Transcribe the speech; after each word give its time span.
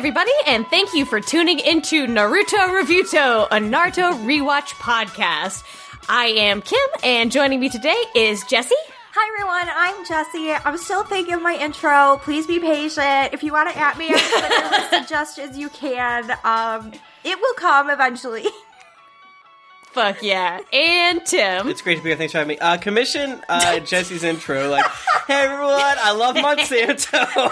everybody, 0.00 0.32
and 0.46 0.66
thank 0.68 0.94
you 0.94 1.04
for 1.04 1.20
tuning 1.20 1.58
into 1.58 2.06
Naruto 2.06 2.56
Reviewto, 2.56 3.46
a 3.50 3.56
Naruto 3.56 4.14
rewatch 4.24 4.68
podcast. 4.76 5.62
I 6.08 6.28
am 6.28 6.62
Kym, 6.62 6.78
and 7.04 7.30
joining 7.30 7.60
me 7.60 7.68
today 7.68 8.02
is 8.16 8.42
Jessy. 8.44 8.74
Hi 9.12 9.28
everyone, 9.34 9.68
I'm 9.76 10.06
Jessy. 10.06 10.52
I'm 10.66 10.78
still 10.78 11.04
thinking 11.04 11.34
of 11.34 11.42
my 11.42 11.54
intro. 11.54 12.18
Please 12.22 12.46
be 12.46 12.58
patient. 12.58 13.34
If 13.34 13.42
you 13.42 13.52
want 13.52 13.68
to 13.68 13.76
at 13.76 13.98
me 13.98 14.08
as 14.08 14.22
many 14.40 15.02
suggestions 15.02 15.58
you 15.58 15.68
can, 15.68 16.30
um, 16.44 16.92
it 17.22 17.38
will 17.38 17.54
come 17.56 17.90
eventually. 17.90 18.46
Fuck 19.92 20.22
yeah. 20.22 20.60
And 20.72 21.26
Tim. 21.26 21.68
It's 21.68 21.82
great 21.82 21.96
to 21.98 22.02
be 22.02 22.08
here. 22.08 22.16
Thanks 22.16 22.32
for 22.32 22.38
having 22.38 22.56
me. 22.56 22.58
Uh, 22.58 22.78
commission 22.78 23.42
uh, 23.50 23.80
Jessy's 23.80 24.24
intro. 24.24 24.70
Like, 24.70 24.86
hey 25.26 25.42
everyone, 25.42 25.74
I 25.76 26.12
love 26.12 26.36
Monsanto. 26.36 27.50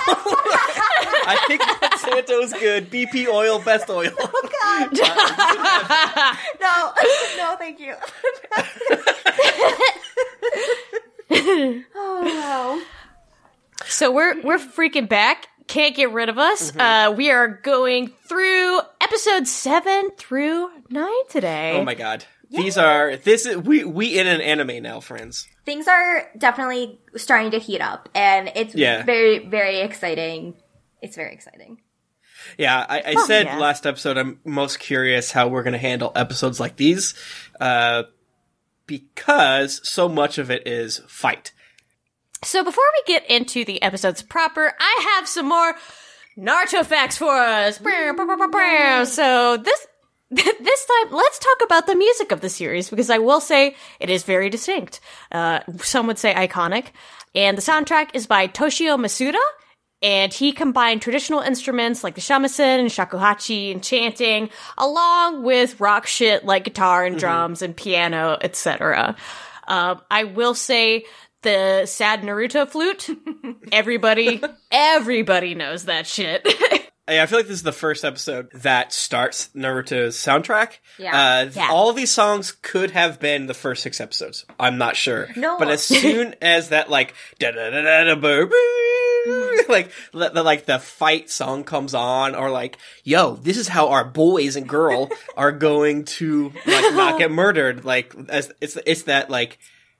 I 1.29 1.37
think 1.47 1.61
Monsanto 1.63 2.43
is 2.43 2.53
good. 2.55 2.91
BP 2.91 3.27
oil, 3.29 3.59
best 3.61 3.89
oil. 3.91 4.11
Oh 4.21 4.49
God! 4.63 4.93
no, 6.61 6.93
no, 7.37 7.57
thank 7.57 7.79
you. 7.81 7.95
oh 11.95 12.23
no. 12.25 12.83
So 13.87 14.11
we're 14.13 14.41
we're 14.43 14.59
freaking 14.59 15.09
back. 15.09 15.47
Can't 15.67 15.95
get 15.95 16.13
rid 16.13 16.29
of 16.31 16.39
us. 16.39 16.75
Uh, 16.75 17.15
we 17.17 17.31
are 17.31 17.47
going 17.49 18.09
through 18.29 18.81
episode 19.03 19.47
seven 19.47 20.11
through 20.17 20.71
nine 20.89 21.29
today. 21.29 21.77
Oh 21.79 21.85
my 21.85 21.95
god. 21.95 22.25
These 22.51 22.79
are 22.79 23.17
this 23.17 23.45
is 23.45 23.59
we 23.59 23.85
we 23.85 24.19
in 24.19 24.27
an 24.27 24.41
anime 24.41 24.83
now, 24.83 25.01
friends. 25.01 25.47
Things 25.67 25.87
are 25.87 26.27
definitely 26.39 26.99
starting 27.17 27.51
to 27.51 27.59
heat 27.59 27.83
up, 27.83 28.09
and 28.15 28.51
it's 28.55 28.75
Yeah. 28.75 29.05
very, 29.05 29.47
very 29.47 29.81
exciting. 29.81 30.55
It's 31.03 31.17
very 31.17 31.33
exciting. 31.33 31.81
Yeah, 32.57 32.85
I, 32.89 32.99
I 33.01 33.15
Oh, 33.17 33.27
said 33.27 33.47
yeah. 33.47 33.59
last 33.59 33.87
episode 33.87 34.17
I'm 34.17 34.41
most 34.45 34.79
curious 34.79 35.33
how 35.33 35.49
we're 35.49 35.63
going 35.65 35.73
to 35.73 35.79
handle 35.79 36.13
episodes 36.15 36.61
like 36.61 36.77
these, 36.77 37.15
uh, 37.61 38.05
because 38.87 39.81
so 39.89 40.09
much 40.09 40.39
of 40.39 40.51
it 40.51 40.67
is 40.67 40.99
fight. 41.09 41.53
So 42.45 42.63
before 42.65 42.85
we 42.95 43.13
get 43.13 43.29
into 43.29 43.65
the 43.65 43.83
episodes 43.83 44.23
proper, 44.23 44.73
I 44.79 45.15
have 45.17 45.27
some 45.29 45.49
more 45.49 45.75
Naruto 46.39 46.85
facts 46.87 47.19
for 47.19 47.33
us. 47.35 47.81
So 49.05 49.57
this 49.57 49.87
this 50.31 50.87
time, 50.87 51.13
let's 51.13 51.39
talk 51.39 51.57
about 51.65 51.87
the 51.87 51.97
music 51.97 52.33
of 52.33 52.41
the 52.43 52.51
series 52.51 52.91
because 52.91 53.09
I 53.11 53.19
will 53.19 53.41
say 53.41 53.75
it 53.99 54.11
is 54.11 54.23
very 54.25 54.51
distinct. 54.51 55.01
Uh, 55.33 55.61
some 55.79 56.07
would 56.07 56.19
say 56.19 56.35
iconic, 56.35 56.89
and 57.35 57.57
the 57.57 57.63
soundtrack 57.63 58.11
is 58.15 58.27
by 58.27 58.47
Toshio 58.47 58.97
Masuda. 59.01 59.41
And 60.01 60.33
he 60.33 60.53
combined 60.53 61.03
traditional 61.03 61.41
instruments 61.41 62.05
like 62.05 62.15
the 62.15 62.21
shamisen 62.21 62.79
and 62.79 62.89
shakuhachi 62.89 63.73
and 63.73 63.83
chanting, 63.83 64.51
along 64.77 65.43
with 65.43 65.81
rock 65.81 66.07
shit 66.07 66.45
like 66.45 66.65
guitar 66.65 67.05
and 67.05 67.19
drums 67.19 67.63
and 67.63 67.77
piano, 67.77 68.39
etc. 68.41 69.17
Um, 69.67 70.01
I 70.11 70.25
will 70.25 70.55
say 70.55 71.05
the 71.43 71.87
sad 71.87 72.23
Naruto 72.23 72.69
flute. 72.69 73.09
Everybody, 73.73 74.43
everybody 74.71 75.55
knows 75.55 75.85
that 75.85 76.07
shit. 76.07 76.47
Yeah, 77.09 77.23
I 77.23 77.27
feel 77.27 77.39
like 77.39 77.47
this 77.47 77.57
is 77.57 77.63
the 77.63 77.73
first 77.73 78.05
episode 78.05 78.51
that 78.53 78.93
starts 78.93 79.49
Naruto's 79.55 80.17
soundtrack. 80.17 80.79
Yeah. 80.99 81.45
Uh, 81.47 81.51
Yeah. 81.55 81.69
All 81.71 81.89
of 81.91 81.97
these 81.97 82.11
songs 82.11 82.53
could 82.63 82.91
have 82.93 83.19
been 83.21 83.47
the 83.47 83.55
first 83.55 83.83
six 83.83 84.01
episodes. 84.01 84.45
I'm 84.61 84.79
not 84.79 84.97
sure. 84.97 85.29
No. 85.37 85.59
But 85.59 85.69
as 85.71 85.83
soon 85.85 86.35
as 86.43 86.69
that 86.71 86.91
like 86.91 87.15
da 87.39 87.51
da 87.53 87.71
da 87.71 87.83
da 87.83 88.05
da 88.05 88.15
boo, 88.15 88.47
boo, 88.47 89.59
like 89.69 89.91
the, 90.13 90.29
the 90.31 90.43
like 90.43 90.67
the 90.67 90.79
fight 90.79 91.31
song 91.31 91.65
comes 91.65 91.95
on, 91.95 92.35
or 92.35 92.51
like 92.51 92.79
yo, 93.05 93.37
this 93.37 93.57
is 93.57 93.69
how 93.69 93.89
our 93.89 94.05
boys 94.05 94.57
and 94.57 94.69
girl 94.69 95.09
are 95.37 95.53
going 95.53 96.05
to 96.05 96.53
like 96.67 96.95
not 96.95 97.19
get 97.19 97.31
murdered. 97.31 97.85
Like 97.85 98.15
as 98.29 98.53
it's 98.61 98.77
it's 98.87 99.03
that 99.05 99.31
like. 99.31 99.59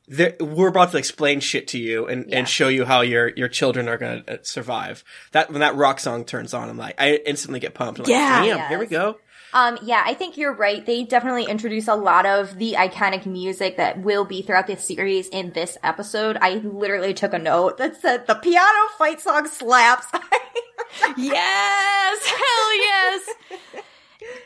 They're- 0.09 0.37
We're 0.41 0.69
about 0.69 0.93
to 0.93 0.99
explain 0.99 1.41
shit 1.41 1.69
to 1.69 1.79
you 1.79 2.07
and, 2.07 2.27
Yeah. 2.29 2.39
and 2.39 2.49
show 2.49 2.69
you 2.69 2.85
how 2.85 3.03
your 3.03 3.29
your 3.37 3.49
children 3.49 3.89
are 3.89 3.99
gonna 3.99 4.25
uh, 4.27 4.37
survive. 4.43 5.05
That 5.33 5.51
when 5.51 5.61
that 5.61 5.75
rock 5.77 6.01
song 6.01 6.25
turns 6.25 6.55
on, 6.55 6.69
I'm 6.69 6.77
like, 6.79 6.95
I 6.99 7.17
instantly 7.27 7.61
get 7.61 7.75
pumped. 7.75 8.01
I'm 8.01 8.05
like, 8.05 8.11
Yeah. 8.11 8.43
damn, 8.45 8.69
here 8.69 8.79
we 8.79 8.87
go. 8.87 9.19
Um, 9.55 9.79
yeah, 9.83 10.03
I 10.05 10.13
think 10.13 10.37
you're 10.37 10.53
right. 10.53 10.85
They 10.85 11.05
definitely 11.05 11.45
introduce 11.47 11.89
a 11.89 11.95
lot 11.95 12.27
of 12.27 12.59
the 12.59 12.75
iconic 12.75 13.25
music 13.25 13.79
that 13.79 13.99
will 14.03 14.27
be 14.27 14.43
throughout 14.43 14.67
this 14.67 14.85
series 14.85 15.29
in 15.29 15.53
this 15.53 15.79
episode. 15.83 16.37
I 16.43 16.57
literally 16.57 17.15
took 17.15 17.33
a 17.33 17.39
note 17.39 17.79
that 17.79 17.99
said 17.99 18.27
the 18.27 18.35
piano 18.35 18.79
fight 18.99 19.23
song 19.23 19.47
slaps. 19.49 20.05
yes, 21.17 22.27
hell 22.27 22.77
yes. 22.77 23.31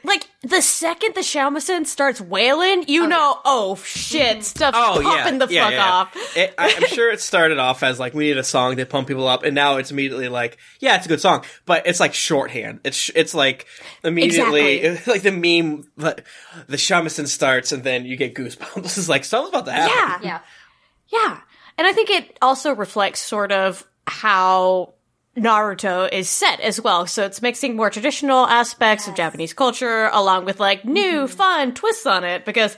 Like 0.05 0.29
the 0.43 0.61
second 0.61 1.15
the 1.15 1.21
shamisen 1.21 1.87
starts 1.87 2.21
wailing, 2.21 2.85
you 2.89 3.05
oh, 3.05 3.07
know, 3.07 3.39
oh 3.45 3.77
shit, 3.77 4.45
stuff's 4.45 4.77
Oh 4.79 5.01
yeah, 5.01 5.23
popping 5.23 5.39
the 5.39 5.47
yeah, 5.49 5.65
fuck 5.65 5.73
yeah. 5.73 5.93
off. 5.93 6.37
It, 6.37 6.55
I, 6.59 6.75
I'm 6.77 6.87
sure 6.89 7.11
it 7.11 7.21
started 7.21 7.59
off 7.59 7.83
as 7.83 8.01
like 8.01 8.13
we 8.13 8.25
need 8.25 8.39
a 8.39 8.45
song 8.45 8.77
to 8.77 8.87
pump 8.87 9.09
people 9.09 9.29
up, 9.29 9.45
and 9.45 9.55
now 9.55 9.77
it's 9.77 9.91
immediately 9.91 10.29
like, 10.29 10.59
yeah, 10.81 10.97
it's 10.97 11.07
a 11.07 11.09
good 11.09 11.21
song, 11.21 11.45
but 11.67 11.87
it's 11.87 12.01
like 12.01 12.15
shorthand. 12.15 12.81
It's 12.85 13.11
it's 13.15 13.35
like 13.35 13.67
immediately 14.03 14.99
like 15.07 15.23
the 15.23 15.31
meme, 15.31 15.85
like, 15.97 16.25
the 16.67 16.77
shamisen 16.77 17.29
starts, 17.29 17.71
and 17.71 17.85
then 17.85 18.05
you 18.05 18.17
get 18.17 18.35
goosebumps. 18.35 18.83
This 18.83 18.99
is 18.99 19.09
like 19.09 19.25
something's 19.25 19.51
about 19.51 19.67
to 19.67 19.73
happen. 19.73 20.27
Yeah. 20.27 20.29
yeah. 20.29 20.41
Yeah. 21.13 21.41
And 21.79 21.87
I 21.87 21.93
think 21.93 22.11
it 22.11 22.39
also 22.43 22.75
reflects 22.75 23.21
sort 23.21 23.53
of 23.53 23.87
how 24.07 24.95
Naruto 25.37 26.13
is 26.13 26.29
set 26.29 26.61
as 26.61 26.81
well. 26.81 27.07
So 27.07 27.25
it's 27.25 27.41
mixing 27.41 27.77
more 27.77 27.91
traditional 27.91 28.47
aspects 28.47 29.09
of 29.09 29.15
Japanese 29.15 29.55
culture 29.55 30.09
along 30.13 30.45
with 30.45 30.61
like 30.61 30.85
new 30.85 31.27
fun 31.27 31.73
twists 31.75 32.07
on 32.07 32.25
it 32.25 32.45
because 32.45 32.77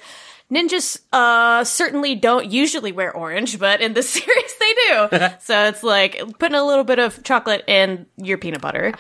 ninjas 0.52 1.00
uh 1.12 1.64
certainly 1.64 2.14
don't 2.14 2.50
usually 2.50 2.92
wear 2.92 3.12
orange, 3.12 3.58
but 3.58 3.80
in 3.80 3.92
this 3.94 4.10
series 4.10 4.54
they 4.60 4.74
do. 4.88 5.08
so 5.40 5.64
it's 5.66 5.82
like 5.82 6.22
putting 6.38 6.56
a 6.56 6.64
little 6.64 6.84
bit 6.84 7.00
of 7.00 7.22
chocolate 7.24 7.64
in 7.66 8.06
your 8.16 8.38
peanut 8.38 8.60
butter. 8.60 8.94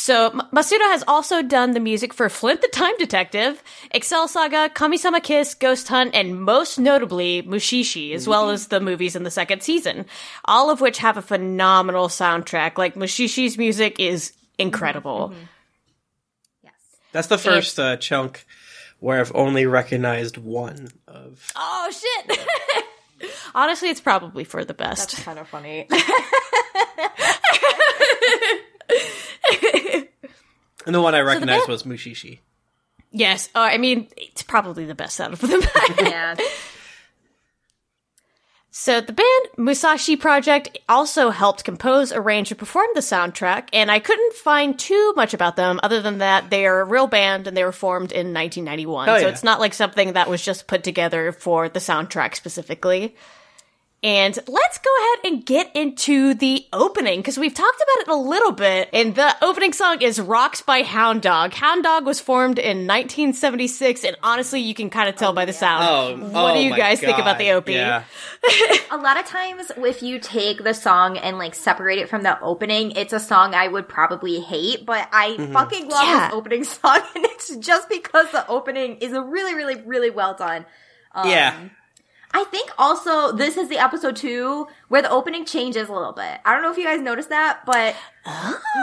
So 0.00 0.30
Masuda 0.30 0.90
has 0.92 1.04
also 1.06 1.42
done 1.42 1.72
the 1.72 1.78
music 1.78 2.14
for 2.14 2.30
Flint 2.30 2.62
the 2.62 2.68
Time 2.68 2.96
Detective, 2.96 3.62
Excel 3.90 4.28
Saga, 4.28 4.70
Kami-sama 4.70 5.20
Kiss, 5.20 5.52
Ghost 5.52 5.88
Hunt, 5.88 6.14
and 6.14 6.40
most 6.40 6.78
notably 6.78 7.42
Mushishi, 7.42 8.14
as 8.14 8.26
well 8.26 8.44
mm-hmm. 8.44 8.54
as 8.54 8.68
the 8.68 8.80
movies 8.80 9.14
in 9.14 9.24
the 9.24 9.30
second 9.30 9.62
season, 9.62 10.06
all 10.46 10.70
of 10.70 10.80
which 10.80 10.96
have 10.98 11.18
a 11.18 11.22
phenomenal 11.22 12.08
soundtrack. 12.08 12.78
Like 12.78 12.94
Mushishi's 12.94 13.58
music 13.58 14.00
is 14.00 14.32
incredible. 14.56 15.28
Mm-hmm. 15.28 15.34
Mm-hmm. 15.34 15.44
Yes. 16.62 16.72
That's 17.12 17.26
the 17.26 17.36
first 17.36 17.78
uh, 17.78 17.98
chunk 17.98 18.46
where 19.00 19.20
I've 19.20 19.34
only 19.34 19.66
recognized 19.66 20.38
one 20.38 20.88
of. 21.06 21.52
Oh 21.54 21.92
shit! 21.92 22.38
Honestly, 23.54 23.90
it's 23.90 24.00
probably 24.00 24.44
for 24.44 24.64
the 24.64 24.72
best. 24.72 25.10
That's 25.10 25.24
kind 25.24 25.38
of 25.38 25.46
funny. 25.46 25.86
And 30.86 30.94
the 30.94 31.02
one 31.02 31.14
I 31.14 31.20
recognized 31.20 31.66
band- 31.66 31.68
was 31.68 31.82
Mushishi. 31.82 32.38
yes, 33.10 33.48
uh, 33.54 33.60
I 33.60 33.78
mean 33.78 34.08
it's 34.16 34.42
probably 34.42 34.86
the 34.86 34.94
best 34.94 35.20
out 35.20 35.32
of 35.32 35.40
them. 35.40 35.60
yeah. 36.00 36.36
So 38.72 39.00
the 39.00 39.12
band 39.12 39.48
Musashi 39.58 40.16
Project 40.16 40.78
also 40.88 41.30
helped 41.30 41.64
compose, 41.64 42.12
arrange, 42.12 42.52
and 42.52 42.58
perform 42.58 42.86
the 42.94 43.00
soundtrack, 43.00 43.68
and 43.72 43.90
I 43.90 43.98
couldn't 43.98 44.34
find 44.34 44.78
too 44.78 45.12
much 45.16 45.34
about 45.34 45.56
them 45.56 45.80
other 45.82 46.00
than 46.00 46.18
that 46.18 46.50
they 46.50 46.66
are 46.66 46.80
a 46.80 46.84
real 46.84 47.08
band 47.08 47.46
and 47.48 47.56
they 47.56 47.64
were 47.64 47.72
formed 47.72 48.12
in 48.12 48.32
1991. 48.32 49.06
Hell 49.06 49.16
so 49.18 49.22
yeah. 49.22 49.28
it's 49.28 49.42
not 49.42 49.58
like 49.58 49.74
something 49.74 50.12
that 50.12 50.30
was 50.30 50.42
just 50.42 50.68
put 50.68 50.84
together 50.84 51.32
for 51.32 51.68
the 51.68 51.80
soundtrack 51.80 52.36
specifically. 52.36 53.16
And 54.02 54.38
let's 54.48 54.78
go 54.78 54.90
ahead 54.98 55.32
and 55.32 55.44
get 55.44 55.76
into 55.76 56.32
the 56.32 56.66
opening 56.72 57.20
because 57.20 57.36
we've 57.36 57.52
talked 57.52 57.76
about 57.76 58.02
it 58.02 58.08
a 58.08 58.16
little 58.16 58.52
bit. 58.52 58.88
And 58.94 59.14
the 59.14 59.36
opening 59.44 59.74
song 59.74 60.00
is 60.00 60.18
Rocks 60.18 60.62
by 60.62 60.80
Hound 60.80 61.20
Dog. 61.20 61.52
Hound 61.52 61.82
Dog 61.82 62.06
was 62.06 62.18
formed 62.18 62.58
in 62.58 62.86
1976, 62.86 64.04
and 64.04 64.16
honestly, 64.22 64.60
you 64.60 64.72
can 64.72 64.88
kind 64.88 65.10
of 65.10 65.16
tell 65.16 65.32
oh, 65.32 65.34
by 65.34 65.44
the 65.44 65.52
sound. 65.52 65.84
Oh, 65.84 66.28
what 66.30 66.52
oh 66.52 66.56
do 66.56 66.62
you 66.62 66.70
my 66.70 66.78
guys 66.78 67.00
think 67.00 67.18
about 67.18 67.36
the 67.36 67.48
God. 67.48 67.56
OP? 67.56 67.68
Yeah. 67.68 68.04
A 68.90 68.96
lot 68.96 69.18
of 69.18 69.26
times, 69.26 69.70
if 69.76 70.02
you 70.02 70.18
take 70.18 70.64
the 70.64 70.72
song 70.72 71.18
and 71.18 71.36
like 71.36 71.54
separate 71.54 71.98
it 71.98 72.08
from 72.08 72.22
the 72.22 72.40
opening, 72.40 72.92
it's 72.92 73.12
a 73.12 73.20
song 73.20 73.54
I 73.54 73.68
would 73.68 73.86
probably 73.86 74.40
hate, 74.40 74.86
but 74.86 75.10
I 75.12 75.32
mm-hmm. 75.32 75.52
fucking 75.52 75.88
love 75.88 76.04
Yeah. 76.04 76.28
this 76.28 76.34
opening 76.34 76.64
song, 76.64 77.00
and 77.14 77.24
it's 77.26 77.54
just 77.56 77.90
because 77.90 78.30
the 78.32 78.46
opening 78.48 78.96
is 78.96 79.12
a 79.12 79.20
really, 79.20 79.54
really, 79.54 79.82
really 79.82 80.10
well 80.10 80.32
done. 80.32 80.64
yeah. 81.14 81.54
Um, 81.58 81.70
I 82.32 82.44
think 82.44 82.70
also 82.78 83.32
this 83.32 83.56
is 83.56 83.68
the 83.68 83.78
episode 83.78 84.16
two 84.16 84.68
where 84.88 85.02
the 85.02 85.10
opening 85.10 85.44
changes 85.44 85.88
a 85.88 85.92
little 85.92 86.12
bit. 86.12 86.40
I 86.44 86.52
don't 86.52 86.62
know 86.62 86.70
if 86.70 86.78
you 86.78 86.84
guys 86.84 87.00
noticed 87.00 87.28
that, 87.30 87.60
but 87.66 87.96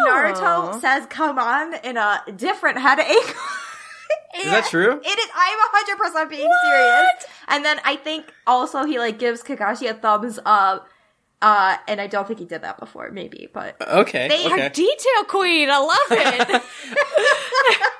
Naruto 0.07 0.79
says 0.81 1.05
"come 1.07 1.39
on" 1.39 1.75
in 1.75 1.97
a 1.97 2.21
different 2.35 2.77
headache. 2.79 3.35
Is 4.37 4.45
that 4.45 4.65
true? 4.69 4.91
It 5.03 5.19
is. 5.19 5.29
I'm 5.35 5.57
100 5.57 5.97
percent 5.97 6.29
being 6.29 6.51
serious. 6.63 7.25
And 7.47 7.63
then 7.63 7.79
I 7.85 7.95
think 7.95 8.33
also 8.45 8.83
he 8.85 8.99
like 8.99 9.17
gives 9.19 9.41
Kakashi 9.43 9.89
a 9.89 9.93
thumbs 9.93 10.39
up. 10.45 10.87
Uh, 11.39 11.77
and 11.87 12.01
I 12.01 12.07
don't 12.07 12.27
think 12.27 12.39
he 12.39 12.45
did 12.45 12.63
that 12.63 12.79
before, 12.79 13.11
maybe, 13.11 13.47
but 13.53 13.79
Okay. 13.79 14.27
They 14.27 14.45
okay. 14.47 14.69
Detail 14.69 15.23
queen, 15.27 15.69
I 15.71 15.77
love 15.77 15.99
it. 16.19 16.63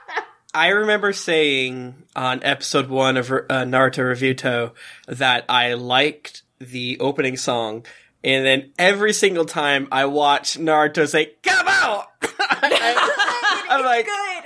I 0.58 0.70
remember 0.70 1.14
saying 1.14 1.94
on 2.16 2.44
episode 2.44 2.90
one 2.90 3.16
of 3.16 3.30
uh, 3.30 3.36
Naruto 3.64 4.12
Reviewto 4.12 4.74
that 5.08 5.46
I 5.48 5.76
liked 5.76 6.42
the 6.58 7.00
opening 7.00 7.38
song, 7.38 7.86
and 8.24 8.44
then 8.44 8.72
every 8.80 9.14
single 9.14 9.46
time 9.46 9.88
I 9.92 10.06
watch 10.06 10.58
Naruto 10.58 11.08
say 11.08 11.34
"Come 11.44 11.68
out," 11.68 12.08
I'm 12.24 13.86
like, 13.86 14.08
good. 14.08 14.44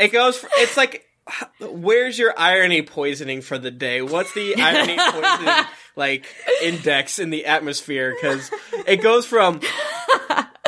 it 0.00 0.08
goes. 0.12 0.36
For, 0.36 0.50
it's 0.58 0.76
like, 0.76 1.06
where's 1.60 2.18
your 2.18 2.38
irony 2.38 2.82
poisoning 2.82 3.40
for 3.40 3.56
the 3.56 3.70
day? 3.70 4.02
What's 4.02 4.34
the 4.34 4.56
irony 4.56 4.96
poisoning 4.98 5.64
like 5.96 6.26
index 6.62 7.18
in 7.18 7.30
the 7.30 7.46
atmosphere? 7.46 8.14
Because 8.14 8.50
it 8.86 8.98
goes 8.98 9.24
from 9.24 9.62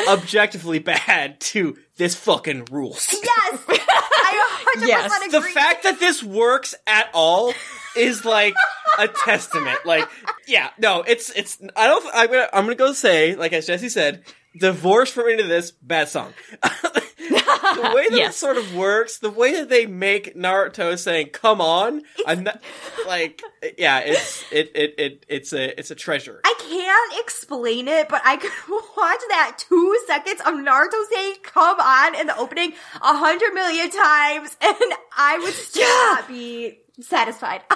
objectively 0.08 0.78
bad 0.78 1.38
to 1.40 1.76
this 1.98 2.14
fucking 2.14 2.64
rules. 2.70 3.12
yes, 3.12 4.07
I 4.30 4.74
100% 4.80 4.86
Yes. 4.88 5.12
agree. 5.16 5.28
the 5.30 5.42
fact 5.42 5.82
that 5.84 5.98
this 6.00 6.22
works 6.22 6.74
at 6.86 7.08
all 7.14 7.52
is 7.96 8.24
like 8.24 8.54
a 8.98 9.08
testament. 9.08 9.78
Like, 9.84 10.08
yeah, 10.46 10.70
no, 10.78 11.02
it's 11.02 11.30
it's. 11.30 11.58
I 11.76 11.86
don't. 11.86 12.04
I'm 12.14 12.26
gonna 12.28 12.48
I'm 12.52 12.64
gonna 12.64 12.74
go 12.76 12.92
say 12.92 13.34
like 13.34 13.52
as 13.52 13.66
Jessy 13.66 13.88
said, 13.88 14.22
divorce 14.58 15.10
from 15.10 15.28
into 15.28 15.44
this 15.44 15.70
bad 15.70 16.08
song. 16.08 16.32
the 17.18 17.92
way 17.94 18.08
that 18.08 18.16
Yes. 18.16 18.34
it 18.34 18.38
sort 18.38 18.56
of 18.56 18.74
works, 18.74 19.18
the 19.18 19.30
way 19.30 19.52
that 19.54 19.68
they 19.68 19.86
make 19.86 20.34
Naruto 20.36 20.98
saying 20.98 21.30
"Come 21.30 21.60
on," 21.60 22.02
I'm 22.26 22.44
not 22.44 22.60
like, 23.06 23.42
yeah, 23.76 23.98
it's 24.00 24.44
it 24.52 24.70
it 24.74 24.94
it 24.98 25.26
it's 25.28 25.52
a 25.52 25.78
it's 25.78 25.90
a 25.90 25.94
treasure. 25.94 26.40
I 26.44 26.54
can't 26.58 27.20
explain 27.20 27.88
it, 27.88 28.08
but 28.08 28.22
I 28.24 28.36
could 28.36 28.52
watch 28.96 29.20
that 29.30 29.56
two 29.58 29.98
seconds 30.06 30.40
of 30.40 30.54
Naruto 30.54 31.02
saying 31.12 31.36
"Come 31.42 31.80
on" 31.80 32.14
in 32.14 32.26
the 32.28 32.36
opening 32.36 32.72
a 33.02 33.16
hundred 33.16 33.52
million 33.54 33.90
times, 33.90 34.56
and 34.62 34.76
I 35.16 35.38
would 35.38 35.54
still 35.54 35.88
not 36.14 36.28
be 36.28 36.80
satisfied. 37.00 37.62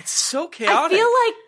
It's 0.00 0.12
so 0.12 0.46
chaotic. 0.46 0.92
I 0.92 0.96
feel 0.96 1.08
like 1.26 1.47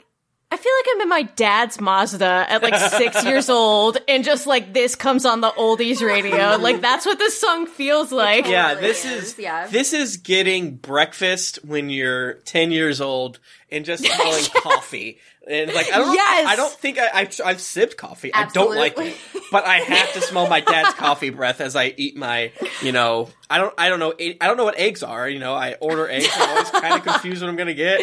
I 0.53 0.57
feel 0.57 0.73
like 0.79 0.87
I'm 0.95 1.01
in 1.03 1.09
my 1.09 1.23
dad's 1.23 1.81
Mazda 1.81 2.47
at 2.49 2.63
like 2.63 2.75
six 2.75 3.25
years 3.27 3.49
old, 3.49 3.99
and 4.09 4.25
just 4.25 4.49
like 4.49 4.73
this 4.73 4.97
comes 4.97 5.25
on 5.25 5.41
the 5.41 5.51
oldies 5.51 6.05
radio. 6.05 6.57
Like 6.57 6.81
that's 6.81 7.07
what 7.07 7.19
this 7.19 7.41
song 7.41 7.67
feels 7.67 8.11
like. 8.11 8.47
yeah, 8.47 8.75
totally 8.75 8.89
this 8.89 9.05
is, 9.05 9.23
is 9.23 9.39
yeah. 9.39 9.67
this 9.69 9.93
is 9.93 10.17
getting 10.17 10.77
breakfast 10.77 11.65
when 11.65 11.89
you're 11.89 12.35
ten 12.35 12.73
years 12.73 13.01
old 13.01 13.39
and 13.71 13.85
just 13.85 14.05
smelling 14.13 14.45
coffee. 14.57 15.19
And 15.49 15.73
like 15.73 15.91
I 15.93 15.99
don't, 15.99 16.15
Yes! 16.15 16.47
I 16.49 16.57
don't 16.57 16.73
think 16.73 16.99
I, 16.99 17.09
I've, 17.15 17.41
I've 17.45 17.61
sipped 17.61 17.97
coffee. 17.97 18.33
I 18.35 18.47
don't 18.47 18.75
like 18.75 18.99
it, 18.99 19.17
but 19.51 19.65
I 19.65 19.79
have 19.79 20.13
to 20.15 20.21
smell 20.21 20.49
my 20.49 20.61
dad's 20.61 20.95
coffee 20.97 21.31
breath 21.31 21.61
as 21.61 21.77
I 21.77 21.95
eat 21.97 22.17
my, 22.17 22.53
you 22.83 22.93
know, 22.93 23.31
I 23.49 23.59
don't, 23.59 23.75
I 23.79 23.89
don't 23.89 24.01
know, 24.01 24.13
I 24.19 24.47
don't 24.47 24.57
know 24.57 24.65
what 24.65 24.79
eggs 24.79 25.03
are. 25.03 25.29
You 25.29 25.39
know, 25.39 25.55
I 25.55 25.75
order 25.81 26.09
eggs. 26.09 26.29
I'm 26.35 26.51
always 26.51 26.71
kind 26.71 26.95
of 26.95 27.05
confused 27.05 27.41
what 27.41 27.49
I'm 27.49 27.57
gonna 27.57 27.75
get, 27.75 28.01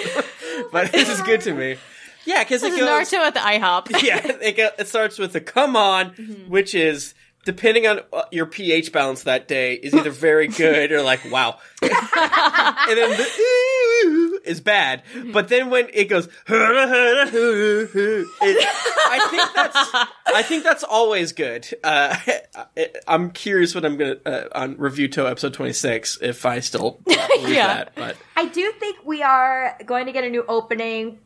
but 0.72 0.92
this 0.92 1.10
is 1.10 1.22
good 1.22 1.42
to 1.42 1.54
me. 1.54 1.78
Yeah, 2.28 2.44
because 2.44 2.62
it 2.62 2.70
This 2.72 2.80
is 2.82 2.86
goes. 2.86 3.10
Naruto 3.10 3.26
at 3.26 3.34
the 3.34 3.40
IHOP. 3.40 3.90
yeah, 4.04 4.22
it, 4.42 4.58
go, 4.58 4.70
it 4.78 4.88
starts 4.88 5.18
with 5.18 5.34
the 5.34 5.42
"come 5.42 5.76
on," 5.76 6.12
Mm-hmm. 6.12 6.50
which 6.52 6.76
is 6.76 7.16
depending 7.46 7.88
on 7.88 8.02
uh, 8.12 8.24
your 8.32 8.46
pH 8.46 8.92
balance 8.92 9.24
that 9.24 9.48
day 9.48 9.76
is 9.76 9.94
either 9.94 10.10
very 10.12 10.48
good 10.50 10.92
or 10.92 11.02
like 11.02 11.22
wow, 11.32 11.58
and 11.82 11.90
then 11.92 13.10
the 13.12 14.42
is 14.44 14.60
bad. 14.62 15.04
But 15.34 15.48
then 15.48 15.70
when 15.70 15.88
it 15.94 16.06
goes, 16.10 16.28
it, 16.28 16.34
I 19.10 19.28
think 19.30 19.44
that's 19.56 19.78
I 20.36 20.42
think 20.44 20.64
that's 20.64 20.84
always 20.84 21.32
good. 21.34 21.68
Uh, 21.84 22.16
I, 22.76 22.90
I'm 23.08 23.32
curious 23.32 23.76
what 23.76 23.86
I'm 23.86 23.98
gonna 23.98 24.18
uh, 24.26 24.44
on 24.54 24.76
Reviewto 24.76 25.30
episode 25.30 25.54
26 25.54 26.20
if 26.22 26.46
I 26.46 26.60
still 26.60 27.00
believe 27.06 27.50
Yeah. 27.50 27.68
that, 27.68 27.94
but. 27.96 28.18
I 28.36 28.46
do 28.46 28.72
think 28.80 28.98
we 29.04 29.24
are 29.24 29.78
going 29.86 30.06
to 30.06 30.12
get 30.12 30.24
a 30.24 30.30
new 30.30 30.46
opening 30.48 31.20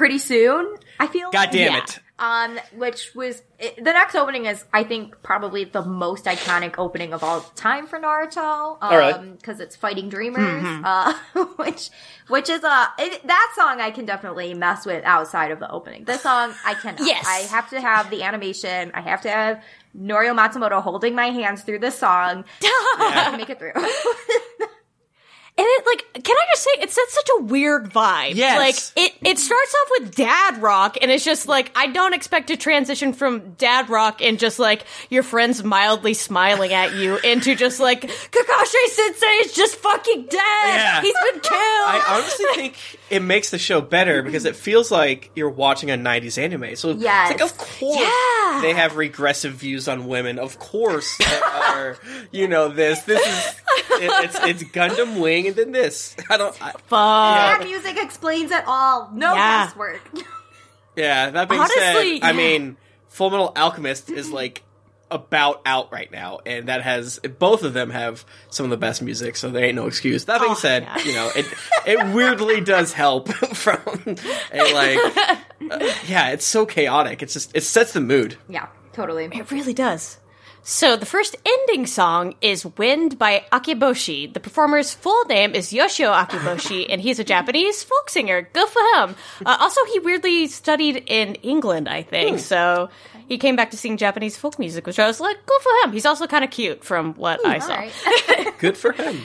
pretty 0.00 0.16
soon. 0.18 0.76
I 0.98 1.06
feel. 1.06 1.30
God 1.30 1.50
damn 1.52 1.72
Yeah. 1.72 1.78
it! 1.82 1.98
Um, 2.18 2.58
which 2.76 3.14
was 3.14 3.42
it, 3.58 3.76
the 3.76 3.92
next 3.92 4.14
opening 4.14 4.44
is 4.46 4.64
I 4.74 4.82
think 4.84 5.22
probably 5.22 5.64
the 5.64 5.82
most 5.82 6.24
iconic 6.26 6.74
opening 6.78 7.12
of 7.14 7.22
all 7.24 7.40
time 7.54 7.86
for 7.86 7.98
Naruto. 7.98 8.76
Um, 8.80 8.90
right. 8.94 9.38
because 9.38 9.60
it's 9.60 9.76
Fighting 9.76 10.08
Dreamers, 10.10 10.64
uh, 10.84 11.14
which 11.56 11.90
which 12.28 12.48
is 12.48 12.62
a 12.64 12.88
it, 12.98 13.26
that 13.26 13.52
song 13.56 13.80
I 13.80 13.90
can 13.90 14.04
definitely 14.06 14.52
mess 14.54 14.84
with 14.86 15.02
outside 15.04 15.50
of 15.50 15.60
the 15.60 15.70
opening. 15.70 16.04
This 16.04 16.22
song 16.22 16.54
I 16.64 16.74
cannot. 16.74 17.00
Yes. 17.06 17.26
I 17.26 17.40
have 17.54 17.68
to 17.70 17.80
have 17.80 18.10
the 18.10 18.22
animation. 18.22 18.90
I 18.94 19.00
have 19.02 19.20
to 19.22 19.30
have 19.30 19.62
Norio 19.98 20.34
Matsumoto 20.36 20.82
holding 20.82 21.14
my 21.14 21.26
hands 21.30 21.62
through 21.62 21.80
this 21.80 21.98
song 21.98 22.44
to 22.60 23.34
make 23.36 23.50
it 23.50 23.58
through. 23.58 23.72
And 25.60 25.68
it 25.68 25.84
like, 25.84 26.24
can 26.24 26.34
I 26.34 26.44
just 26.54 26.62
say, 26.62 26.70
it 26.80 26.90
sets 26.90 27.12
such 27.12 27.28
a 27.38 27.42
weird 27.42 27.92
vibe. 27.92 28.34
Yes. 28.34 28.94
Like 28.96 29.04
it, 29.04 29.12
it 29.20 29.38
starts 29.38 29.74
off 29.74 29.90
with 30.00 30.14
dad 30.14 30.62
rock, 30.62 30.96
and 31.02 31.10
it's 31.10 31.22
just 31.22 31.46
like 31.48 31.70
I 31.76 31.88
don't 31.88 32.14
expect 32.14 32.46
to 32.46 32.56
transition 32.56 33.12
from 33.12 33.52
dad 33.58 33.90
rock 33.90 34.22
and 34.22 34.38
just 34.38 34.58
like 34.58 34.86
your 35.10 35.22
friends 35.22 35.62
mildly 35.62 36.14
smiling 36.14 36.72
at 36.72 36.94
you 36.94 37.18
into 37.24 37.54
just 37.54 37.78
like 37.78 38.00
Kakashi 38.00 38.86
Sensei 38.86 39.26
is 39.42 39.52
just 39.52 39.76
fucking 39.76 40.22
dead. 40.22 40.30
Yeah. 40.32 41.02
He's 41.02 41.16
been 41.30 41.40
killed. 41.40 41.52
I 41.52 42.04
honestly 42.08 42.46
think 42.54 42.76
it 43.10 43.20
makes 43.22 43.50
the 43.50 43.58
show 43.58 43.80
better 43.80 44.22
because 44.22 44.44
it 44.44 44.54
feels 44.56 44.90
like 44.90 45.30
you're 45.34 45.50
watching 45.50 45.90
a 45.90 45.94
90s 45.94 46.38
anime. 46.38 46.76
So 46.76 46.90
Yes. 46.92 47.32
it's 47.32 47.40
like, 47.40 47.50
of 47.50 47.58
course, 47.58 47.98
Yeah. 48.00 48.60
they 48.62 48.72
have 48.72 48.96
regressive 48.96 49.54
views 49.54 49.88
on 49.88 50.06
women. 50.06 50.38
Of 50.38 50.58
course, 50.58 51.16
there 51.18 51.44
are, 51.44 51.96
you 52.30 52.46
know, 52.48 52.68
this. 52.68 53.00
This 53.02 53.20
is, 53.20 53.54
it, 54.02 54.24
it's, 54.24 54.36
it's 54.62 54.70
Gundam 54.72 55.20
Wing 55.20 55.48
and 55.48 55.56
then 55.56 55.72
this. 55.72 56.14
I 56.30 56.36
don't, 56.36 56.54
I, 56.62 56.70
Fuck. 56.72 56.80
that 56.88 57.60
music 57.64 57.96
explains 58.02 58.50
it 58.52 58.62
all. 58.66 59.10
No 59.12 59.34
Yeah. 59.34 59.66
guesswork. 59.66 60.00
yeah, 60.96 61.30
that 61.30 61.48
being 61.48 61.60
Honestly, 61.60 62.20
said, 62.20 62.26
I 62.28 62.32
mean, 62.32 62.76
Full 63.08 63.30
Metal 63.30 63.52
Alchemist 63.56 64.10
is 64.10 64.30
like, 64.30 64.62
about 65.10 65.60
out 65.66 65.90
right 65.92 66.10
now, 66.12 66.38
and 66.46 66.68
that 66.68 66.82
has 66.82 67.18
both 67.38 67.62
of 67.64 67.72
them 67.72 67.90
have 67.90 68.24
some 68.50 68.64
of 68.64 68.70
the 68.70 68.76
best 68.76 69.02
music, 69.02 69.36
so 69.36 69.50
there 69.50 69.64
ain't 69.64 69.74
no 69.74 69.86
excuse. 69.86 70.26
That 70.26 70.40
being 70.40 70.52
Oh, 70.52 70.54
said, 70.54 70.84
yeah. 70.84 70.98
you 71.04 71.12
know 71.14 71.30
it 71.34 71.46
it 71.86 72.14
weirdly 72.14 72.60
does 72.60 72.92
help 72.92 73.28
from 73.54 73.80
a 74.52 74.72
like 74.72 74.98
uh, 75.70 75.92
yeah, 76.06 76.28
it's 76.30 76.44
so 76.46 76.64
chaotic. 76.64 77.22
It's 77.22 77.32
just 77.32 77.56
it 77.56 77.62
sets 77.64 77.92
the 77.92 78.00
mood. 78.00 78.36
yeah, 78.48 78.68
totally. 78.92 79.24
It 79.32 79.50
really 79.50 79.74
does. 79.74 80.18
So 80.62 80.96
the 80.96 81.06
first 81.06 81.36
ending 81.44 81.86
song 81.86 82.34
is 82.40 82.64
Wind 82.76 83.18
by 83.18 83.44
Akiboshi. 83.50 84.32
The 84.32 84.40
performer's 84.40 84.94
full 84.94 85.24
name 85.24 85.54
is 85.54 85.72
Yoshio 85.72 86.12
Akiboshi, 86.12 86.86
and 86.90 87.00
he's 87.00 87.18
a 87.18 87.24
Japanese 87.24 87.82
folk 87.82 88.10
singer. 88.10 88.48
Good 88.52 88.68
for 88.68 88.82
him. 88.94 89.16
Uh, 89.44 89.56
also, 89.58 89.84
he 89.86 89.98
weirdly 89.98 90.46
studied 90.46 91.04
in 91.06 91.36
England, 91.36 91.88
I 91.88 92.02
think. 92.02 92.38
So 92.38 92.90
he 93.26 93.38
came 93.38 93.56
back 93.56 93.70
to 93.70 93.76
sing 93.76 93.96
Japanese 93.96 94.36
folk 94.36 94.58
music, 94.58 94.86
which 94.86 94.98
I 94.98 95.06
was 95.06 95.18
like, 95.20 95.36
good 95.46 95.60
for 95.62 95.72
him. 95.84 95.92
He's 95.92 96.06
also 96.06 96.26
kind 96.26 96.44
of 96.44 96.50
cute 96.50 96.84
from 96.84 97.14
what 97.14 97.44
I 97.44 97.58
saw. 97.58 97.74
right. 97.74 98.58
Good 98.58 98.76
for 98.76 98.92
him. 98.92 99.22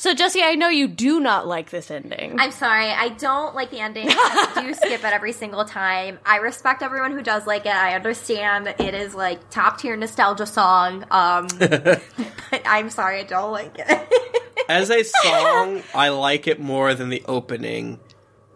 So 0.00 0.14
Jessy, 0.14 0.42
I 0.42 0.54
know 0.54 0.70
you 0.70 0.88
do 0.88 1.20
not 1.20 1.46
like 1.46 1.68
this 1.68 1.90
ending. 1.90 2.40
I'm 2.40 2.52
sorry, 2.52 2.88
I 2.88 3.10
don't 3.10 3.54
like 3.54 3.70
the 3.70 3.80
ending. 3.80 4.06
I 4.08 4.50
do 4.62 4.72
skip 4.72 5.04
it 5.04 5.04
every 5.04 5.32
single 5.32 5.66
time. 5.66 6.18
I 6.24 6.36
respect 6.36 6.82
everyone 6.82 7.12
who 7.12 7.20
does 7.20 7.46
like 7.46 7.66
it. 7.66 7.74
I 7.74 7.94
understand 7.94 8.68
it 8.78 8.94
is 8.94 9.14
like 9.14 9.50
top 9.50 9.78
tier 9.78 9.94
nostalgia 9.96 10.46
song. 10.46 11.04
Um, 11.10 11.48
but 11.58 12.02
I'm 12.64 12.88
sorry, 12.88 13.20
I 13.20 13.24
don't 13.24 13.52
like 13.52 13.74
it. 13.78 14.08
As 14.70 14.88
a 14.88 15.02
song, 15.02 15.82
I 15.94 16.08
like 16.08 16.46
it 16.46 16.58
more 16.58 16.94
than 16.94 17.10
the 17.10 17.22
opening. 17.28 18.00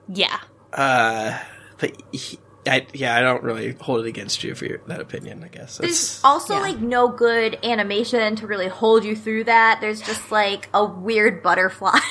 yeah. 0.08 0.40
Uh, 0.72 1.38
but 1.76 1.92
he, 2.10 2.38
I, 2.66 2.86
yeah, 2.92 3.16
I 3.16 3.20
don't 3.20 3.42
really 3.42 3.72
hold 3.72 4.04
it 4.04 4.08
against 4.08 4.42
you 4.44 4.54
for 4.54 4.64
your, 4.64 4.78
that 4.86 5.00
opinion. 5.00 5.44
I 5.44 5.48
guess 5.48 5.78
There's 5.78 5.92
It's- 5.92 6.20
also 6.24 6.54
yeah. 6.54 6.60
like 6.60 6.78
no 6.78 7.08
good 7.08 7.58
animation 7.62 8.36
to 8.36 8.46
really 8.46 8.68
hold 8.68 9.04
you 9.04 9.14
through 9.14 9.44
that. 9.44 9.80
There's 9.80 10.00
just 10.00 10.30
like 10.32 10.68
a 10.72 10.84
weird 10.84 11.42
butterfly. 11.42 11.98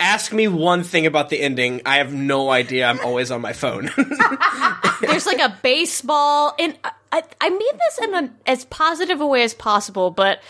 ask 0.00 0.32
me 0.32 0.48
one 0.48 0.82
thing 0.82 1.06
about 1.06 1.28
the 1.30 1.40
ending. 1.40 1.80
I 1.86 1.98
have 1.98 2.12
no 2.12 2.50
idea. 2.50 2.86
I'm 2.86 3.00
always 3.00 3.30
on 3.30 3.40
my 3.40 3.52
phone. 3.52 3.90
There's 5.00 5.26
like 5.26 5.38
a 5.40 5.56
baseball, 5.62 6.54
and 6.58 6.76
I, 6.82 6.90
I, 7.12 7.22
I 7.40 7.50
mean 7.50 7.60
this 7.60 7.98
in 8.08 8.14
a, 8.14 8.30
as 8.46 8.64
positive 8.64 9.20
a 9.20 9.26
way 9.26 9.42
as 9.42 9.54
possible, 9.54 10.10
but 10.10 10.40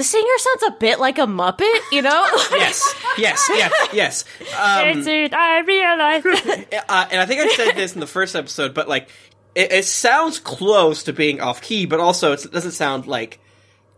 the 0.00 0.04
singer 0.04 0.38
sounds 0.38 0.62
a 0.62 0.70
bit 0.78 0.98
like 0.98 1.18
a 1.18 1.26
Muppet, 1.26 1.78
you 1.92 2.00
know? 2.00 2.24
yes, 2.52 2.94
yes, 3.18 3.46
yes, 3.52 3.72
yes. 3.92 4.24
Um, 4.40 5.02
That's 5.02 5.06
it, 5.06 5.34
I 5.34 5.60
realize. 5.60 6.24
uh, 6.88 7.08
and 7.10 7.20
I 7.20 7.26
think 7.26 7.42
I 7.42 7.48
said 7.48 7.72
this 7.76 7.92
in 7.92 8.00
the 8.00 8.06
first 8.06 8.34
episode, 8.34 8.72
but 8.72 8.88
like, 8.88 9.10
it, 9.54 9.70
it 9.72 9.84
sounds 9.84 10.38
close 10.38 11.02
to 11.02 11.12
being 11.12 11.42
off 11.42 11.60
key, 11.60 11.84
but 11.84 12.00
also 12.00 12.32
it's, 12.32 12.46
it 12.46 12.50
doesn't 12.52 12.70
sound 12.70 13.06
like, 13.06 13.40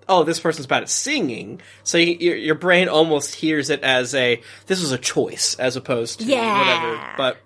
oh, 0.09 0.25
this 0.25 0.41
person's 0.41 0.67
bad 0.67 0.83
at 0.83 0.89
singing. 0.89 1.61
So 1.85 1.99
you, 1.99 2.17
your, 2.19 2.37
your 2.37 2.55
brain 2.57 2.89
almost 2.89 3.37
hears 3.37 3.71
it 3.71 3.85
as 3.85 4.13
a 4.17 4.43
this 4.67 4.81
was 4.81 4.91
a 4.91 4.99
choice 4.99 5.55
as 5.55 5.77
opposed 5.77 6.19
to 6.19 6.25
Yeah. 6.27 6.59
whatever. 6.59 7.15
But 7.17 7.37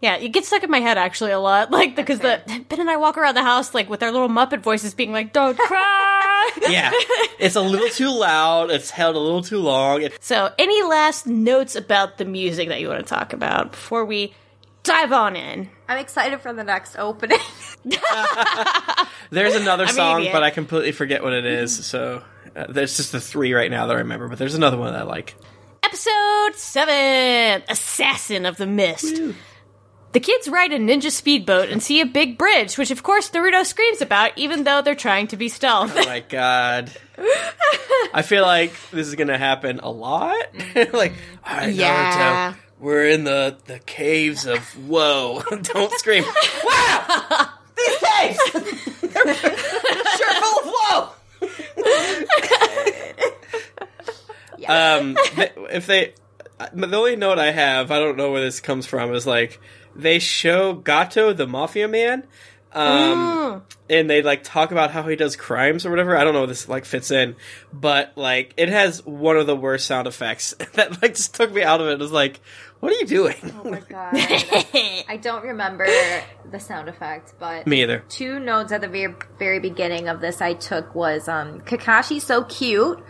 Yeah, 0.00 0.16
it 0.16 0.28
gets 0.28 0.46
stuck 0.46 0.62
in 0.62 0.70
my 0.70 0.78
head 0.78 0.96
actually 0.96 1.32
a 1.32 1.40
lot. 1.40 1.70
Like 1.78 1.94
because 1.94 2.18
the 2.18 2.40
Ben 2.68 2.80
and 2.80 2.90
I 2.90 2.96
walk 2.96 3.16
around 3.16 3.36
the 3.36 3.42
house 3.42 3.72
like 3.72 3.88
with 3.88 4.02
our 4.02 4.10
little 4.10 4.28
Muppet 4.28 4.60
voices 4.60 4.94
being 4.94 5.12
like, 5.12 5.32
"Don't 5.32 5.56
cry." 5.58 6.50
Yeah, 6.68 6.90
it's 7.38 7.54
a 7.54 7.60
little 7.60 7.88
too 7.88 8.10
loud. 8.10 8.70
It's 8.70 8.90
held 8.90 9.14
a 9.14 9.18
little 9.20 9.42
too 9.42 9.58
long. 9.58 10.02
It, 10.02 10.22
so, 10.22 10.52
any 10.58 10.82
last 10.82 11.26
notes 11.26 11.76
about 11.76 12.18
the 12.18 12.24
music 12.24 12.68
that 12.68 12.80
you 12.80 12.88
want 12.88 13.06
to 13.06 13.14
talk 13.14 13.32
about 13.32 13.72
before 13.72 14.04
we 14.04 14.34
dive 14.82 15.12
on 15.12 15.36
in? 15.36 15.68
I'm 15.88 15.98
excited 15.98 16.40
for 16.40 16.52
the 16.52 16.64
next 16.64 16.96
opening. 16.96 17.38
there's 19.30 19.54
another 19.54 19.84
mean, 19.84 19.94
song, 19.94 20.26
but 20.32 20.42
I 20.42 20.50
completely 20.50 20.92
forget 20.92 21.22
what 21.22 21.32
it 21.32 21.44
is. 21.44 21.86
So 21.86 22.22
uh, 22.56 22.66
there's 22.68 22.96
just 22.96 23.12
the 23.12 23.20
three 23.20 23.52
right 23.54 23.70
now 23.70 23.86
that 23.86 23.94
I 23.94 24.00
remember. 24.00 24.26
But 24.28 24.38
there's 24.38 24.54
another 24.54 24.76
one 24.76 24.92
that 24.92 25.02
I 25.02 25.04
like. 25.04 25.36
Episode 25.82 26.54
7 26.54 27.62
Assassin 27.68 28.46
of 28.46 28.56
the 28.56 28.66
Mist. 28.66 29.20
The 30.12 30.20
kids 30.20 30.48
ride 30.48 30.72
a 30.72 30.78
ninja 30.78 31.10
speedboat 31.10 31.68
and 31.68 31.82
see 31.82 32.00
a 32.00 32.06
big 32.06 32.38
bridge, 32.38 32.78
which 32.78 32.90
of 32.90 33.02
course 33.02 33.28
Naruto 33.30 33.64
screams 33.64 34.00
about, 34.00 34.32
even 34.36 34.64
though 34.64 34.80
they're 34.80 34.94
trying 34.94 35.26
to 35.28 35.36
be 35.36 35.48
stealth. 35.48 35.92
Oh 35.96 36.04
my 36.06 36.20
god. 36.20 36.90
I 38.14 38.22
feel 38.22 38.42
like 38.42 38.72
this 38.90 39.06
is 39.06 39.14
gonna 39.16 39.36
happen 39.38 39.80
a 39.80 39.90
lot. 39.90 40.34
like, 40.92 41.12
all 41.46 41.56
right, 41.58 41.74
Yeah. 41.74 42.52
Naruto, 42.52 42.56
we're 42.80 43.06
in 43.08 43.24
the 43.24 43.58
the 43.66 43.80
caves 43.80 44.46
of 44.46 44.60
whoa. 44.88 45.42
Don't 45.62 45.92
scream. 45.98 46.24
wow, 46.24 47.48
these 47.76 47.96
caves, 47.98 48.38
they're 49.02 49.34
sure 49.34 50.34
full 50.40 50.58
of 50.60 50.66
woe. 50.66 51.10
Um, 54.66 55.16
if 55.70 55.86
they, 55.86 56.12
the 56.74 56.96
only 56.96 57.16
note 57.16 57.38
I 57.38 57.50
have, 57.52 57.90
I 57.90 57.98
don't 57.98 58.16
know 58.18 58.30
where 58.32 58.42
this 58.42 58.60
comes 58.60 58.84
from, 58.86 59.14
is 59.14 59.26
like 59.26 59.58
they 59.98 60.18
show 60.18 60.72
Gato 60.74 61.32
the 61.32 61.46
mafia 61.46 61.88
man, 61.88 62.24
um, 62.72 63.62
and 63.90 64.08
they 64.08 64.22
like 64.22 64.42
talk 64.44 64.70
about 64.70 64.90
how 64.90 65.02
he 65.02 65.16
does 65.16 65.36
crimes 65.36 65.84
or 65.84 65.90
whatever. 65.90 66.16
I 66.16 66.24
don't 66.24 66.34
know 66.34 66.44
if 66.44 66.48
this 66.48 66.68
like 66.68 66.84
fits 66.84 67.10
in, 67.10 67.36
but 67.72 68.12
like 68.16 68.54
it 68.56 68.68
has 68.68 69.04
one 69.04 69.36
of 69.36 69.46
the 69.46 69.56
worst 69.56 69.86
sound 69.86 70.06
effects 70.06 70.54
that 70.74 71.02
like 71.02 71.14
just 71.14 71.34
took 71.34 71.52
me 71.52 71.62
out 71.62 71.80
of 71.80 71.88
it. 71.88 71.92
It 71.92 71.98
was 71.98 72.12
like, 72.12 72.40
what 72.80 72.92
are 72.92 72.96
you 72.96 73.06
doing? 73.06 73.34
oh 73.64 73.70
my 73.70 73.80
god. 73.88 74.14
I 75.08 75.18
don't 75.20 75.42
remember 75.44 75.86
the 76.50 76.60
sound 76.60 76.88
effect, 76.88 77.34
but 77.38 77.66
me 77.66 77.82
either. 77.82 78.04
two 78.08 78.38
notes 78.38 78.70
at 78.72 78.80
the 78.82 78.88
very 78.88 79.14
very 79.38 79.58
beginning 79.60 80.08
of 80.08 80.20
this 80.20 80.40
I 80.40 80.52
took 80.54 80.94
was 80.94 81.26
um 81.28 81.60
Kakashi's 81.62 82.24
so 82.24 82.44
cute. 82.44 83.02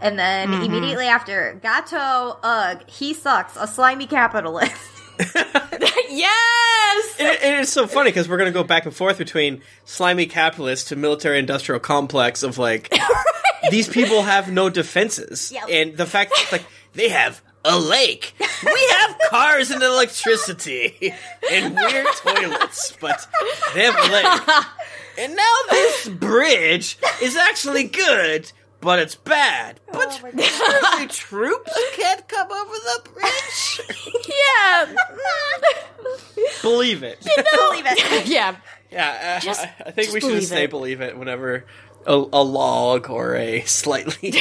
And 0.00 0.18
then 0.18 0.48
Mm-hmm. 0.50 0.64
immediately 0.64 1.06
after, 1.06 1.58
Gato, 1.62 2.38
ugh, 2.42 2.82
he 2.90 3.14
sucks, 3.14 3.56
a 3.56 3.66
slimy 3.66 4.06
capitalist. 4.06 4.74
yes! 6.08 7.20
It, 7.20 7.42
it 7.42 7.60
is 7.60 7.68
so 7.72 7.86
funny 7.86 8.10
because 8.10 8.28
we're 8.28 8.36
going 8.38 8.52
to 8.52 8.58
go 8.58 8.64
back 8.64 8.84
and 8.86 8.94
forth 8.94 9.18
between 9.18 9.62
slimy 9.84 10.26
capitalist 10.26 10.88
to 10.88 10.96
military 10.96 11.38
industrial 11.38 11.80
complex 11.80 12.42
of 12.42 12.58
like 12.58 12.92
these 13.70 13.88
people 13.88 14.22
have 14.22 14.50
no 14.52 14.68
defenses, 14.70 15.52
Yep. 15.52 15.62
and 15.70 15.96
the 15.96 16.06
fact 16.06 16.32
that 16.32 16.48
like 16.52 16.64
they 16.94 17.08
have 17.08 17.42
a 17.64 17.78
lake, 17.78 18.34
we 18.40 18.88
have 18.98 19.16
cars 19.30 19.70
and 19.70 19.82
electricity 19.82 21.14
and 21.50 21.74
weird 21.74 22.06
toilets, 22.16 22.94
but 23.00 23.26
they 23.74 23.84
have 23.84 23.96
a 23.96 24.12
lake, 24.12 24.64
and 25.18 25.34
now 25.36 25.54
this 25.70 26.08
bridge 26.08 26.98
is 27.22 27.36
actually 27.36 27.84
good. 27.84 28.50
But 28.84 28.98
it's 28.98 29.14
bad. 29.14 29.80
But 29.90 30.20
my 30.22 31.06
troops 31.10 31.72
can't 31.94 32.28
come 32.28 32.52
over 32.52 32.74
the 32.74 33.10
bridge. 33.14 33.80
yeah! 34.28 34.94
Believe 36.62 37.02
it. 37.02 37.18
Believe 37.24 37.84
it. 37.86 38.26
yeah. 38.28 38.56
Yeah, 38.90 39.36
uh, 39.38 39.40
Just- 39.40 39.62
I, 39.62 39.72
I 39.86 39.90
think 39.90 39.96
just 40.08 40.14
we 40.14 40.20
should 40.20 40.26
believe 40.28 40.40
just 40.40 40.50
say 40.52 40.64
it. 40.64 40.70
believe 40.70 41.00
it 41.00 41.16
whenever 41.18 41.64
a, 42.06 42.12
a 42.12 42.42
log 42.44 43.08
or 43.10 43.34
a 43.36 43.62
slightly 43.62 44.34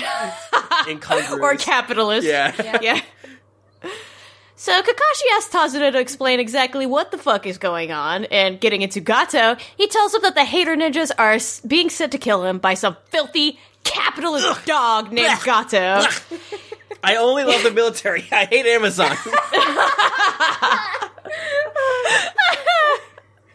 incongruous 0.88 1.32
Or 1.42 1.56
capitalist. 1.56 2.28
Yeah. 2.28 2.80
yeah. 2.82 3.02
So 4.56 4.72
Kakashi 4.82 5.32
asks 5.34 5.54
Tazuna 5.54 5.92
to 5.92 6.00
explain 6.00 6.40
exactly 6.40 6.86
what 6.86 7.12
the 7.12 7.18
fuck 7.18 7.46
is 7.48 7.58
going 7.58 7.92
on, 7.92 8.26
and 8.26 8.60
getting 8.62 8.82
into 8.82 9.00
Gato, 9.02 9.58
he 9.76 9.88
tells 9.88 10.14
him 10.14 10.22
that 10.22 10.36
the 10.36 10.46
hater 10.46 10.76
ninjas 10.76 11.12
are 11.18 11.38
being 11.68 11.90
sent 11.90 12.12
to 12.14 12.18
kill 12.18 12.46
him 12.46 12.60
by 12.60 12.74
some 12.76 12.96
filthy 13.06 13.60
capitalist 13.84 14.66
dog 14.66 15.12
named 15.12 15.40
Gato. 15.44 16.06
I 17.04 17.18
only 17.18 17.44
love 17.44 17.64
the 17.64 17.72
military. 17.72 18.26
I 18.32 18.46
hate 18.46 18.66
Amazon. 18.66 19.16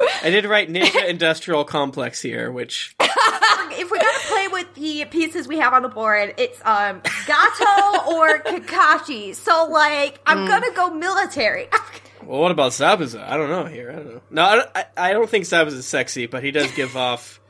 I 0.01 0.31
did 0.31 0.45
write 0.45 0.69
Ninja 0.69 1.09
Industrial 1.09 1.65
Complex 1.65 2.21
here, 2.21 2.53
which 2.53 2.95
if 3.01 3.91
we're 3.91 3.97
gonna 3.97 4.19
play 4.27 4.49
with 4.49 4.75
the 4.75 5.05
pieces 5.07 5.49
we 5.49 5.59
have 5.59 5.73
on 5.73 5.83
the 5.83 5.89
board, 5.89 6.35
it's 6.39 6.61
um 6.65 7.01
Gato 7.27 8.13
or 8.13 8.41
Kakashi. 8.41 9.35
So 9.35 9.69
like, 9.71 10.21
I'm 10.27 10.47
gonna 10.47 10.73
go 10.75 10.91
military. 10.91 11.69
well, 12.25 12.41
what 12.41 12.51
about 12.51 12.73
Zabuza? 12.73 13.27
I 13.27 13.37
don't 13.37 13.51
know 13.51 13.65
here. 13.65 13.91
I 13.91 13.95
don't 13.95 14.15
know. 14.15 14.21
No, 14.31 14.45
I 14.45 14.57
don't, 14.57 14.71
I, 14.75 14.85
I 14.97 15.13
don't 15.13 15.29
think 15.29 15.45
Zabuza 15.47 15.79
is 15.79 15.87
sexy, 15.87 16.27
but 16.27 16.43
he 16.45 16.51
does 16.51 16.71
give 16.73 16.97
off. 16.97 17.41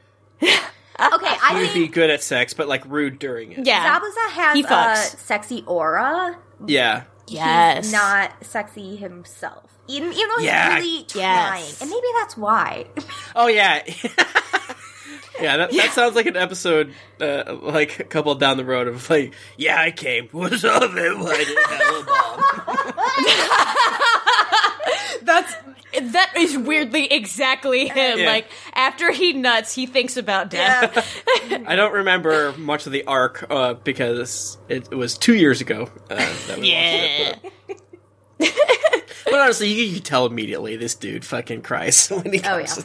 Okay, 1.00 1.36
I 1.42 1.54
He 1.54 1.66
would 1.66 1.74
be 1.74 1.88
good 1.88 2.10
at 2.10 2.22
sex, 2.22 2.54
but 2.54 2.68
like 2.68 2.84
rude 2.86 3.18
during 3.18 3.52
it. 3.52 3.66
Yeah. 3.66 3.98
Zabuza 3.98 4.30
has 4.30 4.54
He 4.56 4.62
a 4.62 4.66
fucks. 4.66 5.18
sexy 5.20 5.64
aura. 5.66 6.36
Yeah. 6.66 7.04
Yes. 7.26 7.84
He's 7.86 7.92
not 7.92 8.32
sexy 8.42 8.96
himself. 8.96 9.64
Even, 9.86 10.12
even 10.12 10.28
though 10.36 10.42
Yeah. 10.42 10.76
he's 10.80 10.84
really 10.84 11.06
Yes. 11.14 11.48
trying. 11.48 11.74
And 11.82 11.90
maybe 11.90 12.06
that's 12.20 12.36
why. 12.36 12.86
Oh 13.36 13.46
yeah, 13.46 13.82
yeah. 15.40 15.56
That, 15.58 15.70
that 15.72 15.92
sounds 15.92 16.14
like 16.14 16.26
an 16.26 16.36
episode, 16.36 16.92
uh, 17.20 17.56
like 17.60 17.98
a 18.00 18.04
couple 18.04 18.34
down 18.34 18.56
the 18.56 18.64
road 18.64 18.88
of 18.88 19.08
like, 19.10 19.34
yeah, 19.56 19.80
I 19.80 19.90
came. 19.90 20.28
What's 20.32 20.64
up, 20.64 20.82
everybody? 20.82 21.44
Hello, 21.46 22.04
Bob. 22.04 22.44
That's 25.22 25.54
that 26.12 26.32
is 26.36 26.56
weirdly 26.56 27.06
exactly 27.12 27.88
him. 27.88 28.18
Yeah. 28.18 28.26
Like 28.26 28.46
after 28.74 29.10
he 29.10 29.32
nuts, 29.32 29.74
he 29.74 29.86
thinks 29.86 30.16
about 30.16 30.50
death. 30.50 31.22
I 31.66 31.76
don't 31.76 31.92
remember 31.92 32.52
much 32.58 32.86
of 32.86 32.92
the 32.92 33.04
arc 33.04 33.44
uh, 33.50 33.74
because 33.74 34.58
it, 34.68 34.88
it 34.90 34.94
was 34.94 35.16
two 35.18 35.34
years 35.34 35.60
ago. 35.60 35.90
Uh, 36.10 36.16
that 36.48 36.58
we 36.58 36.70
Yeah. 36.72 37.34
it, 37.34 37.52
but, 38.38 38.52
but 39.24 39.34
honestly, 39.34 39.68
you, 39.72 39.84
you 39.84 39.94
can 39.96 40.02
tell 40.04 40.26
immediately 40.26 40.76
this 40.76 40.94
dude 40.94 41.24
fucking 41.24 41.62
cries 41.62 42.08
when 42.10 42.32
he 42.32 42.38
Oh, 42.40 42.42
comes. 42.42 42.78
yeah. 42.78 42.84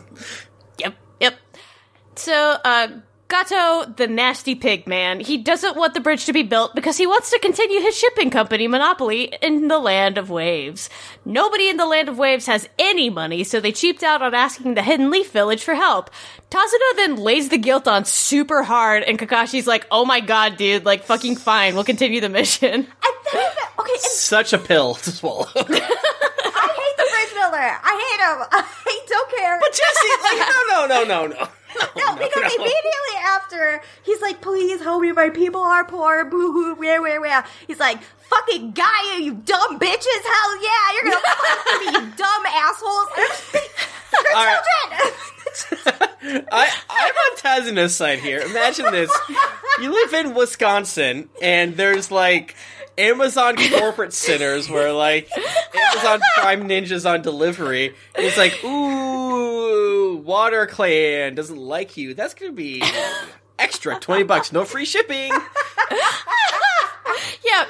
Yep, 2.28 2.36
yep. 2.36 2.62
So, 2.64 2.70
uh, 2.70 2.88
Gato, 3.34 3.92
the 3.96 4.06
nasty 4.06 4.54
pig 4.54 4.86
man, 4.86 5.20
he 5.20 5.40
doesn't 5.40 5.76
want 5.76 5.96
the 5.96 6.00
bridge 6.00 6.26
to 6.26 6.34
be 6.34 6.44
built 6.44 6.76
because 6.76 6.98
he 6.98 7.08
wants 7.08 7.32
to 7.32 7.40
continue 7.40 7.80
his 7.82 7.98
shipping 7.98 8.30
company 8.30 8.68
monopoly 8.68 9.34
in 9.42 9.70
the 9.70 9.80
Land 9.80 10.20
of 10.20 10.30
Waves. 10.30 10.88
Nobody 11.26 11.68
in 11.68 11.78
the 11.78 11.88
Land 11.88 12.10
of 12.10 12.20
Waves 12.20 12.46
has 12.46 12.70
any 12.78 13.10
money, 13.10 13.44
so 13.44 13.60
they 13.60 13.72
cheaped 13.72 14.04
out 14.04 14.22
on 14.22 14.36
asking 14.36 14.76
the 14.76 14.84
Hidden 14.84 15.10
Leaf 15.10 15.32
Village 15.32 15.64
for 15.64 15.74
help. 15.74 16.12
Tazuna 16.52 16.96
then 16.96 17.16
lays 17.16 17.50
the 17.50 17.58
guilt 17.58 17.88
on 17.88 18.06
super 18.06 18.62
hard, 18.62 19.02
and 19.02 19.18
Kakashi's 19.18 19.66
like, 19.66 19.88
oh 19.90 20.06
my 20.06 20.20
god, 20.20 20.56
dude, 20.58 20.86
like, 20.86 21.04
fucking 21.04 21.38
fine, 21.38 21.74
we'll 21.74 21.84
continue 21.84 22.22
the 22.22 22.30
mission. 22.30 22.88
And 23.34 23.42
then, 23.42 23.52
okay, 23.80 23.92
and 23.94 24.02
Such 24.02 24.54
a 24.54 24.60
pill 24.60 24.94
to 24.96 25.10
swallow. 25.12 25.48
I 25.56 25.62
hate 25.64 26.98
the 26.98 27.08
bridge 27.10 27.34
builder. 27.34 27.58
I 27.58 27.94
hate 28.04 28.22
him. 28.22 28.64
I 28.86 29.00
don't 29.08 29.30
care. 29.32 29.60
but 29.60 29.72
Jessy, 29.72 30.08
like, 30.22 30.50
no, 30.70 30.86
no, 30.88 31.04
no, 31.04 31.04
no, 31.04 31.28
no. 31.36 31.48
No, 31.96 32.16
because 32.16 32.54
immediately 32.56 33.18
after, 33.26 33.82
he's 34.04 34.22
like, 34.22 34.42
please 34.42 34.82
help 34.82 35.02
me, 35.02 35.12
my 35.12 35.30
people 35.30 35.62
are 35.62 35.86
poor, 35.86 36.26
boo 36.30 36.52
hoo, 36.52 36.76
where, 36.76 37.02
where, 37.02 37.22
where. 37.22 37.46
He's 37.68 37.80
like, 37.80 38.02
fucking 38.02 38.72
Gaia, 38.72 39.20
you 39.22 39.34
dumb 39.34 39.80
bitches, 39.80 40.24
hell 40.24 40.64
yeah, 40.64 40.94
you're 40.94 41.12
gonna 41.12 41.22
for 41.64 41.80
me, 41.80 41.86
you 41.86 42.14
dumb 42.16 42.46
assholes. 42.46 43.08
They're 43.16 44.36
All 44.36 44.46
right. 44.46 44.64
children! 44.92 46.46
I, 46.52 46.70
I'm 46.90 47.14
on 47.14 47.38
Tazuna's 47.38 47.96
side 47.96 48.20
here. 48.20 48.40
Imagine 48.40 48.92
this. 48.92 49.12
You 49.82 49.92
live 49.92 50.14
in 50.26 50.34
Wisconsin, 50.34 51.30
and 51.42 51.76
there's 51.76 52.10
like 52.12 52.56
Amazon 52.98 53.56
corporate 53.72 54.14
centers 54.14 54.70
where 54.70 54.94
like 54.94 55.30
Amazon 55.76 56.22
Prime 56.38 56.68
Ninjas 56.68 57.10
on 57.10 57.22
delivery. 57.22 57.94
It's 58.16 58.38
like, 58.38 58.64
ooh, 58.64 59.93
Water 60.18 60.66
Clan 60.68 61.36
doesn't 61.36 61.58
like 61.58 61.98
you. 61.98 62.14
That's 62.14 62.34
gonna 62.34 62.52
be 62.52 62.82
extra 63.60 64.00
20 64.00 64.24
bucks, 64.24 64.52
no 64.52 64.66
free 64.66 64.86
shipping. 64.86 65.32
Yeah. 67.46 67.66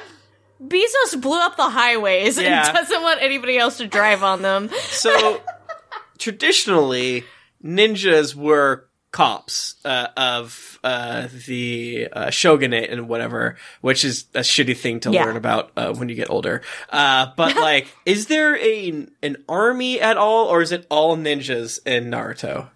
Bezos 0.62 1.20
blew 1.20 1.38
up 1.38 1.56
the 1.56 1.68
highways 1.68 2.38
Yeah. 2.38 2.66
and 2.66 2.74
doesn't 2.74 3.02
want 3.02 3.20
anybody 3.22 3.58
else 3.58 3.76
to 3.78 3.86
drive 3.86 4.22
on 4.22 4.42
them. 4.42 4.70
So 4.80 5.40
traditionally, 6.18 7.24
ninjas 7.62 8.34
were 8.34 8.88
cops 9.14 9.76
uh, 9.84 10.08
of 10.16 10.80
uh, 10.82 11.28
the 11.46 12.08
uh, 12.12 12.30
shogunate 12.30 12.90
and 12.90 13.08
whatever, 13.08 13.54
which 13.80 14.04
is 14.04 14.24
a 14.34 14.40
shitty 14.40 14.76
thing 14.76 14.98
to 14.98 15.12
Yeah. 15.12 15.24
learn 15.24 15.36
about 15.36 15.70
uh, 15.76 15.94
when 15.94 16.08
you 16.08 16.16
get 16.16 16.28
older. 16.30 16.62
Uh, 16.90 17.28
but 17.36 17.54
like, 17.70 17.86
is 18.04 18.26
there 18.26 18.56
a 18.56 19.06
an 19.22 19.36
army 19.48 20.00
at 20.00 20.16
all, 20.16 20.48
or 20.48 20.62
is 20.62 20.72
it 20.72 20.84
all 20.90 21.16
ninjas 21.16 21.78
in 21.86 22.10
Naruto? 22.10 22.70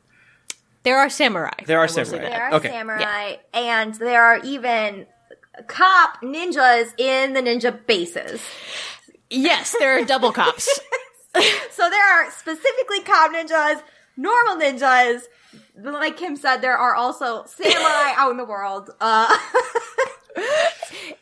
There 0.84 0.96
are 0.98 1.10
samurai. 1.10 1.50
There 1.66 1.78
are 1.78 1.82
I 1.82 1.86
will 1.86 1.92
say 1.92 2.04
samurai. 2.04 2.28
There 2.30 2.42
are 2.44 2.54
Okay. 2.54 2.68
samurai, 2.68 3.36
and 3.52 3.94
there 3.94 4.22
are 4.22 4.38
even 4.44 5.06
cop 5.66 6.22
ninjas 6.22 6.92
in 6.98 7.32
the 7.32 7.42
ninja 7.42 7.84
bases. 7.84 8.40
Yes, 9.28 9.74
there 9.80 9.98
are 9.98 10.04
double 10.04 10.32
cops. 10.32 10.68
So 11.70 11.88
there 11.88 12.08
are 12.14 12.30
specifically 12.32 13.00
cop 13.04 13.32
ninjas, 13.32 13.80
normal 14.16 14.56
ninjas. 14.56 15.22
Like 15.80 16.18
Kym 16.18 16.36
said, 16.36 16.58
there 16.58 16.76
are 16.76 16.94
also 16.94 17.44
samurai 17.46 18.14
out 18.16 18.32
in 18.32 18.36
the 18.36 18.44
world. 18.44 18.90
Uh, 19.00 19.36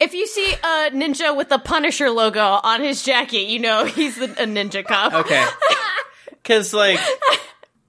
if 0.01 0.15
you 0.15 0.27
see 0.27 0.53
a 0.53 0.91
ninja 0.93 1.37
with 1.37 1.49
the 1.49 1.59
Punisher 1.59 2.11
logo 2.11 2.41
on 2.41 2.81
his 2.81 3.03
jacket, 3.03 3.49
you 3.49 3.59
know 3.59 3.85
he's 3.85 4.19
a 4.19 4.29
ninja 4.29 4.85
cop. 4.85 5.13
Okay, 5.13 5.47
because 6.31 6.73
like 6.73 7.01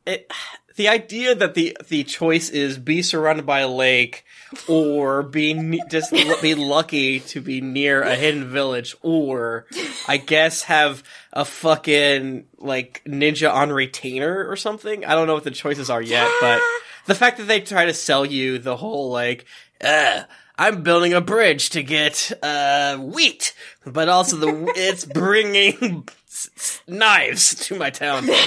it, 0.06 0.32
the 0.78 0.88
idea 0.88 1.36
that 1.36 1.56
the 1.56 1.76
the 1.90 2.04
choice 2.04 2.50
is 2.50 2.78
be 2.78 3.02
surrounded 3.02 3.46
by 3.46 3.60
a 3.60 3.68
lake 3.68 4.24
or 4.68 5.24
be 5.24 5.82
just 5.90 6.12
be 6.42 6.56
lucky 6.56 7.20
to 7.20 7.42
be 7.42 7.60
near 7.60 8.02
a 8.04 8.16
hidden 8.16 8.46
village 8.46 8.96
or 9.02 9.66
I 10.08 10.18
guess 10.18 10.64
have 10.64 11.04
a 11.34 11.44
fucking 11.44 12.46
like 12.60 13.02
ninja 13.06 13.52
on 13.52 13.72
retainer 13.72 14.48
or 14.48 14.56
something. 14.56 15.04
I 15.04 15.16
don't 15.16 15.28
know 15.28 15.34
what 15.34 15.44
the 15.44 15.52
choices 15.52 15.90
are 15.90 16.02
yet, 16.02 16.30
but 16.40 16.62
the 17.08 17.16
fact 17.16 17.38
that 17.40 17.48
they 17.48 17.60
try 17.60 17.86
to 17.86 17.94
sell 17.94 18.26
you 18.26 18.60
the 18.60 18.78
whole 18.78 19.12
like 19.12 19.46
uh 19.84 20.24
I'm 20.60 20.84
building 20.84 21.14
a 21.14 21.22
bridge 21.22 21.72
to 21.72 21.82
get 21.82 22.32
uh 22.44 22.98
wheat, 22.98 23.56
but 23.84 24.10
also 24.10 24.38
the 24.38 24.74
it's 24.76 25.06
bringing 25.06 26.08
knives 26.88 27.56
to 27.66 27.76
my 27.76 27.90
town. 27.90 28.30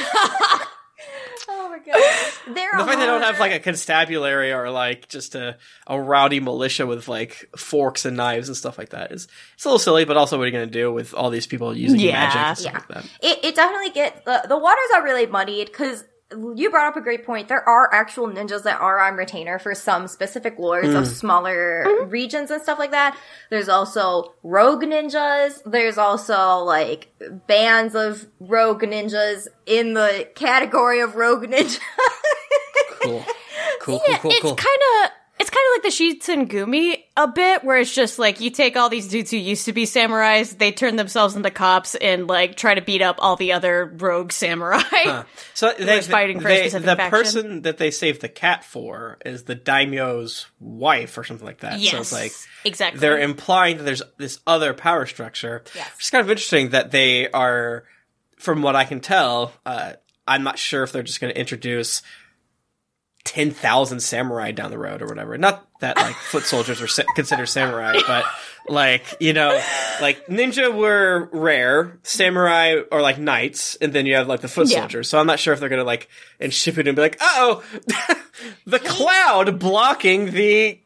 The 1.84 1.92
oh 1.94 1.98
my 1.98 2.46
god! 2.46 2.54
There 2.54 2.70
fact 2.86 2.98
they 3.00 3.06
don't 3.06 3.22
have 3.22 3.38
like 3.40 3.52
a 3.52 3.58
constabulary 3.60 4.52
or 4.52 4.70
like 4.70 5.08
just 5.08 5.34
a, 5.34 5.56
a 5.86 6.00
rowdy 6.00 6.40
militia 6.40 6.86
with 6.86 7.08
like 7.08 7.48
forks 7.56 8.04
and 8.04 8.16
knives 8.16 8.48
and 8.48 8.56
stuff 8.56 8.78
like 8.78 8.90
that 8.90 9.12
is 9.12 9.28
it's 9.54 9.64
a 9.64 9.68
little 9.68 9.78
silly, 9.78 10.04
but 10.04 10.16
also 10.16 10.36
what 10.38 10.44
are 10.44 10.46
you 10.46 10.52
gonna 10.52 10.66
do 10.66 10.92
with 10.92 11.14
all 11.14 11.30
these 11.30 11.46
people 11.46 11.76
using 11.76 12.00
Yeah. 12.00 12.12
magic 12.12 12.36
and 12.40 12.58
stuff 12.58 12.72
Yeah. 12.72 12.78
like 12.78 12.88
that? 12.88 13.04
it, 13.22 13.44
it 13.44 13.54
definitely 13.54 13.90
get 13.90 14.24
the, 14.24 14.44
the 14.48 14.56
waters 14.58 14.88
are 14.94 15.02
really 15.04 15.26
muddied 15.26 15.66
because 15.68 16.04
you 16.54 16.70
brought 16.70 16.86
up 16.86 16.96
a 16.96 17.00
great 17.00 17.26
point. 17.26 17.48
There 17.48 17.66
are 17.68 17.92
actual 17.92 18.28
ninjas 18.28 18.62
that 18.62 18.80
are 18.80 19.00
on 19.00 19.14
retainer 19.14 19.58
for 19.58 19.74
some 19.74 20.06
specific 20.06 20.58
lords 20.58 20.88
of 20.88 21.04
mm. 21.04 21.06
smaller 21.06 21.84
mm-hmm. 21.86 22.10
regions 22.10 22.50
and 22.50 22.62
stuff 22.62 22.78
like 22.78 22.92
that. 22.92 23.16
There's 23.50 23.68
also 23.68 24.34
rogue 24.42 24.82
ninjas. 24.82 25.60
There's 25.64 25.98
also 25.98 26.58
like 26.58 27.12
bands 27.46 27.94
of 27.94 28.26
rogue 28.38 28.82
ninjas 28.82 29.48
in 29.66 29.94
the 29.94 30.28
category 30.34 31.00
of 31.00 31.16
rogue 31.16 31.44
ninja. 31.44 31.80
Cool. 33.02 33.24
Cool, 33.80 33.98
cool, 34.06 34.16
cool, 34.18 34.30
it's 34.30 34.40
cool. 34.40 34.56
kind 34.56 34.78
of 35.04 35.10
it's 35.40 35.50
kind 35.50 35.64
of 35.78 35.84
like 35.84 35.92
the 35.92 36.34
Shinsengumi 36.54 37.02
a 37.16 37.26
bit, 37.28 37.64
where 37.64 37.78
it's 37.78 37.92
just 37.92 38.18
like 38.18 38.40
you 38.40 38.50
take 38.50 38.76
all 38.76 38.88
these 38.88 39.08
dudes 39.08 39.30
who 39.30 39.36
used 39.38 39.64
to 39.64 39.72
be 39.72 39.84
samurais, 39.84 40.56
they 40.56 40.70
turn 40.70 40.96
themselves 40.96 41.34
into 41.34 41.50
cops 41.50 41.94
and 41.94 42.26
like 42.26 42.56
try 42.56 42.74
to 42.74 42.80
beat 42.82 43.02
up 43.02 43.16
all 43.18 43.36
the 43.36 43.52
other 43.52 43.86
rogue 43.98 44.32
samurai. 44.32 45.22
So 45.54 45.72
they, 45.78 45.98
is 45.98 46.06
fighting 46.06 46.40
for 46.40 46.48
they- 46.48 46.68
specific 46.68 46.86
the 46.86 46.96
faction. 46.96 47.10
person 47.10 47.62
that 47.62 47.78
they 47.78 47.90
saved 47.90 48.20
the 48.20 48.28
cat 48.28 48.64
for 48.64 49.18
is 49.24 49.44
the 49.44 49.54
daimyo's 49.54 50.46
wife 50.60 51.16
or 51.18 51.24
something 51.24 51.46
like 51.46 51.60
that. 51.60 51.80
yes, 51.80 51.90
So 51.92 51.98
it's 52.00 52.12
like 52.12 52.32
exactly. 52.64 53.00
they're 53.00 53.18
implying 53.18 53.78
that 53.78 53.84
there's 53.84 54.02
this 54.18 54.38
other 54.46 54.74
power 54.74 55.06
structure. 55.06 55.62
Yes. 55.74 55.90
Is 56.00 56.10
kind 56.10 56.22
of 56.22 56.30
interesting 56.30 56.70
that 56.70 56.90
they 56.90 57.30
are, 57.30 57.84
from 58.36 58.62
what 58.62 58.76
I 58.76 58.84
can 58.84 59.00
tell, 59.00 59.52
uh, 59.66 59.94
I'm 60.28 60.42
not 60.44 60.58
sure 60.58 60.82
if 60.84 60.92
they're 60.92 61.02
just 61.02 61.20
going 61.20 61.32
to 61.32 61.40
introduce 61.40 62.02
10,000 63.24 64.00
samurai 64.00 64.50
down 64.50 64.70
the 64.70 64.78
road 64.78 65.02
or 65.02 65.06
whatever. 65.06 65.36
Not 65.36 65.66
that 65.80 65.96
like 65.96 66.16
foot 66.16 66.44
soldiers 66.44 66.80
are 66.80 66.86
sa- 66.86 67.02
considered 67.14 67.46
samurai, 67.46 67.98
but 68.06 68.24
like, 68.68 69.04
you 69.20 69.32
know, 69.32 69.60
like 70.00 70.26
ninja 70.26 70.74
were 70.74 71.28
rare, 71.32 71.98
samurai 72.02 72.80
are 72.90 73.02
like 73.02 73.18
knights, 73.18 73.76
and 73.76 73.92
then 73.92 74.06
you 74.06 74.14
have 74.14 74.26
like 74.28 74.40
the 74.40 74.48
foot 74.48 74.68
Yeah. 74.70 74.80
soldiers. 74.80 75.08
So 75.08 75.18
I'm 75.18 75.26
not 75.26 75.38
sure 75.38 75.52
if 75.54 75.60
they're 75.60 75.68
going 75.68 75.80
to 75.80 75.84
like, 75.84 76.08
and 76.40 76.52
ship 76.52 76.78
it 76.78 76.86
and 76.88 76.96
be 76.96 77.02
like, 77.02 77.18
oh, 77.20 77.62
the 78.66 78.78
cloud 78.78 79.58
blocking 79.58 80.30
the 80.32 80.80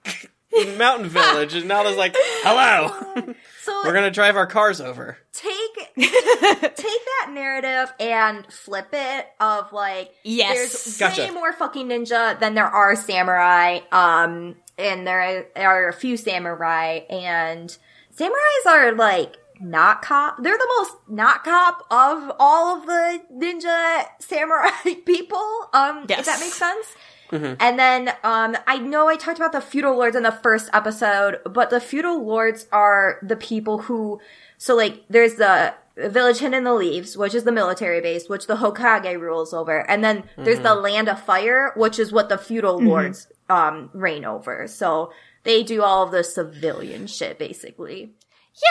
mountain 0.77 1.09
village. 1.09 1.55
And 1.55 1.67
now 1.69 1.83
there's 1.83 1.97
like, 1.97 2.14
hello, 2.43 3.35
so 3.62 3.83
we're 3.85 3.93
going 3.93 4.05
to 4.05 4.11
drive 4.11 4.37
our 4.37 4.47
cars 4.47 4.81
over. 4.81 5.19
take 5.33 5.95
take 5.97 6.77
that 6.77 7.31
narrative 7.33 7.93
and 8.01 8.47
flip 8.53 8.88
it 8.93 9.27
of 9.40 9.73
like 9.73 10.11
Yes. 10.23 10.55
there's 10.85 10.99
Gotcha. 10.99 11.23
way 11.23 11.31
more 11.31 11.53
fucking 11.53 11.88
ninja 11.88 12.38
than 12.38 12.55
there 12.55 12.67
are 12.67 12.95
samurai 12.97 13.81
um 13.93 14.57
and 14.79 15.07
there 15.07 15.47
are 15.57 15.88
a 15.88 15.93
few 15.93 16.17
samurai 16.17 17.01
and 17.11 17.77
samurais 18.17 18.67
are 18.67 18.93
like 18.93 19.37
not 19.61 20.03
cop 20.03 20.43
they're 20.43 20.59
the 20.59 20.75
most 20.79 20.93
not 21.09 21.45
cop 21.45 21.81
of 21.90 22.33
all 22.40 22.77
of 22.79 22.87
the 22.87 23.21
ninja 23.33 24.05
samurai 24.19 24.71
people 25.07 25.69
um 25.73 26.05
if 26.09 26.25
that 26.27 26.40
makes 26.40 26.55
sense 26.55 26.95
Mm-hmm. 27.30 27.54
and 27.58 27.78
then 27.78 28.08
um, 28.22 28.56
I 28.66 28.78
know 28.78 29.08
I 29.08 29.16
talked 29.16 29.38
about 29.38 29.52
the 29.52 29.60
feudal 29.60 29.96
lords 29.96 30.14
in 30.14 30.22
the 30.22 30.32
first 30.32 30.68
episode, 30.72 31.38
but 31.44 31.70
the 31.70 31.80
feudal 31.80 32.24
lords 32.24 32.66
are 32.70 33.18
the 33.22 33.37
people 33.37 33.78
who. 33.78 34.20
So 34.58 34.76
like, 34.76 35.04
there's 35.08 35.34
the 35.34 35.74
village 35.96 36.38
hidden 36.38 36.54
in 36.54 36.64
the 36.64 36.74
leaves, 36.74 37.16
which 37.16 37.34
is 37.34 37.44
the 37.44 37.52
military 37.52 38.00
base, 38.00 38.28
which 38.28 38.46
the 38.46 38.56
Hokage 38.56 39.18
rules 39.18 39.54
over, 39.54 39.88
and 39.88 40.02
then 40.02 40.24
there's 40.37 40.60
the 40.60 40.70
mm-hmm. 40.70 40.82
land 40.82 41.08
of 41.08 41.22
fire, 41.22 41.72
which 41.76 41.98
is 41.98 42.12
what 42.12 42.28
the 42.28 42.38
feudal 42.38 42.78
mm-hmm. 42.78 42.88
lords 42.88 43.28
um, 43.48 43.90
reign 43.92 44.24
over. 44.24 44.66
So 44.66 45.12
they 45.44 45.62
do 45.62 45.82
all 45.82 46.04
of 46.04 46.10
the 46.10 46.24
civilian 46.24 47.06
shit, 47.06 47.38
basically. 47.38 48.14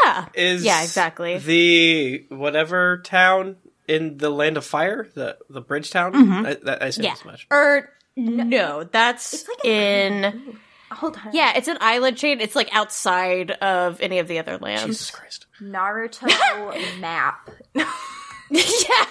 yeah, 0.04 0.28
Is 0.34 0.64
yeah, 0.64 0.82
exactly. 0.84 1.38
The 1.38 2.26
whatever 2.30 3.00
town 3.00 3.58
in 3.88 4.18
the 4.18 4.30
land 4.30 4.58
of 4.58 4.66
fire, 4.66 5.08
the 5.14 5.38
the 5.50 5.62
bridge 5.62 5.92
town. 5.92 6.46
I, 6.46 6.56
that, 6.56 6.84
I 6.84 6.90
say 6.90 7.04
yeah, 7.04 7.14
as 7.14 7.26
much. 7.26 7.48
or 7.52 7.90
no, 8.16 8.84
that's 8.84 9.34
It's 9.34 9.48
like 9.48 9.66
an 9.66 10.24
in. 10.24 10.58
Hold 10.92 11.18
on. 11.18 11.34
Yeah, 11.34 11.54
it's 11.56 11.68
an 11.68 11.78
island 11.82 12.18
chain. 12.18 12.40
It's 12.40 12.56
like 12.56 12.70
outside 12.72 13.52
of 13.52 14.00
any 14.02 14.20
of 14.20 14.28
the 14.28 14.40
other 14.40 14.58
lands. 14.58 14.86
Jesus 14.86 15.12
Christ. 15.12 15.48
Naruto 15.62 16.28
map. 17.00 17.50
yeah. 17.74 19.06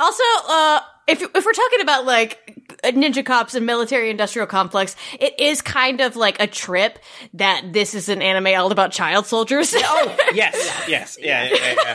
Also, 0.00 0.22
uh, 0.48 0.80
if 1.06 1.22
if 1.22 1.44
we're 1.44 1.52
talking 1.52 1.80
about 1.80 2.04
like 2.04 2.58
ninja 2.84 3.24
cops 3.24 3.54
and 3.54 3.66
military 3.66 4.10
industrial 4.10 4.46
complex, 4.46 4.96
it 5.18 5.38
is 5.38 5.62
kind 5.62 6.00
of 6.00 6.16
like 6.16 6.40
a 6.40 6.46
trip 6.46 6.98
that 7.34 7.72
this 7.72 7.94
is 7.94 8.08
an 8.08 8.22
anime 8.22 8.58
all 8.58 8.72
about 8.72 8.92
child 8.92 9.26
soldiers. 9.26 9.72
Oh 9.76 10.16
yes, 10.34 10.54
yes, 10.88 11.16
yeah, 11.20 11.44
yeah, 11.44 11.56
yeah. 11.56 11.74
yeah. 11.84 11.94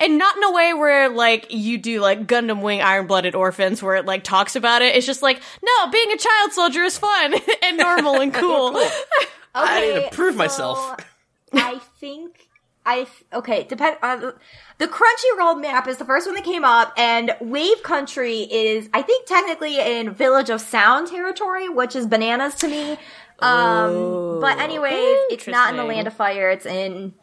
And 0.00 0.18
not 0.18 0.36
in 0.36 0.42
a 0.44 0.52
way 0.52 0.74
where 0.74 1.08
like 1.08 1.46
you 1.50 1.78
do 1.78 2.00
like 2.00 2.26
Gundam 2.26 2.62
Wing 2.62 2.80
Iron 2.80 3.06
Blooded 3.06 3.34
Orphans 3.34 3.82
where 3.82 3.96
it 3.96 4.06
like 4.06 4.24
talks 4.24 4.56
about 4.56 4.82
it. 4.82 4.94
It's 4.96 5.06
just 5.06 5.22
like, 5.22 5.40
no, 5.62 5.90
being 5.90 6.10
a 6.12 6.16
child 6.16 6.52
soldier 6.52 6.82
is 6.82 6.96
fun 6.98 7.34
and 7.62 7.76
normal 7.76 8.20
and 8.20 8.32
cool. 8.32 8.72
I 9.54 9.80
need 9.80 9.92
to 9.92 9.98
Okay, 9.98 10.08
prove 10.12 10.34
so 10.34 10.38
myself. 10.38 10.96
I 11.52 11.78
think 12.00 12.48
I 12.86 13.04
th- 13.04 13.24
okay. 13.32 13.64
Depend. 13.64 13.96
Uh, 14.02 14.32
the 14.78 14.88
Crunchyroll 14.88 15.60
map 15.60 15.86
is 15.88 15.96
the 15.98 16.04
first 16.04 16.26
one 16.26 16.34
that 16.34 16.44
came 16.44 16.64
up, 16.64 16.92
and 16.98 17.34
Wave 17.40 17.82
Country 17.82 18.40
is, 18.40 18.90
I 18.92 19.00
think, 19.02 19.26
technically 19.26 19.78
in 19.78 20.12
Village 20.12 20.50
of 20.50 20.60
Sound 20.60 21.06
territory, 21.08 21.68
which 21.68 21.94
is 21.96 22.06
bananas 22.06 22.56
to 22.56 22.68
me. 22.68 22.98
Um, 23.38 24.40
but 24.40 24.58
anyways, 24.58 25.18
it's 25.30 25.46
not 25.46 25.70
in 25.70 25.76
the. 25.76 25.84
Land 25.84 26.08
of 26.08 26.12
Fire. 26.14 26.50
It's 26.50 26.66
in 26.66 27.14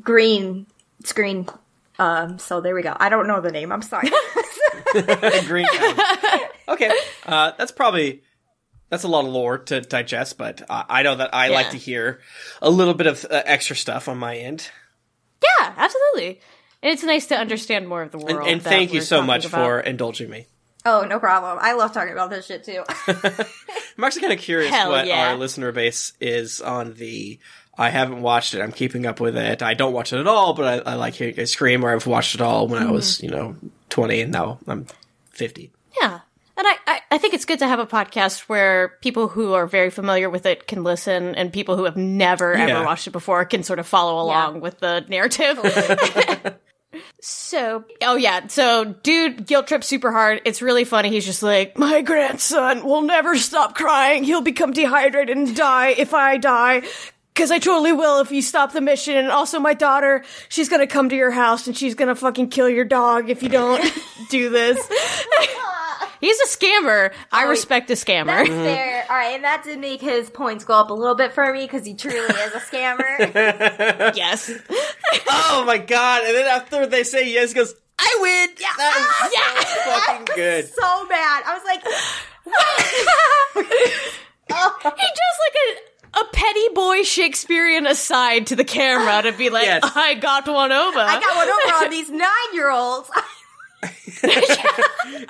Green 0.00 0.66
Screen. 1.08 1.48
Um, 1.98 2.38
so 2.38 2.60
there 2.60 2.74
we 2.74 2.82
go. 2.82 2.96
I 2.98 3.08
don't 3.08 3.26
know 3.26 3.40
the 3.40 3.50
name. 3.50 3.72
I'm 3.72 3.82
sorry. 3.82 4.10
Green. 5.46 5.66
Okay, 6.68 6.92
uh, 7.24 7.52
that's 7.56 7.72
probably 7.72 8.22
that's 8.90 9.02
a 9.02 9.08
lot 9.08 9.24
of 9.24 9.32
lore 9.32 9.56
to 9.56 9.80
digest, 9.80 10.36
but 10.36 10.60
uh, 10.68 10.84
I 10.86 11.02
know 11.02 11.14
that 11.16 11.34
I 11.34 11.48
like 11.48 11.70
to 11.70 11.78
hear 11.78 12.20
a 12.60 12.68
little 12.68 12.92
bit 12.92 13.06
of 13.06 13.24
uh, 13.24 13.42
extra 13.46 13.74
stuff 13.74 14.06
on 14.06 14.18
my 14.18 14.36
end. 14.36 14.70
yeah, 15.42 15.72
absolutely. 15.78 16.40
And 16.82 16.92
it's 16.92 17.02
nice 17.02 17.26
to 17.28 17.36
understand 17.36 17.88
more 17.88 18.02
of 18.02 18.10
the 18.12 18.18
world. 18.18 18.40
And, 18.40 18.48
and 18.48 18.62
thank 18.62 18.92
you 18.92 19.00
so 19.00 19.22
much 19.22 19.46
about. 19.46 19.64
for 19.64 19.80
indulging 19.80 20.28
me. 20.28 20.46
oh, 20.84 21.06
no 21.08 21.18
problem. 21.18 21.58
I 21.60 21.72
love 21.72 21.92
talking 21.94 22.12
about 22.12 22.28
this 22.28 22.44
shit 22.46 22.64
too. 22.64 22.84
I'm 23.08 24.04
actually 24.04 24.20
kind 24.20 24.34
of 24.34 24.38
curious 24.38 24.70
Hell 24.70 24.90
what 24.90 25.06
yeah. 25.06 25.30
our 25.30 25.36
listener 25.36 25.72
base 25.72 26.12
is 26.20 26.60
on 26.60 26.92
the. 26.94 27.38
I 27.78 27.90
haven't 27.90 28.22
watched 28.22 28.54
it. 28.54 28.60
I'm 28.60 28.72
keeping 28.72 29.06
up 29.06 29.20
with 29.20 29.36
it. 29.36 29.62
I 29.62 29.74
don't 29.74 29.92
watch 29.92 30.12
it 30.12 30.18
at 30.18 30.26
all, 30.26 30.52
but 30.54 30.86
I, 30.86 30.92
I 30.92 30.94
like 30.96 31.14
hearing 31.14 31.36
it 31.36 31.46
scream. 31.48 31.84
Or 31.84 31.94
I've 31.94 32.06
watched 32.06 32.34
it 32.34 32.40
all 32.40 32.66
when 32.68 32.80
I 32.82 32.86
Mm-hmm. 32.86 32.94
was, 32.94 33.22
you 33.22 33.30
know, 33.30 33.56
20, 33.90 34.20
and 34.22 34.32
now 34.32 34.58
I'm 34.66 34.86
50. 35.30 35.70
Yeah. 36.00 36.20
And 36.56 36.66
I, 36.66 36.74
I, 36.88 37.00
I 37.12 37.18
think 37.18 37.34
it's 37.34 37.44
good 37.44 37.60
to 37.60 37.68
have 37.68 37.78
a 37.78 37.86
podcast 37.86 38.40
where 38.48 38.88
people 39.00 39.28
who 39.28 39.52
are 39.54 39.68
very 39.68 39.90
familiar 39.90 40.28
with 40.28 40.44
it 40.44 40.66
can 40.66 40.82
listen 40.82 41.36
and 41.36 41.52
people 41.52 41.76
who 41.76 41.84
have 41.84 41.96
never 41.96 42.52
Yeah. 42.52 42.66
ever 42.66 42.84
watched 42.84 43.06
it 43.06 43.12
before 43.12 43.44
can 43.44 43.62
sort 43.62 43.78
of 43.78 43.86
follow 43.86 44.20
along 44.20 44.60
with 44.60 44.80
the 44.80 45.04
narrative. 45.08 45.56
so, 47.20 47.84
oh 48.02 48.16
yeah, 48.16 48.46
so 48.48 48.84
dude 48.84 49.46
guilt 49.46 49.68
trips 49.68 49.86
super 49.86 50.10
hard. 50.10 50.40
It's 50.44 50.60
really 50.62 50.84
funny. 50.84 51.10
He's 51.10 51.26
just 51.26 51.42
like, 51.44 51.78
my 51.78 52.00
grandson 52.02 52.84
will 52.84 53.02
never 53.02 53.36
stop 53.36 53.76
crying. 53.76 54.24
He'll 54.24 54.40
become 54.40 54.72
dehydrated 54.72 55.36
and 55.36 55.54
die 55.54 55.90
if 55.90 56.12
I 56.14 56.38
die. 56.38 56.82
Cause 57.38 57.52
I 57.52 57.60
totally 57.60 57.92
will 57.92 58.20
if 58.20 58.32
you 58.32 58.42
stop 58.42 58.72
the 58.72 58.80
mission. 58.80 59.16
And 59.16 59.30
also 59.30 59.60
my 59.60 59.72
daughter, 59.72 60.24
she's 60.48 60.68
gonna 60.68 60.88
come 60.88 61.08
to 61.08 61.14
your 61.14 61.30
house 61.30 61.68
and 61.68 61.76
she's 61.76 61.94
gonna 61.94 62.16
fucking 62.16 62.50
kill 62.50 62.68
your 62.68 62.84
dog 62.84 63.30
if 63.30 63.44
you 63.44 63.48
don't 63.48 63.80
do 64.28 64.50
this. 64.50 64.76
He's 66.20 66.40
a 66.40 66.48
scammer. 66.48 67.12
I 67.30 67.44
respect 67.44 67.90
a 67.90 67.92
scammer. 67.92 68.26
That's 68.26 68.48
fair. 68.48 69.02
Mm-hmm. 69.02 69.12
All 69.12 69.16
right, 69.16 69.34
and 69.36 69.44
that 69.44 69.62
did 69.62 69.78
make 69.78 70.00
his 70.00 70.28
points 70.28 70.64
go 70.64 70.74
up 70.74 70.90
a 70.90 70.92
little 70.92 71.14
bit 71.14 71.32
for 71.32 71.52
me 71.52 71.62
because 71.62 71.86
he 71.86 71.94
truly 71.94 72.18
is 72.18 72.54
a 72.54 72.58
scammer. 72.58 73.18
yes. 74.16 74.50
oh 75.28 75.62
my 75.64 75.78
god! 75.78 76.24
And 76.24 76.34
then 76.34 76.46
after 76.46 76.86
they 76.86 77.04
say 77.04 77.32
yes, 77.32 77.50
he 77.52 77.54
goes, 77.54 77.72
"I 78.00 78.18
win." 78.20 78.56
Yeah, 78.58 78.68
that 78.78 78.96
is 78.98 79.68
so 79.68 79.90
fucking 79.90 80.34
good. 80.34 80.66
so 80.66 81.06
mad. 81.06 81.44
I 81.46 81.54
was 81.54 81.62
like, 81.64 81.84
oh. 84.50 84.78
He 84.82 84.90
does 84.90 85.38
like 85.44 85.87
a 86.14 86.18
a 86.18 86.24
petty 86.32 86.68
boy 86.74 87.02
Shakespearean 87.02 87.86
aside 87.86 88.46
to 88.48 88.56
the 88.56 88.64
camera 88.64 89.22
to 89.30 89.36
be 89.36 89.50
like, 89.50 89.64
Yes. 89.66 89.82
I 89.84 90.14
got 90.14 90.46
one 90.48 90.72
over. 90.72 90.98
I 90.98 91.20
got 91.20 91.36
one 91.36 91.48
over 91.48 91.84
on 91.84 91.90
these 91.96 92.10
nine 92.10 92.54
year 92.54 92.70
olds. 92.70 93.10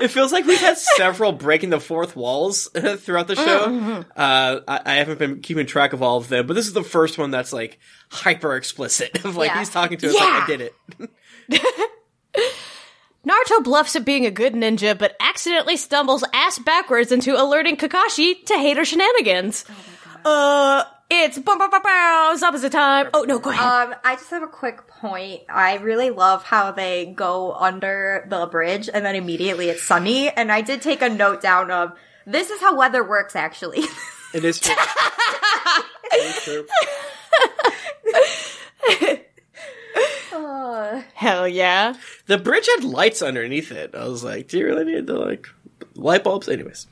It 0.01 0.09
feels 0.09 0.33
like 0.33 0.47
we've 0.47 0.59
had 0.61 0.79
several 0.79 1.33
breaking 1.33 1.71
the 1.71 1.81
fourth 1.81 2.17
walls 2.17 2.69
throughout 2.99 3.27
the 3.29 3.37
show. 3.37 4.05
Uh, 4.17 4.61
I, 4.67 4.81
I 4.85 4.95
haven't 4.95 5.19
been 5.19 5.41
keeping 5.41 5.67
track 5.67 5.93
of 5.93 6.03
all 6.03 6.17
of 6.19 6.29
them, 6.29 6.47
but 6.47 6.55
this 6.55 6.67
is 6.67 6.73
the 6.73 6.83
first 6.85 7.19
one 7.19 7.31
that's 7.31 7.53
like 7.53 7.79
hyper 8.11 8.55
explicit. 8.57 9.25
Of 9.25 9.37
like 9.37 9.51
Yeah. 9.51 9.59
he's 9.59 9.69
talking 9.71 9.99
to 9.99 10.09
us 10.09 10.15
like, 10.15 10.23
"I 10.25 10.47
did 10.47 10.61
it." 10.63 10.75
Naruto 13.27 13.63
bluffs 13.63 13.97
at 13.97 14.05
being 14.05 14.25
a 14.25 14.31
good 14.31 14.55
ninja, 14.55 14.97
but 14.99 15.15
accidentally 15.21 15.77
stumbles 15.77 16.25
ass 16.33 16.59
backwards 16.59 17.13
into 17.13 17.41
alerting 17.41 17.77
Kakashi 17.77 18.43
to 18.47 18.55
hater 18.55 18.81
her 18.81 18.85
shenanigans. 18.85 19.65
Uh, 20.25 20.85
it's 21.11 21.39
bum 21.39 21.59
bum 21.59 21.71
bum 21.71 21.83
bum, 21.83 22.39
Zabuza 22.39 22.71
time. 22.71 23.09
Oh 23.15 23.23
no, 23.23 23.39
go 23.39 23.51
ahead. 23.51 23.65
Um, 23.89 23.95
I 24.05 24.17
just 24.17 24.31
have 24.31 24.43
a 24.43 24.47
quick 24.49 24.87
point. 24.87 25.43
I 25.49 25.77
really 25.77 26.11
love 26.11 26.45
how 26.45 26.71
they 26.73 27.07
go 27.07 27.53
under 27.55 28.27
the 28.29 28.47
bridge 28.47 28.89
and 28.93 29.05
then 29.05 29.15
immediately 29.15 29.69
it's 29.69 29.83
sunny. 29.83 30.29
And 30.31 30.53
I 30.53 30.61
did 30.61 30.83
take 30.83 31.01
a 31.03 31.09
note 31.09 31.41
down 31.41 31.71
of 31.71 31.93
this 32.27 32.51
is 32.51 32.61
how 32.61 32.77
weather 32.77 33.03
works 33.03 33.35
actually. 33.37 33.83
It 34.35 34.45
is 34.45 34.61
true. 34.61 34.75
it 36.13 36.37
is 36.37 36.45
true. 36.45 36.67
Uh, 40.33 41.03
Hell 41.15 41.49
yeah. 41.49 41.95
The 42.27 42.37
bridge 42.39 42.67
had 42.67 42.85
lights 42.85 43.23
underneath 43.23 43.73
it. 43.73 43.95
I 43.95 44.07
was 44.07 44.23
like, 44.23 44.49
"Do 44.49 44.59
you 44.59 44.67
really 44.67 44.85
need 44.85 45.07
the 45.07 45.15
like 45.19 45.49
light 45.95 46.25
bulbs?" 46.25 46.49
Anyways, 46.49 46.87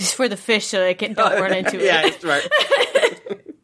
Just 0.00 0.14
for 0.14 0.28
the 0.28 0.36
fish 0.36 0.66
so 0.66 0.80
they 0.80 0.94
can 0.94 1.12
don't 1.12 1.38
run 1.40 1.52
into 1.52 1.76
it. 1.80 1.84
yeah, 1.84 2.06
it's 2.06 2.24
right. 2.24 2.42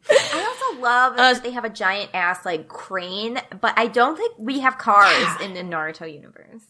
I 0.09 0.45
also 0.47 0.81
love 0.81 1.13
uh, 1.13 1.33
that 1.33 1.43
they 1.43 1.49
have 1.51 1.65
a 1.65 1.69
giant 1.69 2.11
ass 2.13 2.45
like 2.45 2.67
crane, 2.67 3.41
but 3.59 3.73
I 3.75 3.87
don't 3.87 4.15
think 4.15 4.35
we 4.37 4.59
have 4.59 4.77
cars 4.77 5.41
in 5.41 5.55
the 5.55 5.61
Naruto 5.61 6.11
universe. 6.11 6.61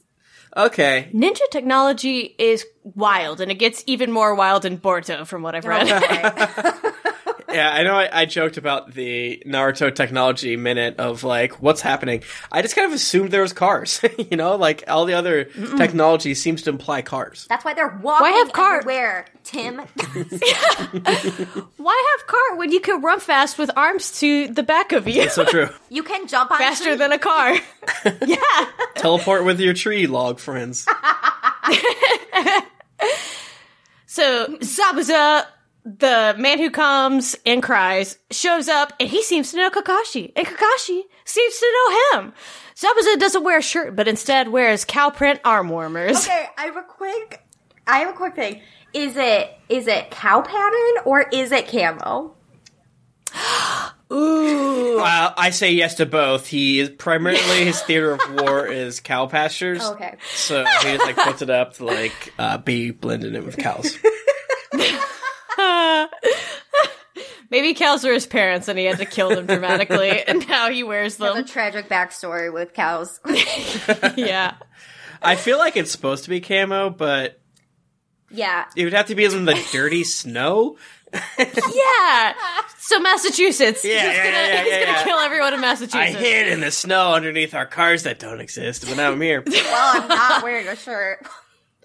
Okay, 0.56 1.12
Ninja 1.14 1.42
technology 1.52 2.34
is 2.40 2.66
wild, 2.84 3.42
and 3.42 3.52
it 3.52 3.56
gets 3.56 3.84
even 3.86 4.10
more 4.12 4.34
wild 4.34 4.64
in 4.64 4.78
Boruto, 4.80 5.28
from 5.28 5.44
what 5.44 5.54
I've 5.54 5.66
read. 5.66 5.92
Okay. 5.92 6.90
yeah, 7.50 7.72
I 7.72 7.84
know. 7.84 7.96
I, 7.96 8.22
I 8.22 8.26
joked 8.26 8.58
about 8.58 8.94
the 8.94 9.42
Naruto 9.46 9.94
technology 9.94 10.56
minute 10.58 10.98
of 11.00 11.24
like 11.24 11.62
what's 11.62 11.82
happening. 11.82 12.24
I 12.52 12.62
just 12.62 12.76
kind 12.76 12.86
of 12.88 12.94
assumed 12.94 13.32
there 13.32 13.42
was 13.42 13.54
cars. 13.54 14.02
you 14.32 14.38
know, 14.38 14.56
like 14.56 14.84
all 14.88 15.06
the 15.06 15.14
other 15.14 15.46
technology 15.78 16.34
seems 16.36 16.62
to 16.64 16.70
imply 16.70 17.02
cars. 17.02 17.46
That's 17.50 17.64
why 17.66 17.74
they're 17.74 18.00
walking 18.02 18.28
have 18.34 18.52
car- 18.54 18.78
everywhere, 18.80 19.26
Tim. 19.44 19.78
Why 21.78 22.16
have 22.18 22.28
car 22.28 22.58
when 22.58 22.72
you 22.72 22.80
can 22.82 23.02
run 23.02 23.20
fast 23.20 23.58
with 23.58 23.72
arms 23.78 24.20
to 24.20 24.48
the 24.50 24.64
back 24.64 24.92
of 24.92 25.08
you? 25.08 25.22
That's 25.22 25.36
So 25.36 25.46
true. 25.46 25.70
You 25.90 26.04
can 26.04 26.28
jump 26.28 26.52
on 26.52 26.58
Faster 26.58 26.84
trees. 26.86 27.00
than 27.00 27.12
a 27.14 27.20
car. 27.20 27.56
yeah. 28.26 28.70
Teleport 28.96 29.46
with 29.46 29.60
your 29.60 29.74
tree 29.74 30.06
log 30.08 30.40
friends. 30.40 30.86
So 34.06 34.48
Zabuza, 34.62 35.46
the 35.88 36.36
man 36.38 36.60
who 36.60 36.69
comes 36.69 37.36
and 37.45 37.63
cries, 37.63 38.17
shows 38.30 38.67
up 38.67 38.91
and 39.00 39.08
he 39.08 39.23
seems 39.23 39.52
to 39.52 39.58
know 39.58 39.69
Kakashi. 39.69 40.34
And 40.36 40.45
Kakashi 40.45 41.02
seems 41.23 41.58
to 41.58 41.73
know 41.73 42.19
him. 42.19 42.34
Zabuza 42.76 43.19
doesn't 43.19 43.43
wear 43.43 43.60
a 43.60 43.62
shirt, 43.62 43.95
but 43.95 44.08
instead 44.08 44.50
wears 44.50 44.84
cow 44.84 45.10
print 45.10 45.39
arm 45.45 45.69
warmers. 45.69 46.28
Okay, 46.28 46.45
I 46.58 46.65
have 46.65 46.76
a 46.78 46.84
quick. 46.84 47.41
I 47.88 48.00
have 48.00 48.13
a 48.13 48.17
quick 48.17 48.36
thing. 48.36 48.62
Is 48.93 49.15
it 49.15 49.58
is 49.69 49.88
it 49.88 50.12
cow 50.12 50.41
pattern 50.41 51.04
or 51.06 51.21
is 51.21 51.52
it 51.52 51.67
camo? 51.67 52.36
Ooh. 54.12 55.00
Uh, 55.00 55.34
I 55.38 55.50
say 55.50 55.71
yes 55.71 55.95
to 55.95 56.06
both. 56.06 56.47
He 56.47 56.80
is 56.80 56.89
primarily 56.89 57.65
his 57.65 57.82
theater 57.82 58.12
of 58.13 58.19
war 58.41 58.65
is 58.65 59.00
cow 59.00 59.28
pastures. 59.28 59.82
Okay. 59.97 60.15
So 60.36 60.63
he 60.65 60.95
just 60.95 61.06
like 61.06 61.15
puts 61.17 61.41
it 61.41 61.50
up 61.50 61.73
to 61.76 61.86
like 61.86 62.34
uh, 62.38 62.58
be 62.58 62.91
blended 62.91 63.36
in 63.36 63.45
with 63.45 63.58
cows. 63.58 63.97
Maybe 67.50 67.74
cows 67.74 68.04
were 68.04 68.13
his 68.13 68.28
parents 68.28 68.67
and 68.67 68.78
he 68.78 68.86
had 68.86 68.98
to 69.00 69.06
kill 69.06 69.30
them 69.30 69.46
dramatically, 69.46 70.24
and 70.28 70.48
now 70.48 70.70
he 70.70 70.84
wears 70.84 71.17
There's 71.17 71.32
a 71.32 71.36
them. 71.36 71.46
tragic 71.46 71.89
backstory 71.89 72.52
with 72.54 72.74
cows. 72.74 73.20
yeah. 74.17 74.56
I 75.22 75.36
feel 75.36 75.58
like 75.58 75.78
it's 75.78 75.91
supposed 75.91 76.26
to 76.26 76.30
be 76.30 76.41
camo, 76.41 76.89
but 76.89 77.39
yeah. 78.30 78.65
it 78.76 78.84
would 78.84 78.93
have 78.93 79.08
to 79.08 79.15
be 79.15 79.26
in 79.26 79.46
the 79.46 79.67
dirty 79.72 80.04
snow. 80.04 80.78
Yeah. 81.13 82.34
So 82.80 83.00
Massachusetts. 83.00 83.84
Yeah, 83.84 83.93
he's 83.93 84.17
yeah, 84.17 84.24
gonna, 84.24 84.70
yeah, 84.70 84.80
yeah, 84.80 84.86
gonna 84.86 85.04
kill 85.04 85.17
everyone 85.20 85.54
in 85.54 85.62
Massachusetts. 85.62 85.96
I 85.96 86.08
hid 86.08 86.48
in 86.50 86.60
the 86.60 86.72
snow 86.72 87.13
underneath 87.13 87.54
our 87.54 87.65
cars 87.65 88.04
that 88.04 88.20
don't 88.20 88.41
exist, 88.41 88.86
but 88.88 88.98
now 88.98 89.12
I'm 89.12 89.22
here. 89.22 89.43
Well, 89.46 90.02
I'm 90.02 90.08
not 90.08 90.43
wearing 90.43 90.67
a 90.67 90.76
shirt. 90.76 91.26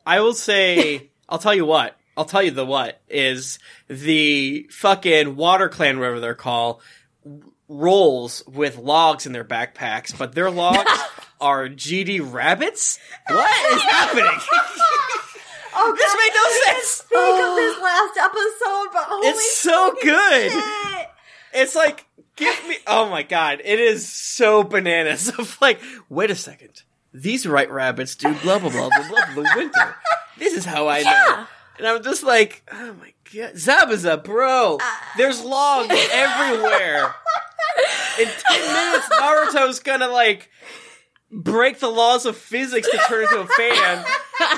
I 0.04 0.20
will 0.20 0.35
say, 0.35 1.11
I'll 1.28 1.38
tell 1.38 1.54
you 1.54 1.64
what. 1.64 1.96
I'll 2.16 2.25
tell 2.25 2.42
you 2.42 2.51
the 2.51 2.66
what 2.66 3.01
is 3.09 3.59
the 3.88 4.68
fucking 4.70 5.37
Water 5.37 5.68
Clan, 5.68 5.98
whatever 5.98 6.20
they're 6.20 6.35
called, 6.35 6.83
rolls 7.68 8.42
with 8.46 8.77
logs 8.77 9.27
in 9.27 9.33
their 9.33 9.44
backpacks, 9.44 10.16
but 10.16 10.35
their 10.35 10.51
logs 10.51 10.90
are 11.40 11.68
GD 11.68 12.33
rabbits. 12.33 12.98
What 13.29 13.75
is 13.75 13.83
happening? 13.83 14.40
Oh, 15.75 15.94
this 15.96 16.14
made 16.14 16.33
no 16.35 16.72
sense. 16.72 16.88
Speak 16.88 17.16
of 17.16 17.57
this 17.57 17.77
oh. 17.79 17.83
last 17.83 18.18
episode, 18.18 18.92
but 18.92 19.05
holy 19.09 19.29
It's 19.29 19.57
so 19.57 19.94
good. 20.03 20.53
shit. 20.53 21.09
It's 21.55 21.75
like, 21.75 22.05
give 22.37 22.68
me. 22.68 22.77
Oh 22.87 23.09
my 23.09 23.22
god, 23.22 23.62
it 23.64 23.81
is 23.81 24.07
so 24.07 24.62
bananas. 24.62 25.29
Of 25.38 25.57
like, 25.62 25.81
wait 26.11 26.31
a 26.31 26.35
second. 26.35 26.83
These 27.14 27.46
right 27.46 27.70
rabbits 27.70 28.16
do 28.16 28.35
blah 28.42 28.59
blah 28.59 28.68
blah 28.68 28.90
blah 28.90 29.09
blah 29.09 29.35
the 29.35 29.53
winter. 29.57 29.96
This 30.38 30.53
is 30.55 30.66
how 30.66 30.88
I 30.88 31.03
know. 31.03 31.46
And 31.83 31.88
I'm 31.90 32.03
just 32.05 32.23
like, 32.23 32.62
oh 32.71 32.95
my 33.01 33.12
god, 33.35 33.55
Zabuza, 33.55 34.23
bro. 34.23 34.79
Uh. 34.81 34.90
There's 35.16 35.42
logs 35.42 35.88
everywhere. 36.12 37.12
In 38.21 38.29
ten 38.29 38.73
minutes, 38.73 39.09
Naruto's 39.09 39.81
gonna 39.81 40.07
like 40.07 40.49
break 41.33 41.81
the 41.81 41.88
laws 41.88 42.25
of 42.25 42.37
physics 42.37 42.88
to 42.88 42.97
turn 43.09 43.23
into 43.25 43.40
a 43.40 43.47
fan. 43.47 44.05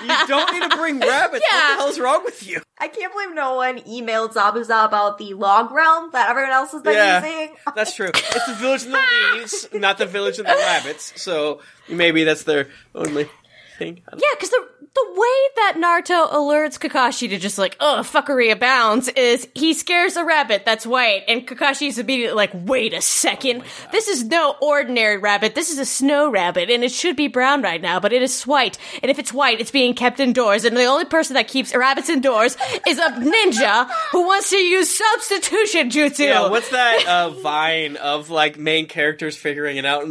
You 0.05 0.27
don't 0.27 0.53
need 0.53 0.71
to 0.71 0.77
bring 0.77 1.01
rabbits. 1.01 1.45
Yeah. 1.51 1.57
What 1.71 1.77
the 1.77 1.83
hell's 1.83 1.99
wrong 2.01 2.25
with 2.25 2.47
you? 2.47 2.61
I 2.79 2.89
can't 2.89 3.11
believe 3.13 3.33
no 3.35 3.55
one 3.55 3.79
emailed 3.81 4.35
Zabuza 4.35 4.85
about 4.85 5.17
the 5.17 5.33
log 5.35 5.71
realm 5.73 6.11
that 6.13 6.29
everyone 6.29 6.53
else 6.53 6.73
has 6.73 6.83
been 6.83 6.93
Yeah. 6.95 7.25
using. 7.25 7.57
That's 7.75 7.95
true. 7.95 8.09
It's 8.13 8.47
the 8.47 8.55
village 8.55 8.85
in 8.85 8.91
the 8.93 9.03
leaves, 9.35 9.69
not 9.73 9.97
the 9.97 10.07
village 10.07 10.39
in 10.39 10.45
the 10.45 10.53
rabbits. 10.53 11.21
So 11.23 11.61
maybe 11.89 12.25
that's 12.25 12.43
their 12.45 12.69
only 12.95 13.31
thing. 13.79 14.03
Yeah, 14.13 14.29
because 14.33 14.51
the 14.51 14.69
the 14.95 15.07
way 15.11 15.49
that 15.57 15.75
Naruto 15.77 16.31
alerts 16.31 16.79
Kakashi 16.79 17.29
to 17.31 17.39
just 17.39 17.59
like, 17.59 17.77
oh, 17.81 18.03
fuckery 18.05 18.53
abounds 18.53 19.09
is 19.09 19.49
he 19.53 19.75
scares 19.75 20.15
a 20.17 20.25
rabbit 20.25 20.65
that's 20.65 20.87
white, 20.87 21.25
and 21.27 21.47
Kakashi's 21.47 21.99
immediately 21.99 22.37
like, 22.37 22.53
wait 22.55 22.95
a 22.95 23.01
second, 23.01 23.65
this 23.91 24.07
is 24.07 24.25
no 24.25 24.55
ordinary 24.63 25.19
rabbit, 25.19 25.57
this 25.57 25.71
is 25.71 25.81
a 25.81 25.85
snow 25.85 26.31
rabbit, 26.31 26.71
and 26.71 26.85
it 26.85 26.93
should 26.93 27.17
be 27.17 27.27
brown 27.27 27.61
right 27.61 27.81
now, 27.81 27.99
but 27.99 28.13
it 28.13 28.23
is 28.23 28.45
white, 28.45 28.79
and 29.03 29.11
if 29.11 29.19
it's 29.19 29.33
white, 29.33 29.61
it's 29.61 29.73
being 29.73 29.95
kept 29.95 30.21
indoors, 30.21 30.65
and 30.65 30.77
the 30.77 30.85
only 30.85 31.07
person 31.07 31.35
that 31.35 31.49
keeps 31.49 31.75
rabbits 31.75 32.09
indoors 32.09 32.57
is 32.87 32.99
a 32.99 33.11
ninja 33.11 33.91
who 34.13 34.25
wants 34.25 34.51
to 34.51 34.59
use 34.59 34.97
substitution 34.97 35.91
jutsu. 35.91 36.27
Yeah, 36.27 36.49
what's 36.51 36.71
that 36.71 37.05
uh, 37.05 37.31
vine 37.31 37.97
of 37.97 38.31
like 38.31 38.59
main 38.59 38.87
characters 38.87 39.37
figuring 39.37 39.77
it 39.77 39.85
out? 39.85 40.07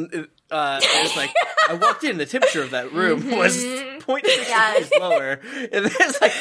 Uh, 0.53 0.79
it's 0.83 1.15
like 1.17 1.31
I 1.67 1.73
walked 1.73 2.03
in, 2.03 2.17
the 2.17 2.25
temperature 2.25 2.61
of 2.61 2.71
that 2.71 2.93
room 2.93 3.31
was 3.31 3.57
0.6 3.63 4.21
Yes. 4.23 4.83
degrees 4.83 5.01
lower, 5.01 5.39
and 5.71 5.85
it's 5.85 6.21
like 6.21 6.33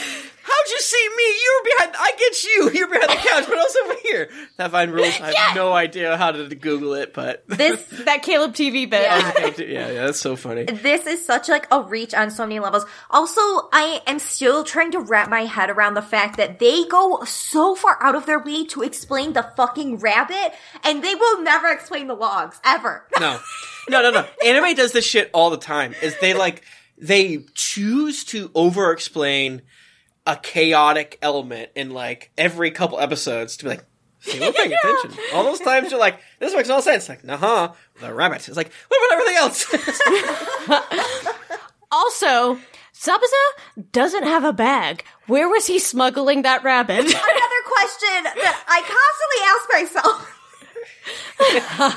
how'd 0.52 0.70
you 0.70 0.80
see 0.80 1.08
me? 1.16 1.22
You 1.24 1.60
were 1.60 1.70
behind. 1.76 1.96
I 1.98 2.12
get 2.18 2.44
you. 2.44 2.70
You're 2.74 2.88
behind 2.88 3.10
the 3.10 3.28
couch, 3.28 3.44
but 3.48 3.58
I 3.58 3.62
was 3.62 3.76
over 3.84 3.94
here. 4.02 4.30
That 4.56 4.70
fine 4.70 4.90
rules. 4.90 5.20
I 5.20 5.32
have 5.32 5.56
no 5.56 5.72
idea 5.72 6.16
how 6.16 6.32
to 6.32 6.54
Google 6.54 6.94
it, 6.94 7.14
but 7.14 7.44
This 7.48 7.84
That 8.04 8.22
Caleb 8.22 8.52
TV 8.52 8.88
bit. 8.88 9.06
Oh, 9.10 9.54
yeah. 9.58 9.64
yeah, 9.64 9.90
yeah, 9.90 10.06
that's 10.06 10.20
so 10.20 10.36
funny. 10.36 10.64
this 10.64 11.06
is 11.06 11.24
such 11.24 11.48
like 11.48 11.66
a 11.70 11.82
reach 11.82 12.14
on 12.14 12.30
so 12.30 12.46
many 12.46 12.60
levels. 12.60 12.84
Also, 13.10 13.40
I 13.72 14.02
am 14.06 14.18
still 14.18 14.64
trying 14.64 14.92
to 14.92 15.00
wrap 15.00 15.28
my 15.28 15.44
head 15.44 15.70
around 15.70 15.94
the 15.94 16.02
fact 16.02 16.36
that 16.36 16.58
they 16.58 16.84
go 16.84 17.24
so 17.24 17.74
far 17.74 17.98
out 18.02 18.14
of 18.14 18.26
their 18.26 18.38
way 18.38 18.64
to 18.66 18.82
explain 18.82 19.32
the 19.32 19.42
fucking 19.56 19.98
rabbit, 19.98 20.52
and 20.84 21.02
they 21.02 21.14
will 21.14 21.42
never 21.42 21.68
explain 21.68 22.06
the 22.06 22.14
logs 22.14 22.60
ever. 22.64 23.06
No, 23.18 23.40
no, 23.88 24.02
no, 24.02 24.10
no. 24.10 24.26
Anime 24.44 24.74
does 24.74 24.92
this 24.92 25.04
shit 25.04 25.30
all 25.32 25.50
the 25.50 25.56
time. 25.56 25.94
Is 26.02 26.18
they 26.20 26.34
like 26.34 26.62
they 26.98 27.44
choose 27.54 28.24
to 28.26 28.50
over-explain 28.54 29.62
a 30.26 30.36
chaotic 30.36 31.18
element 31.22 31.70
in 31.74 31.90
like 31.90 32.30
every 32.38 32.70
couple 32.70 33.00
episodes 33.00 33.56
to 33.58 33.64
be 33.64 33.70
like. 33.70 33.84
See, 34.20 34.38
we're 34.38 34.52
paying 34.52 34.72
attention. 34.84 35.18
All 35.34 35.42
those 35.42 35.58
times 35.58 35.90
you're 35.90 35.98
like, 35.98 36.20
this 36.38 36.54
makes 36.54 36.68
no 36.68 36.80
sense. 36.80 37.08
Like, 37.08 37.24
nah, 37.24 37.36
huh, 37.36 37.72
the 38.00 38.14
rabbit. 38.14 38.46
It's 38.46 38.56
like, 38.56 38.70
what 38.86 39.04
about 39.04 39.18
everything 39.18 39.36
else? 39.36 41.26
Also, 41.92 42.58
Zabuza 42.94 43.82
doesn't 43.92 44.22
have 44.22 44.44
a 44.44 44.52
bag. 44.54 45.04
Where 45.26 45.46
was 45.48 45.66
he 45.66 45.78
smuggling 45.78 46.40
that 46.42 46.64
rabbit? 46.64 47.00
Another 47.00 47.12
question 47.12 48.24
that 48.24 48.64
I 48.66 48.80
constantly 49.76 49.92
ask 49.92 49.94
myself. 49.94 50.38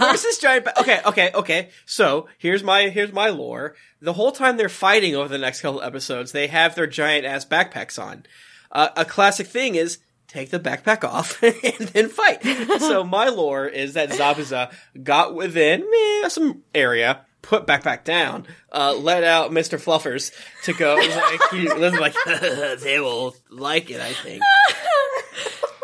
Where's 0.02 0.24
this 0.24 0.38
giant? 0.40 0.66
Ba- 0.66 0.80
okay, 0.82 1.00
okay, 1.06 1.32
okay. 1.34 1.70
So 1.86 2.28
here's 2.38 2.62
my 2.64 2.90
here's 2.90 3.14
my 3.14 3.30
lore. 3.30 3.76
The 4.06 4.14
whole 4.14 4.32
time 4.32 4.58
they're 4.58 4.70
fighting 4.70 5.16
over 5.16 5.28
the 5.28 5.40
next 5.40 5.62
couple 5.62 5.82
episodes, 5.82 6.32
they 6.32 6.46
have 6.46 6.76
their 6.76 6.86
giant 6.86 7.26
ass 7.26 7.44
backpacks 7.44 8.02
on. 8.02 8.24
Uh, 8.72 8.90
a 8.96 9.04
classic 9.04 9.48
thing 9.48 9.74
is 9.74 9.98
take 10.28 10.52
the 10.52 10.60
backpack 10.60 11.04
off 11.04 11.42
and 11.44 11.88
then 11.90 12.10
fight. 12.10 12.44
so 12.80 13.04
my 13.04 13.30
lore 13.30 13.66
is 13.66 13.94
that 13.94 14.10
Zabuza 14.10 14.72
got 15.02 15.34
within 15.34 15.82
eh, 15.82 16.30
some 16.30 16.62
area. 16.76 17.26
Put 17.42 17.66
backpack 17.66 18.04
down, 18.04 18.46
uh, 18.72 18.94
let 18.94 19.24
out 19.24 19.52
Mr. 19.52 19.80
Fluffers 19.80 20.32
to 20.64 20.74
go. 20.74 20.96
Like, 20.96 21.42
he 21.52 21.68
was 21.68 21.94
like, 21.94 22.16
they 22.82 23.00
will 23.00 23.36
like 23.52 23.90
it, 23.92 24.02
I 24.02 24.14
think. 24.14 24.42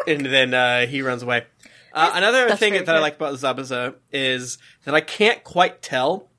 and 0.07 0.25
then 0.25 0.53
uh, 0.55 0.85
he 0.87 1.03
runs 1.03 1.21
away. 1.21 1.45
Uh, 1.93 2.11
another 2.15 2.55
thing 2.55 2.73
that 2.73 2.89
I 2.89 2.99
like 2.99 3.17
about 3.17 3.35
Zabuza 3.35 3.93
is 4.11 4.57
that 4.85 4.95
I 4.95 5.01
can't 5.01 5.43
quite 5.43 5.83
tell 5.83 6.30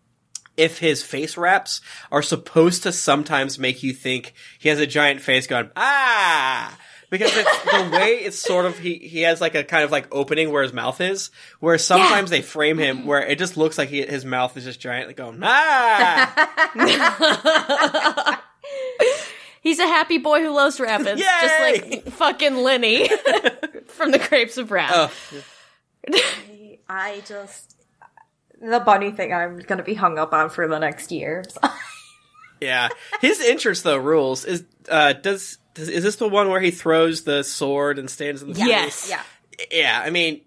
if 0.57 0.79
his 0.79 1.03
face 1.03 1.37
wraps 1.37 1.81
are 2.11 2.23
supposed 2.23 2.83
to 2.83 2.93
sometimes 2.93 3.59
make 3.59 3.83
you 3.83 3.93
think 3.93 4.35
he 4.59 4.69
has 4.69 4.79
a 4.79 4.87
giant 4.87 5.21
face 5.21 5.47
going 5.47 5.71
ah 5.77 6.77
because 7.11 7.31
it's 7.35 7.65
the 7.65 7.91
way 7.97 8.15
it's 8.17 8.38
sort 8.38 8.67
of 8.67 8.79
he 8.79 8.97
he 8.97 9.23
has 9.23 9.41
like 9.41 9.55
a 9.55 9.65
kind 9.65 9.85
of 9.85 9.91
like 9.91 10.07
opening 10.12 10.51
where 10.51 10.62
his 10.62 10.73
mouth 10.73 11.01
is 11.01 11.31
where 11.61 11.79
sometimes 11.79 12.31
they 12.31 12.43
frame 12.43 12.79
him 12.79 13.07
where 13.07 13.25
it 13.25 13.38
just 13.38 13.57
looks 13.57 13.79
like 13.79 13.88
he, 13.88 14.03
his 14.05 14.25
mouth 14.25 14.57
is 14.57 14.65
just 14.65 14.81
giant 14.81 15.07
like 15.07 15.17
going 15.17 15.38
ah 15.43 16.38
He's 19.62 19.79
a 19.79 19.87
happy 19.87 20.19
boy 20.19 20.41
who 20.41 20.51
loves 20.51 20.81
rabbits. 20.81 21.21
Yay! 21.21 21.27
Just 21.41 21.61
like 21.61 22.07
fucking 22.15 22.57
Lenny 22.57 23.09
from 23.87 24.11
the 24.11 24.19
Grapes 24.19 24.59
of 24.59 24.73
Wrath. 24.73 25.33
Oh, 26.12 26.21
I 26.88 27.23
just 27.25 27.77
the 28.62 28.81
bunny 28.81 29.11
thing 29.11 29.33
I'm 29.33 29.59
gonna 29.59 29.83
be 29.83 29.94
hung 29.94 30.18
up 30.18 30.33
on 30.33 30.48
for 30.51 30.66
the 30.68 30.79
next 30.79 31.12
year. 31.12 31.44
yeah 32.61 32.88
his 33.20 33.40
interest 33.40 33.83
though 33.83 33.96
rules 33.96 34.44
is 34.44 34.64
uh 34.88 35.12
does, 35.14 35.59
does 35.75 35.88
is 35.88 36.05
this 36.05 36.16
the 36.16 36.29
one 36.29 36.48
where 36.48 36.61
he 36.61 36.70
throws 36.70 37.25
the 37.25 37.42
sword 37.42 37.98
and 37.98 38.09
stands 38.09 38.40
in 38.42 38.53
the 38.53 38.59
Yes. 38.59 39.09
yeah. 39.11 39.22
yeah, 39.70 40.03
I 40.05 40.11
mean, 40.11 40.42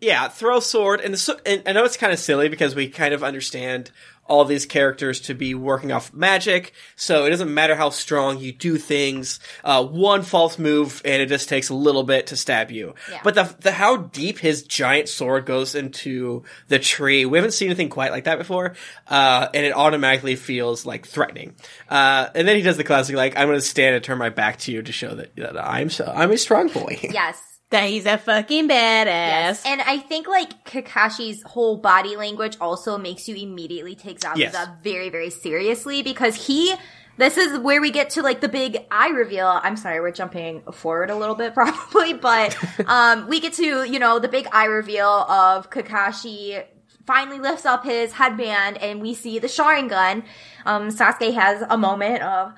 yeah, 0.00 0.28
throw 0.28 0.60
sword, 0.60 1.00
and, 1.00 1.12
the, 1.12 1.40
and 1.44 1.62
I 1.66 1.72
know 1.72 1.84
it's 1.84 1.96
kind 1.96 2.12
of 2.12 2.18
silly 2.20 2.48
because 2.48 2.74
we 2.74 2.88
kind 2.88 3.12
of 3.12 3.24
understand 3.24 3.90
all 4.28 4.44
these 4.44 4.66
characters 4.66 5.20
to 5.22 5.34
be 5.34 5.54
working 5.54 5.90
off 5.90 6.12
magic, 6.12 6.72
so 6.96 7.24
it 7.24 7.30
doesn't 7.30 7.52
matter 7.52 7.74
how 7.74 7.90
strong 7.90 8.38
you 8.38 8.52
do 8.52 8.76
things. 8.76 9.40
Uh, 9.64 9.84
one 9.84 10.22
false 10.22 10.58
move, 10.58 11.02
and 11.04 11.22
it 11.22 11.26
just 11.26 11.48
takes 11.48 11.70
a 11.70 11.74
little 11.74 12.04
bit 12.04 12.28
to 12.28 12.36
stab 12.36 12.70
you. 12.70 12.94
Yeah. 13.10 13.20
But 13.24 13.34
the 13.34 13.54
the 13.60 13.72
how 13.72 13.96
deep 13.96 14.38
his 14.38 14.62
giant 14.62 15.08
sword 15.08 15.46
goes 15.46 15.74
into 15.74 16.44
the 16.68 16.78
tree, 16.78 17.24
we 17.24 17.38
haven't 17.38 17.52
seen 17.52 17.68
anything 17.68 17.88
quite 17.88 18.12
like 18.12 18.24
that 18.24 18.38
before, 18.38 18.74
uh, 19.08 19.48
and 19.52 19.64
it 19.64 19.74
automatically 19.74 20.36
feels 20.36 20.86
like 20.86 21.06
threatening. 21.06 21.54
Uh, 21.88 22.28
and 22.34 22.46
then 22.46 22.56
he 22.56 22.62
does 22.62 22.76
the 22.76 22.84
classic, 22.84 23.16
like, 23.16 23.36
"I'm 23.36 23.48
going 23.48 23.58
to 23.58 23.64
stand 23.64 23.94
and 23.94 24.04
turn 24.04 24.18
my 24.18 24.30
back 24.30 24.58
to 24.60 24.72
you 24.72 24.82
to 24.82 24.92
show 24.92 25.14
that, 25.14 25.34
that 25.36 25.58
I'm 25.58 25.90
so 25.90 26.12
I'm 26.14 26.30
a 26.30 26.38
strong 26.38 26.68
boy." 26.68 26.98
Yes. 27.18 27.47
That 27.70 27.90
he's 27.90 28.06
a 28.06 28.16
fucking 28.16 28.66
badass. 28.68 29.04
Yes. 29.06 29.62
And 29.66 29.82
I 29.82 29.98
think 29.98 30.26
like 30.26 30.64
Kakashi's 30.64 31.42
whole 31.42 31.76
body 31.76 32.16
language 32.16 32.56
also 32.62 32.96
makes 32.96 33.28
you 33.28 33.36
immediately 33.36 33.94
take 33.94 34.20
Zabuza 34.20 34.36
Yes. 34.38 34.68
very, 34.82 35.10
very 35.10 35.28
seriously 35.30 36.02
because 36.02 36.46
he 36.46 36.74
this 37.18 37.36
is 37.36 37.58
where 37.58 37.80
we 37.80 37.90
get 37.90 38.10
to 38.10 38.22
like 38.22 38.40
the 38.40 38.48
big 38.48 38.78
eye 38.90 39.08
reveal. 39.08 39.48
I'm 39.62 39.76
sorry, 39.76 40.00
we're 40.00 40.12
jumping 40.12 40.62
forward 40.72 41.10
a 41.10 41.16
little 41.16 41.34
bit 41.34 41.52
probably, 41.60 42.14
but 42.14 42.56
um 42.86 43.28
we 43.28 43.38
get 43.38 43.52
to, 43.54 43.84
you 43.84 43.98
know, 43.98 44.18
the 44.18 44.28
big 44.28 44.48
eye 44.50 44.64
reveal 44.66 45.06
of 45.08 45.68
Kakashi 45.68 46.64
finally 47.06 47.38
lifts 47.38 47.66
up 47.66 47.84
his 47.84 48.12
headband 48.12 48.78
and 48.78 49.02
we 49.02 49.12
see 49.12 49.38
the 49.38 49.46
Sharingan. 49.48 50.24
Um 50.64 50.88
Sasuke 50.88 51.34
has 51.34 51.62
a 51.68 51.76
moment 51.76 52.22
of 52.22 52.52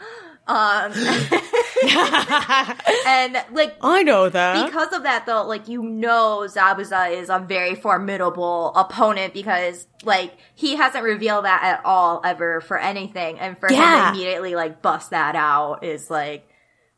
um 0.51 0.93
and 3.07 3.43
like 3.53 3.77
I 3.81 4.03
know 4.03 4.29
that. 4.29 4.67
because 4.67 4.93
of 4.93 5.05
that 5.05 5.25
though 5.27 5.47
like 5.47 5.69
you 5.69 5.83
know 5.83 6.45
zabuza 6.47 7.13
is 7.13 7.31
a 7.31 7.39
very 7.39 7.75
formidable 7.75 8.73
opponent 8.75 9.33
because 9.33 9.87
like 10.05 10.33
he 10.55 10.77
hasn't 10.77 11.05
revealed 11.05 11.45
that 11.45 11.63
at 11.63 11.85
all 11.85 12.21
ever 12.25 12.61
for 12.61 12.79
anything. 12.79 13.39
And 13.39 13.59
for 13.59 13.69
him 13.69 13.79
to 13.79 14.09
immediately 14.09 14.55
like 14.55 14.83
bust 14.83 15.11
that 15.11 15.37
out 15.37 15.85
is 15.85 16.11
like 16.11 16.49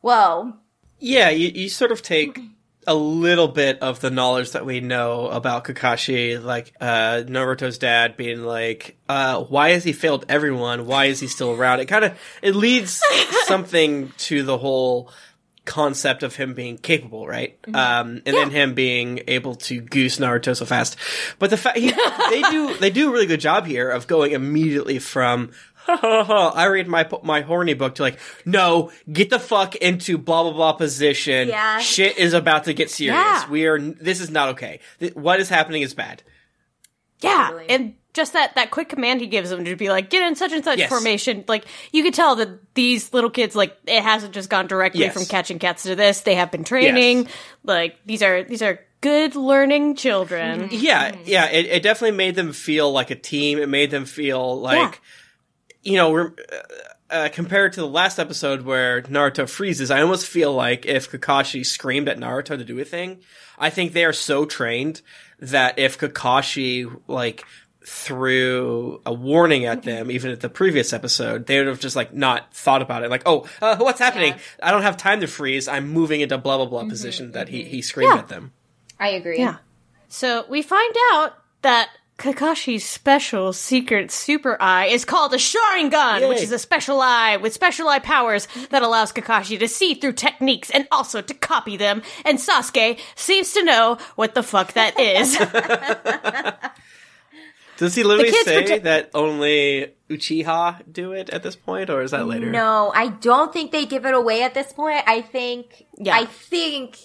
whoa. 0.01 0.53
Yeah, 0.99 1.29
you, 1.29 1.49
you 1.49 1.69
sort 1.69 1.91
of 1.91 2.01
take 2.01 2.39
a 2.87 2.95
little 2.95 3.47
bit 3.47 3.79
of 3.79 3.99
the 3.99 4.09
knowledge 4.09 4.51
that 4.51 4.65
we 4.65 4.79
know 4.79 5.27
about 5.27 5.65
Kakashi, 5.65 6.41
like 6.41 6.73
uh, 6.79 7.23
Naruto's 7.25 7.77
dad 7.77 8.17
being 8.17 8.43
like, 8.43 8.97
uh, 9.09 9.43
"Why 9.43 9.71
has 9.71 9.83
he 9.83 9.93
failed 9.93 10.25
everyone? 10.29 10.85
Why 10.85 11.05
is 11.05 11.19
he 11.19 11.27
still 11.27 11.51
around?" 11.51 11.79
It 11.79 11.85
kind 11.85 12.05
of 12.05 12.19
it 12.41 12.55
leads 12.55 13.01
something 13.45 14.11
to 14.17 14.43
the 14.43 14.57
whole 14.57 15.09
concept 15.65 16.23
of 16.23 16.35
him 16.35 16.53
being 16.53 16.77
capable, 16.77 17.25
right? 17.25 17.57
Um, 17.73 18.21
and 18.25 18.35
then 18.35 18.51
him 18.51 18.73
being 18.73 19.21
able 19.27 19.55
to 19.55 19.79
goose 19.79 20.17
Naruto 20.17 20.55
so 20.55 20.65
fast. 20.65 20.97
But 21.39 21.49
the 21.49 21.57
fact 21.57 21.77
he, 21.77 21.91
they 22.29 22.41
do 22.49 22.75
they 22.77 22.89
do 22.89 23.09
a 23.09 23.11
really 23.11 23.27
good 23.27 23.39
job 23.39 23.65
here 23.65 23.89
of 23.89 24.07
going 24.07 24.33
immediately 24.33 24.99
from 24.99 25.51
ha 25.85 25.97
ha 25.97 26.23
ha 26.23 26.49
I 26.55 26.65
read 26.65 26.87
my 26.87 27.07
my 27.23 27.41
horny 27.41 27.73
book 27.73 27.95
to 27.95 28.01
like 28.03 28.19
no 28.45 28.91
get 29.11 29.29
the 29.29 29.39
fuck 29.39 29.75
into 29.75 30.17
blah 30.17 30.43
blah 30.43 30.53
blah 30.53 30.73
position. 30.73 31.47
Yeah. 31.49 31.79
Shit 31.79 32.17
is 32.17 32.33
about 32.33 32.65
to 32.65 32.73
get 32.73 32.89
serious. 32.91 33.15
Yeah. 33.15 33.49
We 33.49 33.65
are 33.67 33.79
this 33.79 34.19
is 34.21 34.29
not 34.29 34.49
okay. 34.49 34.79
Th- 34.99 35.15
What 35.15 35.39
is 35.39 35.49
happening 35.49 35.81
is 35.81 35.93
bad. 35.93 36.23
yeah. 37.21 37.47
Totally. 37.49 37.69
And 37.69 37.95
just 38.13 38.33
that, 38.33 38.53
that 38.53 38.69
quick 38.69 38.89
command 38.89 39.21
he 39.21 39.27
gives 39.27 39.49
them 39.49 39.65
to 39.65 39.75
be 39.75 39.89
like, 39.89 40.11
get 40.11 40.21
in 40.21 40.35
such 40.35 40.51
and 40.51 40.63
such 40.63 40.77
Yes. 40.77 40.87
formation. 40.89 41.43
Like, 41.47 41.65
you 41.91 42.03
could 42.03 42.13
tell 42.13 42.35
that 42.35 42.47
these 42.75 43.11
little 43.11 43.31
kids, 43.31 43.55
like, 43.55 43.75
it 43.87 44.03
hasn't 44.03 44.33
just 44.35 44.51
gone 44.51 44.67
directly 44.67 44.99
Yes. 45.01 45.13
from 45.15 45.25
catching 45.25 45.57
cats 45.57 45.81
to 45.83 45.95
this. 45.95 46.21
They 46.21 46.35
have 46.35 46.51
been 46.51 46.63
training. 46.63 47.23
Yes. 47.23 47.31
Like, 47.63 47.95
these 48.05 48.21
are, 48.21 48.43
these 48.43 48.61
are 48.61 48.79
good 49.01 49.35
learning 49.35 49.95
children. 49.95 50.67
Yeah, 50.71 51.15
yeah. 51.25 51.49
It, 51.49 51.65
it 51.65 51.81
definitely 51.81 52.15
made 52.15 52.35
them 52.35 52.53
feel 52.53 52.91
like 52.91 53.09
a 53.09 53.15
team. 53.15 53.57
It 53.57 53.67
made 53.67 53.89
them 53.89 54.05
feel 54.05 54.59
like, 54.61 55.01
you 55.83 55.97
know, 55.97 56.13
rem- 56.13 56.35
uh, 56.51 56.55
uh, 57.13 57.29
compared 57.31 57.73
to 57.73 57.79
the 57.81 57.87
last 57.87 58.17
episode 58.19 58.63
where 58.63 59.01
Naruto 59.03 59.47
freezes, 59.47 59.91
I 59.91 60.01
almost 60.01 60.25
feel 60.25 60.53
like 60.53 60.85
if 60.85 61.11
Kakashi 61.11 61.65
screamed 61.65 62.07
at 62.09 62.17
Naruto 62.17 62.57
to 62.57 62.63
do 62.63 62.79
a 62.79 62.85
thing, 62.85 63.19
I 63.59 63.69
think 63.69 63.93
they 63.93 64.05
are 64.05 64.13
so 64.13 64.45
trained 64.45 65.01
that 65.39 65.77
if 65.77 65.97
Kakashi 65.99 66.99
like 67.07 67.43
threw 67.85 69.01
a 69.05 69.13
warning 69.13 69.65
at 69.65 69.83
them, 69.83 70.09
even 70.11 70.31
at 70.31 70.39
the 70.41 70.49
previous 70.49 70.93
episode, 70.93 71.45
they 71.45 71.57
would 71.59 71.67
have 71.67 71.79
just 71.79 71.95
like 71.95 72.13
not 72.13 72.53
thought 72.53 72.81
about 72.81 73.03
it. 73.03 73.09
Like, 73.09 73.23
oh, 73.25 73.47
uh, 73.61 73.77
what's 73.77 73.99
happening? 73.99 74.35
I 74.61 74.71
don't 74.71 74.81
have 74.83 74.97
time 74.97 75.21
to 75.21 75.27
freeze. 75.27 75.67
I'm 75.67 75.89
moving 75.89 76.21
into 76.21 76.37
blah 76.37 76.57
blah 76.57 76.65
blah 76.65 76.85
position 76.87 77.31
that 77.33 77.49
he 77.49 77.63
he 77.63 77.81
screamed 77.81 78.13
Yeah. 78.13 78.19
at 78.19 78.27
them. 78.29 78.51
i 78.99 79.09
agree 79.09 79.39
Yeah. 79.39 79.57
So 80.07 80.45
we 80.49 80.61
find 80.61 80.95
out 81.13 81.33
that 81.63 81.89
Kakashi's 82.17 82.85
special 82.85 83.53
secret 83.53 84.11
super 84.11 84.55
eye 84.61 84.85
is 84.85 85.03
called 85.03 85.33
a 85.33 85.37
Sharingan, 85.37 86.21
Yay. 86.21 86.29
which 86.29 86.41
is 86.41 86.51
a 86.51 86.59
special 86.59 87.01
eye 87.01 87.37
with 87.37 87.53
special 87.53 87.87
eye 87.89 87.99
powers 87.99 88.47
that 88.69 88.83
allows 88.83 89.11
Kakashi 89.11 89.57
to 89.59 89.67
see 89.67 89.95
through 89.95 90.13
techniques 90.13 90.69
and 90.69 90.87
also 90.91 91.21
to 91.21 91.33
copy 91.33 91.75
them. 91.75 92.03
And 92.23 92.37
Sasuke 92.37 92.99
seems 93.15 93.53
to 93.53 93.63
know 93.63 93.97
what 94.15 94.35
the 94.35 94.43
fuck 94.43 94.73
that 94.73 94.99
is. 94.99 95.37
Does 97.77 97.95
he 97.95 98.03
literally 98.03 98.31
kids 98.31 98.45
say 98.47 98.61
protect- 98.61 98.83
that 98.83 99.09
only 99.15 99.93
Uchiha 100.09 100.83
do 100.91 101.13
it 101.13 101.29
at 101.31 101.41
this 101.41 101.55
point, 101.55 101.89
or 101.89 102.03
is 102.03 102.11
that 102.11 102.27
later? 102.27 102.51
No, 102.51 102.91
I 102.93 103.07
don't 103.07 103.51
think 103.51 103.71
they 103.71 103.85
give 103.85 104.05
it 104.05 104.13
away 104.13 104.43
at 104.43 104.53
this 104.53 104.71
point. 104.71 105.03
I 105.07 105.21
think. 105.21 105.85
Yeah. 105.97 106.15
I 106.15 106.25
think. 106.25 106.99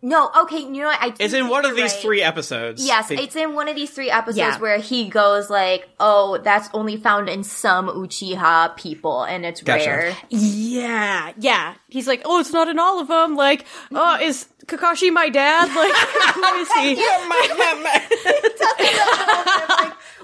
No, 0.00 0.30
okay, 0.42 0.60
you 0.60 0.70
know 0.70 0.86
what? 0.86 0.98
I 1.02 1.12
It's 1.18 1.34
in 1.34 1.48
one 1.48 1.64
of 1.64 1.74
these 1.74 1.90
right. 1.92 2.02
three 2.02 2.22
episodes. 2.22 2.86
Yes, 2.86 3.10
it's 3.10 3.34
in 3.34 3.54
one 3.54 3.66
of 3.68 3.74
these 3.74 3.90
three 3.90 4.10
episodes 4.10 4.38
Yeah. 4.38 4.56
where 4.58 4.78
he 4.78 5.08
goes 5.08 5.50
like, 5.50 5.88
"Oh, 5.98 6.38
that's 6.38 6.68
only 6.72 6.96
found 6.96 7.28
in 7.28 7.42
some 7.42 7.88
Uchiha 7.88 8.76
people, 8.76 9.24
and 9.24 9.44
it's 9.44 9.60
Gotcha. 9.60 9.90
rare." 9.90 10.16
Yeah, 10.30 11.32
yeah. 11.40 11.74
He's 11.88 12.06
like, 12.06 12.22
oh, 12.24 12.38
it's 12.38 12.52
not 12.52 12.68
in 12.68 12.78
all 12.78 13.00
of 13.00 13.08
them. 13.08 13.34
Like, 13.34 13.64
oh, 13.92 14.18
is 14.22 14.46
Kakashi 14.66 15.12
my 15.12 15.30
dad? 15.30 15.74
Like, 15.74 15.92
who 16.34 16.44
is 16.60 16.72
he? 16.74 16.94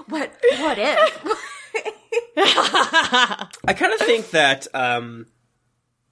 What? 0.07 0.31
What 0.59 0.77
if? 0.79 1.23
I 2.37 3.73
kind 3.75 3.93
of 3.93 3.99
think 3.99 4.29
that 4.31 4.67
um, 4.73 5.25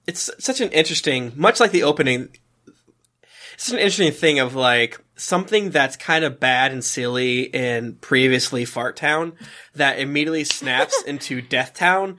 it's 0.06 0.30
such 0.38 0.60
an 0.60 0.70
interesting, 0.70 1.32
much 1.36 1.60
like 1.60 1.70
the 1.70 1.82
opening. 1.84 2.28
It's 3.54 3.70
an 3.70 3.78
interesting 3.78 4.12
thing 4.12 4.38
of 4.40 4.54
like 4.54 5.00
something 5.16 5.70
that's 5.70 5.96
kind 5.96 6.24
of 6.24 6.40
bad 6.40 6.72
and 6.72 6.84
silly 6.84 7.42
in 7.42 7.94
previously 7.96 8.64
Fart 8.64 8.96
Town 8.96 9.32
that 9.74 9.98
immediately 9.98 10.44
snaps 10.44 11.00
into 11.06 11.40
Death 11.40 11.74
Town. 11.74 12.18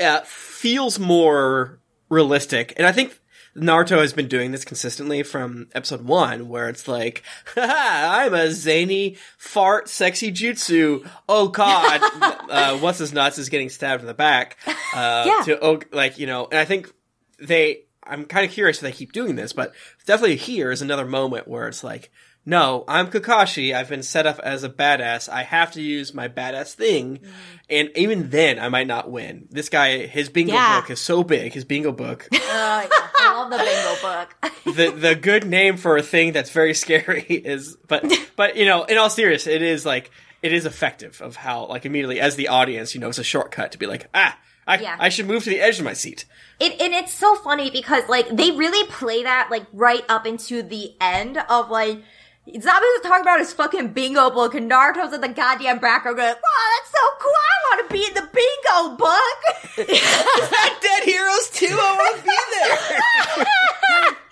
Uh, 0.00 0.20
feels 0.24 0.98
more 0.98 1.80
realistic, 2.08 2.72
and 2.76 2.86
I 2.86 2.92
think 2.92 3.18
Naruto 3.56 3.98
has 4.00 4.12
been 4.12 4.28
doing 4.28 4.52
this 4.52 4.64
consistently 4.64 5.24
from 5.24 5.66
episode 5.74 6.02
one, 6.02 6.48
where 6.48 6.68
it's 6.68 6.86
like, 6.86 7.24
Haha, 7.56 8.22
I'm 8.24 8.32
a 8.34 8.52
zany 8.52 9.16
fart 9.36 9.88
sexy 9.88 10.30
jutsu. 10.30 11.04
Oh 11.28 11.48
god, 11.48 12.00
uh, 12.48 12.78
what's 12.78 12.98
his 12.98 13.12
nuts 13.12 13.38
is 13.38 13.48
getting 13.48 13.68
stabbed 13.68 14.02
in 14.02 14.06
the 14.06 14.14
back. 14.14 14.56
Uh, 14.94 15.24
Yeah. 15.26 15.42
to, 15.46 15.58
oh, 15.60 15.80
like, 15.90 16.20
you 16.20 16.28
know, 16.28 16.44
and 16.46 16.60
I 16.60 16.64
think 16.64 16.92
they, 17.40 17.80
I'm 18.08 18.24
kind 18.24 18.44
of 18.46 18.52
curious 18.52 18.78
if 18.78 18.82
they 18.82 18.92
keep 18.92 19.12
doing 19.12 19.36
this, 19.36 19.52
but 19.52 19.72
definitely 20.06 20.36
here 20.36 20.70
is 20.70 20.82
another 20.82 21.04
moment 21.06 21.46
where 21.48 21.68
it's 21.68 21.84
like, 21.84 22.10
no, 22.46 22.84
I'm 22.88 23.08
Kakashi. 23.08 23.74
I've 23.74 23.90
been 23.90 24.02
set 24.02 24.26
up 24.26 24.38
as 24.38 24.64
a 24.64 24.70
badass. 24.70 25.28
I 25.28 25.42
have 25.42 25.72
to 25.72 25.82
use 25.82 26.14
my 26.14 26.28
badass 26.28 26.72
thing. 26.74 27.20
And 27.68 27.90
even 27.94 28.30
then, 28.30 28.58
I 28.58 28.70
might 28.70 28.86
not 28.86 29.10
win. 29.10 29.48
This 29.50 29.68
guy, 29.68 30.06
his 30.06 30.30
bingo 30.30 30.54
Yeah. 30.54 30.80
book 30.80 30.88
is 30.90 30.98
so 31.00 31.22
big, 31.22 31.52
his 31.52 31.64
bingo 31.66 31.92
book. 31.92 32.26
Yeah. 32.48 32.88
I 33.20 33.34
love 33.34 33.50
the 33.50 33.58
bingo 33.58 34.00
book. 34.02 34.54
the 34.76 34.90
the 35.08 35.14
good 35.14 35.46
name 35.46 35.76
for 35.76 35.96
a 35.96 36.02
thing 36.02 36.32
that's 36.32 36.50
very 36.50 36.72
scary 36.84 37.22
is 37.24 37.76
but 37.86 38.04
but 38.36 38.56
you 38.56 38.64
know 38.64 38.84
in 38.84 38.96
all 38.96 39.10
seriousness 39.10 39.54
it 39.54 39.62
is 39.62 39.84
like 39.84 40.10
it 40.42 40.52
is 40.52 40.64
effective 40.66 41.20
of 41.20 41.36
how 41.36 41.66
like 41.66 41.84
immediately 41.84 42.20
as 42.20 42.36
the 42.36 42.48
audience 42.48 42.94
you 42.94 43.00
know 43.00 43.08
it's 43.08 43.18
a 43.18 43.24
shortcut 43.24 43.72
to 43.72 43.78
be 43.78 43.86
like 43.86 44.08
ah 44.14 44.36
I, 44.68 44.78
Yeah. 44.78 44.96
I 45.00 45.08
should 45.08 45.26
move 45.26 45.42
to 45.44 45.50
the 45.50 45.60
edge 45.60 45.78
of 45.78 45.84
my 45.84 45.94
seat 45.94 46.24
It, 46.60 46.80
and 46.80 46.94
it's 46.94 47.12
so 47.12 47.34
funny 47.34 47.70
because 47.70 48.08
like 48.08 48.28
they 48.28 48.52
really 48.52 48.86
play 48.88 49.24
that 49.24 49.48
like 49.50 49.66
right 49.72 50.04
up 50.08 50.26
into 50.26 50.62
the 50.62 50.94
end 51.00 51.38
of 51.48 51.70
like 51.70 51.98
Zabu's 52.46 53.00
talking 53.02 53.20
about 53.22 53.40
his 53.40 53.52
fucking 53.52 53.92
bingo 53.92 54.30
book 54.30 54.54
and 54.54 54.70
Naruto's 54.70 55.12
in 55.12 55.20
the 55.20 55.28
goddamn 55.28 55.78
background 55.80 56.16
going, 56.16 56.28
wow, 56.28 56.34
that's 56.78 56.90
so 56.90 57.06
cool. 57.20 57.30
I 57.30 57.76
want 57.76 57.88
to 57.88 57.92
be 57.92 58.06
in 58.06 58.14
the 58.14 58.26
bingo 58.32 58.96
book. 58.96 59.40
dead 60.82 61.02
heroes 61.04 61.50
too 61.50 61.66
I 61.70 61.96
want 61.98 62.16
to 62.18 62.24
be 62.24 62.36
there 62.54 64.16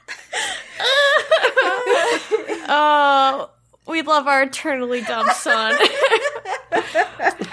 Oh, 2.69 3.51
we 3.87 4.03
love 4.03 4.27
our 4.27 4.43
eternally 4.43 5.01
dumb 5.03 5.29
son. 5.35 5.79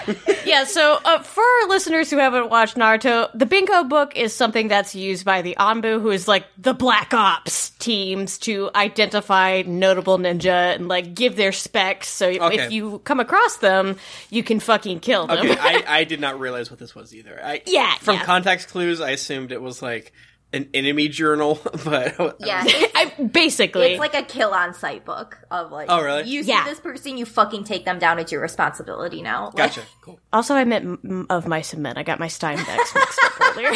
yeah, 0.44 0.64
so 0.64 0.98
uh, 1.04 1.22
for 1.22 1.42
our 1.42 1.68
listeners 1.68 2.10
who 2.10 2.18
haven't 2.18 2.50
watched 2.50 2.76
Naruto, 2.76 3.30
the 3.34 3.46
Bingo 3.46 3.84
book 3.84 4.16
is 4.16 4.32
something 4.34 4.68
that's 4.68 4.94
used 4.94 5.24
by 5.24 5.42
the 5.42 5.56
Anbu, 5.58 6.00
who 6.00 6.10
is 6.10 6.28
like 6.28 6.44
the 6.58 6.74
Black 6.74 7.12
Ops 7.14 7.70
teams 7.70 8.38
to 8.38 8.70
identify 8.74 9.62
notable 9.66 10.18
ninja 10.18 10.74
and 10.74 10.88
like 10.88 11.14
give 11.14 11.36
their 11.36 11.52
specs. 11.52 12.08
So 12.08 12.28
Okay. 12.28 12.64
if 12.66 12.72
you 12.72 12.98
come 13.04 13.20
across 13.20 13.58
them, 13.58 13.96
you 14.30 14.42
can 14.42 14.60
fucking 14.60 15.00
kill 15.00 15.26
them. 15.26 15.38
okay 15.38 15.56
I, 15.60 15.84
I 16.00 16.04
did 16.04 16.20
not 16.20 16.38
realize 16.40 16.70
what 16.70 16.78
this 16.80 16.94
was 16.94 17.14
either 17.14 17.40
I 17.42 17.62
Yeah, 17.66 17.94
from 17.96 18.16
yeah. 18.16 18.24
context 18.24 18.68
clues 18.68 19.00
I 19.00 19.10
assumed 19.10 19.52
it 19.52 19.60
was 19.62 19.82
like 19.82 20.12
an 20.54 20.70
enemy 20.72 21.08
journal 21.08 21.60
but 21.84 22.36
Yeah, 22.40 22.62
it's, 22.66 22.92
I, 22.94 23.22
basically. 23.24 23.88
it's 23.92 24.00
like 24.00 24.14
a 24.14 24.22
kill 24.22 24.52
on 24.54 24.72
sight 24.72 25.04
book 25.04 25.38
of 25.50 25.70
like, 25.72 25.88
Oh, 25.90 26.02
really? 26.02 26.22
You 26.28 26.42
see 26.44 26.56
this 26.64 26.80
person, 26.80 27.18
you 27.18 27.26
fucking 27.26 27.64
take 27.64 27.84
them 27.84 27.98
down. 27.98 28.18
It's 28.18 28.32
your 28.32 28.40
responsibility 28.40 29.20
now. 29.20 29.46
Like, 29.46 29.56
gotcha 29.56 29.82
cool 30.00 30.18
also, 30.32 30.54
I 30.54 30.64
meant 30.64 30.84
m- 31.04 31.26
of 31.30 31.46
mice 31.46 31.72
and 31.74 31.82
men. 31.82 31.96
I 31.98 32.02
got 32.02 32.18
my 32.18 32.26
Steinbecks 32.28 32.94
mixed 32.94 33.20
up 33.24 33.40
earlier. 33.40 33.70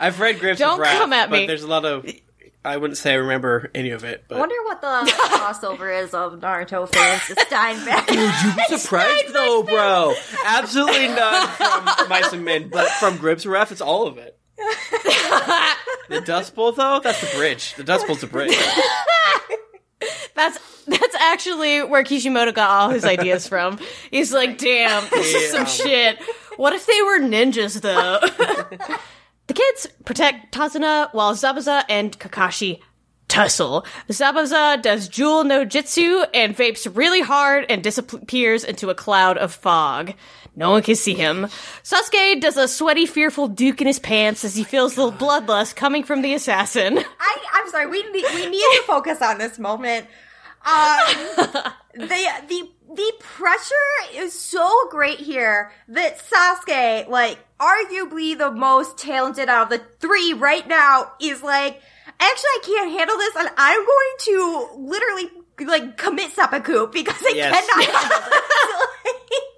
I've 0.00 0.20
read 0.20 0.38
Grapes 0.40 0.58
Don't 0.58 0.74
of 0.74 0.78
Wrath 0.80 0.98
come 0.98 1.12
at 1.12 1.30
but 1.30 1.40
me. 1.40 1.46
there's 1.46 1.62
a 1.62 1.66
lot 1.68 1.84
of 1.84 2.06
I 2.64 2.76
wouldn't 2.76 2.98
say 2.98 3.12
I 3.12 3.16
remember 3.16 3.70
any 3.74 3.90
of 3.90 4.04
it 4.04 4.24
but 4.28 4.36
I 4.36 4.40
wonder 4.40 4.54
what 4.64 4.80
the 4.80 5.10
crossover 5.12 6.02
is 6.02 6.12
of 6.14 6.34
Naruto 6.40 6.88
fans 6.92 7.26
to 7.28 7.34
Steinbeck. 7.36 8.10
You'd 8.10 8.56
be 8.68 8.76
surprised 8.78 9.32
though, 9.32 9.62
bro. 9.62 10.14
Absolutely 10.44 11.08
none 11.08 11.48
from 11.48 12.08
Mice 12.08 12.32
and 12.32 12.44
Men, 12.44 12.68
but 12.68 12.88
from 12.90 13.16
Grips 13.16 13.46
Ref, 13.46 13.72
it's 13.72 13.80
all 13.80 14.06
of 14.06 14.18
it. 14.18 14.37
the 16.08 16.20
Dust 16.24 16.54
Bowl, 16.54 16.72
though, 16.72 17.00
that's 17.02 17.20
the 17.20 17.36
bridge. 17.36 17.74
The 17.74 17.84
Dust 17.84 18.06
Bowl's 18.06 18.20
the 18.20 18.26
bridge. 18.26 18.56
That's 20.34 20.84
that's 20.86 21.16
actually 21.16 21.82
where 21.82 22.04
Kishimoto 22.04 22.52
got 22.52 22.70
all 22.70 22.90
his 22.90 23.04
ideas 23.04 23.48
from. 23.48 23.80
He's 24.12 24.32
like, 24.32 24.56
damn, 24.56 25.02
this 25.10 25.34
is 25.34 25.50
some 25.50 25.66
shit. 25.66 26.18
What 26.56 26.72
if 26.72 26.86
they 26.86 27.02
were 27.02 27.18
ninjas 27.18 27.80
though? 27.80 28.20
the 29.48 29.54
kids 29.54 29.88
protect 30.04 30.54
Tazuna 30.54 31.12
while 31.12 31.34
Zabuza 31.34 31.82
and 31.88 32.16
Kakashi 32.18 32.80
tussle. 33.26 33.84
Zabuza 34.08 34.80
does 34.80 35.08
Jewel 35.08 35.44
no 35.44 35.64
Jitsu 35.64 36.22
and 36.32 36.56
vapes 36.56 36.90
really 36.96 37.20
hard 37.20 37.66
and 37.68 37.82
disappears 37.82 38.64
into 38.64 38.90
a 38.90 38.94
cloud 38.94 39.38
of 39.38 39.52
fog. 39.52 40.14
No 40.58 40.70
one 40.72 40.82
can 40.82 40.96
see 40.96 41.14
him. 41.14 41.46
Sasuke 41.84 42.40
does 42.40 42.56
a 42.56 42.66
sweaty, 42.66 43.06
fearful 43.06 43.46
duke 43.46 43.80
in 43.80 43.86
his 43.86 44.00
pants 44.00 44.44
as 44.44 44.56
he 44.56 44.64
feels 44.64 44.96
the 44.96 45.12
bloodlust 45.12 45.76
coming 45.76 46.02
from 46.02 46.20
the 46.20 46.34
assassin. 46.34 46.98
I, 46.98 47.36
I'm 47.54 47.70
sorry. 47.70 47.86
We 47.86 48.02
need, 48.10 48.24
we 48.34 48.46
need 48.50 48.58
to 48.58 48.82
focus 48.84 49.22
on 49.22 49.38
this 49.38 49.56
moment. 49.60 50.08
Um, 50.66 50.98
the 51.94 52.26
the 52.48 52.68
the 52.92 53.12
pressure 53.20 53.74
is 54.14 54.32
so 54.36 54.68
great 54.90 55.20
here 55.20 55.70
that 55.86 56.18
Sasuke, 56.18 57.06
like 57.08 57.38
arguably 57.60 58.36
the 58.36 58.50
most 58.50 58.98
talented 58.98 59.48
out 59.48 59.72
of 59.72 59.78
the 59.78 59.84
three 60.00 60.32
right 60.32 60.66
now, 60.66 61.12
is 61.20 61.40
like, 61.40 61.80
actually, 62.18 62.48
I 62.48 62.60
can't 62.64 62.90
handle 62.90 63.16
this, 63.16 63.36
and 63.36 63.48
I'm 63.56 63.86
going 63.86 64.16
to 64.18 64.68
literally 64.78 65.30
like 65.68 65.96
commit 65.96 66.32
seppuku 66.32 66.88
because 66.88 67.22
I 67.22 67.32
Yes. 67.36 67.64
cannot 67.68 67.84
handle 67.84 68.30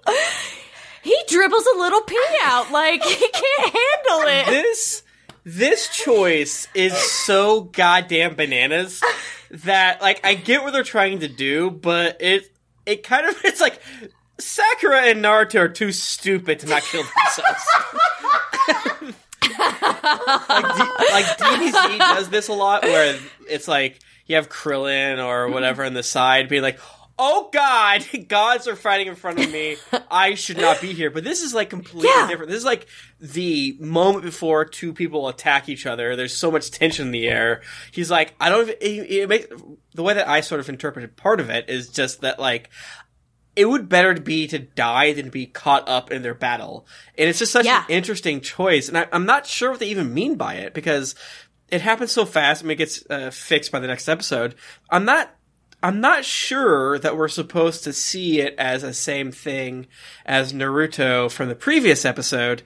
this. 0.05 0.47
He 1.03 1.17
dribbles 1.27 1.65
a 1.75 1.79
little 1.79 2.01
pee 2.01 2.37
out, 2.43 2.71
like 2.71 3.03
he 3.03 3.27
can't 3.29 3.75
handle 3.75 4.27
it. 4.27 4.45
This 4.47 5.03
this 5.43 5.87
choice 5.95 6.67
is 6.75 6.95
so 6.95 7.61
goddamn 7.61 8.35
bananas 8.35 9.01
that 9.49 10.01
like 10.01 10.21
I 10.23 10.35
get 10.35 10.63
what 10.63 10.73
they're 10.73 10.83
trying 10.83 11.19
to 11.19 11.27
do, 11.27 11.71
but 11.71 12.17
it 12.19 12.51
it 12.85 13.03
kind 13.03 13.25
of 13.25 13.35
it's 13.43 13.61
like 13.61 13.79
Sakura 14.39 15.01
and 15.03 15.23
Naruto 15.23 15.59
are 15.59 15.69
too 15.69 15.91
stupid 15.91 16.59
to 16.59 16.67
not 16.67 16.83
kill 16.83 17.03
themselves. 17.03 17.65
like, 19.59 20.75
D- 20.75 20.91
like 21.11 21.25
DBZ 21.37 21.97
does 21.99 22.29
this 22.29 22.47
a 22.47 22.53
lot, 22.53 22.83
where 22.83 23.19
it's 23.47 23.67
like 23.67 23.99
you 24.25 24.35
have 24.35 24.49
Krillin 24.49 25.23
or 25.23 25.49
whatever 25.49 25.83
on 25.83 25.93
the 25.93 26.03
side 26.03 26.49
being 26.49 26.61
like, 26.61 26.79
"Oh 27.23 27.49
God, 27.53 28.03
gods 28.27 28.67
are 28.67 28.75
fighting 28.75 29.07
in 29.07 29.15
front 29.15 29.39
of 29.39 29.51
me. 29.51 29.77
I 30.09 30.33
should 30.33 30.57
not 30.57 30.81
be 30.81 30.91
here." 30.93 31.09
But 31.11 31.23
this 31.23 31.41
is 31.43 31.53
like 31.53 31.69
completely 31.69 32.09
Yeah. 32.09 32.27
different. 32.27 32.49
This 32.49 32.57
is 32.59 32.65
like 32.65 32.87
the 33.19 33.77
moment 33.79 34.25
before 34.25 34.65
two 34.65 34.91
people 34.91 35.27
attack 35.27 35.69
each 35.69 35.85
other. 35.85 36.15
There's 36.15 36.35
so 36.35 36.49
much 36.51 36.71
tension 36.71 37.05
in 37.05 37.11
the 37.11 37.27
air. 37.27 37.61
He's 37.91 38.09
like, 38.09 38.33
I 38.41 38.49
don't. 38.49 38.67
It, 38.69 38.81
it 38.81 39.29
makes 39.29 39.47
the 39.93 40.03
way 40.03 40.15
that 40.15 40.27
I 40.27 40.41
sort 40.41 40.59
of 40.59 40.67
interpreted 40.67 41.15
part 41.15 41.39
of 41.39 41.49
it 41.51 41.69
is 41.69 41.89
just 41.89 42.21
that 42.21 42.39
like 42.39 42.69
it 43.55 43.65
would 43.65 43.87
better 43.89 44.13
be 44.13 44.47
to 44.47 44.57
die 44.59 45.11
than 45.13 45.29
be 45.29 45.45
caught 45.45 45.87
up 45.87 46.09
in 46.09 46.21
their 46.23 46.33
battle. 46.33 46.87
And 47.17 47.29
it's 47.29 47.37
just 47.39 47.51
such 47.51 47.65
Yeah. 47.65 47.83
an 47.83 47.91
interesting 47.93 48.39
choice. 48.41 48.87
And 48.87 48.97
I, 48.97 49.07
I'm 49.11 49.25
not 49.25 49.45
sure 49.45 49.69
what 49.71 49.79
they 49.79 49.89
even 49.89 50.13
mean 50.13 50.35
by 50.35 50.55
it 50.55 50.73
because 50.73 51.15
it 51.67 51.81
happens 51.81 52.11
so 52.13 52.25
fast 52.25 52.61
and 52.61 52.71
it 52.71 52.75
gets 52.75 53.03
uh, 53.09 53.29
fixed 53.29 53.71
by 53.71 53.79
the 53.79 53.87
next 53.87 54.07
episode. 54.09 54.55
I'm 54.89 55.03
not. 55.05 55.35
I'm 55.83 55.99
not 55.99 56.25
sure 56.25 56.99
that 56.99 57.17
we're 57.17 57.27
supposed 57.27 57.83
to 57.85 57.93
see 57.93 58.39
it 58.39 58.53
as 58.57 58.83
the 58.83 58.93
same 58.93 59.31
thing 59.31 59.87
as 60.25 60.53
Naruto 60.53 61.31
from 61.31 61.49
the 61.49 61.55
previous 61.55 62.05
episode. 62.05 62.61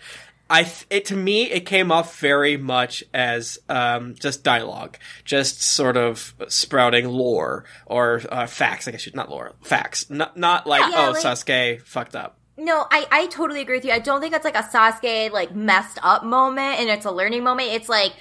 I 0.50 0.64
th- 0.64 0.86
it 0.90 1.06
to 1.06 1.16
me 1.16 1.50
it 1.50 1.62
came 1.66 1.92
off 1.92 2.20
very 2.20 2.56
much 2.58 3.04
as 3.14 3.58
um, 3.68 4.14
just 4.16 4.44
dialogue, 4.44 4.98
just 5.24 5.62
sort 5.62 5.98
of 5.98 6.36
sprouting 6.50 7.08
lore 7.08 7.66
or 7.88 8.22
uh, 8.30 8.46
facts. 8.46 8.88
I 8.88 8.92
guess 8.92 9.08
not 9.16 9.30
lore, 9.30 9.54
facts. 9.64 10.10
Not 10.10 10.38
not 10.38 10.68
like 10.68 10.82
Yeah, 10.92 11.08
oh 11.08 11.12
like- 11.12 11.24
Sasuke 11.24 11.82
fucked 11.82 12.16
up. 12.16 12.38
No, 12.58 12.86
I, 12.90 13.06
I 13.12 13.26
totally 13.28 13.60
agree 13.62 13.76
with 13.78 13.86
you. 13.86 13.92
I 13.92 14.00
don't 14.00 14.22
think 14.22 14.34
it's 14.34 14.46
like 14.46 14.56
a 14.56 14.62
Sasuke 14.64 15.32
like 15.32 15.54
messed 15.56 16.00
up 16.04 16.24
moment 16.24 16.80
and 16.80 16.90
it's 16.90 17.06
a 17.06 17.12
learning 17.12 17.44
moment. 17.44 17.70
It's 17.72 17.90
like, 17.90 18.14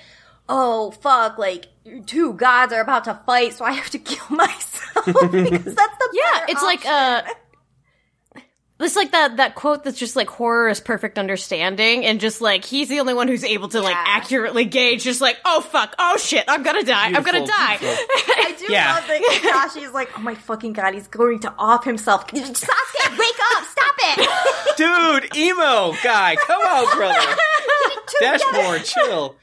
oh 0.49 0.91
fuck, 0.93 1.37
like 1.39 1.67
two 2.07 2.33
gods 2.35 2.73
are 2.73 2.81
about 2.81 3.05
to 3.05 3.15
fight, 3.27 3.55
so 3.55 3.65
I 3.65 3.73
have 3.73 3.91
to 3.91 3.99
kill 3.99 4.25
myself 4.37 5.05
because 5.07 5.21
that's 5.75 5.99
the 5.99 6.09
Yeah, 6.13 6.41
better 6.41 6.47
it's 6.49 6.63
like 6.63 6.79
option. 6.87 6.93
uh 6.93 7.23
it's 8.81 8.97
like 8.97 9.13
that 9.13 9.37
that 9.37 9.55
quote 9.55 9.85
that's 9.85 9.99
just 9.99 10.17
like 10.17 10.29
horror 10.29 10.69
is 10.69 10.81
perfect 10.81 11.17
understanding 11.19 12.05
and 12.05 12.21
just 12.21 12.41
like 12.41 12.65
he's 12.65 12.89
the 12.89 12.99
only 13.01 13.15
one 13.15 13.29
who's 13.29 13.45
able 13.45 13.69
to 13.69 13.81
like 13.81 13.95
accurately 13.97 14.65
gauge 14.65 15.05
just 15.05 15.21
like 15.21 15.39
oh 15.45 15.61
fuck 15.61 15.95
oh 15.99 16.17
shit 16.19 16.45
I'm 16.49 16.63
gonna 16.65 16.83
die 16.83 17.07
I'm 17.07 17.23
gonna 17.23 17.47
die. 17.47 17.79
I 17.81 18.55
do 18.59 18.73
Yeah. 18.73 18.95
love 18.95 19.05
that 19.07 19.71
Kakashi's 19.71 19.93
like, 19.93 20.19
oh 20.19 20.23
my 20.23 20.35
fucking 20.35 20.73
god, 20.73 20.93
he's 20.95 21.07
going 21.07 21.39
to 21.41 21.55
off 21.57 21.85
himself. 21.85 22.27
Sasuke, 22.27 23.19
wake 23.19 23.35
up! 23.57 23.65
Stop 23.65 23.95
it! 24.01 24.77
Dude, 24.77 25.37
emo 25.37 25.93
guy, 26.03 26.35
come 26.37 26.61
on, 26.61 26.97
brother. 26.97 27.37
Dashboard, 28.21 28.85
chill. 28.85 29.37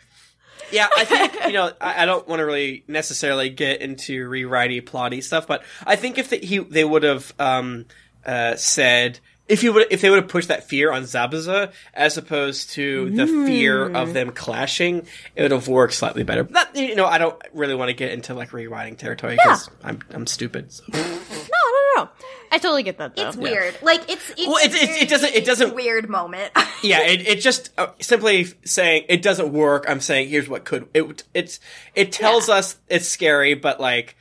Yeah, 0.71 0.87
I 0.95 1.05
think 1.05 1.33
you 1.47 1.53
know 1.53 1.71
I, 1.79 2.03
I 2.03 2.05
don't 2.05 2.27
want 2.27 2.39
to 2.39 2.45
really 2.45 2.83
necessarily 2.87 3.49
get 3.49 3.81
into 3.81 4.27
rewriting 4.27 4.81
plotty 4.81 5.23
stuff, 5.23 5.47
but 5.47 5.63
I 5.85 5.95
think 5.95 6.17
if 6.17 6.29
the, 6.29 6.37
he 6.37 6.59
they 6.59 6.83
would 6.83 7.03
have 7.03 7.33
um, 7.39 7.85
uh, 8.25 8.55
said 8.55 9.19
if 9.51 9.63
you 9.63 9.73
would 9.73 9.87
if 9.91 10.01
they 10.01 10.09
would 10.09 10.21
have 10.23 10.29
pushed 10.29 10.47
that 10.47 10.67
fear 10.67 10.91
on 10.91 11.03
Zabuza 11.03 11.71
as 11.93 12.17
opposed 12.17 12.71
to 12.71 13.09
the 13.11 13.27
fear 13.27 13.89
of 13.93 14.13
them 14.13 14.31
clashing, 14.31 15.05
it 15.35 15.41
would 15.43 15.51
have 15.51 15.67
worked 15.67 15.93
slightly 15.93 16.23
better. 16.23 16.43
But 16.43 16.73
that, 16.73 16.75
you 16.75 16.95
know, 16.95 17.05
I 17.05 17.17
don't 17.17 17.39
really 17.53 17.75
want 17.75 17.89
to 17.89 17.93
get 17.93 18.11
into 18.11 18.33
like 18.33 18.53
rewriting 18.53 18.95
territory 18.95 19.35
because 19.35 19.69
I'm 19.83 19.99
I'm 20.11 20.25
stupid. 20.27 20.71
So. 20.71 20.83
no 20.93 20.99
no 20.99 22.03
no 22.03 22.09
I 22.53 22.57
totally 22.57 22.83
get 22.83 22.97
that 22.97 23.15
though 23.15 23.27
It's 23.27 23.37
weird. 23.37 23.77
Like 23.81 24.09
it's 24.09 24.29
it's 24.31 24.47
Well, 24.47 24.57
it's- 24.57 24.75
it's- 24.81 25.01
it 25.03 25.09
doesn't- 25.09 25.33
it 25.33 25.45
doesn't- 25.45 25.75
weird 25.75 26.09
moment. 26.09 26.51
yeah, 26.83 27.01
it, 27.01 27.25
it 27.27 27.41
just 27.41 27.71
uh, 27.77 27.87
simply 28.01 28.45
saying 28.65 29.05
it 29.07 29.21
doesn't 29.21 29.53
work. 29.53 29.85
I'm 29.87 30.01
saying 30.01 30.29
here's 30.29 30.49
what 30.49 30.65
could 30.65 30.87
it. 30.93 31.23
It's 31.33 31.59
it 31.95 32.11
tells 32.11 32.49
us 32.49 32.77
it's 32.89 33.07
scary, 33.07 33.53
but 33.53 33.79
like 33.79 34.15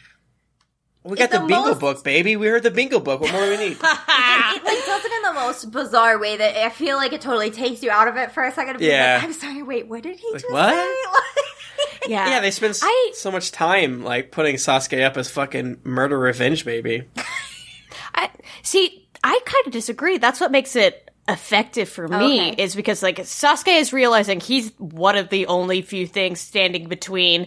we 1.03 1.17
got 1.17 1.31
the, 1.31 1.39
the 1.39 1.47
bingo 1.47 1.69
most- 1.69 1.81
book, 1.81 2.05
baby. 2.05 2.37
We 2.37 2.47
heard 2.49 2.63
the 2.63 2.71
bingo 2.71 3.01
book. 3.01 3.21
What 3.21 3.33
more 3.33 3.45
do 3.45 3.51
we 3.51 3.57
need? 3.57 3.73
it 3.81 3.81
like 3.81 4.85
does 4.87 5.05
it 5.05 5.13
in 5.13 5.23
the 5.23 5.33
most 5.35 5.71
bizarre 5.71 6.19
way 6.19 6.37
that 6.37 6.57
I 6.57 6.69
feel 6.71 6.97
like 6.97 7.13
it 7.13 7.21
totally 7.21 7.51
takes 7.51 7.83
you 7.83 7.91
out 7.91 8.09
of 8.09 8.17
it 8.17 8.33
for 8.33 8.45
a 8.45 8.53
second. 8.53 8.79
To 8.79 8.85
Yeah. 8.85 9.15
like, 9.17 9.25
I'm 9.25 9.33
sorry. 9.33 9.63
Wait, 9.63 9.89
what 9.89 10.03
did 10.03 10.19
he 10.19 10.33
just 10.33 10.51
what? 10.51 10.75
say? 10.75 12.09
yeah 12.09 12.29
yeah, 12.29 12.41
they 12.41 12.51
spend 12.51 12.71
s- 12.71 12.81
I- 12.83 13.13
so 13.15 13.31
much 13.31 13.51
time 13.53 14.03
like 14.05 14.31
putting 14.33 14.57
Sasuke 14.57 15.03
up 15.05 15.17
as 15.17 15.31
fucking 15.31 15.79
murder 15.85 16.19
revenge, 16.19 16.65
baby. 16.65 17.05
I 18.15 18.31
see. 18.63 19.07
I 19.23 19.39
kind 19.45 19.67
of 19.67 19.73
disagree. 19.73 20.19
That's 20.19 20.41
what 20.41 20.51
makes 20.51 20.77
it 20.77 21.11
effective 21.29 21.89
for 21.89 22.09
me 22.09 22.51
Okay. 22.51 22.63
is 22.63 22.75
because 22.75 23.03
like 23.03 23.17
Sasuke 23.19 23.79
is 23.79 23.93
realizing 23.93 24.41
he's 24.41 24.73
one 24.79 25.17
of 25.17 25.29
the 25.29 25.47
only 25.47 25.83
few 25.83 26.07
things 26.07 26.41
standing 26.41 26.89
between 26.89 27.47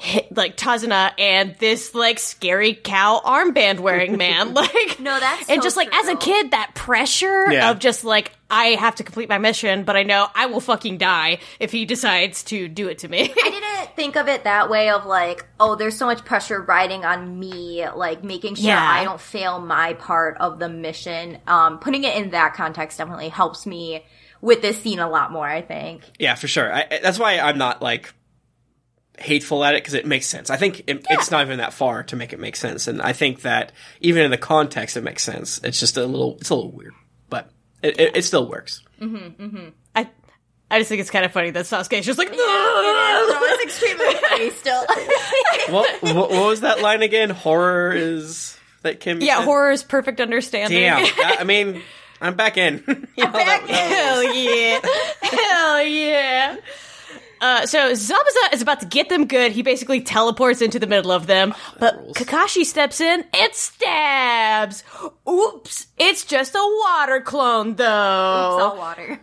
hi- 0.00 0.26
like 0.34 0.56
Tazuna 0.56 1.12
and 1.18 1.54
this 1.58 1.94
like 1.94 2.18
scary 2.18 2.74
cow 2.74 3.20
armband 3.24 3.80
wearing 3.80 4.16
man 4.16 4.54
like 4.54 4.98
No, 4.98 5.18
that's 5.20 5.48
and 5.48 5.60
so 5.60 5.64
just 5.66 5.76
like 5.76 5.94
as 5.94 6.08
a 6.08 6.16
kid 6.16 6.50
that 6.52 6.72
pressure 6.74 7.52
Yeah. 7.52 7.70
of 7.70 7.78
just 7.78 8.02
like 8.04 8.32
I 8.50 8.68
have 8.80 8.96
to 8.96 9.04
complete 9.04 9.28
my 9.28 9.38
mission 9.38 9.84
but 9.84 9.96
I 9.96 10.02
know 10.02 10.26
I 10.34 10.46
will 10.46 10.60
fucking 10.60 10.98
die 10.98 11.38
if 11.60 11.70
he 11.70 11.84
decides 11.84 12.42
to 12.44 12.66
do 12.66 12.88
it 12.88 12.98
to 12.98 13.08
me 13.08 13.20
I 13.22 13.50
didn't 13.50 13.94
think 13.96 14.16
of 14.16 14.26
it 14.28 14.44
that 14.44 14.70
way 14.70 14.90
of 14.90 15.04
like, 15.06 15.44
oh, 15.60 15.74
there's 15.76 15.96
so 15.96 16.06
much 16.06 16.24
pressure 16.24 16.60
riding 16.62 17.04
on 17.04 17.38
me, 17.38 17.86
like 17.94 18.24
making 18.24 18.54
sure 18.54 18.66
Yeah. 18.66 18.82
I 18.82 19.04
don't 19.04 19.20
fail 19.20 19.60
my 19.60 19.92
part 19.94 20.36
of 20.38 20.58
the 20.58 20.68
mission. 20.68 21.38
Um, 21.46 21.78
putting 21.78 22.04
it 22.04 22.16
in 22.16 22.30
that 22.30 22.54
context 22.54 22.98
definitely 22.98 23.28
helps 23.28 23.66
me 23.66 24.04
with 24.40 24.62
this 24.62 24.80
scene 24.80 24.98
a 25.00 25.08
lot 25.08 25.32
more, 25.32 25.46
I 25.46 25.60
think. 25.60 26.02
Yeah, 26.18 26.34
for 26.34 26.48
sure. 26.48 26.72
I, 26.72 26.86
I- 26.90 27.00
that's 27.02 27.18
why 27.18 27.38
I'm 27.38 27.58
not 27.58 27.82
like 27.82 28.12
hateful 29.20 29.64
at 29.64 29.74
it 29.74 29.82
because 29.82 29.94
it 29.94 30.06
makes 30.06 30.26
sense. 30.26 30.50
I 30.50 30.56
think 30.56 30.84
it, 30.86 31.06
it's 31.10 31.30
not 31.30 31.44
even 31.44 31.58
that 31.58 31.72
far 31.72 32.02
to 32.04 32.16
make 32.16 32.32
it 32.32 32.40
make 32.40 32.56
sense, 32.56 32.86
and 32.88 33.00
I 33.02 33.12
think 33.12 33.42
that 33.42 33.72
even 34.00 34.24
in 34.24 34.30
the 34.30 34.38
context, 34.38 34.96
it 34.96 35.02
makes 35.04 35.22
sense. 35.22 35.60
It's 35.62 35.78
just 35.78 35.96
a 35.96 36.06
little, 36.06 36.36
it's 36.40 36.50
a 36.50 36.54
little 36.54 36.72
weird, 36.72 36.94
but 37.28 37.50
it, 37.82 37.98
it, 38.00 38.16
it 38.16 38.22
still 38.22 38.48
works. 38.48 38.82
Mm-hmm, 39.00 39.42
mm-hmm. 39.42 39.68
I 39.94 40.08
I 40.70 40.78
just 40.78 40.88
think 40.88 41.00
it's 41.00 41.10
kind 41.10 41.24
of 41.24 41.32
funny 41.32 41.50
that 41.50 41.64
Sasuke's 41.64 42.06
just 42.06 42.18
like 42.18 42.30
no, 42.30 42.36
it's 42.38 43.64
extremely 43.64 44.14
funny 44.28 44.50
still. 44.50 44.84
what, 45.70 46.02
what 46.02 46.30
what 46.30 46.46
was 46.46 46.60
that 46.60 46.80
line 46.80 47.02
again? 47.02 47.30
Horror 47.30 47.92
is 47.92 48.56
that 48.82 49.00
Kym? 49.00 49.22
yeah 49.22 49.38
said? 49.38 49.44
horror 49.44 49.70
is 49.70 49.82
perfect 49.82 50.20
understanding 50.20 50.78
Damn. 50.80 51.02
that- 51.16 51.36
I 51.40 51.44
mean, 51.44 51.82
I'm 52.20 52.34
back 52.36 52.56
in. 52.56 52.84
You 53.16 53.24
know, 53.24 53.32
that- 53.32 53.66
that- 53.66 53.90
Hell 53.90 54.22
yeah. 54.34 54.80
Hell 55.22 55.82
yeah. 55.82 56.56
Uh, 57.40 57.66
so 57.66 57.92
Zabuza 57.92 58.52
is 58.52 58.62
about 58.62 58.80
to 58.80 58.86
get 58.86 59.08
them 59.08 59.26
good. 59.26 59.52
He 59.52 59.62
basically 59.62 60.00
teleports 60.00 60.60
into 60.60 60.78
the 60.78 60.86
middle 60.86 61.10
of 61.10 61.26
them, 61.26 61.54
but 61.78 61.96
rules. 61.96 62.16
Kakashi 62.16 62.64
steps 62.64 63.00
in 63.00 63.24
and 63.34 63.54
stabs. 63.54 64.84
Oops, 65.28 65.86
it's 65.98 66.24
just 66.24 66.54
a 66.54 66.80
water 66.84 67.20
clone 67.20 67.76
though. 67.76 68.56
Salt 68.58 68.76
water. 68.78 69.20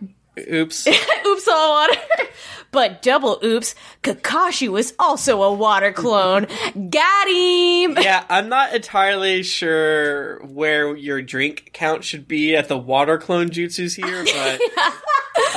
Oops. 0.52 0.88
oops, 0.88 1.48
all 1.48 1.70
water. 1.72 2.00
but 2.72 3.02
double 3.02 3.40
oops, 3.44 3.76
Kakashi 4.04 4.68
was 4.68 4.94
also 5.00 5.42
a 5.44 5.54
water 5.54 5.92
clone. 5.92 6.48
Got 6.90 7.28
him. 7.28 7.98
Yeah, 8.00 8.24
I'm 8.30 8.50
not 8.50 8.74
entirely 8.74 9.44
sure 9.44 10.40
where 10.46 10.96
your 10.96 11.22
drink 11.22 11.72
count 11.74 12.04
should 12.04 12.28
be 12.28 12.56
at 12.56 12.68
the 12.68 12.78
water 12.78 13.18
clone 13.18 13.50
jutsus 13.50 13.96
here, 13.96 14.24
but 14.24 14.62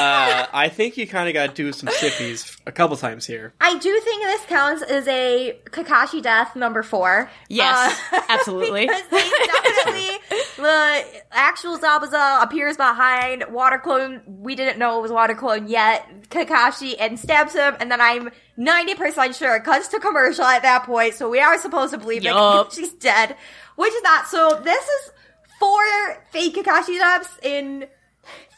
uh, 0.00 0.46
I 0.52 0.68
think 0.68 0.96
you 0.96 1.06
kind 1.06 1.28
of 1.28 1.34
got 1.34 1.48
to 1.48 1.54
do 1.54 1.72
some 1.72 1.88
sippies 1.90 2.58
a 2.66 2.72
couple 2.72 2.96
times 2.96 3.26
here. 3.26 3.52
I 3.60 3.78
do 3.78 4.00
think 4.00 4.22
this 4.22 4.44
counts 4.46 4.82
as 4.82 5.06
a 5.08 5.58
Kakashi 5.66 6.22
death 6.22 6.56
number 6.56 6.82
four. 6.82 7.30
Yes, 7.48 8.00
Uh, 8.12 8.20
absolutely. 8.28 8.86
because 8.86 9.02
definitely 9.10 10.18
the 10.56 11.04
actual 11.32 11.78
Zabuza 11.78 12.42
appears 12.42 12.76
behind 12.76 13.44
water 13.50 13.78
clone. 13.78 14.22
We 14.26 14.54
didn't 14.54 14.78
know 14.78 14.98
it 14.98 15.02
was 15.02 15.10
water 15.12 15.34
clone 15.34 15.68
yet. 15.68 16.06
Kakashi 16.30 16.94
and 16.98 17.18
stabs 17.18 17.54
him, 17.54 17.76
and 17.80 17.90
then 17.90 18.00
I'm 18.00 18.30
ninety 18.56 18.94
percent 18.94 19.34
sure 19.34 19.56
it 19.56 19.64
cuts 19.64 19.88
to 19.88 19.98
commercial 20.00 20.44
at 20.44 20.62
that 20.62 20.84
point. 20.84 21.14
So 21.14 21.28
we 21.28 21.40
are 21.40 21.58
supposed 21.58 21.92
to 21.92 21.98
believe 21.98 22.22
Yup. 22.22 22.34
that 22.34 22.76
Kakashi's 22.76 22.92
dead, 22.94 23.36
which 23.76 23.92
is 23.92 24.02
not. 24.02 24.26
So 24.28 24.60
this 24.62 24.82
is 24.82 25.10
four 25.58 25.82
fake 26.30 26.54
Kakashi 26.54 26.98
deaths 26.98 27.30
in 27.42 27.86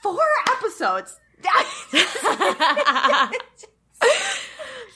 four 0.02 0.18
episodes. 0.50 1.18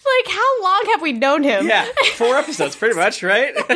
Like, 0.07 0.32
how 0.34 0.62
long 0.62 0.82
have 0.92 1.03
we 1.03 1.12
known 1.12 1.42
him? 1.42 1.66
Yeah, 1.66 1.84
four 2.14 2.36
episodes, 2.36 2.76
pretty 2.76 2.94
much, 2.94 3.22
right? 3.22 3.55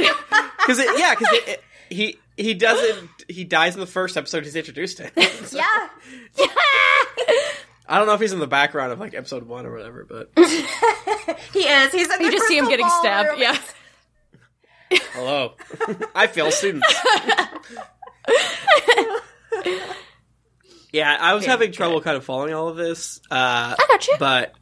Because 0.61 0.79
yeah, 0.99 1.15
because 1.15 1.29
it, 1.33 1.49
it, 1.49 1.63
he 1.89 2.19
he 2.37 2.55
doesn't 2.55 3.09
he 3.29 3.43
dies 3.45 3.75
in 3.75 3.81
the 3.81 3.87
first 3.87 4.17
episode 4.17 4.45
he's 4.45 4.55
introduced 4.55 5.01
in. 5.01 5.11
So, 5.45 5.57
yeah. 5.57 5.89
I 7.89 7.99
don't 7.99 8.07
know 8.07 8.15
if 8.15 8.21
he's 8.21 8.33
in 8.33 8.39
the 8.39 8.47
background 8.47 8.93
of 8.93 9.01
like 9.01 9.15
episode 9.15 9.45
one 9.49 9.67
or 9.67 9.73
whatever, 9.73 10.07
but 10.09 10.31
He 11.53 11.61
is. 11.61 11.93
He's 11.93 12.09
in 12.13 12.21
You 12.21 12.27
the 12.27 12.33
just 12.37 12.47
see 12.47 12.59
him 12.59 12.69
getting 12.69 12.89
stabbed. 13.01 13.31
room. 13.31 13.41
Yeah. 13.41 13.59
hello, 15.15 15.55
I 16.15 16.27
fail 16.29 16.53
students. 16.53 16.87
Yeah, 20.93 21.17
I 21.21 21.35
was 21.35 21.45
having 21.47 21.73
trouble 21.73 22.01
kind 22.01 22.17
of 22.17 22.25
following 22.25 22.53
all 22.55 22.69
of 22.69 22.77
this. 22.77 23.21
Uh, 23.31 23.75
I 23.79 23.85
got 23.89 24.07
you. 24.09 24.17
But 24.19 24.55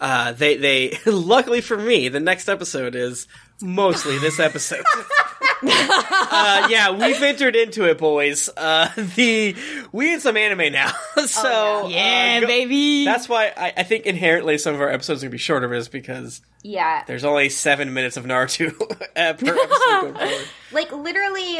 uh, 0.00 0.32
they 0.32 0.56
they 0.56 0.98
luckily 1.06 1.60
for 1.60 1.76
me, 1.76 2.08
the 2.08 2.20
next 2.20 2.48
episode 2.48 2.94
is 2.94 3.26
mostly 3.62 4.18
this 4.18 4.38
episode. 4.38 4.84
uh, 5.62 6.68
yeah, 6.70 6.90
we've 6.90 7.22
entered 7.22 7.56
into 7.56 7.84
it, 7.88 7.98
boys. 7.98 8.48
Uh, 8.56 8.90
the 9.16 9.56
we 9.92 10.12
in 10.12 10.20
some 10.20 10.36
anime 10.36 10.72
now, 10.72 10.92
so 11.26 11.42
Oh, 11.84 11.88
Yeah, 11.88 12.36
uh, 12.36 12.40
go- 12.42 12.46
baby. 12.46 13.04
That's 13.04 13.28
why 13.28 13.52
I, 13.56 13.72
I 13.78 13.82
think 13.82 14.06
inherently 14.06 14.58
some 14.58 14.74
of 14.74 14.80
our 14.80 14.90
episodes 14.90 15.22
are 15.22 15.26
gonna 15.26 15.32
be 15.32 15.38
shorter, 15.38 15.72
is 15.74 15.88
because 15.88 16.40
Yeah. 16.62 17.02
there's 17.06 17.24
only 17.24 17.48
seven 17.48 17.94
minutes 17.94 18.16
of 18.16 18.24
Naruto 18.24 18.72
uh, 19.16 19.32
per 19.32 19.46
episode 19.56 20.00
going 20.00 20.14
forward. 20.14 20.46
like 20.72 20.92
literally 20.92 21.58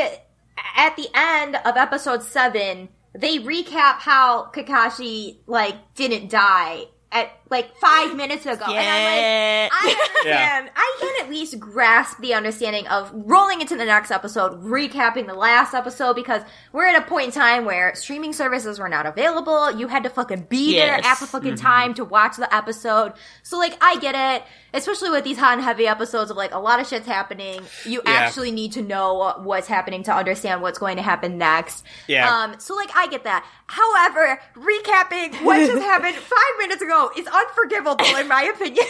at 0.77 0.97
the 0.97 1.09
end 1.15 1.57
of 1.57 1.77
episode 1.77 2.23
seven, 2.23 2.89
they 3.17 3.39
recap 3.39 3.99
how 3.99 4.51
Kakashi 4.53 5.39
like 5.47 5.95
didn't 5.95 6.29
die 6.31 6.85
at 7.11 7.31
like 7.49 7.77
five 7.77 8.17
minutes 8.17 8.45
ago. 8.45 8.65
And 8.67 8.77
I'm 8.77 9.05
like, 9.05 9.73
I 9.73 10.09
understand. 10.25 10.71
I 10.75 10.97
can 11.01 11.25
at 11.25 11.31
least 11.31 11.61
grasp 11.61 12.19
the 12.19 12.35
understanding 12.35 12.87
of 12.89 13.11
rolling 13.15 13.61
into 13.61 13.77
the 13.77 13.85
next 13.85 14.11
episode, 14.11 14.63
recapping 14.65 15.27
the 15.27 15.35
last 15.35 15.73
episode, 15.75 16.15
because 16.15 16.43
we're 16.73 16.87
at 16.87 17.01
a 17.01 17.07
point 17.07 17.27
in 17.27 17.33
time 17.33 17.65
where 17.65 17.95
streaming 17.95 18.33
services 18.33 18.79
were 18.79 18.89
not 18.89 19.07
available. 19.07 19.71
You 19.79 19.87
had 19.89 20.03
to 20.03 20.11
fucking 20.11 20.47
be 20.49 20.75
there 20.75 20.95
at 20.97 21.21
the 21.21 21.27
fucking 21.27 21.57
time 21.57 21.95
to 21.95 22.05
watch 22.05 22.37
the 22.37 22.53
episode. 22.53 23.13
So 23.43 23.59
like, 23.59 23.77
I 23.81 23.97
get 24.01 24.15
it. 24.41 24.47
Especially 24.75 25.09
with 25.09 25.25
these 25.25 25.39
hot 25.39 25.55
and 25.55 25.63
heavy 25.63 25.87
episodes 25.87 26.31
of 26.31 26.37
like 26.37 26.53
a 26.53 26.59
lot 26.59 26.81
of 26.81 26.87
shit's 26.87 27.07
happening. 27.07 27.63
You 27.85 28.03
Yeah. 28.05 28.11
actually 28.11 28.51
need 28.51 28.73
to 28.73 28.83
know 28.83 29.33
what's 29.43 29.69
happening 29.69 30.03
to 30.03 30.13
understand 30.15 30.61
what's 30.61 30.79
going 30.79 30.97
to 30.97 31.03
happen 31.03 31.39
next. 31.39 31.85
Yeah. 32.09 32.29
Um, 32.29 32.57
so 32.59 32.75
like, 32.75 32.91
I 32.95 33.07
get 33.07 33.25
that. 33.25 33.47
However, 33.69 34.39
recapping 34.55 35.43
what 35.45 35.59
just 35.67 35.83
happened 35.83 36.15
five 36.17 36.59
minutes 36.59 36.83
ago 36.83 37.11
is 37.17 37.27
unforgivable 37.37 38.05
in 38.17 38.29
my 38.29 38.43
opinion. 38.45 38.87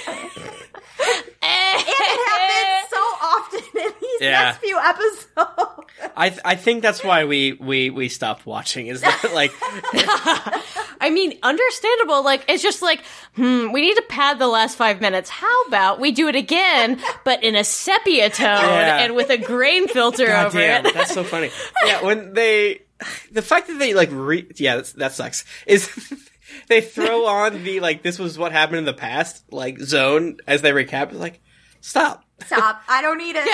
it 1.43 1.87
happens 2.27 2.91
so 2.91 2.97
often 3.23 3.61
in 3.83 3.93
these 4.01 4.21
Yeah. 4.21 4.43
next 4.45 4.59
few 4.59 4.79
episodes. 4.79 5.83
I 6.17 6.29
th- 6.31 6.41
I 6.45 6.55
think 6.57 6.83
that's 6.83 7.03
why 7.05 7.25
we 7.25 7.53
we 7.55 7.91
we 7.91 8.09
stopped 8.09 8.47
watching. 8.47 8.87
Is 8.89 9.01
that 9.03 9.31
like 9.35 9.53
I 11.01 11.11
mean, 11.11 11.39
understandable. 11.43 12.25
Like, 12.25 12.45
it's 12.49 12.63
just 12.63 12.81
like, 12.83 13.03
hmm, 13.35 13.71
we 13.73 13.83
need 13.83 13.95
to 13.97 14.03
pad 14.09 14.39
the 14.39 14.49
last 14.49 14.77
five 14.77 15.01
minutes. 15.01 15.29
How 15.29 15.63
about 15.65 16.01
we 16.01 16.11
do 16.11 16.29
it 16.29 16.37
again, 16.37 17.01
but 17.25 17.43
in 17.45 17.55
a 17.55 17.65
sepia 17.65 18.31
tone 18.31 18.47
Yeah. 18.47 18.99
and 19.01 19.15
with 19.15 19.29
a 19.31 19.37
grain 19.39 19.89
filter 19.89 20.27
God 20.27 20.47
over 20.47 20.59
damn, 20.59 20.87
it? 20.87 20.95
that's 20.95 21.13
so 21.13 21.23
funny. 21.23 21.51
Yeah, 21.85 22.03
when 22.03 22.33
they 22.33 22.83
the 23.31 23.43
fact 23.43 23.69
that 23.69 23.79
they 23.79 23.93
like 23.95 24.09
re 24.11 24.47
yeah 24.57 24.77
that's, 24.77 24.93
that 24.93 25.13
sucks 25.13 25.45
is 25.67 25.87
they 26.69 26.81
throw 26.81 27.27
on 27.27 27.65
the 27.65 27.81
like 27.81 28.03
this 28.03 28.19
was 28.19 28.39
what 28.39 28.53
happened 28.53 28.79
in 28.79 28.85
the 28.85 28.93
past 28.93 29.45
like 29.53 29.79
zone 29.79 30.39
as 30.47 30.63
they 30.63 30.71
recap. 30.71 31.11
It's 31.11 31.15
like 31.15 31.41
stop. 31.81 32.25
Stop. 32.45 32.83
I 32.89 33.01
don't 33.01 33.19
need 33.19 33.37
it. 33.39 33.49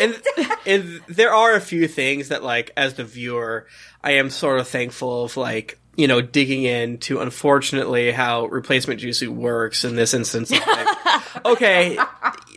and 0.00 0.22
and 0.66 1.00
there 1.08 1.32
are 1.32 1.54
a 1.54 1.60
few 1.60 1.86
things 1.86 2.28
that 2.28 2.42
like 2.42 2.70
as 2.76 2.94
the 2.94 3.04
viewer 3.04 3.66
I 4.02 4.12
am 4.12 4.30
sort 4.30 4.60
of 4.60 4.68
thankful 4.68 5.24
of 5.24 5.36
like 5.36 5.78
you 5.96 6.08
know 6.08 6.20
digging 6.20 6.64
into 6.64 7.20
unfortunately 7.20 8.10
how 8.10 8.46
replacement 8.46 9.00
jutsu 9.00 9.28
works 9.28 9.84
in 9.84 9.94
this 9.94 10.12
instance 10.12 10.50
like, 10.50 10.88
okay 11.44 11.96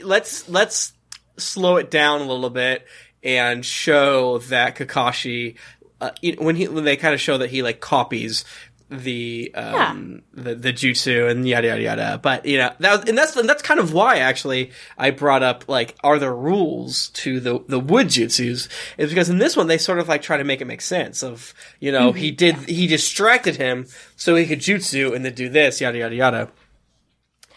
let's 0.04 0.50
let's 0.50 0.94
slow 1.38 1.78
it 1.78 1.92
down 1.92 2.22
a 2.22 2.26
little 2.26 2.50
bit 2.50 2.88
and 3.24 3.64
show 3.64 4.40
that 4.40 4.76
Kakashi 4.76 5.56
uh, 6.00 6.12
when 6.38 6.56
he 6.56 6.68
when 6.68 6.84
they 6.84 6.96
kind 6.96 7.14
of 7.14 7.22
show 7.22 7.40
that 7.40 7.50
he 7.50 7.64
like 7.64 7.80
copies 7.80 8.46
the 8.90 9.52
um 9.54 10.22
the 10.34 10.56
the 10.56 10.72
jutsu 10.72 11.30
and 11.30 11.46
yada 11.48 11.68
yada 11.68 11.82
yada 11.82 12.20
but 12.24 12.46
you 12.46 12.58
know 12.58 12.72
that 12.80 13.10
and 13.10 13.18
that's 13.18 13.36
and 13.36 13.50
that's 13.50 13.62
kind 13.62 13.82
of 13.82 13.92
why 13.92 14.20
actually 14.20 14.72
I 14.98 15.12
brought 15.12 15.44
up 15.44 15.66
like 15.68 15.96
are 16.06 16.18
there 16.20 16.34
rules 16.34 17.10
to 17.10 17.42
the 17.42 17.60
the 17.68 17.80
wood 17.82 18.08
jutsus 18.08 18.70
is 18.98 19.10
because 19.10 19.30
in 19.30 19.40
this 19.40 19.58
one 19.58 19.68
they 19.68 19.78
sort 19.78 20.00
of 20.00 20.08
like 20.08 20.22
try 20.22 20.38
to 20.38 20.46
make 20.46 20.62
it 20.62 20.66
make 20.66 20.82
sense 20.82 21.22
of 21.22 21.54
you 21.82 21.92
know 21.92 22.14
he 22.14 22.32
did 22.32 22.56
he 22.70 22.88
distracted 22.88 23.58
him 23.58 23.88
so 24.16 24.36
he 24.36 24.46
could 24.46 24.60
jutsu 24.60 25.14
and 25.14 25.26
then 25.26 25.34
do 25.34 25.50
this 25.50 25.82
yada 25.82 25.98
yada 25.98 26.16
yada 26.16 26.50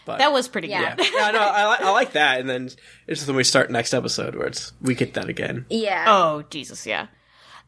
but 0.05 0.17
That 0.17 0.33
was 0.33 0.47
pretty 0.47 0.67
Yeah. 0.67 0.95
good. 0.95 1.05
yeah, 1.13 1.29
no, 1.31 1.39
I, 1.39 1.69
li- 1.69 1.85
I 1.87 1.91
like 1.91 2.13
that. 2.13 2.39
And 2.39 2.49
then 2.49 2.69
it's 3.05 3.27
when 3.27 3.35
we 3.35 3.43
start 3.43 3.69
next 3.69 3.93
episode 3.93 4.33
where 4.35 4.47
it's 4.47 4.73
we 4.81 4.95
get 4.95 5.13
that 5.13 5.29
again. 5.29 5.67
yeah. 5.69 6.05
Oh, 6.07 6.41
Jesus, 6.49 6.87
yeah. 6.87 7.05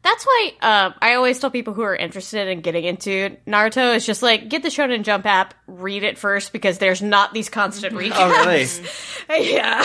That's 0.04 0.24
why 0.26 0.52
uh, 0.60 0.90
I 1.00 1.14
always 1.14 1.40
tell 1.40 1.50
people 1.50 1.72
who 1.72 1.80
are 1.80 1.96
interested 1.96 2.46
in 2.48 2.60
getting 2.60 2.84
into 2.84 3.38
Naruto 3.46 3.96
is 3.96 4.04
just 4.04 4.22
like 4.22 4.50
get 4.50 4.62
the 4.62 4.68
Shonen 4.68 5.02
Jump 5.02 5.24
app, 5.24 5.54
read 5.66 6.02
it 6.02 6.18
first 6.18 6.52
because 6.52 6.76
there's 6.76 7.00
not 7.00 7.32
these 7.32 7.48
constant 7.48 7.94
recaps. 7.96 8.12
Oh, 8.18 9.30
really? 9.34 9.50
yeah, 9.54 9.82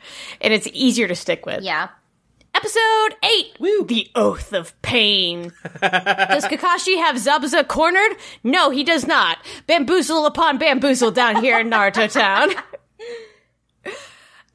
and 0.40 0.54
it's 0.54 0.68
easier 0.72 1.08
to 1.08 1.16
stick 1.16 1.44
with. 1.44 1.62
Yeah. 1.62 1.88
Episode 2.54 3.16
8 3.22 3.56
Woo. 3.60 3.84
The 3.84 4.08
Oath 4.14 4.54
of 4.54 4.80
Pain. 4.80 5.52
does 5.82 6.44
Kakashi 6.44 6.96
have 6.96 7.16
Zabuza 7.16 7.66
cornered? 7.68 8.16
No, 8.44 8.70
he 8.70 8.82
does 8.82 9.06
not. 9.06 9.36
Bamboozle 9.66 10.24
upon 10.24 10.56
bamboozle 10.56 11.10
down 11.10 11.42
here 11.42 11.58
in 11.58 11.68
Naruto 11.68 12.10
Town. 12.10 12.50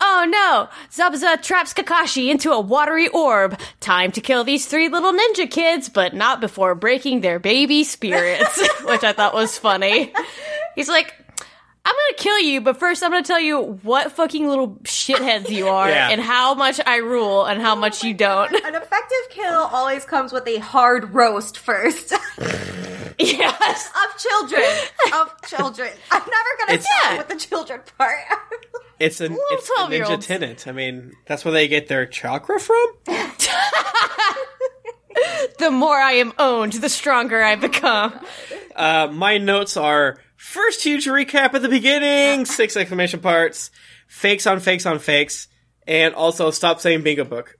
Oh 0.04 0.26
no! 0.28 0.68
Zabuza 0.92 1.42
traps 1.42 1.74
Kakashi 1.74 2.30
into 2.32 2.52
a 2.52 2.60
watery 2.60 3.08
orb. 3.08 3.60
Time 3.80 4.12
to 4.14 4.22
kill 4.22 4.44
these 4.44 4.66
three 4.66 4.90
little 4.90 5.14
ninja 5.14 5.50
kids, 5.50 5.90
but 5.90 6.14
not 6.16 6.42
before 6.42 6.74
breaking 6.76 7.22
their 7.22 7.38
baby 7.40 7.84
spirits, 7.84 8.60
which 8.84 9.04
I 9.04 9.14
thought 9.14 9.34
was 9.36 9.58
funny. 9.58 10.12
He's 10.76 10.90
like, 10.90 11.14
I'm 11.84 11.94
gonna 11.96 12.18
kill 12.18 12.40
you, 12.40 12.62
but 12.62 12.78
first 12.78 13.04
I'm 13.04 13.12
gonna 13.12 13.24
tell 13.24 13.40
you 13.40 13.62
what 13.84 14.12
fucking 14.12 14.48
little 14.48 14.70
shitheads 14.84 15.50
you 15.50 15.68
are 15.68 15.90
Yeah. 15.92 16.10
and 16.10 16.20
how 16.22 16.54
much 16.56 16.80
I 16.86 16.98
rule 16.98 17.46
and 17.46 17.62
how 17.62 17.74
oh 17.74 17.80
much 17.80 18.04
you 18.04 18.14
don't. 18.14 18.54
An 18.54 18.76
effective 18.76 19.18
kill 19.30 19.54
always 19.72 20.04
comes 20.06 20.32
with 20.32 20.48
a 20.48 20.58
hard 20.60 21.14
roast 21.14 21.58
first 21.58 22.12
yes. 23.20 23.90
of 23.90 24.18
children. 24.20 24.64
Of 25.14 25.42
children. 25.48 25.90
I'm 26.12 26.22
never 26.22 26.50
gonna 26.60 26.74
It's- 26.74 26.86
stop 26.86 27.12
Yeah. 27.12 27.18
with 27.18 27.28
the 27.30 27.36
children 27.36 27.82
part. 27.98 28.18
It's 29.02 29.20
an 29.22 29.38
it's 29.52 29.68
the 29.68 29.74
ninja 29.74 29.88
12-year-olds. 29.88 30.28
tenant. 30.28 30.68
I 30.68 30.72
mean, 30.72 31.14
that's 31.26 31.44
where 31.44 31.52
they 31.52 31.68
get 31.68 31.88
their 31.88 32.06
chakra 32.06 32.60
from. 32.60 32.88
The 35.58 35.70
more 35.70 35.96
I 35.96 36.14
am 36.14 36.34
owned, 36.40 36.74
the 36.74 36.90
stronger 36.90 37.42
I 37.44 37.56
become. 37.56 38.20
Uh, 38.76 39.08
my 39.12 39.38
notes 39.38 39.78
are 39.78 40.18
first 40.36 40.84
huge 40.84 41.06
recap 41.06 41.54
at 41.54 41.62
the 41.62 41.70
beginning, 41.70 42.46
six 42.48 42.76
exclamation 42.76 43.20
parts, 43.20 43.70
fakes 44.08 44.48
on 44.48 44.60
fakes 44.60 44.88
on 44.88 44.98
fakes, 44.98 45.48
and 45.86 46.16
also 46.16 46.50
stop 46.50 46.80
saying 46.80 47.04
bingo 47.04 47.26
book. 47.26 47.58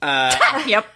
yep. 0.66 0.86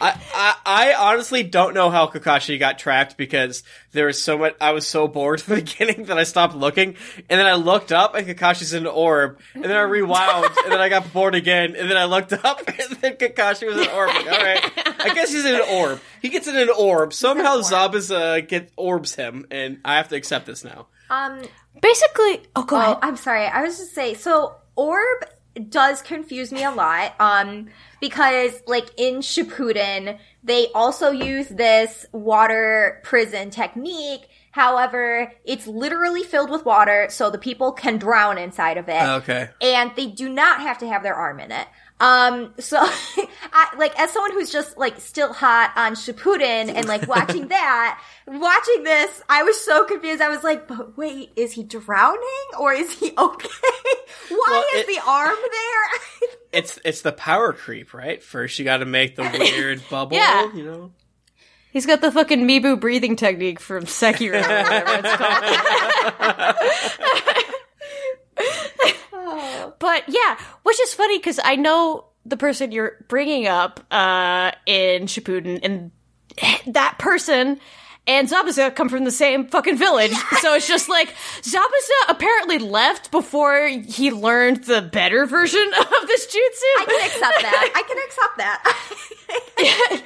I, 0.00 0.20
I, 0.34 0.56
I 0.64 0.94
honestly 1.12 1.42
don't 1.42 1.74
know 1.74 1.90
how 1.90 2.06
Kakashi 2.06 2.58
got 2.58 2.78
trapped 2.78 3.16
because 3.16 3.62
there 3.92 4.06
was 4.06 4.22
so 4.22 4.38
much. 4.38 4.54
I 4.60 4.72
was 4.72 4.86
so 4.86 5.08
bored 5.08 5.40
at 5.42 5.46
the 5.46 5.54
beginning 5.56 6.04
that 6.06 6.18
I 6.18 6.24
stopped 6.24 6.54
looking, 6.54 6.96
and 7.30 7.38
then 7.40 7.46
I 7.46 7.54
looked 7.54 7.92
up 7.92 8.14
and 8.14 8.26
Kakashi's 8.26 8.72
in 8.72 8.82
an 8.86 8.92
orb, 8.92 9.38
and 9.54 9.64
then 9.64 9.72
I 9.76 9.80
rewound, 9.82 10.46
and 10.64 10.72
then 10.72 10.80
I 10.80 10.88
got 10.88 11.12
bored 11.12 11.34
again, 11.34 11.76
and 11.76 11.90
then 11.90 11.96
I 11.96 12.04
looked 12.04 12.32
up, 12.32 12.60
and 12.66 12.96
then 13.00 13.16
Kakashi 13.16 13.66
was 13.66 13.76
in 13.76 13.84
an 13.84 13.94
orb. 13.94 14.08
Like, 14.08 14.32
all 14.32 14.42
right, 14.42 14.72
I 15.00 15.14
guess 15.14 15.32
he's 15.32 15.44
in 15.44 15.54
an 15.54 15.64
orb. 15.68 16.00
He 16.20 16.28
gets 16.28 16.46
in 16.48 16.56
an 16.56 16.70
orb. 16.70 17.12
Somehow 17.12 17.58
Zabuza 17.58 18.46
get 18.46 18.70
orbs 18.76 19.14
him, 19.14 19.46
and 19.50 19.78
I 19.84 19.96
have 19.96 20.08
to 20.08 20.16
accept 20.16 20.46
this 20.46 20.64
now. 20.64 20.86
Um, 21.10 21.42
Basically, 21.80 22.40
oh, 22.54 22.64
go 22.64 22.76
Oh, 22.76 22.80
ahead. 22.80 22.98
I'm 23.02 23.16
sorry. 23.16 23.46
I 23.46 23.62
was 23.62 23.78
just 23.78 23.94
say 23.94 24.14
so 24.14 24.56
orb 24.76 25.24
does 25.70 26.02
confuse 26.02 26.52
me 26.52 26.64
a 26.64 26.70
lot. 26.70 27.14
Um, 27.20 27.68
because 28.00 28.62
like 28.66 28.90
in 28.96 29.16
Shippuden, 29.16 30.18
they 30.42 30.68
also 30.74 31.10
use 31.10 31.48
this 31.48 32.06
water 32.12 33.00
prison 33.04 33.50
technique. 33.50 34.28
However, 34.52 35.32
it's 35.44 35.66
literally 35.66 36.22
filled 36.22 36.50
with 36.50 36.64
water, 36.66 37.06
so 37.10 37.30
the 37.30 37.38
people 37.38 37.72
can 37.72 37.96
drown 37.96 38.36
inside 38.36 38.76
of 38.76 38.86
it 38.88 39.02
Okay. 39.02 39.48
and 39.62 39.92
they 39.96 40.08
do 40.08 40.28
not 40.28 40.60
have 40.60 40.76
to 40.78 40.86
have 40.88 41.02
their 41.02 41.14
arm 41.14 41.40
in 41.40 41.50
it. 41.52 41.66
Um, 42.02 42.52
so, 42.58 42.76
I, 42.80 43.68
like, 43.78 43.98
as 43.98 44.10
someone 44.10 44.32
who's 44.32 44.50
just, 44.50 44.76
like, 44.76 44.98
still 45.00 45.32
hot 45.32 45.72
on 45.76 45.94
Shippuden 45.94 46.68
and, 46.74 46.84
like, 46.86 47.06
watching 47.06 47.46
that, 47.48 48.02
watching 48.26 48.82
this, 48.82 49.22
I 49.28 49.44
was 49.44 49.64
so 49.64 49.84
confused. 49.84 50.20
I 50.20 50.28
was 50.28 50.42
like, 50.42 50.66
but 50.66 50.96
wait, 50.98 51.30
is 51.36 51.52
he 51.52 51.62
drowning 51.62 52.18
or 52.58 52.72
is 52.72 52.92
he 52.98 53.12
okay? 53.18 53.48
Why 54.30 54.46
Well, 54.50 54.64
is 54.74 54.80
it- 54.80 54.86
the 54.88 54.98
arm 55.06 55.36
there? 55.40 56.00
It's 56.52 56.78
it's 56.84 57.00
the 57.00 57.12
power 57.12 57.54
creep, 57.54 57.94
right? 57.94 58.22
First, 58.22 58.58
you 58.58 58.64
got 58.66 58.76
to 58.78 58.84
make 58.84 59.16
the 59.16 59.22
weird 59.22 59.80
bubble. 59.88 60.16
Yeah. 60.18 60.52
You 60.54 60.64
know. 60.64 60.92
He's 61.72 61.86
got 61.86 62.02
the 62.02 62.12
fucking 62.12 62.46
Mibu 62.46 62.78
breathing 62.78 63.16
technique 63.16 63.58
from 63.58 63.84
Sekiro, 63.84 64.34
or 64.34 64.62
whatever 64.62 65.00
it's 65.02 65.16
called. 65.16 65.44
But 69.82 70.04
yeah, 70.06 70.38
which 70.62 70.80
is 70.80 70.94
funny 70.94 71.18
because 71.18 71.40
I 71.42 71.56
know 71.56 72.04
the 72.24 72.36
person 72.36 72.70
you're 72.70 73.04
bringing 73.08 73.48
up 73.48 73.84
uh, 73.90 74.52
in 74.64 75.06
Shippuden, 75.06 75.58
and 75.64 75.90
that 76.72 76.98
person 77.00 77.58
and 78.06 78.28
Zabuza 78.28 78.74
come 78.76 78.88
from 78.88 79.02
the 79.02 79.10
same 79.10 79.48
fucking 79.48 79.76
village. 79.76 80.12
So 80.40 80.54
it's 80.54 80.68
just 80.68 80.88
like 80.88 81.12
Zabuza 81.42 82.08
apparently 82.08 82.58
left 82.58 83.10
before 83.10 83.66
he 83.66 84.12
learned 84.12 84.64
the 84.64 84.82
better 84.82 85.26
version 85.26 85.68
of 85.78 86.06
this 86.06 86.26
jutsu. 86.26 86.80
I 86.80 86.84
can 86.86 87.06
accept 87.06 87.42
that. 87.42 87.72
I 87.74 87.82
can 87.82 87.98
accept 88.06 88.36
that. 89.98 90.02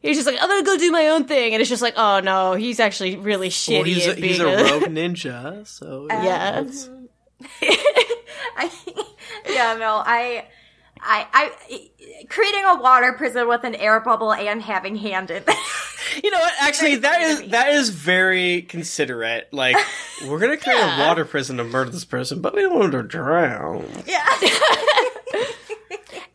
He's 0.00 0.16
just 0.16 0.28
like, 0.28 0.38
I'm 0.40 0.48
gonna 0.48 0.62
go 0.62 0.78
do 0.78 0.92
my 0.92 1.08
own 1.08 1.24
thing, 1.24 1.54
and 1.54 1.60
it's 1.60 1.68
just 1.68 1.82
like, 1.82 1.94
oh 1.96 2.20
no, 2.20 2.54
he's 2.54 2.78
actually 2.78 3.16
really 3.16 3.48
shitty 3.48 3.74
Well, 3.74 3.82
he's 3.82 4.06
a, 4.06 4.14
being 4.14 4.28
he's 4.28 4.38
a 4.38 4.46
rogue 4.46 4.84
ninja, 4.84 5.66
so 5.66 6.06
yeah. 6.08 6.62
I, 8.56 8.70
yeah, 9.48 9.76
no, 9.78 10.02
I, 10.04 10.46
I, 11.00 11.26
I, 11.32 11.90
creating 12.28 12.64
a 12.64 12.80
water 12.80 13.12
prison 13.12 13.46
with 13.48 13.64
an 13.64 13.74
air 13.76 14.00
bubble 14.00 14.32
and 14.32 14.60
having 14.62 14.96
handed. 14.96 15.44
You 16.24 16.30
know 16.30 16.38
what? 16.38 16.52
Actually, 16.60 16.96
that 16.96 17.20
is 17.20 17.48
that 17.50 17.68
is 17.68 17.90
very 17.90 18.62
considerate. 18.62 19.52
Like, 19.52 19.76
we're 20.26 20.38
gonna 20.38 20.56
create 20.56 20.76
Yeah. 20.78 21.04
a 21.04 21.06
water 21.06 21.24
prison 21.26 21.58
to 21.58 21.64
murder 21.64 21.90
this 21.90 22.06
person, 22.06 22.40
but 22.40 22.54
we 22.54 22.62
don't 22.62 22.78
want 22.78 22.92
to 22.92 23.02
drown. 23.02 23.84
Yeah. 24.06 24.26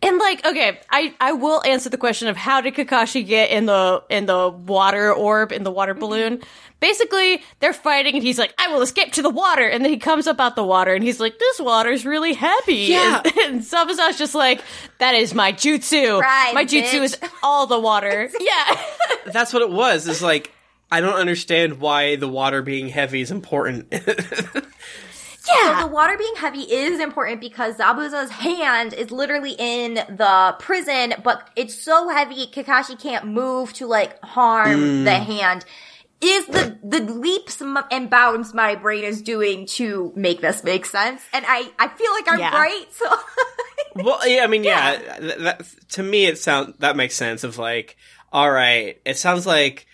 And 0.07 0.17
like, 0.17 0.45
okay, 0.45 0.79
I 0.89 1.13
I 1.19 1.33
will 1.33 1.63
answer 1.65 1.89
the 1.89 1.97
question 1.97 2.27
of 2.27 2.37
how 2.37 2.61
did 2.61 2.75
Kakashi 2.75 3.25
get 3.25 3.51
in 3.51 3.65
the 3.65 4.03
in 4.09 4.25
the 4.25 4.49
water 4.49 5.13
orb 5.13 5.51
in 5.51 5.63
the 5.63 5.71
water 5.71 5.93
mm-hmm. 5.93 5.99
balloon. 5.99 6.41
Basically, 6.79 7.41
they're 7.61 7.71
fighting, 7.71 8.15
and 8.15 8.23
he's 8.23 8.37
like, 8.37 8.53
"I 8.57 8.67
will 8.67 8.81
escape 8.81 9.13
to 9.13 9.21
the 9.21 9.29
water," 9.29 9.65
and 9.65 9.85
then 9.85 9.91
he 9.91 9.97
comes 9.97 10.27
up 10.27 10.41
out 10.41 10.57
the 10.57 10.65
water, 10.65 10.93
and 10.93 11.01
he's 11.01 11.19
like, 11.19 11.39
"This 11.39 11.59
water's 11.59 12.05
really 12.05 12.33
heavy." 12.33 12.75
Yeah. 12.75 13.21
and, 13.23 13.37
and 13.45 13.61
Zabuza's 13.61 14.17
just 14.17 14.35
like, 14.35 14.61
"That 14.99 15.15
is 15.15 15.33
my 15.33 15.53
jutsu. 15.53 16.19
Right, 16.19 16.53
my 16.53 16.65
jutsu 16.65 16.99
bitch." 16.99 17.03
is 17.03 17.17
all 17.41 17.67
the 17.67 17.79
water." 17.79 18.29
yeah, 18.39 18.81
That's 19.31 19.53
what 19.53 19.61
it 19.61 19.69
was. 19.69 20.07
Is 20.07 20.21
like, 20.21 20.51
I 20.91 21.01
don't 21.01 21.15
understand 21.15 21.79
why 21.79 22.17
the 22.17 22.27
water 22.27 22.61
being 22.61 22.89
heavy 22.89 23.21
is 23.21 23.31
important. 23.31 23.93
So 25.43 25.79
the 25.81 25.87
water 25.87 26.17
being 26.17 26.35
heavy 26.37 26.61
is 26.61 27.01
important 27.01 27.41
because 27.41 27.75
Zabuza's 27.75 28.31
hand 28.31 28.93
is 28.93 29.11
literally 29.11 29.55
in 29.59 29.95
the 29.95 30.55
prison, 30.57 31.15
but 31.21 31.49
it's 31.57 31.75
so 31.75 32.07
heavy 32.07 32.47
Kakashi 32.47 32.97
can't 32.97 33.25
move 33.25 33.73
to 33.73 33.85
like 33.85 34.21
harm 34.21 34.79
mm. 34.79 35.03
the 35.03 35.15
hand. 35.15 35.65
Is 36.21 36.45
the 36.45 36.79
the 36.81 37.01
leaps 37.01 37.61
and 37.61 38.09
bounds 38.09 38.53
my 38.53 38.75
brain 38.75 39.03
is 39.03 39.21
doing 39.21 39.65
to 39.65 40.13
make 40.15 40.39
this 40.39 40.63
make 40.63 40.85
sense? 40.85 41.21
And 41.33 41.43
I 41.45 41.69
I 41.77 41.89
feel 41.89 42.13
like 42.13 42.29
I'm 42.29 42.39
Yeah. 42.39 42.57
right. 42.57 42.85
So 42.91 43.19
well, 43.95 44.25
yeah, 44.25 44.45
I 44.45 44.47
mean, 44.47 44.63
yeah, 44.63 44.95
th- 45.19 45.37
that, 45.39 45.65
to 45.89 46.03
me, 46.03 46.25
it 46.25 46.37
sounds 46.37 46.77
that 46.79 46.95
makes 46.95 47.15
sense. 47.15 47.43
Of 47.43 47.57
like, 47.57 47.97
all 48.31 48.49
right, 48.49 49.01
it 49.03 49.17
sounds 49.17 49.45
like 49.45 49.87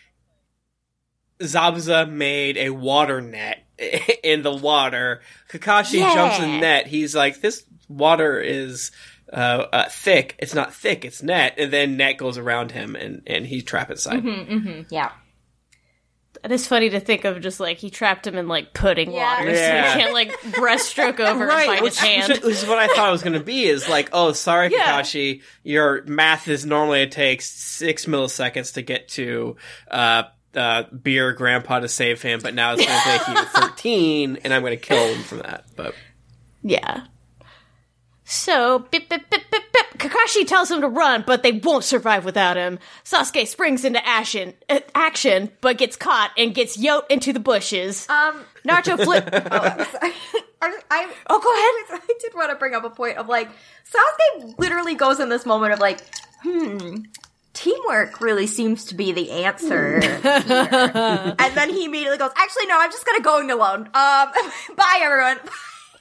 Zabuza 1.41 2.07
made 2.07 2.57
a 2.57 2.69
water 2.69 3.21
net 3.21 3.65
in 4.23 4.41
the 4.43 4.53
water. 4.55 5.21
Kakashi 5.49 5.99
Yeah. 5.99 6.13
jumps 6.13 6.39
in 6.39 6.51
the 6.51 6.57
net. 6.59 6.87
He's 6.87 7.15
like, 7.15 7.41
this 7.41 7.63
water 7.87 8.39
is 8.39 8.91
uh, 9.31 9.65
uh, 9.71 9.89
thick. 9.89 10.35
It's 10.39 10.53
not 10.55 10.73
thick. 10.73 11.05
It's 11.05 11.21
net. 11.23 11.55
And 11.57 11.71
then 11.71 11.97
net 11.97 12.17
goes 12.17 12.37
around 12.37 12.71
him, 12.71 12.95
and 12.95 13.21
and 13.27 13.45
he's 13.45 13.63
trapped 13.63 13.91
inside. 13.91 14.23
yeah. 14.89 15.11
and 16.43 16.53
it's 16.53 16.67
funny 16.67 16.89
to 16.89 16.99
think 16.99 17.25
of 17.25 17.41
just 17.41 17.59
like 17.59 17.77
he 17.79 17.89
trapped 17.89 18.25
him 18.25 18.35
in 18.37 18.47
like 18.47 18.73
pudding 18.73 19.11
Yeah. 19.11 19.39
water, 19.39 19.51
Yeah. 19.51 19.91
so 19.93 19.97
he 19.97 20.01
can't 20.03 20.13
like 20.13 20.31
breaststroke 20.41 21.19
over 21.19 21.41
and 21.43 21.49
Right, 21.49 21.67
find 21.67 21.81
which, 21.81 21.99
his 21.99 22.27
hand. 22.27 22.29
which 22.43 22.55
is 22.55 22.65
what 22.65 22.77
I 22.79 22.87
thought 22.87 23.09
it 23.09 23.11
was 23.11 23.23
going 23.23 23.33
to 23.33 23.43
be. 23.43 23.65
Is 23.65 23.89
like, 23.89 24.09
oh, 24.13 24.31
sorry, 24.33 24.69
Yeah. 24.71 25.01
Kakashi, 25.01 25.41
your 25.63 26.03
math 26.05 26.47
is 26.47 26.65
normally 26.65 27.01
it 27.01 27.11
takes 27.11 27.49
six 27.49 28.05
milliseconds 28.05 28.73
to 28.75 28.81
get 28.81 29.09
to 29.09 29.57
uh, 29.91 30.23
uh, 30.55 30.83
beer 30.83 31.33
grandpa 31.33 31.79
to 31.79 31.87
save 31.87 32.21
him, 32.21 32.39
but 32.41 32.53
now 32.53 32.73
it's 32.73 32.85
going 32.85 32.99
to 32.99 33.05
take 33.05 33.27
you 33.27 33.45
thirteen, 33.61 34.37
and 34.43 34.53
I'm 34.53 34.61
going 34.61 34.77
to 34.77 34.83
kill 34.83 35.13
him 35.13 35.23
from 35.23 35.39
that. 35.39 35.65
But 35.75 35.95
Yeah. 36.63 37.05
So, 38.31 38.77
bip, 38.91 39.09
bip, 39.09 39.27
bip, 39.31 39.49
bip, 39.49 39.63
bip. 39.73 39.85
Kakashi 39.97 40.45
tells 40.45 40.69
him 40.69 40.81
to 40.81 40.87
run, 40.87 41.23
but 41.25 41.41
they 41.41 41.51
won't 41.53 41.83
survive 41.83 42.25
without 42.25 42.57
him. 42.57 42.77
Sasuke 43.03 43.47
springs 43.47 43.83
into 43.83 44.05
action, 44.07 44.53
uh, 44.69 44.81
action, 44.93 45.51
but 45.61 45.79
gets 45.79 45.95
caught 45.95 46.29
and 46.37 46.53
gets 46.53 46.77
yoked 46.77 47.11
into 47.11 47.33
the 47.33 47.39
bushes. 47.39 48.07
Um. 48.07 48.45
Naruto 48.67 49.03
flip. 49.03 49.29
Oh, 49.51 49.57
I'm 49.57 49.85
sorry. 49.85 50.13
I, 50.61 50.77
I, 50.91 51.13
Oh, 51.27 51.39
go 51.39 51.89
ahead. 51.89 52.01
I 52.03 52.13
did 52.19 52.33
want 52.35 52.51
to 52.51 52.55
bring 52.55 52.75
up 52.75 52.83
a 52.83 52.89
point 52.89 53.17
of 53.17 53.27
like 53.27 53.49
Sasuke 53.89 54.59
literally 54.59 54.93
goes 54.93 55.19
in 55.19 55.29
this 55.29 55.45
moment 55.45 55.73
of 55.73 55.79
like, 55.79 55.99
hmm, 56.43 56.97
teamwork 57.59 58.21
really 58.21 58.47
seems 58.47 58.85
to 58.85 58.95
be 58.95 59.11
the 59.11 59.31
answer. 59.31 59.99
here. 59.99 60.21
and 60.23 61.55
then 61.55 61.69
he 61.69 61.85
immediately 61.85 62.17
goes, 62.17 62.31
actually, 62.35 62.67
no, 62.67 62.79
I'm 62.79 62.91
just 62.91 63.05
gonna 63.05 63.21
go 63.21 63.39
in 63.39 63.49
alone. 63.49 63.81
Um, 63.87 63.91
bye 64.75 64.99
everyone. 65.01 65.39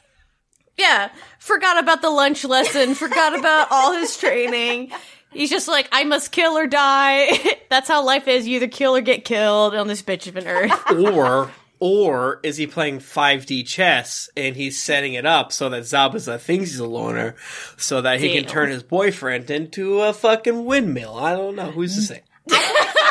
yeah, 0.79 1.11
forgot 1.39 1.83
about 1.83 2.01
the 2.01 2.11
lunch 2.11 2.45
lesson, 2.45 2.95
forgot 2.95 3.37
about 3.37 3.69
all 3.71 3.93
his 3.93 4.17
training. 4.17 4.93
He's 5.33 5.51
just 5.51 5.69
like, 5.69 5.89
I 5.93 6.05
must 6.05 6.33
kill 6.33 6.57
or 6.57 6.67
die. 6.67 7.39
That's 7.69 7.89
how 7.89 8.03
life 8.05 8.29
is. 8.29 8.49
You 8.49 8.57
either 8.57 8.69
kill 8.69 8.97
or 8.97 9.03
get 9.03 9.25
killed 9.27 9.75
on 9.75 9.87
this 9.87 10.03
bitch 10.03 10.27
of 10.27 10.37
an 10.37 10.47
earth. 10.47 10.91
or 10.91 11.51
or 11.81 12.41
is 12.43 12.57
he 12.57 12.67
playing 12.67 12.99
5D 12.99 13.67
chess 13.67 14.29
and 14.37 14.57
he's 14.57 14.83
setting 14.83 15.15
it 15.15 15.27
up 15.27 15.53
so 15.53 15.69
that 15.69 15.83
Zabuza 15.83 16.41
thinks 16.41 16.71
he's 16.71 16.81
a 16.81 16.87
loner, 16.87 17.37
so 17.77 18.01
that 18.01 18.21
he 18.21 18.35
can 18.35 18.45
turn 18.45 18.71
his 18.71 18.83
boyfriend 18.83 19.51
into 19.51 20.01
a 20.01 20.13
fucking 20.13 20.65
windmill? 20.65 21.17
I 21.17 21.35
don't 21.35 21.57
know. 21.57 21.71
Who's 21.71 21.95
to 21.95 22.03
say? 22.03 22.23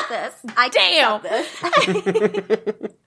this. 0.09 0.33
I 0.55 0.69
Damn. 0.69 1.21
Damn. 1.21 1.31
this. 2.77 2.91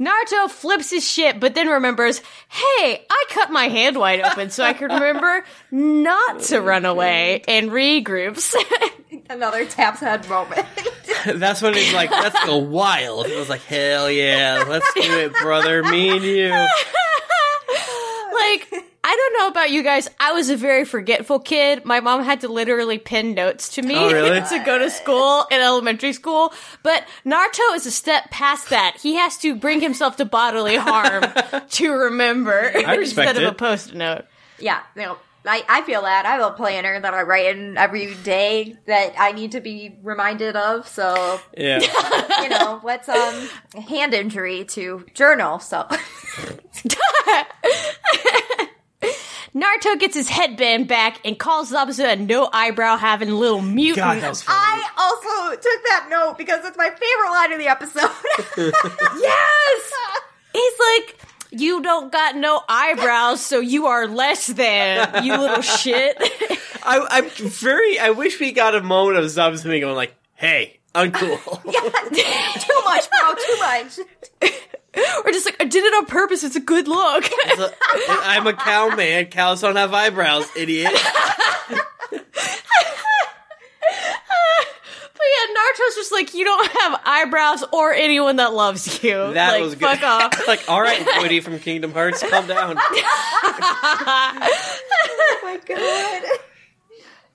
Naruto 0.00 0.50
flips 0.50 0.90
his 0.90 1.08
shit, 1.08 1.40
but 1.40 1.54
then 1.54 1.68
remembers, 1.68 2.20
hey, 2.48 3.04
I 3.08 3.24
cut 3.30 3.50
my 3.50 3.68
hand 3.68 3.96
wide 3.96 4.20
open 4.20 4.50
so 4.50 4.64
I 4.64 4.72
could 4.72 4.90
remember 4.90 5.44
not 5.70 6.40
to 6.44 6.60
run 6.60 6.84
away 6.84 7.42
and 7.46 7.70
regroups. 7.70 8.54
Another 9.30 9.64
taps 9.64 10.00
head 10.00 10.28
moment. 10.28 10.66
That's 11.26 11.62
when 11.62 11.74
he's 11.74 11.94
like, 11.94 12.10
let's 12.10 12.44
go 12.44 12.58
wild. 12.58 13.26
It 13.26 13.36
was 13.38 13.48
like, 13.48 13.62
hell 13.62 14.10
yeah, 14.10 14.64
let's 14.68 14.92
do 14.94 15.00
it, 15.02 15.32
brother. 15.40 15.82
Me 15.82 16.10
and 16.10 16.22
you. 16.22 16.50
like, 17.70 18.68
I 19.06 19.16
don't 19.16 19.38
know 19.38 19.48
about 19.48 19.70
you 19.70 19.82
guys. 19.82 20.08
I 20.20 20.32
was 20.32 20.50
a 20.50 20.56
very 20.56 20.84
forgetful 20.84 21.40
kid. 21.40 21.84
My 21.84 22.00
mom 22.00 22.22
had 22.22 22.42
to 22.42 22.48
literally 22.48 22.98
pin 22.98 23.34
notes 23.34 23.70
to 23.74 23.82
me 23.82 23.94
Oh, 23.96 24.12
really? 24.12 24.40
to 24.48 24.58
go 24.64 24.78
to 24.78 24.90
school 24.90 25.46
in 25.50 25.60
elementary 25.60 26.12
school. 26.12 26.52
But 26.82 27.04
Naruto 27.24 27.74
is 27.76 27.86
a 27.86 27.90
step 27.90 28.30
past 28.30 28.68
that. 28.70 28.96
He 29.00 29.14
has 29.14 29.38
to 29.38 29.54
bring 29.56 29.80
himself 29.80 30.16
to 30.16 30.24
bodily 30.24 30.76
harm 30.76 31.24
to 31.70 31.90
remember 31.90 32.70
respect 32.74 32.98
instead 32.98 33.36
of 33.36 33.44
a 33.44 33.54
post 33.54 33.94
note. 33.94 34.24
yeah, 34.58 34.80
no. 34.96 35.16
I, 35.46 35.62
I 35.68 35.82
feel 35.82 36.02
that. 36.02 36.24
I 36.24 36.36
have 36.36 36.52
a 36.52 36.54
planner 36.54 36.98
that 36.98 37.12
I 37.14 37.22
write 37.22 37.54
in 37.56 37.76
every 37.76 38.14
day 38.14 38.76
that 38.86 39.14
I 39.18 39.32
need 39.32 39.52
to 39.52 39.60
be 39.60 39.96
reminded 40.02 40.56
of. 40.56 40.88
So, 40.88 41.40
Yeah. 41.56 41.80
you 42.42 42.48
know, 42.48 42.78
what's 42.82 43.08
um 43.08 43.48
hand 43.88 44.14
injury 44.14 44.64
to 44.66 45.04
journal. 45.14 45.58
So, 45.58 45.86
Naruto 49.54 49.98
gets 50.00 50.14
his 50.16 50.28
headband 50.28 50.88
back 50.88 51.20
and 51.24 51.38
calls 51.38 51.70
Zabuza 51.70 52.12
a 52.14 52.16
no 52.16 52.48
eyebrow 52.52 52.96
having 52.96 53.30
little 53.30 53.60
mutant. 53.62 53.96
God, 54.04 54.20
that's 54.20 54.42
funny. 54.42 54.58
I 54.58 54.90
also 54.98 55.54
took 55.54 55.84
that 55.84 56.06
note 56.10 56.36
because 56.38 56.64
it's 56.64 56.76
my 56.76 56.90
favorite 56.90 57.30
line 57.30 57.52
of 57.52 57.58
the 57.60 57.68
episode. 57.68 58.10
yes! 59.20 59.92
He's 60.52 60.72
like, 60.80 61.18
you 61.60 61.82
don't 61.82 62.10
got 62.12 62.36
no 62.36 62.62
eyebrows, 62.68 63.44
so 63.44 63.60
you 63.60 63.86
are 63.86 64.06
less 64.06 64.46
than, 64.46 65.24
you 65.24 65.36
little 65.36 65.62
shit. 65.62 66.16
I, 66.82 67.06
I'm 67.10 67.28
very. 67.28 67.98
I 67.98 68.10
wish 68.10 68.40
we 68.40 68.52
got 68.52 68.74
a 68.74 68.82
moment 68.82 69.18
of 69.18 69.24
Zabuza 69.24 69.64
going 69.80 69.94
like, 69.94 70.14
"Hey, 70.34 70.80
uncool." 70.94 71.62
too 71.64 72.80
much, 72.84 73.08
bro. 73.10 73.34
Too 73.34 73.56
much. 73.58 73.98
or 75.24 75.32
just 75.32 75.46
like, 75.46 75.56
I 75.60 75.64
did 75.64 75.84
it 75.84 75.94
on 75.94 76.06
purpose, 76.06 76.44
it's 76.44 76.56
a 76.56 76.60
good 76.60 76.88
look. 76.88 77.24
I'm 78.08 78.46
a 78.46 78.52
cow 78.52 78.94
man. 78.94 79.26
Cows 79.26 79.60
don't 79.60 79.76
have 79.76 79.92
eyebrows, 79.94 80.46
idiot. 80.56 80.92
But 85.24 85.30
yeah, 85.48 85.54
Naruto's 85.56 85.94
just 85.94 86.12
like, 86.12 86.34
you 86.34 86.44
don't 86.44 86.70
have 86.82 87.00
eyebrows 87.04 87.64
or 87.72 87.92
anyone 87.94 88.36
that 88.36 88.52
loves 88.52 89.02
you. 89.02 89.32
That 89.32 89.52
like, 89.52 89.62
was 89.62 89.74
good. 89.74 89.98
fuck 89.98 90.02
off. 90.34 90.46
like, 90.46 90.68
all 90.68 90.80
right, 90.82 91.02
Woody 91.22 91.40
from 91.40 91.58
Kingdom 91.58 91.92
Hearts, 91.92 92.22
calm 92.28 92.46
down. 92.46 92.76
Oh 95.16 95.40
my 95.42 95.58
god. 95.66 96.22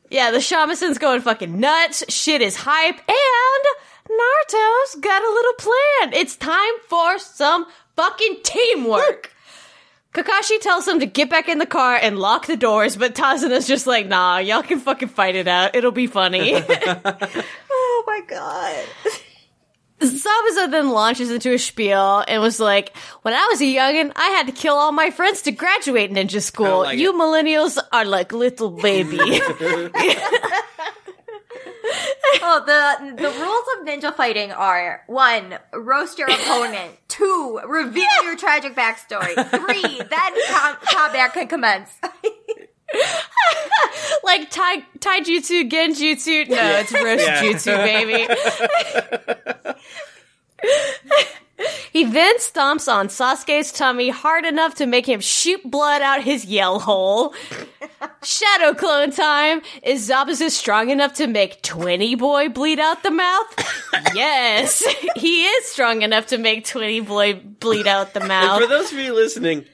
Yeah, 0.09 0.31
the 0.31 0.37
shamisen's 0.39 0.97
going 0.97 1.21
fucking 1.21 1.59
nuts. 1.59 2.03
Shit 2.09 2.41
is 2.41 2.55
hype. 2.57 2.97
And 2.97 3.65
Naruto's 4.09 4.95
got 4.95 5.21
a 5.23 5.29
little 5.29 5.53
plan. 5.53 6.13
It's 6.13 6.35
time 6.35 6.73
for 6.87 7.19
some 7.19 7.65
fucking 7.95 8.37
teamwork. 8.43 9.33
Kakashi 10.13 10.59
tells 10.59 10.87
him 10.87 10.99
to 11.01 11.05
get 11.05 11.29
back 11.29 11.47
in 11.47 11.59
the 11.59 11.67
car 11.67 11.95
and 11.95 12.17
lock 12.17 12.47
the 12.47 12.57
doors, 12.57 12.95
but 12.95 13.13
Tazuna's 13.13 13.67
just 13.67 13.85
like, 13.85 14.07
nah, 14.07 14.39
y'all 14.39 14.63
can 14.63 14.79
fucking 14.79 15.09
fight 15.09 15.35
it 15.35 15.47
out. 15.47 15.75
It'll 15.75 15.91
be 15.91 16.07
funny. 16.07 16.53
Oh 17.99 18.03
my 18.07 18.21
god. 18.27 18.85
Zabuza 19.99 20.71
then 20.71 20.89
launches 20.89 21.29
into 21.29 21.51
a 21.53 21.59
spiel 21.59 22.23
and 22.25 22.41
was 22.41 22.57
like, 22.57 22.95
When 23.23 23.33
I 23.33 23.47
was 23.51 23.59
a 23.59 23.65
youngin', 23.65 24.13
I 24.15 24.29
had 24.29 24.45
to 24.47 24.53
kill 24.53 24.75
all 24.75 24.93
my 24.93 25.09
friends 25.09 25.41
to 25.41 25.51
graduate 25.51 26.09
ninja 26.11 26.41
school. 26.41 26.79
like 26.83 26.97
you 26.97 27.09
it. 27.09 27.15
millennials 27.15 27.77
are 27.91 28.05
like 28.05 28.31
little 28.31 28.69
baby. 28.71 29.19
Oh, 32.41 32.63
the 32.65 33.15
the 33.15 33.29
rules 33.29 33.65
of 33.75 33.87
ninja 33.87 34.15
fighting 34.15 34.51
are 34.51 35.03
one, 35.07 35.57
roast 35.73 36.17
your 36.17 36.29
opponent. 36.29 36.91
Two, 37.07 37.59
reveal 37.67 38.23
your 38.23 38.37
tragic 38.37 38.75
backstory. 38.75 39.33
Three, 39.49 39.97
then 39.97 40.31
com- 40.47 40.77
combat 40.83 41.33
can 41.33 41.47
commence. 41.47 41.89
like 44.23 44.49
tai 44.49 44.83
taijutsu, 44.99 45.69
genjutsu. 45.69 46.49
No, 46.49 46.55
it's 46.79 46.91
roast 46.93 47.25
Yeah. 47.25 47.41
jutsu, 47.43 47.75
baby. 47.77 48.27
he 51.91 52.03
then 52.05 52.37
stomps 52.37 52.91
on 52.91 53.07
Sasuke's 53.07 53.71
tummy 53.71 54.09
hard 54.09 54.45
enough 54.45 54.75
to 54.75 54.85
make 54.85 55.05
him 55.07 55.19
shoot 55.19 55.61
blood 55.69 56.01
out 56.01 56.21
his 56.23 56.45
yell 56.45 56.79
hole. 56.79 57.33
Shadow 58.23 58.73
clone 58.73 59.11
time. 59.11 59.61
Is 59.83 60.09
Zabuza 60.09 60.49
strong 60.49 60.89
enough 60.89 61.13
to 61.15 61.27
make 61.27 61.61
20 61.61 62.15
boy 62.15 62.49
bleed 62.49 62.79
out 62.79 63.03
the 63.03 63.11
mouth? 63.11 63.45
yes, 64.15 64.83
he 65.15 65.45
is 65.45 65.65
strong 65.65 66.01
enough 66.01 66.27
to 66.27 66.37
make 66.37 66.65
20 66.65 67.01
boy 67.01 67.33
bleed 67.59 67.87
out 67.87 68.13
the 68.13 68.19
And 68.21 68.27
mouth. 68.29 68.61
for 68.61 68.67
those 68.67 68.91
of 68.91 68.97
you 68.99 69.13
listening, 69.13 69.65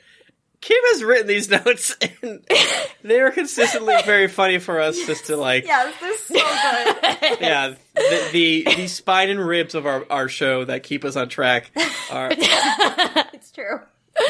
Kym 0.66 0.80
has 0.94 1.04
written 1.04 1.28
these 1.28 1.48
notes, 1.48 1.96
and 2.24 2.44
they 3.04 3.20
are 3.20 3.30
consistently 3.30 3.94
very 4.04 4.28
funny 4.28 4.58
for 4.58 4.80
us. 4.80 4.98
Just 5.06 5.28
to 5.28 5.38
like, 5.38 5.66
Yes, 5.66 5.94
this 6.02 6.22
is 6.22 6.28
so 6.28 6.34
good. 6.34 7.38
yeah, 7.42 7.76
the, 7.94 8.30
the 8.32 8.64
the 8.76 8.88
spine 8.88 9.30
and 9.30 9.40
ribs 9.40 9.76
of 9.76 9.86
our, 9.86 10.06
our 10.10 10.28
show 10.28 10.66
that 10.66 10.82
keep 10.82 11.06
us 11.06 11.16
on 11.16 11.30
track 11.30 11.70
are 12.12 12.30
it's 13.34 13.52
true. 13.52 13.80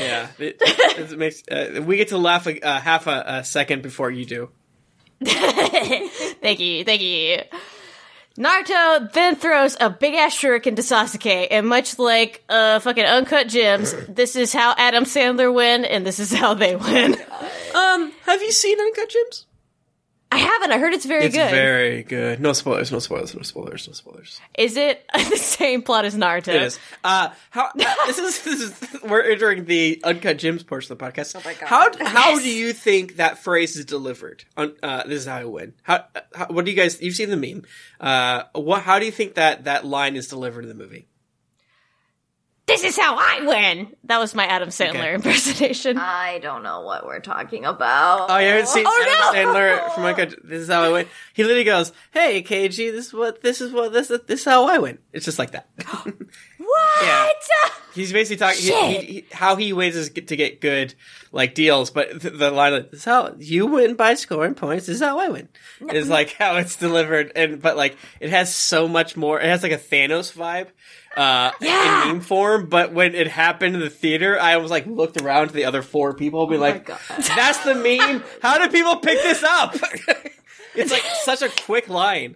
yeah. 0.02 0.28
It, 0.38 0.58
it 0.60 1.18
makes 1.18 1.42
uh, 1.48 1.82
we 1.86 1.96
get 1.96 2.10
to 2.10 2.18
laugh 2.18 2.48
a, 2.48 2.60
uh, 2.60 2.82
half 2.82 3.08
a, 3.08 3.24
a 3.26 3.44
second 3.46 3.82
before 3.82 4.12
you 4.12 4.26
do. 4.26 4.50
Thank 5.24 6.60
you, 6.60 6.84
thank 6.84 7.02
you. 7.02 7.44
Naruto 8.38 9.12
then 9.14 9.36
throws 9.38 9.78
a 9.80 9.90
big 9.90 10.14
ass 10.14 10.36
shuriken 10.36 10.76
to 10.76 10.82
Sasuke, 10.82 11.48
and 11.50 11.68
much 11.68 11.98
like 11.98 12.44
uh 12.50 12.80
fucking 12.80 13.06
uncut 13.06 13.48
gems, 13.48 13.94
this 14.10 14.36
is 14.36 14.52
how 14.52 14.76
Adam 14.78 15.06
Sandler 15.06 15.54
win, 15.54 15.86
and 15.86 16.06
this 16.06 16.20
is 16.20 16.34
how 16.34 16.54
they 16.54 16.76
win. 16.76 17.16
Um, 17.74 18.12
have 18.26 18.42
you 18.42 18.52
seen 18.52 18.80
Uncut 18.80 19.10
Gems? 19.10 19.46
I 20.32 20.38
haven't. 20.38 20.72
I 20.72 20.80
heard 20.80 20.94
it's 20.94 21.06
very 21.06 21.26
It's 21.26 21.36
good. 21.36 21.52
very 21.52 22.04
good. 22.04 22.42
No 22.42 22.52
spoilers. 22.54 22.92
No 22.92 23.00
spoilers. 23.00 23.34
No 23.36 23.42
spoilers. 23.44 23.88
No 23.88 23.94
spoilers. 23.94 24.42
is 24.58 24.76
it 24.76 25.06
the 25.14 25.38
same 25.38 25.82
plot 25.82 26.04
as 26.04 26.16
Naruto? 26.16 26.50
It 26.50 26.64
is. 26.64 26.80
Uh, 27.04 27.30
how 27.52 27.66
uh, 27.68 27.72
this 28.08 28.18
is 28.20 28.42
this 28.44 28.62
is 28.62 29.02
we're 29.04 29.22
entering 29.22 29.66
the 29.66 30.02
uncut 30.04 30.38
gems 30.38 30.64
portion 30.64 30.92
of 30.92 30.98
the 31.00 31.06
podcast. 31.06 31.36
Oh 31.36 31.42
my 31.46 31.54
God. 31.54 31.68
How 31.68 32.06
how 32.06 32.30
Yes. 32.32 32.44
do 32.44 32.50
you 32.50 32.74
think 32.74 33.16
that 33.18 33.38
phrase 33.38 33.76
is 33.78 33.86
delivered? 33.86 34.44
On 34.58 34.74
uh, 34.84 35.04
this 35.04 35.22
is 35.22 35.26
how 35.28 35.38
I 35.38 35.46
win. 35.46 35.74
How, 35.84 36.06
how 36.34 36.48
what 36.48 36.66
do 36.66 36.72
you 36.72 36.78
guys? 36.78 37.02
You've 37.02 37.16
seen 37.16 37.30
the 37.30 37.38
meme. 37.38 37.64
Uh, 38.02 38.44
what? 38.54 38.82
How 38.82 39.00
do 39.00 39.06
you 39.06 39.12
think 39.12 39.36
that 39.36 39.64
that 39.66 39.86
line 39.86 40.16
is 40.16 40.28
delivered 40.28 40.64
in 40.64 40.70
the 40.70 40.76
movie? 40.76 41.08
This 42.68 42.84
is 42.84 42.98
how 42.98 43.16
I 43.16 43.46
win. 43.46 43.96
That 44.06 44.18
was 44.20 44.34
my 44.34 44.46
Adam 44.46 44.70
Sandler 44.70 44.96
Okay. 44.96 45.14
impersonation. 45.16 45.98
I 46.00 46.40
don't 46.40 46.64
know 46.64 46.82
what 46.82 47.06
we're 47.06 47.20
talking 47.20 47.64
about. 47.64 48.30
Oh, 48.32 48.38
you 48.40 48.48
haven't 48.48 48.68
seen 48.68 48.86
Oh, 48.88 49.32
Adam 49.32 49.54
no! 49.54 49.54
Sandler 49.54 49.94
from 49.94 50.06
Uncut? 50.06 50.36
This 50.44 50.62
is 50.64 50.68
how 50.70 50.82
I 50.84 50.90
win. 50.90 51.08
He 51.34 51.44
literally 51.44 51.64
goes, 51.64 51.92
"Hey, 52.12 52.42
KG, 52.42 52.92
this 52.92 53.08
is 53.08 53.14
what 53.14 53.42
this 53.44 53.62
is 53.62 53.72
what 53.72 53.94
this 53.94 54.08
this 54.08 54.40
is 54.40 54.46
how 54.46 54.66
I 54.66 54.80
win." 54.80 54.98
It's 55.14 55.26
just 55.26 55.38
like 55.38 55.52
that. 55.52 55.70
what? 56.58 57.04
Yeah. 57.04 57.70
He's 57.94 58.12
basically 58.12 58.38
talking 58.38 58.62
he, 58.62 58.98
he, 59.06 59.26
how 59.32 59.56
he 59.56 59.72
ways 59.72 59.96
is 59.96 60.10
to 60.10 60.36
get 60.36 60.60
good 60.60 60.94
like 61.32 61.56
deals, 61.56 61.92
but 61.92 62.22
th- 62.22 62.34
the 62.34 62.52
line 62.52 62.74
of, 62.74 62.94
is 62.94 63.06
how 63.06 63.36
you 63.40 63.68
win 63.68 63.96
by 63.96 64.16
scoring 64.16 64.54
points. 64.54 64.86
This 64.88 64.98
is 64.98 65.02
how 65.02 65.18
I 65.20 65.30
win." 65.30 65.48
Is 65.94 66.10
like 66.10 66.34
how 66.34 66.58
it's 66.58 66.76
delivered, 66.76 67.32
and 67.38 67.62
but 67.62 67.78
like 67.78 67.96
it 68.20 68.32
has 68.32 68.54
so 68.54 68.88
much 68.90 69.16
more. 69.16 69.40
It 69.40 69.46
has 69.46 69.64
like 69.64 69.72
a 69.72 69.78
Thanos 69.78 70.34
vibe, 70.34 70.68
uh, 71.16 71.52
Yeah. 71.62 72.04
in 72.04 72.08
meme 72.10 72.22
form. 72.22 72.68
But 72.68 72.92
when 72.92 73.16
it 73.16 73.28
happened 73.28 73.76
in 73.76 73.82
the 73.82 73.90
theater, 73.90 74.38
I 74.38 74.58
was 74.58 74.70
like 74.72 74.86
looked 74.86 75.22
around 75.22 75.48
to 75.50 75.54
the 75.54 75.64
other 75.66 75.82
four 75.82 76.14
people, 76.14 76.48
be 76.48 76.58
like, 76.58 76.88
"That's 76.88 77.60
the 77.60 77.76
meme. 77.76 78.24
How 78.42 78.58
do 78.58 78.70
people 78.70 78.98
pick 78.98 79.22
this 79.24 79.42
up?" 79.44 79.76
it's 80.76 80.92
like 80.92 81.04
such 81.24 81.42
a 81.42 81.50
quick 81.64 81.88
line. 81.88 82.36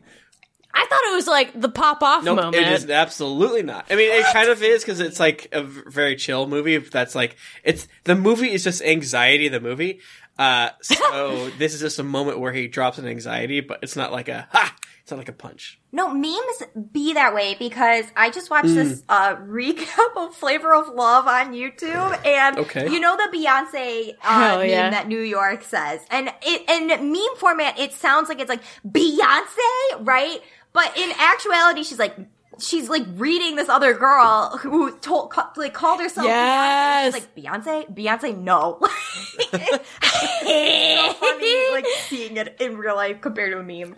I 0.73 0.85
thought 0.85 0.99
it 1.11 1.15
was 1.15 1.27
like 1.27 1.59
the 1.59 1.69
pop 1.69 2.01
off 2.03 2.23
Nope, 2.23 2.35
moment. 2.37 2.55
it 2.55 2.67
is 2.71 2.89
absolutely 2.89 3.63
not. 3.63 3.85
I 3.89 3.95
mean, 3.95 4.11
it 4.11 4.25
kind 4.31 4.49
of 4.49 4.61
is 4.63 4.83
because 4.83 4.99
it's 4.99 5.19
like 5.19 5.47
a 5.51 5.63
very 5.63 6.15
chill 6.15 6.47
movie. 6.47 6.77
That's 6.77 7.15
like 7.15 7.35
it's 7.63 7.87
the 8.03 8.15
movie 8.15 8.51
is 8.51 8.63
just 8.63 8.81
anxiety. 8.81 9.47
The 9.49 9.59
movie. 9.59 9.99
Uh, 10.37 10.69
so 10.81 11.49
this 11.57 11.73
is 11.73 11.81
just 11.81 11.99
a 11.99 12.03
moment 12.03 12.39
where 12.39 12.53
he 12.53 12.67
drops 12.67 12.97
an 12.97 13.07
anxiety, 13.07 13.59
but 13.61 13.79
it's 13.81 13.95
not 13.95 14.11
like 14.11 14.29
a 14.29 14.47
ha. 14.51 14.75
It's 15.01 15.11
not 15.11 15.17
like 15.17 15.29
a 15.29 15.33
punch. 15.33 15.79
No, 15.91 16.13
memes 16.13 16.61
be 16.91 17.13
that 17.15 17.33
way 17.33 17.55
because 17.57 18.05
I 18.15 18.29
just 18.29 18.51
watched 18.51 18.67
Mm. 18.67 18.75
this 18.75 19.03
uh, 19.09 19.35
recap 19.37 20.15
of 20.15 20.35
Flavor 20.35 20.71
of 20.75 20.89
Love 20.89 21.25
on 21.27 21.51
YouTube, 21.53 22.25
and 22.27 22.59
Okay. 22.59 22.87
you 22.91 22.99
know 22.99 23.17
the 23.17 23.35
Beyonce 23.35 24.13
uh, 24.23 24.57
meme 24.59 24.69
yeah. 24.69 24.91
that 24.91 25.07
New 25.07 25.19
York 25.21 25.63
says, 25.63 26.01
and 26.11 26.31
it 26.43 26.69
in 26.69 27.11
meme 27.11 27.35
format 27.37 27.79
it 27.79 27.91
sounds 27.93 28.29
like 28.29 28.39
it's 28.39 28.49
like 28.49 28.61
Beyonce, 28.87 30.05
right? 30.05 30.39
But 30.73 30.97
in 30.97 31.11
actuality, 31.17 31.83
she's 31.83 31.99
like. 31.99 32.15
She's 32.61 32.89
like 32.89 33.05
reading 33.15 33.55
this 33.55 33.69
other 33.69 33.93
girl 33.93 34.57
who 34.61 34.91
told, 34.97 35.31
ca- 35.31 35.53
like 35.55 35.73
called 35.73 36.01
herself 36.01 36.27
Yes. 36.27 37.15
Beyonce. 37.15 37.15
She's 37.15 37.23
like 37.23 37.35
Beyonce, 37.63 37.95
Beyonce, 37.95 38.37
no. 38.37 38.79
so 39.51 41.13
funny, 41.13 41.71
like 41.71 41.85
seeing 42.09 42.35
it 42.35 42.57
in 42.59 42.75
real 42.75 42.97
life 42.97 43.21
compared 43.21 43.53
to 43.53 43.59
a 43.59 43.63
meme. 43.63 43.95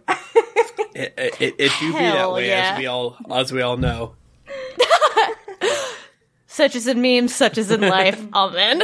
It 0.93 1.13
it, 1.17 1.41
it, 1.41 1.55
it 1.57 1.71
do 1.79 1.87
be 1.91 1.97
that 1.97 2.31
way, 2.31 2.49
yeah. 2.49 2.73
as 2.73 2.77
we 2.77 2.85
all 2.85 3.17
as 3.31 3.51
we 3.51 3.63
all 3.63 3.77
know. 3.77 4.13
such 6.45 6.75
as 6.75 6.85
in 6.85 7.01
memes, 7.01 7.33
such 7.33 7.57
as 7.57 7.71
in 7.71 7.81
life. 7.81 8.23
Amen. 8.33 8.83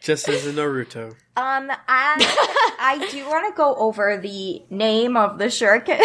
Just 0.00 0.28
as 0.28 0.46
in 0.46 0.54
Naruto. 0.56 1.08
Um, 1.36 1.70
I 1.88 2.76
I 2.78 3.08
do 3.10 3.26
want 3.28 3.52
to 3.52 3.56
go 3.56 3.74
over 3.74 4.18
the 4.18 4.62
name 4.70 5.16
of 5.16 5.38
the 5.38 5.46
shuriken. 5.46 6.00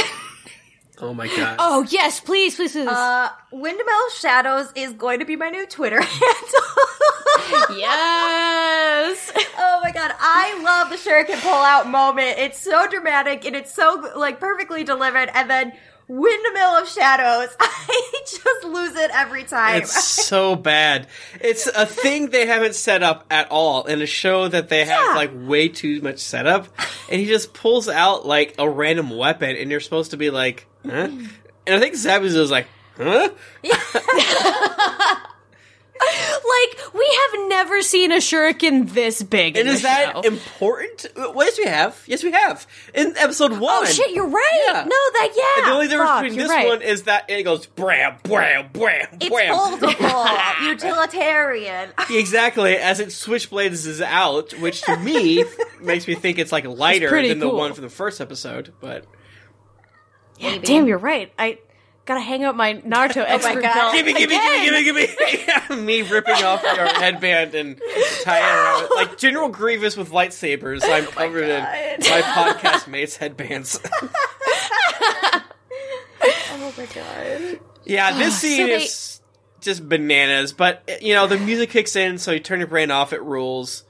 Oh 1.02 1.14
my 1.14 1.28
god. 1.28 1.56
oh 1.60 1.86
yes, 1.90 2.20
please, 2.20 2.56
please, 2.56 2.74
please. 2.74 2.88
uh, 2.88 3.30
Windmill 3.52 4.10
Shadows 4.18 4.72
is 4.76 4.92
going 4.94 5.20
to 5.20 5.26
be 5.26 5.36
my 5.38 5.50
new 5.50 5.66
Twitter 5.66 6.02
handle. 6.02 7.78
yes. 7.78 9.32
oh 9.58 9.80
my 9.82 9.92
god, 9.94 10.12
I 10.20 10.62
love 10.64 10.90
the 10.90 10.98
shuriken 10.98 11.42
pull 11.42 11.54
out 11.54 11.88
moment. 11.90 12.38
It's 12.38 12.60
so 12.60 12.88
dramatic 12.88 13.46
and 13.46 13.56
it's 13.56 13.74
so 13.74 14.12
like 14.16 14.40
perfectly 14.40 14.84
delivered. 14.84 15.30
And 15.34 15.50
then 15.50 15.74
Windmill 16.10 16.78
of 16.82 16.90
Shadows, 16.90 17.56
I 17.60 18.12
just 18.26 18.64
lose 18.66 18.96
it 18.96 19.12
every 19.14 19.44
time. 19.44 19.78
It's 19.84 20.04
so 20.26 20.56
bad. 20.56 21.08
It's 21.40 21.68
a 21.68 21.86
thing 21.86 22.32
they 22.32 22.48
haven't 22.48 22.74
set 22.76 23.04
up 23.04 23.26
at 23.30 23.50
all 23.52 23.86
in 23.86 24.02
a 24.02 24.06
show 24.08 24.48
that 24.48 24.70
they 24.70 24.86
have 24.86 25.06
Yeah. 25.10 25.14
like 25.16 25.32
way 25.34 25.68
too 25.70 26.02
much 26.02 26.18
setup, 26.20 26.68
and 27.12 27.20
he 27.22 27.28
just 27.28 27.54
pulls 27.54 27.88
out 27.88 28.26
like 28.26 28.56
a 28.58 28.68
random 28.68 29.12
weapon, 29.16 29.56
and 29.56 29.70
you're 29.70 29.80
supposed 29.80 30.12
to 30.12 30.18
be 30.18 30.32
like, 30.32 30.66
huh? 30.86 31.10
And 31.68 31.76
I 31.76 31.80
think 31.80 31.94
Zabuza's 31.94 32.50
like, 32.52 32.68
huh? 32.98 33.30
Like 36.00 36.94
we 36.94 37.20
have 37.22 37.50
never 37.50 37.82
seen 37.82 38.12
a 38.12 38.18
shuriken 38.18 38.90
this 38.90 39.22
big. 39.22 39.58
And 39.58 39.68
is 39.68 39.82
that 39.82 40.14
show. 40.14 40.22
important? 40.22 41.06
Well, 41.16 41.46
yes, 41.46 41.58
we 41.58 41.66
have. 41.66 42.04
Yes, 42.08 42.24
we 42.24 42.32
have. 42.32 42.66
In 42.94 43.16
episode 43.18 43.52
oh, 43.52 43.60
one. 43.60 43.84
Oh 43.84 43.86
shit, 43.86 44.12
you're 44.12 44.28
right. 44.28 44.64
Yeah. 44.68 44.84
No, 44.84 44.90
that 44.90 45.30
yeah. 45.36 45.64
And 45.64 45.68
the 45.68 45.76
only 45.76 45.88
difference 45.88 46.10
Fuck, 46.10 46.24
between 46.24 46.40
this 46.40 46.50
right. 46.50 46.68
one 46.68 46.82
is 46.82 47.04
that 47.04 47.30
it 47.30 47.44
goes 47.44 47.66
bram, 47.66 48.16
bram, 48.24 48.70
bram, 48.72 48.72
bram. 48.74 49.08
It's 49.20 49.30
bram. 49.30 49.50
multiple, 49.50 50.26
utilitarian. 50.64 51.90
Exactly, 52.10 52.78
as 52.78 53.00
it 53.00 53.10
switchblades 53.10 53.86
is 53.86 54.02
out, 54.02 54.54
which 54.54 54.82
to 54.84 54.98
me 54.98 55.44
makes 55.82 56.08
me 56.08 56.16
think 56.16 56.40
it's 56.40 56.52
like 56.52 56.66
lighter 56.66 57.10
pretty 57.10 57.30
than 57.30 57.40
the 57.40 57.50
one 57.50 57.74
from 57.74 57.84
the 57.84 57.90
first 57.90 58.22
episode. 58.22 58.74
But 58.80 59.06
Yeah, 60.38 60.58
damn, 60.60 60.88
you're 60.88 60.98
right. 60.98 61.32
I 61.38 61.60
gotta 62.10 62.22
hang 62.22 62.44
up 62.44 62.56
my 62.56 62.74
Naruto 62.74 63.18
oh 63.22 63.22
expert 63.22 63.62
God. 63.62 63.74
belt 63.76 63.94
give 63.94 64.06
me, 64.06 64.14
give 64.14 64.30
me, 64.32 64.36
give 64.36 64.74
me, 64.74 64.84
give 64.84 64.96
me, 64.96 65.08
give 65.08 65.70
me, 65.70 65.76
me 66.02 66.02
ripping 66.02 66.44
off 66.44 66.64
your 66.64 66.88
headband 66.88 67.54
and 67.54 67.80
tying 68.24 68.44
it 68.44 68.48
around 68.48 68.90
like 68.96 69.18
General 69.20 69.50
Grievous 69.50 69.96
with 69.96 70.10
lightsabers. 70.10 70.82
I'm 70.84 71.06
oh 71.06 71.12
covered 71.12 71.44
in 71.44 71.62
my 71.62 72.22
podcast 72.22 72.88
mates' 72.88 73.16
headbands. 73.18 73.80
Oh 76.52 76.74
my 76.78 76.86
god. 76.88 77.60
yeah, 77.86 78.18
this 78.18 78.34
ah, 78.34 78.38
scene 78.38 78.68
they- 78.68 78.84
is 78.84 79.22
just 79.62 79.88
bananas. 79.88 80.52
But 80.52 81.00
you 81.02 81.14
know, 81.14 81.28
the 81.28 81.38
music 81.38 81.70
kicks 81.70 81.96
in, 81.96 82.18
so 82.18 82.32
you 82.32 82.40
turn 82.40 82.60
your 82.60 82.68
brain 82.68 82.90
off. 82.90 83.14
It 83.14 83.22
rules. 83.22 83.84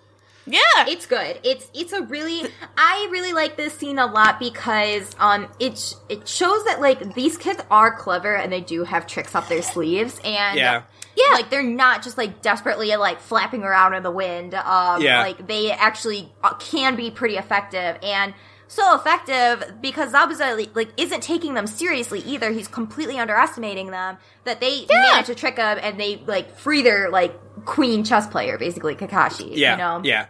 Yeah. 0.49 0.59
It's 0.87 1.05
good. 1.05 1.39
It's 1.43 1.69
it's 1.73 1.93
a 1.93 2.01
really 2.03 2.49
I 2.77 3.07
really 3.11 3.33
like 3.33 3.55
this 3.57 3.73
scene 3.73 3.99
a 3.99 4.05
lot 4.05 4.39
because 4.39 5.15
um 5.19 5.47
it 5.59 5.77
sh- 5.77 5.93
it 6.09 6.27
shows 6.27 6.63
that 6.65 6.81
like 6.81 7.13
these 7.13 7.37
kids 7.37 7.61
are 7.69 7.95
clever 7.95 8.35
and 8.35 8.51
they 8.51 8.61
do 8.61 8.83
have 8.83 9.05
tricks 9.07 9.35
up 9.35 9.47
their 9.47 9.61
sleeves 9.61 10.19
and 10.23 10.57
Yeah. 10.57 10.83
yeah 11.15 11.33
like 11.33 11.49
they're 11.49 11.63
not 11.63 12.01
just 12.03 12.17
like 12.17 12.41
desperately 12.41 12.95
like 12.95 13.19
flapping 13.19 13.63
around 13.63 13.93
in 13.93 14.03
the 14.03 14.11
wind 14.11 14.53
um 14.55 15.01
Yeah. 15.01 15.21
like 15.21 15.47
they 15.47 15.71
actually 15.71 16.31
uh, 16.43 16.55
can 16.55 16.95
be 16.95 17.11
pretty 17.11 17.35
effective 17.37 17.97
and 18.01 18.33
so 18.71 18.93
effective 18.95 19.81
because 19.81 20.13
Zabuza 20.13 20.75
like, 20.75 20.89
isn't 20.95 21.23
taking 21.23 21.55
them 21.55 21.65
seriously 21.65 22.19
either. 22.19 22.51
He's 22.51 22.67
completely 22.67 23.17
underestimating 23.17 23.89
them. 23.89 24.19
That 24.43 24.59
they 24.59 24.85
manage 24.87 25.25
to 25.25 25.33
trick 25.33 25.57
him 25.57 25.79
and 25.81 25.99
they 25.99 26.21
like 26.27 26.55
free 26.55 26.83
their 26.83 27.09
like 27.09 27.33
queen 27.65 28.03
chess 28.03 28.27
player, 28.27 28.59
basically 28.59 28.93
Kakashi. 28.93 29.49
Yeah, 29.55 29.71
you 29.71 29.77
know? 29.79 30.01
yeah, 30.03 30.27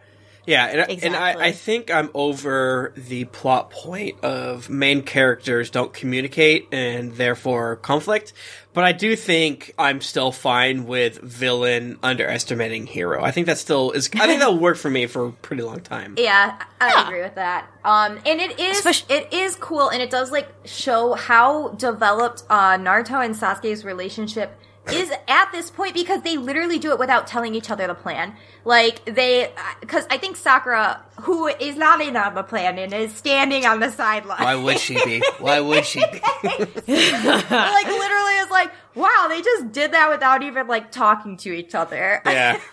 Yeah, 0.49 0.65
and, 0.65 0.81
I 0.81 0.85
and 1.03 1.15
I, 1.15 1.45
I 1.47 1.51
think 1.51 1.91
I'm 1.91 2.09
over 2.15 2.91
the 2.97 3.25
plot 3.25 3.69
point 3.69 4.23
of 4.23 4.67
main 4.67 5.03
characters 5.03 5.69
don't 5.69 5.93
communicate 5.93 6.67
and 6.71 7.13
therefore 7.13 7.75
conflict. 7.75 8.33
But 8.73 8.83
I 8.83 8.91
do 8.91 9.15
think 9.15 9.73
I'm 9.77 9.99
still 10.01 10.31
fine 10.31 10.85
with 10.85 11.19
villain 11.21 11.99
underestimating 12.01 12.85
hero. 12.87 13.23
I 13.23 13.31
think 13.31 13.47
that 13.47 13.57
still 13.57 13.91
is. 13.91 14.09
I 14.15 14.25
think 14.27 14.39
that'll 14.39 14.57
work 14.59 14.77
for 14.77 14.89
me 14.89 15.05
for 15.07 15.27
a 15.27 15.31
pretty 15.31 15.63
long 15.63 15.81
time. 15.81 16.15
Yeah, 16.17 16.59
I 16.81 16.87
Yeah. 16.89 17.07
agree 17.07 17.21
with 17.21 17.35
that. 17.35 17.67
Um, 17.83 18.19
and 18.25 18.39
it 18.41 18.59
is 18.59 18.77
Especially- 18.77 19.15
it 19.15 19.33
is 19.33 19.55
cool, 19.55 19.89
and 19.89 20.01
it 20.01 20.09
does 20.09 20.31
like 20.31 20.49
show 20.65 21.13
how 21.13 21.69
developed 21.69 22.43
uh, 22.49 22.77
Naruto 22.77 23.23
and 23.23 23.35
Sasuke's 23.35 23.83
relationship 23.83 24.58
is 24.93 25.11
at 25.27 25.51
this 25.51 25.69
point 25.71 25.93
because 25.93 26.21
they 26.21 26.37
literally 26.37 26.79
do 26.79 26.91
it 26.91 26.99
without 26.99 27.27
telling 27.27 27.55
each 27.55 27.69
other 27.69 27.87
the 27.87 27.95
plan. 27.95 28.35
Like 28.65 29.05
they, 29.05 29.51
because 29.81 30.05
I 30.09 30.17
think 30.17 30.35
Sakura, 30.35 31.01
who 31.21 31.47
is 31.47 31.75
not 31.75 32.01
in 32.01 32.15
on 32.15 32.35
the 32.35 32.43
plan 32.43 32.77
and 32.77 32.93
is 32.93 33.13
standing 33.13 33.65
on 33.65 33.79
the 33.79 33.91
sideline, 33.91 34.41
Why 34.41 34.55
would 34.55 34.79
she 34.79 34.95
be? 35.05 35.23
Why 35.39 35.59
would 35.59 35.85
she 35.85 35.99
be? 35.99 36.05
like 36.43 37.87
literally 37.87 38.35
is 38.37 38.49
like, 38.49 38.71
wow, 38.95 39.27
they 39.29 39.41
just 39.41 39.71
did 39.71 39.93
that 39.93 40.09
without 40.09 40.43
even 40.43 40.67
like 40.67 40.91
talking 40.91 41.37
to 41.37 41.51
each 41.51 41.75
other. 41.75 42.21
Yeah. 42.25 42.59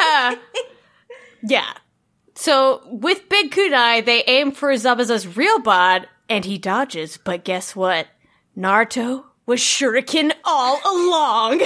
Yeah. 0.00 0.34
yeah. 1.42 1.72
So 2.34 2.80
with 2.86 3.28
Big 3.28 3.50
Kunai, 3.50 4.04
they 4.04 4.22
aim 4.24 4.52
for 4.52 4.72
Zabuza's 4.72 5.36
real 5.36 5.58
bod, 5.58 6.08
and 6.28 6.44
he 6.44 6.58
dodges. 6.58 7.16
But 7.16 7.44
guess 7.44 7.76
what? 7.76 8.06
Naruto 8.56 9.24
was 9.46 9.60
shuriken 9.60 10.32
all 10.44 10.80
along. 10.84 11.62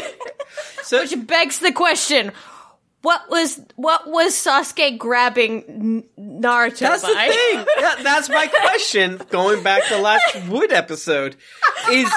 So 0.82 1.02
Which 1.02 1.26
begs 1.26 1.58
the 1.58 1.72
question: 1.72 2.32
What 3.02 3.28
was 3.28 3.60
what 3.76 4.08
was 4.08 4.32
Sasuke 4.34 4.96
grabbing 4.96 5.64
N- 5.68 6.04
Naruto 6.42 6.78
That's 6.78 7.02
the 7.02 7.08
thing. 7.08 7.64
That, 7.80 8.00
that's 8.02 8.28
my 8.28 8.46
question. 8.46 9.20
Going 9.28 9.62
back 9.62 9.86
to 9.88 9.98
last 9.98 10.48
Wood 10.48 10.72
episode, 10.72 11.36
is 11.90 12.10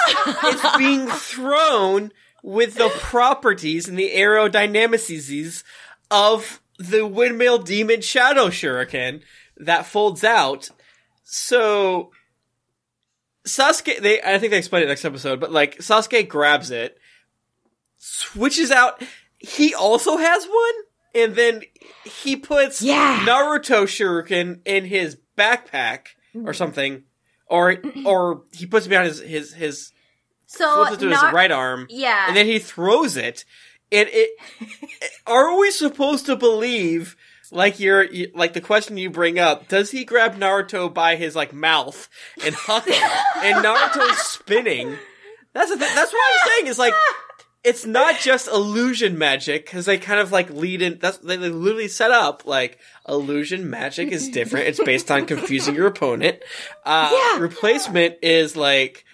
it's 0.44 0.76
being 0.78 1.06
thrown 1.08 2.12
with 2.42 2.74
the 2.74 2.88
properties 3.00 3.88
and 3.88 3.98
the 3.98 4.10
aerodynamicities 4.10 5.62
of 6.10 6.60
the 6.78 7.06
windmill 7.06 7.58
demon 7.58 8.00
shadow 8.00 8.48
shuriken 8.48 9.22
that 9.58 9.86
folds 9.86 10.24
out. 10.24 10.70
So 11.24 12.10
Sasuke, 13.46 14.00
they 14.00 14.22
I 14.22 14.38
think 14.38 14.50
they 14.50 14.58
explain 14.58 14.84
it 14.84 14.86
next 14.86 15.04
episode, 15.04 15.40
but 15.40 15.50
like 15.50 15.78
Sasuke 15.78 16.28
grabs 16.28 16.70
it, 16.70 16.98
switches 17.98 18.70
out. 18.70 19.02
He 19.38 19.74
also 19.74 20.16
has 20.16 20.46
one, 20.46 20.74
and 21.14 21.34
then 21.34 21.62
he 22.04 22.36
puts 22.36 22.82
Yeah. 22.82 23.24
Naruto 23.26 23.84
shuriken 23.84 24.60
in 24.64 24.84
his 24.84 25.18
backpack 25.36 26.08
or 26.34 26.52
mm. 26.52 26.56
something, 26.56 27.02
or 27.46 27.78
or 28.04 28.42
he 28.52 28.66
puts 28.66 28.86
it 28.86 28.90
behind 28.90 29.08
his 29.08 29.20
his 29.20 29.52
his 29.54 29.92
So 30.46 30.84
flips 30.84 30.94
it 30.94 31.00
to 31.00 31.10
his 31.10 31.22
right 31.32 31.50
arm, 31.50 31.86
yeah. 31.90 32.28
and 32.28 32.36
then 32.36 32.46
he 32.46 32.58
throws 32.58 33.16
it. 33.16 33.44
And 33.90 34.08
it 34.10 34.30
are 35.26 35.58
we 35.58 35.70
supposed 35.70 36.26
to 36.26 36.36
believe? 36.36 37.16
Like 37.52 37.78
you're, 37.78 38.06
like 38.34 38.54
the 38.54 38.60
question 38.62 38.96
you 38.96 39.10
bring 39.10 39.38
up, 39.38 39.68
does 39.68 39.90
he 39.90 40.04
grab 40.04 40.36
Naruto 40.36 40.92
by 40.92 41.16
his 41.16 41.36
like 41.36 41.52
mouth 41.52 42.08
and 42.44 42.54
huck 42.54 42.88
and 42.88 43.64
Naruto's 43.64 44.18
spinning? 44.18 44.96
That's 45.52 45.70
the 45.70 45.76
thing. 45.76 45.94
That's 45.94 46.12
what 46.12 46.22
I'm 46.32 46.48
saying. 46.48 46.66
Is 46.68 46.78
like 46.78 46.94
it's 47.62 47.84
not 47.84 48.18
just 48.18 48.48
illusion 48.48 49.18
magic 49.18 49.66
because 49.66 49.84
they 49.86 49.98
kind 49.98 50.18
of 50.18 50.32
like 50.32 50.50
lead 50.50 50.82
in. 50.82 50.98
That's 50.98 51.18
they 51.18 51.36
they 51.36 51.50
literally 51.50 51.88
set 51.88 52.10
up 52.10 52.46
like 52.46 52.78
illusion 53.08 53.68
magic 53.68 54.08
is 54.08 54.30
different. 54.30 54.66
It's 54.68 54.82
based 54.82 55.10
on 55.10 55.26
confusing 55.26 55.74
your 55.74 55.86
opponent. 55.86 56.38
Uh, 56.84 57.10
Yeah. 57.12 57.38
Replacement 57.40 58.16
is 58.22 58.56
like. 58.56 59.04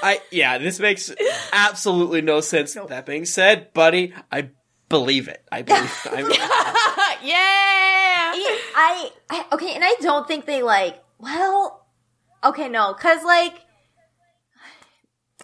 I 0.00 0.20
yeah, 0.30 0.58
this 0.58 0.78
makes 0.78 1.12
absolutely 1.52 2.22
no 2.22 2.40
sense. 2.40 2.74
That 2.74 3.04
being 3.04 3.24
said, 3.24 3.72
buddy, 3.74 4.14
I 4.30 4.50
believe 4.88 5.28
it. 5.28 5.42
I 5.50 5.62
believe. 5.62 6.06
I, 6.10 6.16
believe. 6.22 6.36
yeah. 7.22 8.32
I, 8.78 9.10
I 9.30 9.44
okay, 9.52 9.74
and 9.74 9.84
I 9.84 9.94
don't 10.00 10.26
think 10.28 10.46
they 10.46 10.62
like. 10.62 11.02
Well, 11.18 11.86
okay, 12.44 12.68
no, 12.68 12.92
because 12.94 13.24
like, 13.24 13.54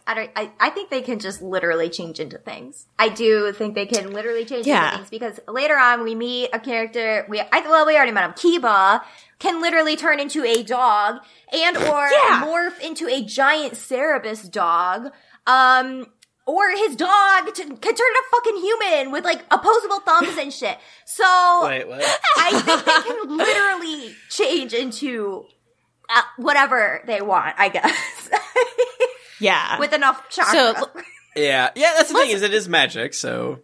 I 0.06 0.14
don't. 0.14 0.30
I, 0.36 0.50
I 0.58 0.70
think 0.70 0.90
they 0.90 1.00
can 1.00 1.18
just 1.18 1.40
literally 1.42 1.88
change 1.88 2.18
into 2.20 2.38
things. 2.38 2.86
I 2.98 3.08
do 3.08 3.52
think 3.52 3.74
they 3.74 3.86
can 3.86 4.12
literally 4.12 4.44
change 4.44 4.66
Yeah. 4.66 4.84
into 4.86 4.96
things 4.98 5.10
because 5.10 5.40
later 5.48 5.76
on 5.78 6.02
we 6.02 6.14
meet 6.14 6.50
a 6.52 6.58
character. 6.58 7.24
We 7.28 7.40
I, 7.40 7.60
well, 7.68 7.86
we 7.86 7.96
already 7.96 8.12
met 8.12 8.24
him. 8.24 8.32
Kiba 8.32 9.02
can 9.38 9.60
literally 9.62 9.96
turn 9.96 10.20
into 10.20 10.44
a 10.44 10.62
dog 10.62 11.16
and 11.52 11.76
or 11.76 12.08
Yeah. 12.10 12.44
morph 12.44 12.80
into 12.80 13.06
a 13.08 13.22
giant 13.22 13.76
Cerberus 13.76 14.42
dog. 14.42 15.12
Um. 15.46 16.06
Or 16.44 16.70
his 16.70 16.96
dog 16.96 17.54
t- 17.54 17.62
can 17.62 17.76
turn 17.76 17.90
into 17.90 18.22
fucking 18.32 18.56
human 18.56 19.12
with 19.12 19.24
like 19.24 19.44
opposable 19.50 20.00
thumbs 20.00 20.36
and 20.38 20.52
shit. 20.52 20.76
So 21.06 21.60
wait, 21.64 21.86
what? 21.88 22.02
I 22.36 22.60
think 22.60 22.84
they 22.84 23.08
can 23.14 23.36
literally 23.36 24.14
change 24.28 24.72
into 24.74 25.44
uh, 26.10 26.22
whatever 26.38 27.02
they 27.06 27.20
want, 27.22 27.54
I 27.58 27.68
guess, 27.68 28.28
Yeah. 29.40 29.78
with 29.80 29.92
enough 29.92 30.28
chakra. 30.30 30.74
So- 30.76 30.90
Yeah, 31.36 31.70
yeah. 31.76 31.94
That's 31.96 32.12
the 32.12 32.18
thing 32.18 32.30
is, 32.30 32.42
it 32.42 32.52
is 32.52 32.68
magic. 32.68 33.14
So 33.14 33.60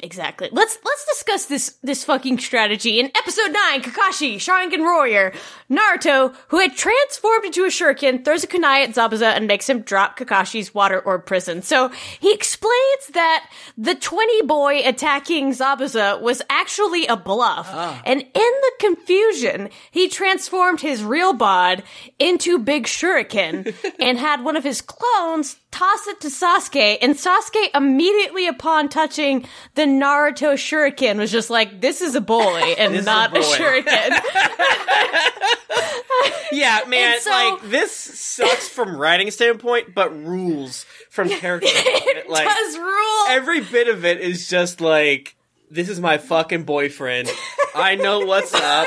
Exactly. 0.00 0.50
Let's 0.52 0.76
let's 0.84 1.06
discuss 1.06 1.46
this 1.46 1.78
this 1.82 2.04
fucking 2.04 2.38
strategy 2.38 3.00
in 3.00 3.10
episode 3.14 3.50
nine. 3.50 3.80
Kakashi, 3.80 4.36
Sharingan 4.36 4.80
warrior, 4.80 5.32
Naruto, 5.70 6.34
who 6.48 6.58
had 6.58 6.76
transformed 6.76 7.46
into 7.46 7.64
a 7.64 7.68
shuriken, 7.68 8.22
throws 8.22 8.44
a 8.44 8.46
kunai 8.46 8.84
at 8.84 8.90
Zabuza 8.90 9.34
and 9.34 9.46
makes 9.46 9.66
him 9.66 9.80
drop 9.80 10.18
Kakashi's 10.18 10.74
water 10.74 11.00
orb 11.00 11.24
prison. 11.24 11.62
So 11.62 11.88
he 12.20 12.34
explains 12.34 13.06
that 13.14 13.48
the 13.78 13.94
twenty 13.94 14.42
boy 14.42 14.82
attacking 14.84 15.52
Zabuza 15.52 16.20
was 16.20 16.42
actually 16.50 17.06
a 17.06 17.16
bluff, 17.16 17.68
ah. 17.70 18.02
and 18.04 18.20
in 18.20 18.28
the 18.34 18.72
confusion, 18.78 19.70
he 19.90 20.10
transformed 20.10 20.82
his 20.82 21.02
real 21.02 21.32
bod 21.32 21.82
into 22.18 22.58
Big 22.58 22.84
Shuriken 22.84 23.74
and 23.98 24.18
had 24.18 24.44
one 24.44 24.56
of 24.56 24.64
his 24.64 24.82
clones 24.82 25.56
toss 25.76 26.06
it 26.06 26.20
to 26.20 26.28
Sasuke, 26.28 26.98
and 27.02 27.14
Sasuke 27.14 27.68
immediately 27.74 28.46
upon 28.46 28.88
touching 28.88 29.46
the 29.74 29.82
Naruto 29.82 30.54
shuriken 30.54 31.18
was 31.18 31.30
just 31.30 31.50
like, 31.50 31.80
"This 31.80 32.00
is 32.00 32.14
a 32.14 32.20
boy 32.20 32.60
and 32.78 33.04
not 33.04 33.36
a 33.36 33.40
a, 33.40 33.42
shuriken." 33.42 34.10
yeah, 36.52 36.80
man. 36.88 37.20
So- 37.20 37.30
like 37.30 37.70
this 37.70 37.92
sucks 37.92 38.68
from 38.68 38.96
writing 38.96 39.30
standpoint, 39.30 39.94
but 39.94 40.16
rules 40.16 40.84
from 41.10 41.28
character. 41.40 41.68
it 41.70 42.30
like 42.30 42.48
does 42.48 42.78
rule. 42.78 43.26
every 43.28 43.60
bit 43.60 43.88
of 43.88 44.04
it 44.04 44.20
is 44.20 44.48
just 44.48 44.80
like 44.80 45.36
this 45.70 45.88
is 45.88 46.00
my 46.00 46.18
fucking 46.18 46.64
boyfriend. 46.64 47.28
I 47.74 47.96
know 47.96 48.20
what's 48.20 48.54
up. 48.54 48.86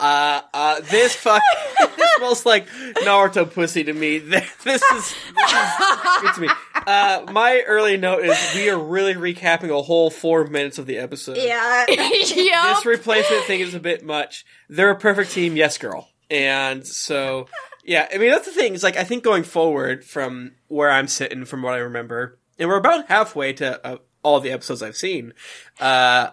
Uh, 0.00 0.40
uh, 0.52 0.80
this 0.90 1.14
fuck, 1.14 1.42
this 1.96 2.10
smells 2.16 2.44
like 2.46 2.68
Naruto 2.68 3.50
pussy 3.50 3.84
to 3.84 3.92
me. 3.92 4.18
This 4.64 4.82
is, 4.82 4.82
this 4.90 5.52
is 5.52 6.20
good 6.22 6.34
to 6.34 6.40
me. 6.40 6.48
Uh, 6.86 7.26
my 7.32 7.62
early 7.66 7.96
note 7.96 8.24
is 8.24 8.36
we 8.54 8.70
are 8.70 8.78
really 8.78 9.14
recapping 9.14 9.70
a 9.70 9.82
whole 9.82 10.10
four 10.10 10.46
minutes 10.46 10.78
of 10.78 10.86
the 10.86 10.98
episode. 10.98 11.36
yeah. 11.36 11.84
Yup. 11.88 12.76
This 12.76 12.86
replacement 12.86 13.44
thing 13.44 13.60
is 13.60 13.74
a 13.74 13.80
bit 13.80 14.04
much. 14.04 14.44
They're 14.68 14.90
a 14.90 14.98
perfect 14.98 15.32
team, 15.32 15.56
yes, 15.56 15.76
girl. 15.78 16.08
And 16.30 16.86
so, 16.86 17.46
yeah, 17.84 18.08
I 18.12 18.18
mean, 18.18 18.30
that's 18.30 18.46
the 18.46 18.52
thing. 18.52 18.74
Is 18.74 18.82
like, 18.82 18.96
I 18.96 19.04
think 19.04 19.22
going 19.22 19.44
forward 19.44 20.04
from 20.04 20.52
where 20.68 20.90
I'm 20.90 21.08
sitting, 21.08 21.44
from 21.44 21.62
what 21.62 21.74
I 21.74 21.78
remember, 21.78 22.38
and 22.58 22.68
we're 22.68 22.78
about 22.78 23.08
halfway 23.08 23.52
to 23.54 23.86
uh, 23.86 23.96
all 24.22 24.40
the 24.40 24.50
episodes 24.50 24.82
I've 24.82 24.96
seen, 24.96 25.34
uh, 25.80 26.30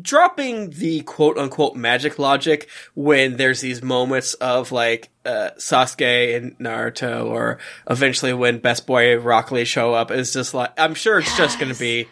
dropping 0.00 0.70
the 0.70 1.00
quote 1.02 1.38
unquote 1.38 1.76
magic 1.76 2.18
logic 2.18 2.68
when 2.94 3.36
there's 3.36 3.60
these 3.60 3.82
moments 3.82 4.34
of 4.34 4.72
like, 4.72 5.10
uh, 5.24 5.50
Sasuke 5.58 6.36
and 6.36 6.58
Naruto, 6.58 7.26
or 7.26 7.58
eventually 7.88 8.32
when 8.32 8.58
Best 8.58 8.86
Boy 8.86 9.16
Rock 9.18 9.50
Lee 9.50 9.64
show 9.64 9.94
up, 9.94 10.10
is 10.10 10.32
just 10.32 10.54
like, 10.54 10.72
I'm 10.78 10.94
sure 10.94 11.18
it's 11.18 11.36
just 11.36 11.58
gonna 11.58 11.74
be, 11.74 12.08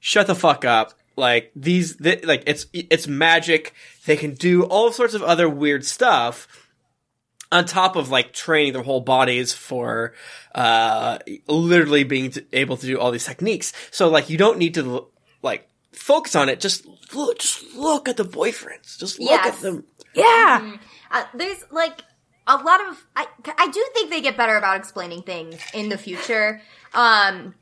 shut 0.00 0.26
the 0.26 0.34
fuck 0.34 0.64
up. 0.64 0.94
Like 1.16 1.52
these, 1.54 1.96
th- 1.96 2.24
like 2.24 2.42
it's 2.46 2.66
it's 2.72 3.06
magic. 3.06 3.72
They 4.04 4.16
can 4.16 4.34
do 4.34 4.64
all 4.64 4.90
sorts 4.92 5.14
of 5.14 5.22
other 5.22 5.48
weird 5.48 5.84
stuff 5.84 6.48
on 7.52 7.64
top 7.66 7.94
of 7.94 8.10
like 8.10 8.32
training 8.32 8.72
their 8.72 8.82
whole 8.82 9.00
bodies 9.00 9.52
for 9.52 10.12
uh 10.56 11.18
literally 11.46 12.02
being 12.02 12.34
able 12.52 12.76
to 12.76 12.86
do 12.86 12.98
all 12.98 13.12
these 13.12 13.24
techniques. 13.24 13.72
So 13.92 14.08
like 14.08 14.28
you 14.28 14.36
don't 14.36 14.58
need 14.58 14.74
to 14.74 15.06
like 15.40 15.68
focus 15.94 16.34
on 16.36 16.48
it. 16.48 16.60
Just 16.60 16.86
look, 17.14 17.38
just 17.38 17.74
look 17.74 18.08
at 18.08 18.16
the 18.16 18.24
boyfriends. 18.24 18.98
Just 18.98 19.18
look 19.20 19.30
Yes. 19.30 19.56
at 19.56 19.60
them. 19.62 19.84
yeah. 20.14 20.76
Uh, 21.10 21.24
there's 21.34 21.64
like 21.70 22.02
a 22.46 22.56
lot 22.56 22.80
of 22.88 23.06
I 23.16 23.26
I 23.58 23.68
do 23.68 23.86
think 23.94 24.10
they 24.10 24.20
get 24.20 24.36
better 24.36 24.56
about 24.56 24.76
explaining 24.76 25.22
things 25.22 25.60
in 25.72 25.88
the 25.88 25.98
future. 25.98 26.60
Um 26.92 27.54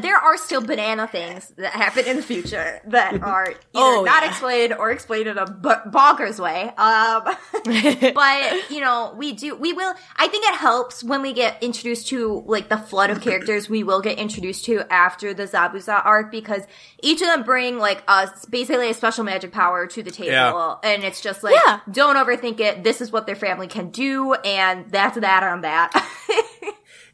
there 0.00 0.16
are 0.16 0.36
still 0.38 0.60
banana 0.62 1.06
things 1.06 1.52
that 1.58 1.72
happen 1.72 2.06
in 2.06 2.16
the 2.16 2.22
future 2.22 2.80
that 2.86 3.22
are 3.22 3.48
either 3.50 3.58
Oh, 3.74 4.02
not 4.06 4.22
yeah. 4.22 4.28
explained 4.30 4.72
or 4.74 4.90
explained 4.90 5.26
in 5.28 5.36
a 5.38 5.46
b- 5.46 5.68
bonkers 5.90 6.38
way. 6.40 6.68
Um, 6.76 7.24
but 8.14 8.70
you 8.70 8.80
know, 8.80 9.14
we 9.16 9.32
do, 9.32 9.54
we 9.56 9.72
will. 9.72 9.94
I 10.16 10.28
think 10.28 10.46
it 10.46 10.54
helps 10.54 11.02
when 11.04 11.22
we 11.22 11.32
get 11.32 11.62
introduced 11.62 12.08
to 12.08 12.42
like 12.46 12.68
the 12.68 12.78
flood 12.78 13.10
of 13.10 13.20
characters 13.20 13.68
we 13.68 13.82
will 13.82 14.00
get 14.00 14.18
introduced 14.18 14.64
to 14.66 14.90
after 14.92 15.34
the 15.34 15.44
Zabuza 15.44 16.04
arc 16.04 16.30
because 16.30 16.62
each 17.02 17.20
of 17.20 17.26
them 17.28 17.42
bring 17.42 17.78
like 17.78 18.02
a 18.08 18.30
basically 18.50 18.90
a 18.90 18.94
special 18.94 19.24
magic 19.24 19.52
power 19.52 19.86
to 19.86 20.02
the 20.02 20.10
table, 20.10 20.30
Yeah. 20.32 20.76
and 20.82 21.04
it's 21.04 21.20
just 21.20 21.42
like 21.42 21.56
Yeah. 21.66 21.80
don't 21.90 22.16
overthink 22.16 22.60
it. 22.60 22.84
This 22.84 23.00
is 23.00 23.12
what 23.12 23.26
their 23.26 23.36
family 23.36 23.66
can 23.66 23.90
do, 23.90 24.34
and 24.34 24.90
that's 24.90 25.18
that 25.18 25.42
on 25.42 25.60
that. 25.62 25.92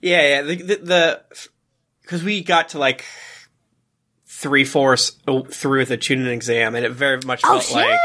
Yeah, 0.01 0.23
yeah. 0.23 0.43
The 0.43 0.55
the 0.77 1.23
because 2.09 2.25
we 2.25 2.43
got 2.43 2.71
to 2.71 2.79
like 2.79 3.05
three 4.25 4.65
fourths 4.65 5.11
through 5.51 5.85
the 5.85 5.99
Chunin 5.99 6.29
exam, 6.33 6.75
and 6.75 6.87
it 6.87 6.93
very 6.93 7.21
much 7.27 7.43
Oh 7.45 7.49
felt 7.61 7.65
shit! 7.65 7.77
like 7.77 8.01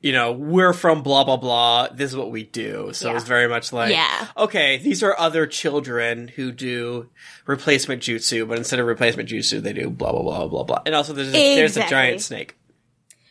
you 0.00 0.12
know 0.12 0.32
we're 0.32 0.72
from 0.72 1.02
blah 1.02 1.22
blah 1.24 1.36
blah. 1.36 1.88
This 1.92 2.10
is 2.10 2.16
what 2.16 2.30
we 2.32 2.42
do. 2.42 2.90
So 2.92 3.06
Yeah. 3.06 3.10
it 3.12 3.14
was 3.14 3.24
very 3.24 3.48
much 3.48 3.72
like 3.72 3.92
Yeah. 3.92 4.26
okay, 4.36 4.78
these 4.78 5.02
are 5.02 5.14
other 5.18 5.46
children 5.46 6.28
who 6.28 6.50
do 6.52 7.10
replacement 7.46 8.02
jutsu, 8.02 8.48
but 8.48 8.58
instead 8.58 8.80
of 8.80 8.86
replacement 8.86 9.28
jutsu, 9.28 9.62
they 9.62 9.72
do 9.74 9.90
blah 9.90 10.10
blah 10.12 10.22
blah 10.22 10.48
blah 10.48 10.64
blah. 10.64 10.82
And 10.86 10.94
also 10.94 11.12
there's 11.12 11.28
a, 11.34 11.54
there's 11.56 11.76
a 11.76 11.86
giant 11.86 12.20
snake. 12.22 12.56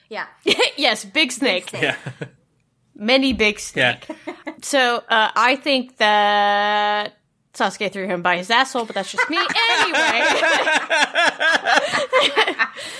yeah, 0.09 0.27
yes, 0.77 1.03
big 1.05 1.31
snake. 1.31 1.69
snake. 1.69 1.81
Yeah, 1.83 1.95
Many 2.95 3.33
big 3.33 3.59
snake. 3.59 4.05
yeah. 4.27 4.33
So 4.61 4.97
uh, 5.09 5.31
I 5.35 5.55
think 5.55 5.97
that 5.97 7.17
Sasuke 7.53 7.91
threw 7.91 8.05
him 8.07 8.21
by 8.21 8.37
his 8.37 8.49
asshole, 8.49 8.85
but 8.85 8.93
that's 8.95 9.11
just 9.11 9.29
me. 9.29 9.37
anyway, 9.37 9.49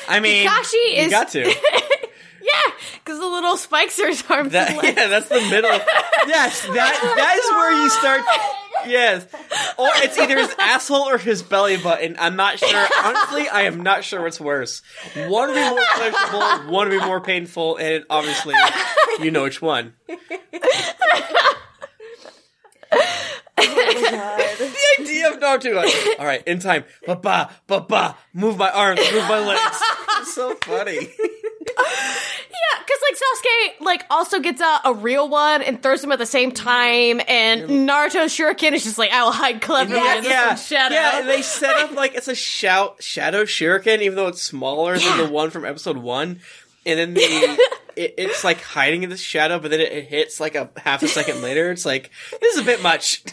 I 0.08 0.20
mean, 0.22 0.48
Kakashi 0.48 0.74
you 0.74 1.04
is- 1.04 1.12
got 1.12 1.30
to. 1.30 1.40
yeah, 2.42 2.74
because 2.96 3.20
the 3.20 3.28
little 3.28 3.58
spikes 3.58 4.00
are 4.00 4.08
his 4.08 4.24
arms 4.30 4.52
That, 4.54 4.72
yeah, 4.84 5.08
that's 5.08 5.30
the 5.30 5.40
middle. 5.50 5.70
Yes, 6.28 6.62
that 6.64 7.14
that 7.16 7.38
is 7.38 7.50
where 7.52 7.72
you 7.84 7.90
start. 7.90 8.22
Yes, 8.88 9.26
or 9.78 9.90
it's 10.04 10.18
either 10.18 10.38
his 10.40 10.56
asshole 10.58 11.08
or 11.10 11.18
his 11.18 11.44
belly 11.44 11.78
button. 11.78 12.16
I'm 12.18 12.36
not 12.38 12.58
sure. 12.60 12.88
Honestly, 13.04 13.48
I 13.50 13.64
am 13.64 13.84
not 13.84 14.04
sure 14.04 14.22
what's 14.24 14.40
worse. 14.40 14.82
One 15.28 15.50
would 15.50 15.56
be 15.56 15.70
more 15.70 15.84
pleasurable, 15.96 16.72
one 16.72 16.90
would 16.90 17.00
be 17.00 17.06
more 17.06 17.22
painful, 17.22 17.76
and 17.78 18.06
obviously, 18.10 18.56
you 19.22 19.32
know 19.32 19.44
which 19.44 19.62
one. 19.62 19.94
Oh 23.62 24.56
the 24.98 25.04
idea 25.04 25.32
of 25.32 25.40
Naruto, 25.40 25.76
like, 25.76 26.20
all 26.20 26.26
right, 26.26 26.44
in 26.48 26.60
time, 26.60 26.84
ba 27.06 27.16
ba 27.16 27.50
ba 27.68 27.82
ba, 27.82 28.16
move 28.34 28.58
my 28.58 28.70
arms, 28.70 29.00
move 29.12 29.28
my 29.28 29.40
legs. 29.40 29.82
It's 30.22 30.34
so 30.36 30.56
funny. 30.56 30.96
Yeah, 30.96 32.84
because 32.86 33.00
like 33.10 33.16
Sasuke 33.18 33.86
like 33.86 34.04
also 34.10 34.40
gets 34.40 34.62
out 34.62 34.82
a 34.86 34.94
real 34.94 35.30
one 35.30 35.62
and 35.62 35.82
throws 35.82 36.02
them 36.02 36.12
at 36.12 36.20
the 36.20 36.26
same 36.26 36.52
time, 36.52 37.22
and 37.28 37.64
Naruto 37.88 38.26
shuriken 38.26 38.74
is 38.74 38.84
just 38.84 38.98
like 38.98 39.12
I 39.12 39.24
will 39.24 39.32
hide 39.32 39.62
cleverly 39.62 40.00
Yeah, 40.00 40.16
in 40.18 40.24
this 40.24 40.32
yeah, 40.32 40.48
one's 40.48 40.66
shadow. 40.66 40.96
yeah. 40.96 41.20
And 41.20 41.28
they 41.30 41.42
set 41.42 41.76
up 41.78 41.92
like 41.96 42.16
it's 42.16 42.28
a 42.28 42.36
shout 42.36 43.02
shadow 43.02 43.44
shuriken, 43.44 44.02
even 44.02 44.16
though 44.16 44.28
it's 44.28 44.42
smaller 44.44 44.98
than 44.98 45.18
the 45.18 45.28
one 45.30 45.50
from 45.50 45.66
episode 45.66 45.98
one. 45.98 46.40
And 46.86 46.98
then 47.00 47.14
the 47.14 47.60
it, 48.00 48.16
it's 48.18 48.44
like 48.44 48.62
hiding 48.62 49.04
in 49.04 49.10
the 49.10 49.18
shadow, 49.18 49.60
but 49.60 49.72
then 49.72 49.80
it, 49.82 49.92
it 49.92 50.06
hits 50.06 50.40
like 50.40 50.56
a 50.56 50.70
half 50.78 51.04
a 51.04 51.08
second 51.08 51.42
later. 51.44 51.72
It's 51.72 51.86
like 51.86 52.10
this 52.40 52.56
is 52.56 52.62
a 52.62 52.66
bit 52.66 52.82
much. 52.82 53.24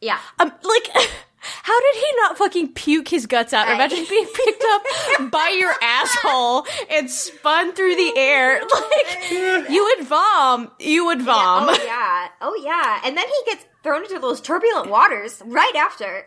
yeah. 0.00 0.18
um, 0.38 0.52
like. 0.62 1.08
How 1.42 1.80
did 1.80 1.94
he 1.94 2.12
not 2.16 2.36
fucking 2.36 2.74
puke 2.74 3.08
his 3.08 3.24
guts 3.24 3.54
out? 3.54 3.66
I- 3.66 3.74
Imagine 3.74 4.04
being 4.10 4.26
picked 4.26 4.62
up 4.72 4.82
by 5.30 5.56
your 5.58 5.72
asshole 5.82 6.66
and 6.90 7.10
spun 7.10 7.72
through 7.72 7.96
the 7.96 8.12
air. 8.14 8.60
Like 8.60 9.30
you 9.70 9.82
would 9.84 10.06
vom. 10.06 10.70
You 10.78 11.06
would 11.06 11.22
vom. 11.22 11.68
Oh 11.70 11.82
yeah. 11.82 12.28
Oh 12.42 12.60
yeah. 12.62 13.00
And 13.06 13.16
then 13.16 13.26
he 13.26 13.50
gets 13.52 13.64
thrown 13.82 14.02
into 14.04 14.18
those 14.18 14.42
turbulent 14.42 14.90
waters 14.90 15.40
right 15.46 15.74
after. 15.76 16.26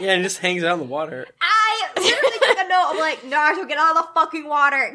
yeah, 0.00 0.12
and 0.12 0.22
just 0.22 0.38
hangs 0.38 0.64
out 0.64 0.74
in 0.74 0.78
the 0.80 0.86
water. 0.86 1.26
I 1.42 1.88
literally 1.94 2.38
took 2.38 2.58
a 2.58 2.68
note. 2.68 2.86
I'm 2.92 2.98
like, 2.98 3.20
Naruto, 3.22 3.68
get 3.68 3.76
out 3.76 3.94
of 3.96 4.06
the 4.06 4.08
fucking 4.14 4.48
water. 4.48 4.94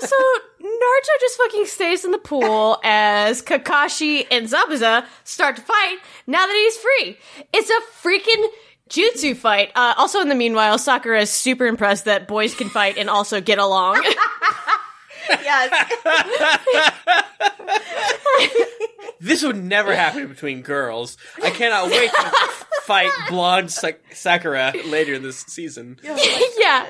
So 0.00 0.16
Naruto 0.60 1.20
just 1.20 1.36
fucking 1.36 1.66
stays 1.66 2.04
in 2.04 2.10
the 2.10 2.18
pool 2.18 2.78
as 2.82 3.42
Kakashi 3.42 4.26
and 4.30 4.48
Zabuza 4.48 5.06
start 5.24 5.56
to 5.56 5.62
fight 5.62 5.98
now 6.26 6.46
that 6.46 6.54
he's 6.54 6.76
free. 6.76 7.18
It's 7.52 7.70
a 7.70 7.80
freaking 8.06 8.48
jutsu 8.88 9.36
fight. 9.36 9.72
Uh, 9.74 9.94
also, 9.96 10.20
in 10.20 10.28
the 10.28 10.34
meanwhile, 10.34 10.78
Sakura 10.78 11.20
is 11.22 11.30
super 11.30 11.66
impressed 11.66 12.04
that 12.06 12.28
boys 12.28 12.54
can 12.54 12.68
fight 12.68 12.98
and 12.98 13.10
also 13.10 13.40
get 13.40 13.58
along. 13.58 14.02
yes. 15.28 15.70
This 19.20 19.42
would 19.42 19.56
never 19.56 19.94
happen 19.96 20.28
between 20.28 20.60
girls. 20.60 21.16
I 21.42 21.48
cannot 21.48 21.88
wait 21.90 22.10
to 22.10 22.30
fight 22.82 23.10
blonde 23.30 23.72
Sak- 23.72 24.00
Sakura 24.12 24.74
later 24.84 25.14
in 25.14 25.22
this 25.22 25.38
season. 25.38 25.98
yeah. 26.58 26.84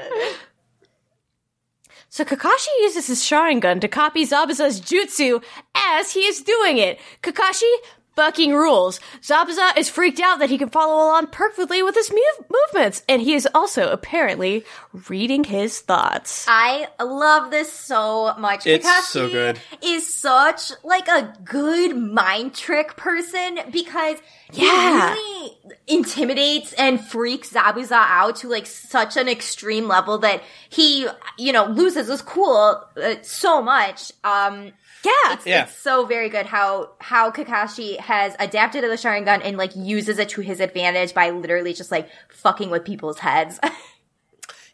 So 2.09 2.25
Kakashi 2.25 2.67
uses 2.81 3.07
his 3.07 3.23
Sharingan 3.23 3.81
to 3.81 3.87
copy 3.89 4.27
Zabuza's 4.27 4.81
jutsu 4.81 5.45
as 5.77 6.11
he 6.11 6.27
is 6.27 6.43
doing 6.43 6.79
it. 6.79 6.99
Kakashi 7.23 7.71
bucking 8.17 8.55
rules. 8.55 9.01
Zabuza 9.23 9.77
is 9.77 9.89
freaked 9.89 10.21
out 10.21 10.39
that 10.39 10.51
he 10.51 10.59
can 10.59 10.71
follow 10.71 10.95
along 11.07 11.29
perfectly 11.29 11.83
with 11.83 11.95
his 11.95 12.11
move- 12.11 12.49
movements, 12.51 13.03
and 13.09 13.23
he 13.23 13.35
is 13.35 13.49
also 13.55 13.91
apparently 13.91 14.65
reading 15.09 15.45
his 15.45 15.81
thoughts. 15.81 16.47
I 16.49 16.89
love 17.03 17.51
this 17.51 17.73
so 17.73 18.35
much. 18.39 18.67
It's 18.67 18.87
Kakashi 18.87 19.03
so 19.05 19.29
good. 19.29 19.61
Is 19.83 20.13
such 20.13 20.73
like 20.83 21.09
a 21.09 21.33
good 21.45 21.97
mind 21.97 22.55
trick 22.55 22.97
person 22.97 23.59
because 23.71 24.19
Yeah. 24.53 25.15
he 25.15 25.21
really 25.21 25.57
intimidates 25.87 26.73
and 26.75 27.01
freaks 27.05 27.51
Zabuza 27.53 27.93
out 27.93 28.37
to 28.37 28.49
like 28.49 28.67
such 28.67 29.17
an 29.17 29.29
extreme 29.29 29.89
level 29.89 30.19
that 30.19 30.43
he, 30.69 31.07
you 31.39 31.53
know, 31.53 31.65
loses 31.67 32.09
his 32.09 32.23
cool 32.23 32.83
uh, 32.97 33.15
so 33.23 33.61
much. 33.63 34.13
Um, 34.23 34.73
Yeah. 35.05 35.13
it's, 35.35 35.47
Yeah. 35.47 35.63
it's 35.65 35.77
so 35.77 36.07
very 36.07 36.29
good 36.29 36.47
how 36.47 36.91
how 37.01 37.31
Kakashi 37.31 37.99
has 38.01 38.35
adapted 38.39 38.83
to 38.83 38.89
the 38.89 38.95
Sharingan 38.95 39.43
and 39.45 39.57
like 39.57 39.77
uses 39.77 40.19
it 40.19 40.31
to 40.31 40.41
his 40.41 40.61
advantage 40.61 41.13
by 41.15 41.31
literally 41.31 41.75
just 41.75 41.91
like 41.91 42.09
fucking 42.31 42.71
with 42.71 42.85
people's 42.85 43.19
heads. 43.19 43.61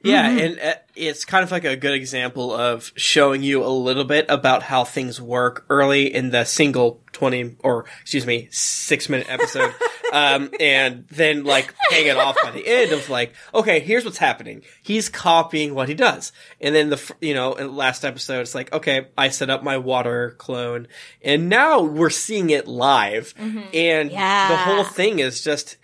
Yeah, 0.03 0.31
and 0.31 0.59
uh, 0.59 0.74
it's 0.97 1.26
kind 1.26 1.45
of 1.45 1.51
like 1.51 1.64
a 1.64 1.76
good 1.76 1.93
example 1.93 2.55
of 2.55 2.91
showing 2.97 3.43
you 3.43 3.62
a 3.62 3.68
little 3.68 4.05
bit 4.05 4.24
about 4.31 4.62
how 4.62 4.85
things 4.85 5.20
work 5.20 5.66
early 5.68 6.07
in 6.14 6.31
the 6.31 6.45
single 6.45 7.03
20 7.21 7.57
or 7.62 7.85
excuse 8.01 8.27
me, 8.27 8.49
6 8.51 9.09
minute 9.11 9.27
episode. 9.31 9.75
um 10.12 10.51
and 10.59 11.07
then 11.09 11.45
like 11.45 11.73
paying 11.91 12.07
it 12.09 12.16
off 12.16 12.35
by 12.43 12.51
the 12.51 12.66
end 12.66 12.93
of 12.93 13.09
like, 13.11 13.35
okay, 13.55 13.79
here's 13.81 14.05
what's 14.07 14.16
happening. 14.18 14.62
He's 14.83 15.09
copying 15.11 15.75
what 15.75 15.89
he 15.91 15.95
does. 15.95 16.33
And 16.62 16.75
then 16.75 16.89
the 16.89 17.12
you 17.21 17.35
know, 17.35 17.53
in 17.55 17.66
the 17.66 17.73
last 17.73 18.05
episode 18.07 18.41
it's 18.41 18.55
like, 18.55 18.73
okay, 18.73 19.09
I 19.18 19.29
set 19.29 19.51
up 19.51 19.62
my 19.62 19.77
water 19.77 20.35
clone 20.39 20.89
and 21.23 21.51
now 21.51 21.83
we're 21.83 22.09
seeing 22.11 22.49
it 22.51 22.66
live. 22.66 23.35
And 23.39 24.11
Yeah. 24.11 24.49
the 24.49 24.57
whole 24.57 24.85
thing 24.85 25.18
is 25.18 25.43
just 25.43 25.77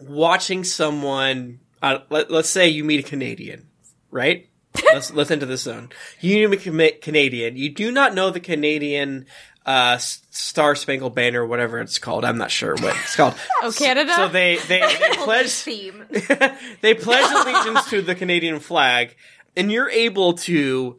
watching 0.00 0.62
someone 0.64 1.58
uh, 1.82 1.98
let, 2.10 2.30
let's 2.30 2.48
say 2.48 2.68
you 2.68 2.84
meet 2.84 3.00
a 3.04 3.08
Canadian, 3.08 3.66
right? 4.12 4.48
Let's 4.92 5.12
let's 5.12 5.30
enter 5.30 5.46
this 5.46 5.62
zone. 5.62 5.90
You 6.20 6.48
Cana- 6.56 6.92
Canadian. 6.92 7.56
You 7.56 7.70
do 7.70 7.90
not 7.90 8.14
know 8.14 8.30
the 8.30 8.40
Canadian 8.40 9.26
uh, 9.64 9.98
Star 9.98 10.74
Spangled 10.74 11.14
Banner, 11.14 11.46
whatever 11.46 11.80
it's 11.80 11.98
called. 11.98 12.24
I'm 12.24 12.38
not 12.38 12.50
sure 12.50 12.74
what 12.74 12.96
it's 12.96 13.16
called. 13.16 13.34
Oh, 13.62 13.72
Canada? 13.76 14.12
So 14.14 14.28
they 14.28 14.56
they, 14.56 14.80
they 14.80 15.10
pledge 15.16 15.50
theme. 15.50 16.04
they 16.80 16.94
pledge 16.94 17.30
allegiance 17.30 17.88
to 17.90 18.02
the 18.02 18.14
Canadian 18.14 18.60
flag, 18.60 19.16
and 19.56 19.70
you're 19.70 19.90
able 19.90 20.34
to 20.34 20.98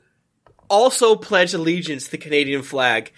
also 0.70 1.16
pledge 1.16 1.54
allegiance 1.54 2.06
to 2.06 2.12
the 2.12 2.18
Canadian 2.18 2.64
flag 2.64 3.12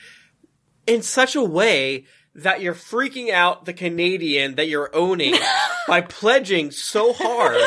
in 0.88 1.02
such 1.02 1.36
a 1.36 1.44
way 1.44 2.06
that 2.36 2.62
you're 2.62 2.76
freaking 2.76 3.32
out 3.32 3.66
the 3.66 3.74
Canadian 3.74 4.56
that 4.56 4.68
you're 4.68 4.94
owning 4.94 5.36
by 5.88 6.02
pledging 6.02 6.72
so 6.72 7.14
hard 7.14 7.62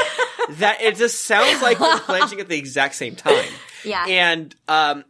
that 0.58 0.80
it 0.82 0.96
just 0.96 1.22
sounds 1.22 1.62
like 1.62 1.78
you're 1.78 1.98
pledging 2.00 2.40
at 2.40 2.48
the 2.48 2.58
exact 2.58 2.94
same 2.94 3.16
time. 3.16 3.50
Yeah. 3.84 4.04
And 4.06 4.54
um 4.68 5.04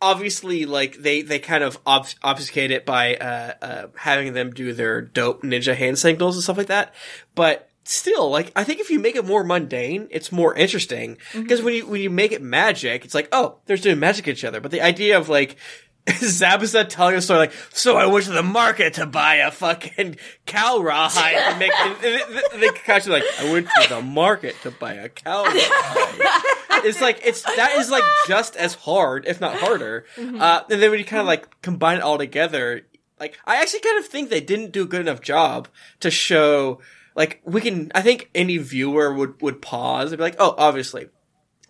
obviously 0.00 0.64
like 0.66 0.96
they 0.96 1.22
they 1.22 1.38
kind 1.38 1.62
of 1.62 1.78
ob- 1.86 2.06
obfuscate 2.22 2.70
it 2.70 2.86
by 2.86 3.16
uh 3.16 3.54
uh 3.62 3.86
having 3.96 4.32
them 4.32 4.50
do 4.50 4.72
their 4.72 5.00
dope 5.00 5.42
ninja 5.42 5.76
hand 5.76 5.98
signals 5.98 6.36
and 6.36 6.42
stuff 6.42 6.56
like 6.56 6.66
that. 6.68 6.94
But 7.34 7.68
still 7.84 8.30
like 8.30 8.52
I 8.56 8.64
think 8.64 8.80
if 8.80 8.90
you 8.90 8.98
make 8.98 9.16
it 9.16 9.26
more 9.26 9.44
mundane, 9.44 10.08
it's 10.10 10.32
more 10.32 10.54
interesting 10.54 11.18
because 11.34 11.62
when 11.62 11.74
you 11.74 11.86
when 11.86 12.00
you 12.00 12.10
make 12.10 12.32
it 12.32 12.40
magic, 12.40 13.04
it's 13.04 13.14
like, 13.14 13.28
oh, 13.32 13.58
they're 13.66 13.76
doing 13.76 13.98
magic 13.98 14.28
at 14.28 14.32
each 14.32 14.44
other. 14.44 14.60
But 14.60 14.70
the 14.70 14.80
idea 14.80 15.18
of 15.18 15.28
like 15.28 15.56
Zabuza 16.06 16.88
telling 16.88 17.14
a 17.14 17.22
story 17.22 17.38
like, 17.38 17.52
so 17.72 17.96
I 17.96 18.06
went 18.06 18.24
to 18.24 18.32
the 18.32 18.42
market 18.42 18.94
to 18.94 19.06
buy 19.06 19.36
a 19.36 19.52
fucking 19.52 20.16
cow 20.46 20.80
rawhide 20.80 21.36
and 21.36 21.58
make, 21.60 21.72
and, 21.72 21.96
and, 22.04 22.42
and, 22.54 22.60
like, 22.60 23.22
I 23.38 23.52
went 23.52 23.68
to 23.68 23.88
the 23.88 24.02
market 24.02 24.56
to 24.62 24.72
buy 24.72 24.94
a 24.94 25.08
cow 25.08 25.44
rawhide. 25.44 26.84
it's 26.84 27.00
like, 27.00 27.20
it's, 27.24 27.42
that 27.42 27.76
is 27.78 27.88
like 27.88 28.02
just 28.26 28.56
as 28.56 28.74
hard, 28.74 29.26
if 29.26 29.40
not 29.40 29.54
harder. 29.56 30.04
Uh, 30.18 30.62
and 30.68 30.82
then 30.82 30.90
when 30.90 30.98
you 30.98 31.04
kind 31.04 31.20
of 31.20 31.26
like 31.26 31.62
combine 31.62 31.98
it 31.98 32.02
all 32.02 32.18
together, 32.18 32.82
like, 33.20 33.38
I 33.46 33.62
actually 33.62 33.80
kind 33.80 34.00
of 34.00 34.06
think 34.06 34.28
they 34.28 34.40
didn't 34.40 34.72
do 34.72 34.82
a 34.82 34.86
good 34.86 35.02
enough 35.02 35.20
job 35.20 35.68
to 36.00 36.10
show, 36.10 36.80
like, 37.14 37.40
we 37.44 37.60
can, 37.60 37.92
I 37.94 38.02
think 38.02 38.28
any 38.34 38.58
viewer 38.58 39.14
would, 39.14 39.40
would 39.40 39.62
pause 39.62 40.10
and 40.10 40.18
be 40.18 40.24
like, 40.24 40.36
oh, 40.40 40.56
obviously, 40.58 41.10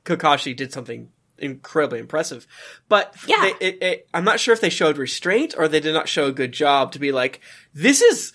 Kakashi 0.07 0.57
did 0.57 0.73
something 0.73 1.11
incredibly 1.43 1.99
impressive. 1.99 2.47
But 2.89 3.15
Yeah. 3.27 3.41
they, 3.41 3.67
it, 3.67 3.83
it, 3.83 4.09
I'm 4.15 4.25
not 4.25 4.41
sure 4.41 4.55
if 4.55 4.61
they 4.61 4.71
showed 4.71 4.99
restraint 4.99 5.55
or 5.57 5.69
they 5.69 5.81
did 5.81 5.95
not 5.95 6.09
show 6.09 6.27
a 6.27 6.33
good 6.33 6.53
job 6.53 6.93
to 6.93 6.99
be 6.99 7.13
like, 7.13 7.41
this 7.75 8.01
is 8.01 8.33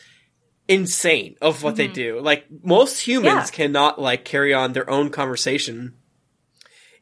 insane 0.67 1.35
of 1.41 1.63
what 1.63 1.77
they 1.77 1.85
mm-hmm. 1.85 1.93
do. 1.93 2.19
Like 2.19 2.45
most 2.63 2.99
humans 2.99 3.49
Yeah. 3.49 3.55
cannot 3.55 3.99
like 3.99 4.25
carry 4.25 4.53
on 4.53 4.73
their 4.73 4.89
own 4.89 5.09
conversation 5.09 5.95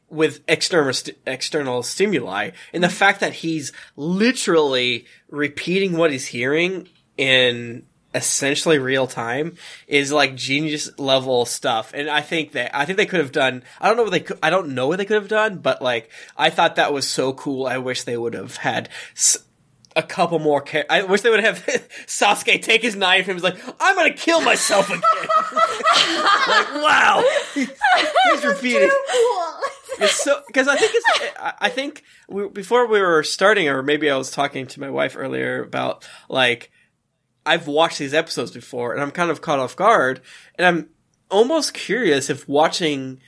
with 0.08 0.40
external 0.46 0.92
st- 0.92 1.18
external 1.26 1.82
stimuli, 1.82 2.50
and 2.72 2.82
the 2.82 2.86
mm-hmm. 2.86 2.96
fact 2.96 3.20
that 3.20 3.32
he's 3.34 3.72
literally 3.96 5.04
repeating 5.28 5.96
what 5.96 6.12
he's 6.12 6.26
hearing 6.26 6.88
in 7.16 7.84
essentially 8.14 8.78
real 8.78 9.06
time 9.06 9.56
is 9.86 10.10
like 10.12 10.34
genius 10.36 10.90
level 10.98 11.44
stuff. 11.44 11.92
And 11.94 12.08
I 12.08 12.20
think 12.22 12.52
that 12.52 12.74
I 12.74 12.84
think 12.84 12.96
they 12.98 13.06
could 13.06 13.20
have 13.20 13.32
done. 13.32 13.62
I 13.80 13.88
don't 13.88 13.96
know 13.96 14.04
what 14.04 14.12
they 14.12 14.20
could. 14.20 14.38
I 14.42 14.50
don't 14.50 14.74
know 14.74 14.86
what 14.86 14.98
they 14.98 15.04
could 15.04 15.16
have 15.20 15.28
done, 15.28 15.58
but 15.58 15.82
like 15.82 16.10
I 16.36 16.50
thought 16.50 16.76
that 16.76 16.92
was 16.92 17.06
so 17.06 17.32
cool. 17.32 17.66
I 17.66 17.78
wish 17.78 18.04
they 18.04 18.16
would 18.16 18.34
have 18.34 18.56
had. 18.56 18.88
S- 19.14 19.38
a 19.98 20.02
couple 20.02 20.38
more. 20.38 20.60
Char- 20.60 20.84
I 20.90 21.04
wish 21.04 21.22
they 21.22 21.30
would 21.30 21.42
have 21.42 21.64
Sasuke 22.06 22.60
take 22.62 22.82
his 22.82 22.94
knife 22.96 23.28
and 23.28 23.34
was 23.34 23.42
like, 23.42 23.56
"I'm 23.80 23.96
gonna 23.96 24.12
kill 24.12 24.42
myself 24.42 24.90
again." 24.90 25.00
like, 26.46 26.74
wow, 26.74 27.24
he's 27.54 28.44
repeating. 28.44 28.90
Cool. 28.90 29.54
It's 29.98 30.22
so 30.22 30.42
because 30.46 30.68
I 30.68 30.76
think 30.76 30.92
it's 30.94 31.06
I- 31.40 31.54
I 31.60 31.68
think 31.70 32.02
we, 32.28 32.46
before 32.48 32.86
we 32.86 33.00
were 33.00 33.22
starting, 33.22 33.68
or 33.68 33.82
maybe 33.82 34.10
I 34.10 34.16
was 34.18 34.30
talking 34.30 34.66
to 34.66 34.80
my 34.80 34.90
wife 34.90 35.16
earlier 35.16 35.62
about 35.62 36.06
like 36.28 36.70
I've 37.46 37.66
watched 37.66 37.98
these 37.98 38.12
episodes 38.14 38.50
before, 38.50 38.92
and 38.92 39.00
I'm 39.02 39.10
kind 39.10 39.30
of 39.30 39.40
caught 39.40 39.58
off 39.58 39.76
guard, 39.76 40.20
and 40.56 40.66
I'm 40.66 40.88
almost 41.30 41.72
curious 41.74 42.28
if 42.30 42.48
watching 42.48 43.20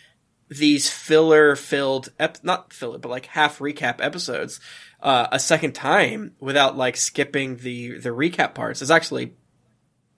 these 0.51 0.91
filler 0.91 1.55
filled 1.57 2.09
ep- 2.19 2.43
not 2.43 2.73
filler 2.73 2.97
but 2.97 3.11
like 3.11 3.27
half 3.27 3.59
recap 3.59 3.97
episodes 4.03 4.61
uh, 5.03 5.27
a 5.31 5.39
second 5.39 5.75
time 5.75 6.33
without 6.41 6.75
like 6.75 6.97
skipping 6.97 7.57
the 7.59 7.99
the 7.99 8.09
recap 8.09 8.55
parts 8.55 8.81
is 8.81 8.91
actually 8.91 9.35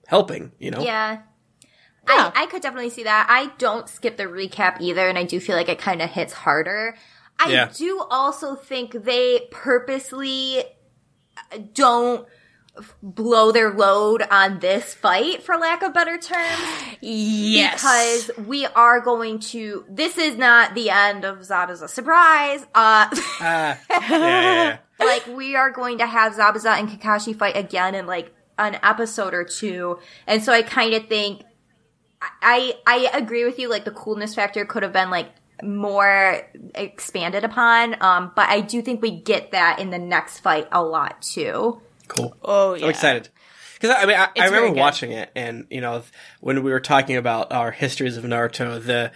helping 0.07 0.51
you 0.57 0.71
know 0.71 0.81
Yeah. 0.83 1.19
Yeah. 2.07 2.31
I, 2.33 2.43
I 2.43 2.45
could 2.47 2.61
definitely 2.61 2.89
see 2.91 3.03
that. 3.03 3.27
I 3.29 3.51
don't 3.57 3.87
skip 3.89 4.17
the 4.17 4.23
recap 4.23 4.79
either, 4.81 5.07
and 5.07 5.17
I 5.17 5.23
do 5.23 5.39
feel 5.39 5.55
like 5.55 5.69
it 5.69 5.77
kind 5.79 6.01
of 6.01 6.09
hits 6.09 6.33
harder. 6.33 6.95
I 7.37 7.51
Yeah. 7.51 7.69
do 7.75 8.03
also 8.09 8.55
think 8.55 8.91
they 8.93 9.47
purposely 9.51 10.63
uh, 11.51 11.57
don't 11.73 12.21
f- 12.27 12.33
blow 13.03 13.51
their 13.51 13.73
load 13.73 14.21
on 14.31 14.59
this 14.59 14.93
fight, 14.93 15.43
for 15.43 15.57
lack 15.57 15.83
of 15.83 15.93
better 15.93 16.17
terms, 16.17 16.59
Yes. 17.01 17.73
because 18.27 18.47
we 18.47 18.65
are 18.65 18.99
going 19.01 19.39
to. 19.39 19.85
This 19.89 20.17
is 20.17 20.37
not 20.37 20.73
the 20.73 20.89
end 20.89 21.25
of 21.25 21.39
Zabuza 21.39 21.89
surprise. 21.89 22.63
Uh, 22.73 23.09
Ah, 23.13 23.77
yeah, 23.89 24.07
yeah, 24.09 24.17
yeah. 24.19 24.77
like 25.05 25.27
we 25.27 25.55
are 25.55 25.69
going 25.71 25.97
to 25.97 26.05
have 26.07 26.33
Zabuza 26.33 26.79
and 26.79 26.87
Kakashi 26.89 27.37
fight 27.37 27.57
again 27.57 27.93
in 27.95 28.07
like 28.07 28.33
an 28.57 28.77
episode 28.83 29.33
or 29.33 29.43
two, 29.43 29.99
and 30.27 30.41
so 30.43 30.53
I 30.53 30.61
kind 30.61 30.93
of 30.93 31.07
think 31.07 31.41
I 32.41 32.75
I 32.87 33.09
agree 33.13 33.43
with 33.45 33.59
you. 33.59 33.69
Like 33.69 33.83
the 33.85 33.91
coolness 33.91 34.33
factor 34.35 34.63
could 34.65 34.83
have 34.83 34.93
been 34.93 35.09
like 35.09 35.29
more 35.63 36.41
expanded 36.73 37.43
upon, 37.43 38.01
um, 38.01 38.31
but 38.35 38.49
I 38.49 38.61
do 38.61 38.81
think 38.81 39.01
we 39.01 39.11
get 39.19 39.51
that 39.51 39.79
in 39.79 39.89
the 39.91 39.99
next 39.99 40.39
fight 40.39 40.67
a 40.71 40.81
lot 40.83 41.21
too. 41.21 41.81
Cool 42.15 42.35
oh 42.43 42.73
yeah. 42.73 42.85
I'm 42.85 42.89
excited. 42.89 43.29
Because 43.79 43.95
I 43.97 44.05
mean, 44.05 44.15
I, 44.15 44.27
I 44.39 44.45
remember 44.45 44.79
watching 44.79 45.11
it, 45.11 45.31
and 45.35 45.65
you 45.71 45.81
know, 45.81 46.03
when 46.39 46.61
we 46.61 46.71
were 46.71 46.79
talking 46.79 47.17
about 47.17 47.51
our 47.51 47.71
histories 47.71 48.15
of 48.15 48.23
Naruto, 48.23 48.83
the 48.83 49.11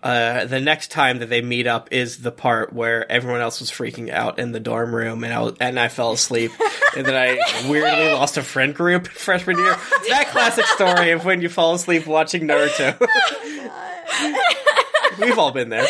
uh, 0.00 0.44
the 0.44 0.60
next 0.60 0.92
time 0.92 1.18
that 1.18 1.28
they 1.28 1.42
meet 1.42 1.66
up 1.66 1.88
is 1.90 2.18
the 2.18 2.30
part 2.30 2.72
where 2.72 3.10
everyone 3.10 3.40
else 3.40 3.58
was 3.58 3.68
freaking 3.72 4.10
out 4.10 4.38
in 4.38 4.52
the 4.52 4.60
dorm 4.60 4.94
room, 4.94 5.24
and 5.24 5.34
I 5.34 5.40
was, 5.40 5.54
and 5.58 5.80
I 5.80 5.88
fell 5.88 6.12
asleep, 6.12 6.52
and 6.96 7.04
then 7.04 7.16
I 7.16 7.68
weirdly 7.68 8.12
lost 8.12 8.36
a 8.36 8.44
friend 8.44 8.72
group 8.72 9.06
freshman 9.08 9.58
year. 9.58 9.76
That 10.10 10.28
classic 10.30 10.66
story 10.66 11.10
of 11.10 11.24
when 11.24 11.40
you 11.40 11.48
fall 11.48 11.74
asleep 11.74 12.06
watching 12.06 12.46
Naruto. 12.46 12.96
We've 15.20 15.38
all 15.38 15.50
been 15.50 15.70
there 15.70 15.86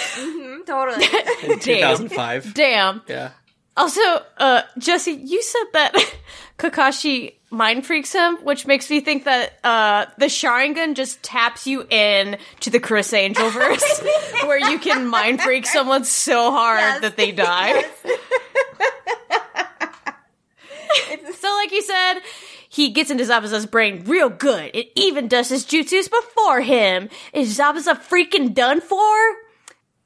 Totally. 0.66 1.04
in 1.42 1.58
2005. 1.58 2.54
Damn. 2.54 3.02
Yeah. 3.08 3.30
Also, 3.76 4.00
uh, 4.38 4.62
Jessy, 4.78 5.12
you 5.12 5.42
said 5.42 5.64
that 5.74 5.94
Kakashi 6.58 7.34
mind 7.50 7.84
freaks 7.86 8.12
him, 8.12 8.36
which 8.38 8.66
makes 8.66 8.88
me 8.88 9.00
think 9.00 9.24
that 9.24 9.52
uh, 9.62 10.06
the 10.18 10.26
Sharingan 10.26 10.94
just 10.94 11.22
taps 11.22 11.66
you 11.66 11.86
in 11.90 12.38
to 12.60 12.70
the 12.70 12.80
Criss 12.80 13.12
Angel 13.12 13.50
verse, 13.50 14.00
where 14.44 14.70
you 14.70 14.78
can 14.78 15.06
mind 15.06 15.40
freak 15.42 15.66
someone 15.66 16.04
so 16.04 16.50
hard 16.50 16.78
Yes. 16.80 17.00
that 17.02 17.16
they 17.16 17.32
die. 17.32 17.82
so, 21.38 21.48
like 21.54 21.72
you 21.72 21.82
said, 21.82 22.20
he 22.68 22.90
gets 22.90 23.10
into 23.10 23.24
Zabuza's 23.24 23.66
brain 23.66 24.04
real 24.06 24.30
good. 24.30 24.70
It 24.74 24.90
even 24.94 25.28
does 25.28 25.50
his 25.50 25.64
jutsus 25.66 26.10
before 26.10 26.62
him. 26.62 27.10
Is 27.32 27.58
Zabuza 27.58 27.94
freaking 28.08 28.54
done 28.54 28.80
for? 28.80 29.16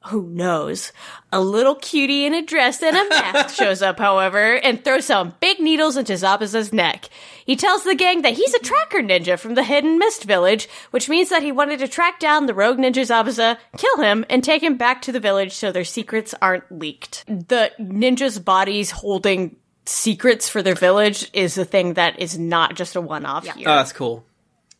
Who 0.06 0.22
knows? 0.28 0.92
A 1.30 1.40
little 1.40 1.74
cutie 1.74 2.24
in 2.24 2.32
a 2.32 2.40
dress 2.40 2.82
and 2.82 2.96
a 2.96 3.08
mask 3.10 3.54
shows 3.58 3.82
up, 3.82 3.98
however, 3.98 4.54
and 4.54 4.82
throws 4.82 5.04
some 5.04 5.34
big 5.40 5.60
needles 5.60 5.98
into 5.98 6.14
Zabuza's 6.14 6.72
neck. 6.72 7.10
He 7.44 7.54
tells 7.54 7.84
the 7.84 7.94
gang 7.94 8.22
that 8.22 8.32
he's 8.32 8.54
a 8.54 8.60
tracker 8.60 9.00
ninja 9.02 9.38
from 9.38 9.56
the 9.56 9.62
Hidden 9.62 9.98
Mist 9.98 10.24
Village, 10.24 10.68
which 10.90 11.10
means 11.10 11.28
that 11.28 11.42
he 11.42 11.52
wanted 11.52 11.80
to 11.80 11.88
track 11.88 12.18
down 12.18 12.46
the 12.46 12.54
rogue 12.54 12.78
ninja 12.78 13.02
Zabuza, 13.04 13.58
kill 13.76 13.98
him, 14.02 14.24
and 14.30 14.42
take 14.42 14.62
him 14.62 14.78
back 14.78 15.02
to 15.02 15.12
the 15.12 15.20
village 15.20 15.52
so 15.52 15.70
their 15.70 15.84
secrets 15.84 16.34
aren't 16.40 16.70
leaked. 16.72 17.26
The 17.26 17.70
ninjas' 17.78 18.42
bodies 18.42 18.90
holding 18.90 19.56
secrets 19.84 20.48
for 20.48 20.62
their 20.62 20.74
village 20.74 21.28
is 21.34 21.58
a 21.58 21.64
thing 21.66 21.94
that 21.94 22.18
is 22.18 22.38
not 22.38 22.74
just 22.74 22.96
a 22.96 23.00
one-off 23.02 23.44
here. 23.46 23.68
Oh, 23.68 23.74
that's 23.76 23.92
cool. 23.92 24.24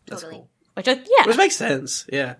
That's 0.07 0.23
Totally. 0.23 0.41
cool. 0.41 0.49
which, 0.75 0.89
I, 0.89 0.93
yeah. 0.93 1.27
Which 1.27 1.37
makes 1.37 1.57
sense. 1.57 2.07
Yeah. 2.11 2.37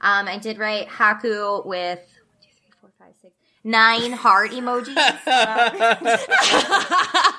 Um, 0.00 0.28
I 0.28 0.38
did 0.38 0.58
write 0.58 0.88
Haku 0.88 1.66
with 1.66 1.98
one, 1.98 2.40
two, 2.40 2.48
three, 2.56 2.70
four, 2.80 2.90
five, 2.98 3.12
six, 3.20 3.34
nine 3.64 4.12
heart 4.12 4.52
emojis. 4.52 4.94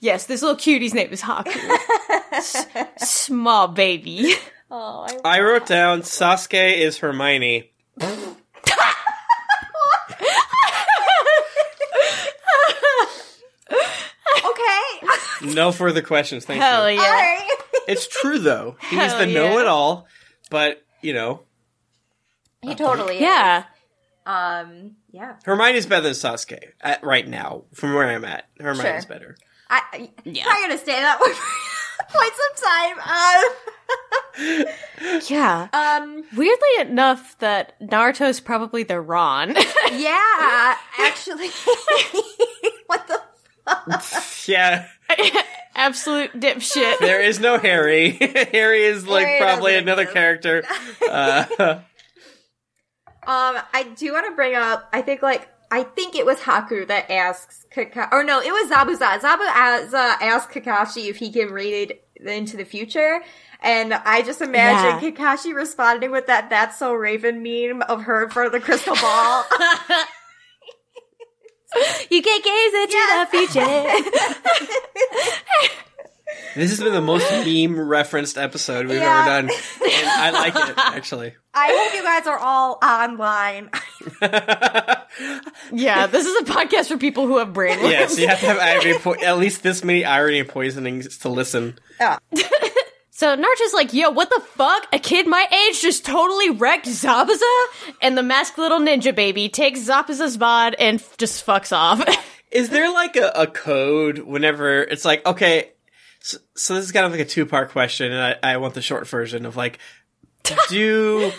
yes, 0.00 0.26
this 0.26 0.42
little 0.42 0.56
cutie's 0.56 0.92
name 0.94 1.10
is 1.12 1.22
Haku. 1.22 1.56
S- 2.32 2.66
small 2.98 3.68
baby. 3.68 4.34
oh, 4.70 5.06
I 5.24 5.38
I 5.38 5.40
wrote 5.40 5.66
down 5.66 6.02
Sasuke 6.02 6.76
is 6.76 6.98
Hermione. 6.98 7.70
okay. 14.44 15.54
No 15.54 15.72
further 15.72 16.02
questions. 16.02 16.44
Thank 16.44 16.62
Hell 16.62 16.90
you. 16.90 17.00
yeah. 17.00 17.38
Alright. 17.88 17.96
It's 17.96 18.06
true 18.08 18.38
though. 18.38 18.76
He's 18.82 18.98
Hell 18.98 19.18
the 19.18 19.28
yeah. 19.28 19.34
know-it-all, 19.48 20.06
but 20.50 20.82
you 21.00 21.12
know, 21.14 21.42
He 22.62 22.74
totally 22.74 23.16
is. 23.16 23.20
Yeah. 23.22 23.64
Um. 24.26 24.96
Yeah. 25.10 25.36
Hermione's 25.44 25.86
better 25.86 26.02
than 26.02 26.12
Sasuke 26.12 26.58
at, 26.82 27.02
right 27.02 27.26
now. 27.26 27.64
From 27.72 27.94
where 27.94 28.08
I'm 28.08 28.24
at, 28.24 28.44
Hermione's 28.60 29.04
Sure. 29.04 29.08
better. 29.14 29.36
I, 29.70 29.82
I 29.92 30.10
Yeah. 30.24 30.44
probably 30.44 30.62
gonna 30.68 30.78
stay 30.78 30.92
that 31.00 31.18
way 31.20 31.32
for 31.32 32.04
quite 32.10 32.30
some 32.34 32.54
time. 32.98 32.98
Yeah. 35.28 35.68
Um. 35.72 36.02
Um. 36.02 36.24
Weirdly 36.36 36.68
enough, 36.80 37.36
that 37.38 37.80
Naruto's 37.80 38.40
probably 38.40 38.82
the 38.84 39.00
Ron. 39.00 39.56
Yeah. 39.92 40.76
Actually. 41.00 41.48
what 42.86 43.08
the? 43.08 43.20
Yeah, 44.46 44.86
Absolute 45.78 46.32
dipshit. 46.32 46.98
there 46.98 47.22
is 47.22 47.40
no 47.40 47.56
Harry. 47.58 48.10
Harry 48.52 48.82
is 48.84 49.06
like 49.06 49.26
Harry 49.26 49.40
probably 49.40 49.76
another 49.76 50.02
exist. 50.02 50.14
character. 50.14 50.64
Uh, 51.08 51.80
Um, 53.28 53.58
I 53.74 53.82
do 53.94 54.14
want 54.14 54.24
to 54.26 54.34
bring 54.34 54.54
up. 54.54 54.88
I 54.90 55.02
think 55.02 55.20
like 55.20 55.46
I 55.70 55.82
think 55.82 56.14
it 56.14 56.24
was 56.24 56.38
Haku 56.38 56.88
that 56.88 57.10
asks 57.10 57.66
Kakashi, 57.70 58.10
or 58.10 58.24
no, 58.24 58.40
it 58.40 58.50
was 58.50 58.70
Zabuza. 58.70 59.18
Zabuza 59.20 60.16
asked 60.22 60.50
Kakashi 60.50 61.10
if 61.10 61.16
he 61.18 61.30
can 61.30 61.48
read 61.52 61.90
it 61.90 62.08
into 62.26 62.56
the 62.56 62.64
future, 62.64 63.20
and 63.60 63.92
I 63.92 64.22
just 64.22 64.40
imagine 64.40 65.12
Kakashi 65.12 65.54
responding 65.54 66.10
with 66.10 66.26
that 66.28 66.48
"That's 66.48 66.78
so 66.78 66.94
Raven" 66.94 67.42
meme 67.42 67.82
of 67.82 68.04
her 68.04 68.24
in 68.24 68.30
front 68.30 68.46
of 68.46 68.52
the 68.52 68.60
crystal 68.60 68.94
ball. 68.96 69.44
You 72.10 72.22
get 72.22 72.42
gaze 72.42 72.74
into 72.74 72.96
the 73.14 73.26
future. 73.30 73.84
This 76.54 76.70
has 76.70 76.80
been 76.80 76.92
the 76.92 77.00
most 77.00 77.30
meme 77.46 77.78
referenced 77.78 78.36
episode 78.36 78.86
we've 78.86 78.96
Yeah. 78.96 79.20
ever 79.20 79.28
done. 79.28 79.44
And 79.48 80.08
I 80.08 80.30
like 80.30 80.54
it, 80.56 80.74
actually. 80.76 81.34
I 81.54 81.68
hope 81.72 81.94
you 81.94 82.02
guys 82.02 82.26
are 82.26 82.38
all 82.38 82.78
online. 82.82 83.70
yeah, 85.72 86.06
this 86.06 86.26
is 86.26 86.36
a 86.42 86.44
podcast 86.52 86.88
for 86.88 86.96
people 86.96 87.26
who 87.26 87.38
have 87.38 87.52
brain 87.52 87.78
worms. 87.78 87.90
Yes, 87.92 88.18
you 88.18 88.26
have 88.28 88.40
to 88.40 88.46
have 88.46 88.58
irony 88.58 88.98
po- 88.98 89.14
at 89.22 89.38
least 89.38 89.62
this 89.62 89.84
many 89.84 90.04
irony 90.04 90.42
poisonings 90.42 91.18
to 91.18 91.28
listen. 91.28 91.78
So 93.18 93.36
Naruto's 93.36 93.74
like, 93.74 93.92
yo, 93.92 94.10
what 94.10 94.30
the 94.30 94.40
fuck? 94.40 94.86
A 94.92 95.00
kid 95.00 95.26
my 95.26 95.44
age 95.50 95.82
just 95.82 96.06
totally 96.06 96.50
wrecked 96.50 96.86
Zabuza? 96.86 97.42
And 98.00 98.16
the 98.16 98.22
masked 98.22 98.58
little 98.58 98.78
ninja 98.78 99.12
baby 99.12 99.48
takes 99.48 99.80
Zabuza's 99.80 100.36
bod 100.36 100.76
and 100.78 101.00
f- 101.00 101.16
just 101.16 101.44
fucks 101.44 101.76
off. 101.76 102.00
Is 102.52 102.68
there 102.68 102.92
like 102.92 103.16
a, 103.16 103.32
a 103.34 103.48
code 103.48 104.20
whenever 104.20 104.84
it's 104.84 105.04
like, 105.04 105.26
okay, 105.26 105.72
so, 106.20 106.38
so 106.54 106.74
this 106.74 106.84
is 106.84 106.92
kind 106.92 107.06
of 107.06 107.10
like 107.10 107.20
a 107.20 107.24
two 107.24 107.44
part 107.44 107.70
question, 107.70 108.12
and 108.12 108.38
I, 108.40 108.52
I 108.52 108.56
want 108.58 108.74
the 108.74 108.82
short 108.82 109.08
version 109.08 109.46
of 109.46 109.56
like, 109.56 109.80
do 110.68 111.32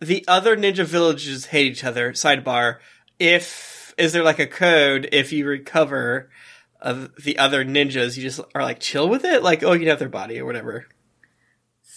the 0.00 0.24
other 0.26 0.56
ninja 0.56 0.86
villages 0.86 1.44
hate 1.44 1.70
each 1.70 1.84
other? 1.84 2.12
Sidebar. 2.12 2.78
If, 3.18 3.92
is 3.98 4.14
there 4.14 4.24
like 4.24 4.38
a 4.38 4.46
code 4.46 5.10
if 5.12 5.32
you 5.32 5.46
recover 5.46 6.30
of 6.80 7.14
the 7.22 7.36
other 7.36 7.62
ninjas, 7.62 8.16
you 8.16 8.22
just 8.22 8.40
are 8.54 8.62
like 8.62 8.80
chill 8.80 9.10
with 9.10 9.26
it? 9.26 9.42
Like, 9.42 9.62
oh, 9.62 9.72
you 9.72 9.80
can 9.80 9.88
have 9.88 9.98
their 9.98 10.08
body 10.08 10.40
or 10.40 10.46
whatever. 10.46 10.86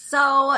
So 0.09 0.57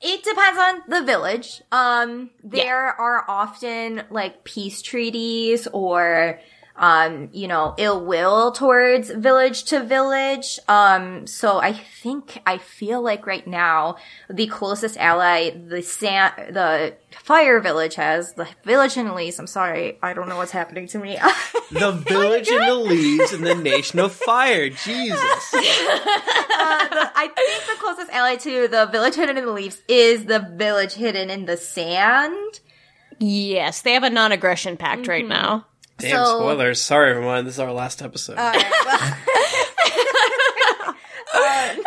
it 0.00 0.24
depends 0.24 0.58
on 0.58 0.82
the 0.88 1.06
village. 1.06 1.62
Um, 1.70 2.30
there 2.42 2.88
are 2.88 3.24
often 3.28 4.02
like 4.10 4.42
peace 4.42 4.82
treaties 4.82 5.68
or 5.72 6.40
um, 6.80 7.28
you 7.32 7.46
know, 7.46 7.74
ill 7.76 8.02
will 8.04 8.52
towards 8.52 9.10
village 9.10 9.64
to 9.64 9.84
village. 9.84 10.58
Um, 10.66 11.26
so 11.26 11.60
I 11.60 11.74
think 11.74 12.40
I 12.46 12.56
feel 12.56 13.02
like 13.02 13.26
right 13.26 13.46
now 13.46 13.96
the 14.30 14.46
closest 14.46 14.96
ally 14.96 15.50
the 15.50 15.82
sand 15.82 16.54
the 16.54 16.94
fire 17.10 17.60
village 17.60 17.96
has 17.96 18.32
the 18.32 18.48
village 18.64 18.96
in 18.96 19.04
the 19.06 19.12
leaves. 19.12 19.38
I'm 19.38 19.46
sorry, 19.46 19.98
I 20.02 20.14
don't 20.14 20.26
know 20.26 20.38
what's 20.38 20.52
happening 20.52 20.86
to 20.88 20.98
me. 20.98 21.18
The 21.72 21.92
village 21.92 22.48
in 22.48 22.58
the 22.58 22.74
leaves 22.74 23.32
and 23.32 23.46
the 23.46 23.54
nation 23.54 24.00
of 24.00 24.12
fire. 24.12 24.70
Jesus. 24.70 25.20
I 25.54 27.30
think 27.36 27.64
the 27.66 27.80
closest 27.80 28.10
ally 28.10 28.34
to 28.36 28.66
the 28.66 28.86
village 28.86 29.14
hidden 29.14 29.38
in 29.38 29.44
the 29.46 29.52
leaves 29.52 29.80
is 29.86 30.24
the 30.24 30.40
village 30.40 30.94
hidden 30.94 31.30
in 31.30 31.46
the 31.46 31.56
sand. 31.56 32.58
yes, 33.20 33.82
they 33.82 33.92
have 33.92 34.02
a 34.02 34.10
non-aggression 34.10 34.78
pact 34.78 35.06
right 35.06 35.24
now. 35.24 35.66
Damn 36.00 36.24
So- 36.24 36.38
spoilers. 36.38 36.80
Sorry, 36.80 37.10
everyone. 37.10 37.44
This 37.44 37.54
is 37.54 37.60
our 37.60 37.72
last 37.72 38.02
episode. 38.02 38.38
Um, 41.32 41.82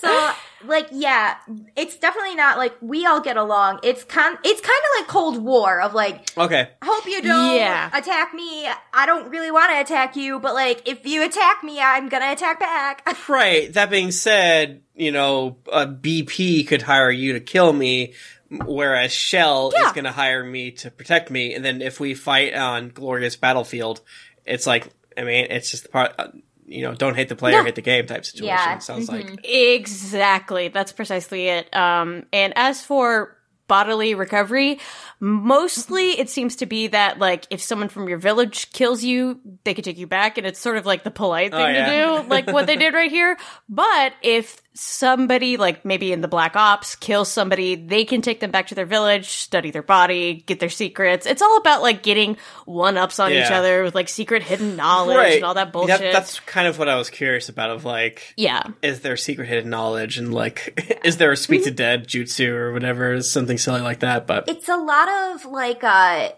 so, 0.00 0.30
like, 0.64 0.86
yeah, 0.92 1.34
it's 1.74 1.96
definitely 1.98 2.36
not 2.36 2.56
like 2.56 2.74
we 2.80 3.04
all 3.04 3.20
get 3.20 3.36
along. 3.36 3.80
It's 3.82 4.04
kind, 4.04 4.38
it's 4.44 4.60
kind 4.60 4.78
of 4.78 5.00
like 5.00 5.08
Cold 5.08 5.42
War 5.42 5.80
of 5.80 5.92
like, 5.92 6.30
okay. 6.38 6.70
Hope 6.82 7.04
you 7.06 7.20
don't 7.20 7.56
Yeah. 7.56 7.90
attack 7.92 8.32
me. 8.32 8.66
I 8.94 9.04
don't 9.06 9.28
really 9.30 9.50
want 9.50 9.72
to 9.72 9.80
attack 9.80 10.14
you, 10.14 10.38
but 10.38 10.54
like, 10.54 10.88
if 10.88 11.04
you 11.04 11.24
attack 11.24 11.64
me, 11.64 11.80
I'm 11.80 12.08
gonna 12.08 12.30
attack 12.32 12.60
back. 12.60 13.02
Right. 13.28 13.72
That 13.72 13.90
being 13.90 14.12
said, 14.12 14.82
you 14.94 15.10
know, 15.10 15.56
a 15.70 15.84
BP 15.86 16.66
could 16.68 16.82
hire 16.82 17.10
you 17.10 17.32
to 17.32 17.40
kill 17.40 17.72
me, 17.72 18.14
whereas 18.50 19.12
Shell 19.12 19.72
is 19.76 19.92
going 19.92 20.04
to 20.04 20.12
hire 20.12 20.44
me 20.44 20.70
to 20.72 20.90
protect 20.90 21.30
me. 21.30 21.54
And 21.54 21.64
then 21.64 21.82
if 21.82 21.98
we 22.00 22.14
fight 22.14 22.54
on 22.54 22.88
glorious 22.90 23.36
battlefield, 23.36 24.00
it's 24.44 24.66
like, 24.66 24.88
I 25.16 25.22
mean, 25.22 25.46
it's 25.50 25.70
just 25.70 25.84
the 25.84 25.88
part, 25.88 26.14
uh, 26.18 26.28
you 26.66 26.82
know, 26.82 26.94
don't 26.94 27.14
hate 27.14 27.28
the 27.28 27.36
player, 27.36 27.56
Yeah. 27.58 27.64
hate 27.64 27.74
the 27.76 27.82
game 27.82 28.06
type 28.06 28.24
situation. 28.24 28.46
Yeah. 28.56 28.78
Sounds 28.78 29.08
like. 29.08 29.38
Exactly. 29.44 30.68
That's 30.68 30.92
precisely 30.92 31.48
it. 31.48 31.74
Um, 31.74 32.24
and 32.32 32.52
as 32.56 32.82
for 32.82 33.36
bodily 33.68 34.14
recovery, 34.14 34.78
mostly 35.18 36.10
it 36.20 36.30
seems 36.30 36.56
to 36.56 36.66
be 36.66 36.86
that 36.88 37.18
like 37.18 37.46
if 37.50 37.60
someone 37.60 37.88
from 37.88 38.08
your 38.08 38.18
village 38.18 38.70
kills 38.72 39.02
you, 39.02 39.40
they 39.64 39.74
can 39.74 39.82
take 39.82 39.98
you 39.98 40.06
back, 40.06 40.38
and 40.38 40.46
it's 40.46 40.60
sort 40.60 40.76
of 40.76 40.86
like 40.86 41.02
the 41.04 41.10
polite 41.10 41.50
thing 41.50 41.60
Oh, 41.60 41.66
yeah. 41.68 42.16
to 42.16 42.22
do, 42.22 42.28
like 42.28 42.46
what 42.46 42.66
they 42.66 42.76
did 42.84 42.94
right 42.94 43.10
here. 43.10 43.36
But 43.68 44.12
if 44.22 44.60
somebody, 44.76 45.56
like 45.56 45.84
maybe 45.84 46.12
in 46.12 46.20
the 46.20 46.28
Black 46.28 46.54
Ops, 46.54 46.94
kills 46.96 47.30
somebody, 47.30 47.74
they 47.74 48.04
can 48.04 48.22
take 48.22 48.40
them 48.40 48.50
back 48.50 48.68
to 48.68 48.74
their 48.74 48.86
village, 48.86 49.28
study 49.28 49.70
their 49.70 49.82
body, 49.82 50.44
get 50.46 50.60
their 50.60 50.68
secrets. 50.68 51.26
It's 51.26 51.42
all 51.42 51.56
about 51.56 51.82
like 51.82 52.02
getting 52.02 52.36
one 52.64 52.96
ups 52.96 53.18
on 53.18 53.32
each 53.32 53.50
other 53.50 53.82
with 53.82 53.94
like 53.94 54.08
secret 54.08 54.42
hidden 54.42 54.76
knowledge 54.76 55.16
Right. 55.16 55.34
and 55.36 55.44
all 55.44 55.54
that 55.54 55.72
bullshit. 55.72 56.00
That- 56.00 56.12
that's 56.12 56.40
kind 56.40 56.68
of 56.68 56.78
what 56.78 56.88
I 56.88 56.96
was 56.96 57.10
curious 57.10 57.48
about 57.48 57.70
of 57.70 57.84
like, 57.84 58.34
yeah. 58.36 58.62
is 58.82 59.00
there 59.00 59.16
secret 59.16 59.48
hidden 59.48 59.70
knowledge 59.70 60.18
and 60.18 60.32
like, 60.32 61.00
is 61.04 61.16
there 61.16 61.32
a 61.32 61.36
speak 61.36 61.64
to 61.64 61.70
dead 61.72 62.06
jutsu 62.06 62.48
or 62.50 62.72
whatever, 62.72 63.20
something 63.22 63.58
silly 63.58 63.80
like 63.80 64.00
that. 64.00 64.26
But 64.26 64.48
it's 64.48 64.68
a 64.68 64.76
lot 64.76 65.08
of 65.08 65.44
like, 65.46 65.82
uh, 65.82 65.86
uh 65.86 66.28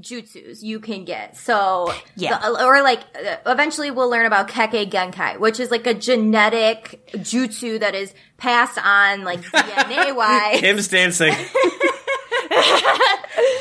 jutsus 0.00 0.62
you 0.62 0.80
can 0.80 1.04
get. 1.04 1.36
So, 1.36 1.92
Yeah. 2.16 2.38
the- 2.38 2.64
or 2.64 2.82
like, 2.82 3.00
uh, 3.14 3.36
eventually 3.46 3.90
we'll 3.90 4.10
learn 4.10 4.26
about 4.26 4.48
Kekkei 4.48 4.90
Genkai, 4.90 5.38
which 5.38 5.58
is 5.60 5.70
like 5.70 5.86
a 5.86 5.94
genetic 5.94 7.08
jutsu 7.12 7.80
that 7.80 7.94
is 7.94 8.14
passed 8.36 8.78
on 8.78 9.24
like 9.24 9.40
DNA 9.52 10.14
wise. 10.14 10.60
Kym's 10.60 10.88
dancing. 10.88 11.32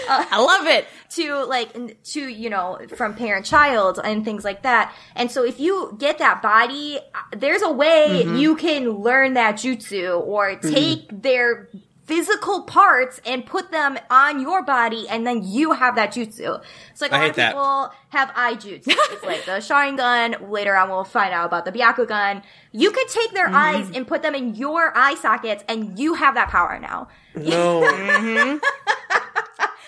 I 0.07 0.37
love 0.39 0.67
it. 0.67 0.85
to 1.11 1.45
like 1.45 2.03
to 2.03 2.19
you 2.21 2.49
know 2.49 2.79
from 2.95 3.13
parent 3.15 3.45
child 3.45 3.99
and 4.03 4.25
things 4.25 4.43
like 4.43 4.63
that 4.63 4.93
and 5.15 5.31
so 5.31 5.43
if 5.45 5.59
you 5.59 5.95
get 5.99 6.17
that 6.17 6.41
body 6.41 6.97
uh, 7.13 7.19
there's 7.37 7.61
a 7.61 7.71
way 7.71 8.23
Mm-hmm. 8.25 8.35
you 8.37 8.55
can 8.55 8.89
learn 8.89 9.35
that 9.35 9.55
jutsu 9.55 10.19
or 10.19 10.55
take 10.55 11.07
their 11.21 11.69
physical 12.05 12.61
parts 12.63 13.19
and 13.25 13.45
put 13.45 13.71
them 13.71 13.97
on 14.11 14.39
your 14.39 14.61
body 14.63 15.07
and 15.09 15.25
then 15.25 15.41
you 15.43 15.71
have 15.71 15.95
that 15.95 16.13
jutsu 16.13 16.61
so 16.93 17.05
like 17.05 17.11
a 17.11 17.15
I 17.15 17.19
lot 17.21 17.29
of 17.31 17.35
that. 17.37 17.49
people 17.51 17.91
have 18.09 18.31
eye 18.35 18.53
jutsu 18.53 18.83
it's 19.11 19.23
like 19.23 19.43
the 19.45 19.51
Sharingan 19.67 20.49
later 20.51 20.75
on 20.75 20.89
we'll 20.89 21.03
find 21.03 21.33
out 21.33 21.45
about 21.47 21.65
the 21.65 21.71
Byakugan 21.71 22.43
you 22.71 22.91
could 22.91 23.07
take 23.07 23.31
their 23.33 23.47
Mm-hmm. 23.47 23.55
eyes 23.55 23.91
and 23.95 24.07
put 24.07 24.21
them 24.21 24.35
in 24.35 24.55
your 24.55 24.91
eye 24.95 25.15
sockets 25.15 25.63
and 25.67 25.97
you 25.97 26.13
have 26.13 26.35
that 26.35 26.49
power 26.49 26.77
now 26.79 27.07
No. 27.35 27.81
Mm-hmm. 27.91 28.57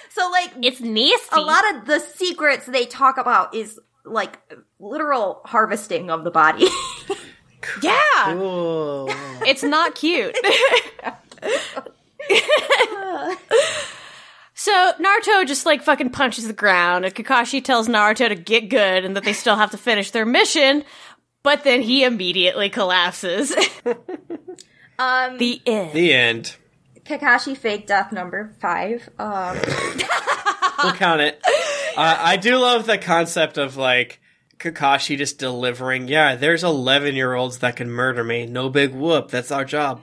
so 0.10 0.30
like 0.32 0.54
It's 0.62 0.82
nasty. 0.82 1.28
a 1.34 1.42
lot 1.42 1.64
of 1.76 1.86
the 1.86 2.00
secrets 2.00 2.66
they 2.66 2.86
talk 2.88 3.18
about 3.18 3.54
is 3.54 3.80
like 4.06 4.40
literal 4.80 5.42
harvesting 5.46 6.10
of 6.10 6.24
the 6.24 6.32
body. 6.32 6.66
yeah. 7.84 7.98
Cool. 8.34 9.10
It's 9.46 9.62
not 9.64 9.96
cute. 9.96 10.36
so 14.54 14.94
Naruto 15.00 15.46
just 15.46 15.66
like 15.66 15.84
fucking 15.84 16.12
punches 16.12 16.48
the 16.48 16.54
ground, 16.54 17.06
and 17.06 17.14
Kakashi 17.14 17.64
tells 17.64 17.88
Naruto 17.88 18.30
to 18.30 18.36
get 18.36 18.70
good 18.70 19.06
and 19.06 19.16
that 19.16 19.24
they 19.24 19.34
still 19.34 19.56
have 19.56 19.72
to 19.72 19.78
finish 19.78 20.12
their 20.12 20.26
mission. 20.26 20.84
But 21.44 21.64
then 21.64 21.82
he 21.82 22.04
immediately 22.04 22.70
collapses. 22.70 23.52
um, 25.00 25.38
the 25.38 25.62
end. 25.66 25.94
The 25.94 26.14
end. 26.14 26.56
Kakashi 27.06 27.56
fake 27.56 27.88
death 27.88 28.12
number 28.12 28.54
five. 28.60 29.08
Um, 29.18 29.58
We'll 30.84 30.94
count 30.94 31.22
it. 31.22 31.42
Uh, 31.96 32.18
I 32.20 32.38
do 32.38 32.58
love 32.58 32.86
the 32.86 32.98
concept 32.98 33.58
of 33.58 33.78
like 33.78 34.20
Kakashi 34.60 35.18
just 35.18 35.40
delivering. 35.40 36.08
Yeah, 36.08 36.36
there's 36.36 36.64
11 36.64 37.16
year 37.16 37.34
olds 37.34 37.60
that 37.60 37.76
can 37.76 37.90
murder 37.90 38.24
me. 38.24 38.46
No 38.46 38.70
big 38.70 38.94
whoop. 38.94 39.30
That's 39.30 39.52
our 39.52 39.66
job. 39.66 40.02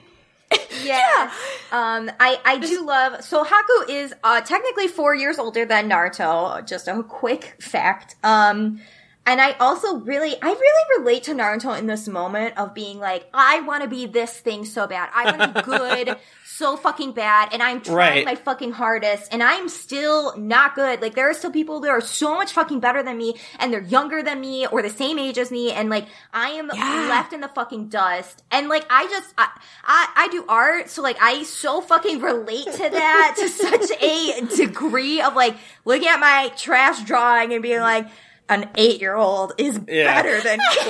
Yeah. 0.85 1.31
Um, 1.71 2.11
I, 2.19 2.39
I 2.45 2.57
do 2.59 2.85
love, 2.85 3.23
so 3.23 3.43
Haku 3.43 3.89
is, 3.89 4.13
uh, 4.23 4.41
technically 4.41 4.87
four 4.87 5.15
years 5.15 5.39
older 5.39 5.65
than 5.65 5.89
Naruto. 5.89 6.65
Just 6.67 6.87
a 6.87 7.03
quick 7.03 7.55
fact. 7.61 8.15
Um, 8.23 8.81
and 9.27 9.41
I 9.41 9.53
also 9.53 9.95
really, 9.97 10.35
I 10.41 10.47
really 10.47 10.99
relate 10.99 11.23
to 11.23 11.31
Naruto 11.33 11.77
in 11.77 11.87
this 11.87 12.07
moment 12.07 12.57
of 12.57 12.73
being 12.73 12.99
like, 12.99 13.27
I 13.33 13.61
want 13.61 13.81
to 13.83 13.89
be 13.89 14.05
this 14.05 14.39
thing 14.39 14.65
so 14.65 14.85
bad. 14.85 15.09
I 15.15 15.25
want 15.35 15.41
to 15.41 15.47
be 15.59 15.61
good 15.65 16.17
so 16.45 16.77
fucking 16.77 17.13
bad. 17.13 17.49
And 17.51 17.63
I'm 17.63 17.81
trying 17.81 17.95
Right. 17.95 18.25
my 18.25 18.35
fucking 18.35 18.73
hardest 18.73 19.33
and 19.33 19.41
I'm 19.41 19.67
still 19.67 20.37
not 20.37 20.75
good. 20.75 21.01
Like 21.01 21.15
there 21.15 21.27
are 21.29 21.33
still 21.33 21.51
people 21.51 21.79
that 21.81 21.89
are 21.89 22.01
so 22.01 22.35
much 22.35 22.51
fucking 22.53 22.79
better 22.79 23.01
than 23.01 23.17
me 23.17 23.35
and 23.59 23.73
they're 23.73 23.81
younger 23.81 24.21
than 24.21 24.39
me 24.41 24.67
or 24.67 24.81
the 24.83 24.89
same 24.91 25.17
age 25.17 25.37
as 25.39 25.49
me. 25.49 25.71
And 25.71 25.89
like 25.89 26.05
I 26.33 26.49
am 26.49 26.69
Yeah. 26.73 27.07
left 27.09 27.33
in 27.33 27.41
the 27.41 27.47
fucking 27.49 27.89
dust. 27.89 28.43
And 28.51 28.69
like 28.69 28.85
I 28.91 29.07
just, 29.07 29.33
I, 29.37 29.49
I, 29.83 30.07
I 30.15 30.27
do 30.29 30.45
art. 30.47 30.89
So 30.89 31.01
like 31.01 31.17
I 31.19 31.41
so 31.43 31.81
fucking 31.81 32.21
relate 32.21 32.65
to 32.73 32.89
that 32.89 33.35
to 33.39 33.49
such 33.49 33.89
a 34.01 34.41
degree 34.55 35.19
of 35.21 35.35
like 35.35 35.57
looking 35.83 36.07
at 36.07 36.19
my 36.19 36.51
trash 36.55 37.03
drawing 37.03 37.53
and 37.53 37.63
being 37.63 37.79
like, 37.81 38.07
an 38.47 38.69
eight 38.75 39.01
year 39.01 39.15
old 39.15 39.53
is 39.57 39.79
Yeah. 39.87 40.21
better 40.21 40.39
than 40.41 40.57
me. 40.59 40.65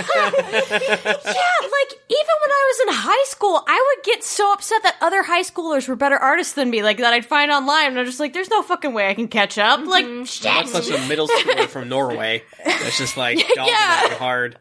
Yeah, 0.75 1.67
like 1.71 1.91
even 2.09 2.35
when 2.41 2.51
I 2.51 2.73
was 2.73 2.79
in 2.87 2.93
high 2.93 3.23
school, 3.27 3.63
I 3.67 3.95
would 3.97 4.03
get 4.05 4.23
so 4.23 4.51
upset 4.53 4.83
that 4.83 4.95
other 5.01 5.23
high 5.23 5.41
schoolers 5.43 5.87
were 5.87 5.95
better 5.95 6.17
artists 6.17 6.53
than 6.53 6.69
me, 6.69 6.83
like 6.83 6.97
that 6.97 7.13
I'd 7.13 7.25
find 7.25 7.51
online, 7.51 7.87
and 7.87 7.99
I'm 7.99 8.05
just 8.05 8.19
like, 8.19 8.33
"There's 8.33 8.49
no 8.49 8.61
fucking 8.61 8.93
way 8.93 9.07
I 9.09 9.13
can 9.13 9.27
catch 9.27 9.57
up." 9.57 9.79
Mm-hmm. 9.79 9.89
Like, 9.89 10.05
shit. 10.27 10.43
That's 10.43 10.71
such 10.71 10.89
a 10.89 11.07
middle 11.07 11.27
schooler 11.27 11.67
from 11.67 11.87
Norway. 11.89 12.43
That's 12.63 12.97
just 12.97 13.15
like 13.17 13.37
dogging 13.55 13.73
Yeah. 13.73 14.09
hard. 14.15 14.59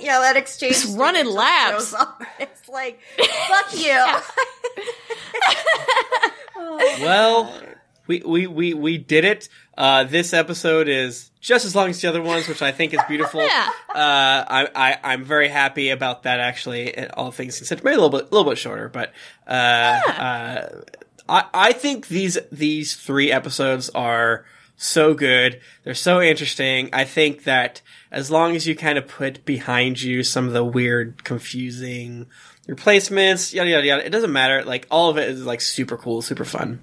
yeah, 0.00 0.18
that 0.20 0.36
exchange. 0.36 0.74
Just 0.74 0.98
running 0.98 1.26
laps. 1.26 1.94
It's 2.38 2.68
like, 2.68 3.00
fuck 3.48 3.74
you. 3.76 3.98
Well, 7.00 7.52
we 8.06 8.22
we 8.24 8.46
we 8.46 8.74
we 8.74 8.98
did 8.98 9.24
it. 9.24 9.48
Uh, 9.76 10.04
this 10.04 10.32
episode 10.34 10.86
is 10.88 11.30
just 11.40 11.64
as 11.64 11.74
long 11.74 11.88
as 11.90 12.00
the 12.00 12.08
other 12.08 12.20
ones, 12.22 12.46
which 12.46 12.60
I 12.62 12.72
think 12.72 12.92
is 12.94 13.00
beautiful. 13.08 13.40
Yeah. 13.52 13.68
Uh, 13.88 14.44
I, 14.48 14.68
I 14.74 14.98
I'm 15.12 15.24
very 15.24 15.48
happy 15.48 15.90
about 15.90 16.22
that. 16.24 16.40
Actually, 16.40 17.08
all 17.10 17.30
things 17.30 17.56
considered, 17.58 17.84
maybe 17.84 17.96
a 17.96 18.00
little 18.00 18.18
bit 18.18 18.30
a 18.30 18.34
little 18.34 18.48
bit 18.50 18.58
shorter, 18.58 18.88
but 18.88 19.12
uh, 19.46 19.50
uh, 19.50 20.68
I 21.28 21.44
I 21.52 21.72
think 21.72 22.08
these 22.08 22.38
these 22.50 22.94
three 22.96 23.30
episodes 23.32 23.90
are 23.90 24.44
so 24.76 25.14
good. 25.14 25.60
They're 25.84 25.94
so 25.94 26.20
interesting. 26.22 26.88
I 26.92 27.04
think 27.04 27.44
that 27.44 27.82
as 28.10 28.30
long 28.30 28.56
as 28.56 28.66
you 28.66 28.74
kind 28.74 28.96
of 28.98 29.06
put 29.08 29.44
behind 29.44 30.00
you 30.02 30.22
some 30.22 30.46
of 30.46 30.52
the 30.54 30.64
weird, 30.64 31.22
confusing 31.24 32.26
replacements, 32.66 33.52
yada 33.52 33.70
yada 33.70 33.86
yada, 33.86 34.06
it 34.06 34.10
doesn't 34.10 34.32
matter. 34.32 34.64
Like 34.64 34.86
all 34.90 35.10
of 35.10 35.18
it 35.18 35.28
is 35.28 35.44
like 35.44 35.60
super 35.60 35.96
cool, 35.96 36.22
super 36.22 36.44
fun. 36.44 36.80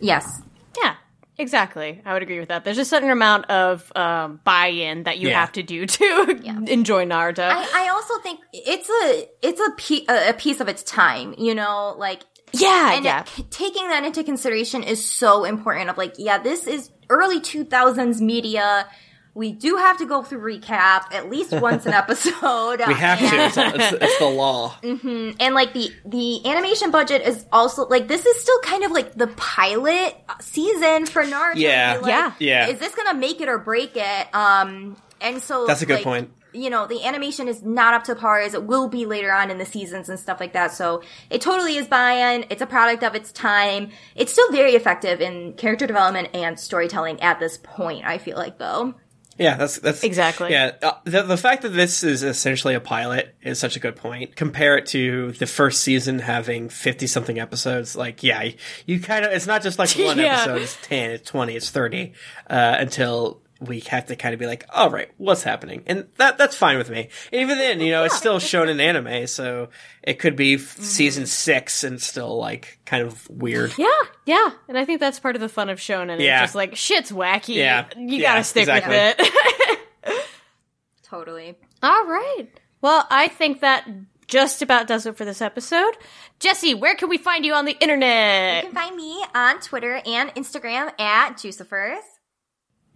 yes. 0.00 0.40
Yeah, 0.82 0.94
exactly. 1.38 2.00
I 2.04 2.12
would 2.12 2.22
agree 2.22 2.38
with 2.38 2.48
that. 2.48 2.64
There's 2.64 2.78
a 2.78 2.84
certain 2.84 3.10
amount 3.10 3.46
of 3.50 3.90
um, 3.96 4.40
buy-in 4.44 5.04
that 5.04 5.18
you 5.18 5.28
Yeah. 5.28 5.40
have 5.40 5.52
to 5.52 5.62
do 5.62 5.86
to 5.96 6.64
enjoy 6.68 7.04
Naruto. 7.06 7.48
I, 7.48 7.86
I 7.86 7.88
also 7.90 8.18
think 8.20 8.40
it's 8.52 8.88
a 8.88 9.28
it's 9.42 9.60
a, 9.60 9.70
pe- 9.76 10.04
a 10.08 10.30
a 10.30 10.32
piece 10.34 10.60
of 10.60 10.68
its 10.68 10.82
time, 10.82 11.34
you 11.38 11.54
know, 11.54 11.94
like 11.98 12.22
yeah, 12.52 12.94
and 12.94 13.04
yeah. 13.04 13.24
it- 13.38 13.50
taking 13.50 13.88
that 13.88 14.04
into 14.04 14.22
consideration 14.24 14.82
is 14.82 15.04
so 15.08 15.44
important. 15.44 15.90
Of 15.90 15.98
like, 15.98 16.14
yeah, 16.18 16.38
this 16.38 16.66
is 16.66 16.90
early 17.10 17.40
two 17.40 17.64
thousands 17.64 18.20
media. 18.20 18.88
We 19.36 19.52
do 19.52 19.76
have 19.76 19.98
to 19.98 20.06
go 20.06 20.22
through 20.22 20.40
recap 20.40 21.12
at 21.12 21.28
least 21.28 21.52
once 21.60 21.84
an 21.84 21.92
episode. 21.92 22.80
We 22.86 22.94
have 22.94 23.18
to. 23.18 23.24
It's, 23.26 23.56
it's, 23.58 23.92
it's 24.02 24.18
the 24.18 24.24
law. 24.24 24.74
and 24.82 25.54
like 25.54 25.74
the 25.74 25.92
the 26.06 26.46
animation 26.46 26.90
budget 26.90 27.20
is 27.20 27.44
also 27.52 27.86
like 27.86 28.08
this 28.08 28.24
is 28.24 28.40
still 28.40 28.58
kind 28.60 28.82
of 28.82 28.92
like 28.92 29.14
the 29.14 29.26
pilot 29.26 30.16
season 30.40 31.04
for 31.04 31.22
Naruto. 31.22 31.56
Yeah. 31.56 31.98
Like, 32.00 32.08
Yeah. 32.08 32.32
Yeah. 32.38 32.68
Is 32.68 32.78
this 32.78 32.94
gonna 32.94 33.12
make 33.12 33.42
it 33.42 33.50
or 33.50 33.58
break 33.58 33.92
it? 33.94 34.34
Um, 34.34 34.96
and 35.20 35.42
so 35.42 35.66
That's 35.66 35.82
a 35.82 35.86
good 35.86 35.96
like, 35.96 36.04
point. 36.04 36.30
You 36.54 36.70
know, 36.70 36.86
the 36.86 37.04
animation 37.04 37.46
is 37.46 37.62
not 37.62 37.92
up 37.92 38.04
to 38.04 38.14
par 38.14 38.40
as 38.40 38.54
it 38.54 38.62
will 38.62 38.88
be 38.88 39.04
later 39.04 39.30
on 39.30 39.50
in 39.50 39.58
the 39.58 39.66
seasons 39.66 40.08
and 40.08 40.18
stuff 40.18 40.40
like 40.40 40.54
that. 40.54 40.72
So 40.72 41.02
it 41.28 41.42
totally 41.42 41.76
is 41.76 41.86
buy-in. 41.86 42.46
It's 42.48 42.62
a 42.62 42.66
product 42.66 43.04
of 43.04 43.14
its 43.14 43.32
time. 43.32 43.90
It's 44.14 44.32
still 44.32 44.50
very 44.50 44.72
effective 44.72 45.20
in 45.20 45.52
character 45.52 45.86
development 45.86 46.30
and 46.32 46.58
storytelling 46.58 47.20
at 47.20 47.38
this 47.38 47.58
point. 47.62 48.06
I 48.06 48.16
feel 48.16 48.38
like 48.38 48.56
though. 48.56 48.94
Yeah, 49.38 49.56
that's 49.56 49.78
that's 49.78 50.02
Exactly. 50.02 50.50
Yeah, 50.50 50.72
uh, 50.82 50.92
the 51.04 51.22
the 51.22 51.36
fact 51.36 51.62
that 51.62 51.70
this 51.70 52.02
is 52.02 52.22
essentially 52.22 52.74
a 52.74 52.80
pilot 52.80 53.34
is 53.42 53.58
such 53.58 53.76
a 53.76 53.80
good 53.80 53.96
point. 53.96 54.34
Compare 54.36 54.78
it 54.78 54.86
to 54.86 55.32
the 55.32 55.46
first 55.46 55.82
season 55.82 56.18
having 56.20 56.68
fifty 56.68 57.06
something 57.06 57.38
episodes. 57.38 57.94
Like, 57.96 58.22
yeah, 58.22 58.50
you 58.86 59.00
kind 59.00 59.24
of 59.24 59.32
it's 59.32 59.46
not 59.46 59.62
just 59.62 59.78
like 59.78 59.90
one 59.98 60.18
Yeah. 60.18 60.36
episode. 60.36 60.62
It's 60.62 60.78
ten, 60.82 61.10
it's 61.10 61.28
twenty, 61.30 61.54
it's 61.56 61.70
thirty. 61.70 62.14
Uh, 62.48 62.76
until 62.78 63.40
we 63.60 63.80
have 63.80 64.06
to 64.06 64.16
kind 64.16 64.34
of 64.34 64.40
be 64.40 64.46
like, 64.46 64.64
all 64.72 64.90
right, 64.90 65.10
what's 65.16 65.42
happening? 65.42 65.82
And 65.86 66.06
that 66.16 66.38
that's 66.38 66.54
fine 66.54 66.76
with 66.78 66.90
me. 66.90 67.08
And 67.32 67.40
even 67.42 67.58
then, 67.58 67.80
you 67.80 67.90
know, 67.90 68.04
it's 68.04 68.16
still 68.16 68.38
shown 68.38 68.68
in 68.68 68.80
anime, 68.80 69.26
so 69.26 69.68
it 70.02 70.18
could 70.18 70.36
be 70.36 70.54
f- 70.54 70.60
mm-hmm. 70.60 70.82
season 70.82 71.26
six 71.26 71.84
and 71.84 72.00
still 72.00 72.36
like 72.36 72.78
kind 72.84 73.02
of 73.02 73.28
weird. 73.30 73.72
Yeah, 73.78 73.88
yeah, 74.26 74.50
and 74.68 74.76
I 74.76 74.84
think 74.84 75.00
that's 75.00 75.18
part 75.20 75.36
of 75.36 75.40
the 75.40 75.48
fun 75.48 75.70
of 75.70 75.78
shonen. 75.78 76.20
Yeah. 76.20 76.42
It's 76.42 76.48
just 76.48 76.54
like 76.54 76.76
shit's 76.76 77.10
wacky. 77.10 77.54
Yeah. 77.54 77.86
you 77.96 78.18
Yeah, 78.18 78.34
gotta 78.34 78.44
stick 78.44 78.62
exactly. 78.62 78.94
with 78.94 79.16
it. 79.18 80.26
Totally. 81.02 81.56
All 81.82 82.04
right. 82.06 82.48
Well, 82.80 83.06
I 83.10 83.28
think 83.28 83.60
that 83.60 83.88
just 84.26 84.60
about 84.60 84.86
does 84.86 85.06
it 85.06 85.16
for 85.16 85.24
this 85.24 85.40
episode. 85.40 85.96
Jessy, 86.40 86.74
where 86.74 86.94
can 86.94 87.08
we 87.08 87.16
find 87.16 87.44
you 87.44 87.54
on 87.54 87.64
the 87.64 87.76
internet? 87.80 88.64
You 88.64 88.70
can 88.70 88.74
find 88.74 88.96
me 88.96 89.24
on 89.34 89.60
Twitter 89.60 90.00
and 90.04 90.30
Instagram 90.34 90.92
at 91.00 91.36
Juicifers. 91.36 92.00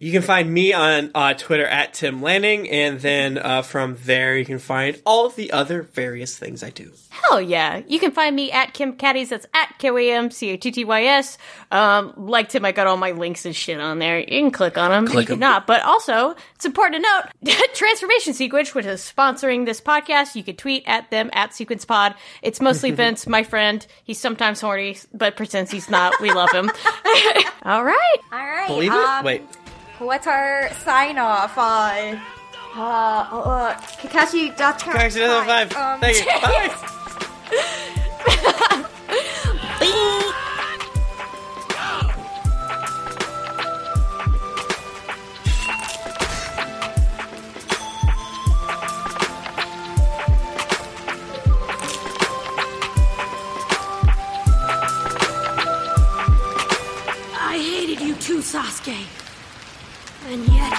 You 0.02 0.12
can 0.12 0.22
find 0.22 0.50
me 0.50 0.72
on 0.72 1.10
uh, 1.14 1.34
Twitter 1.34 1.66
at 1.66 1.92
Tim 1.92 2.22
Lanning, 2.22 2.70
and 2.70 2.98
then 3.00 3.36
uh, 3.36 3.60
from 3.60 3.98
there 4.02 4.34
you 4.38 4.46
can 4.46 4.58
find 4.58 4.98
all 5.04 5.26
of 5.26 5.36
the 5.36 5.52
other 5.52 5.82
various 5.82 6.38
things 6.38 6.62
I 6.62 6.70
do. 6.70 6.90
Hell 7.10 7.42
yeah. 7.42 7.82
You 7.86 7.98
can 7.98 8.10
find 8.10 8.34
me 8.34 8.50
at 8.50 8.72
Kim 8.72 8.94
Caddies. 8.94 9.28
That's 9.28 9.46
at 9.52 9.78
K-O-A-M 9.78 10.30
C-A-T-T-Y-S. 10.30 11.36
Um, 11.70 12.14
like 12.16 12.48
Tim, 12.48 12.64
I 12.64 12.72
got 12.72 12.86
all 12.86 12.96
my 12.96 13.10
links 13.10 13.44
and 13.44 13.54
shit 13.54 13.78
on 13.78 13.98
there. 13.98 14.20
You 14.20 14.24
can 14.26 14.50
click 14.50 14.78
on 14.78 14.90
them. 14.90 15.06
Click 15.06 15.28
you 15.28 15.34
'em. 15.34 15.40
cannot. 15.40 15.66
But 15.66 15.82
also, 15.82 16.34
it's 16.54 16.64
important 16.64 17.04
to 17.04 17.52
note, 17.52 17.58
Transformation 17.74 18.32
Sequence, 18.32 18.74
which 18.74 18.86
is 18.86 19.02
sponsoring 19.02 19.66
this 19.66 19.82
podcast, 19.82 20.34
you 20.34 20.42
can 20.42 20.56
tweet 20.56 20.82
at 20.86 21.10
them 21.10 21.28
at 21.34 21.52
Sequence 21.52 21.84
Pod. 21.84 22.14
It's 22.40 22.58
mostly 22.62 22.90
Vince, 23.00 23.26
my 23.26 23.42
friend. 23.42 23.86
He's 24.02 24.18
sometimes 24.18 24.62
horny, 24.62 24.96
but 25.12 25.36
pretends 25.36 25.70
he's 25.70 25.90
not. 25.90 26.18
We 26.22 26.32
love 26.32 26.52
him. 26.52 26.70
all 27.64 27.84
right. 27.84 28.16
All 28.32 28.46
right. 28.46 28.66
Believe 28.66 28.92
um, 28.92 29.18
it? 29.18 29.24
Wait. 29.26 29.42
What's 30.00 30.26
our 30.26 30.72
sign 30.76 31.18
off? 31.18 31.58
Uh, 31.58 32.16
uh, 32.74 32.80
uh, 32.80 33.74
Kakashi.com. 34.00 34.94
Galaxy 34.94 35.22
Another 35.22 35.44
Five. 35.44 35.76
Um, 35.76 36.00
Thank 36.00 36.16
you. 36.16 36.24
Bye. 36.40 36.76
I 57.42 57.58
hated 57.58 58.00
you 58.00 58.14
too, 58.14 58.38
Sasuke. 58.38 59.19
And 60.30 60.46
yet, 60.54 60.69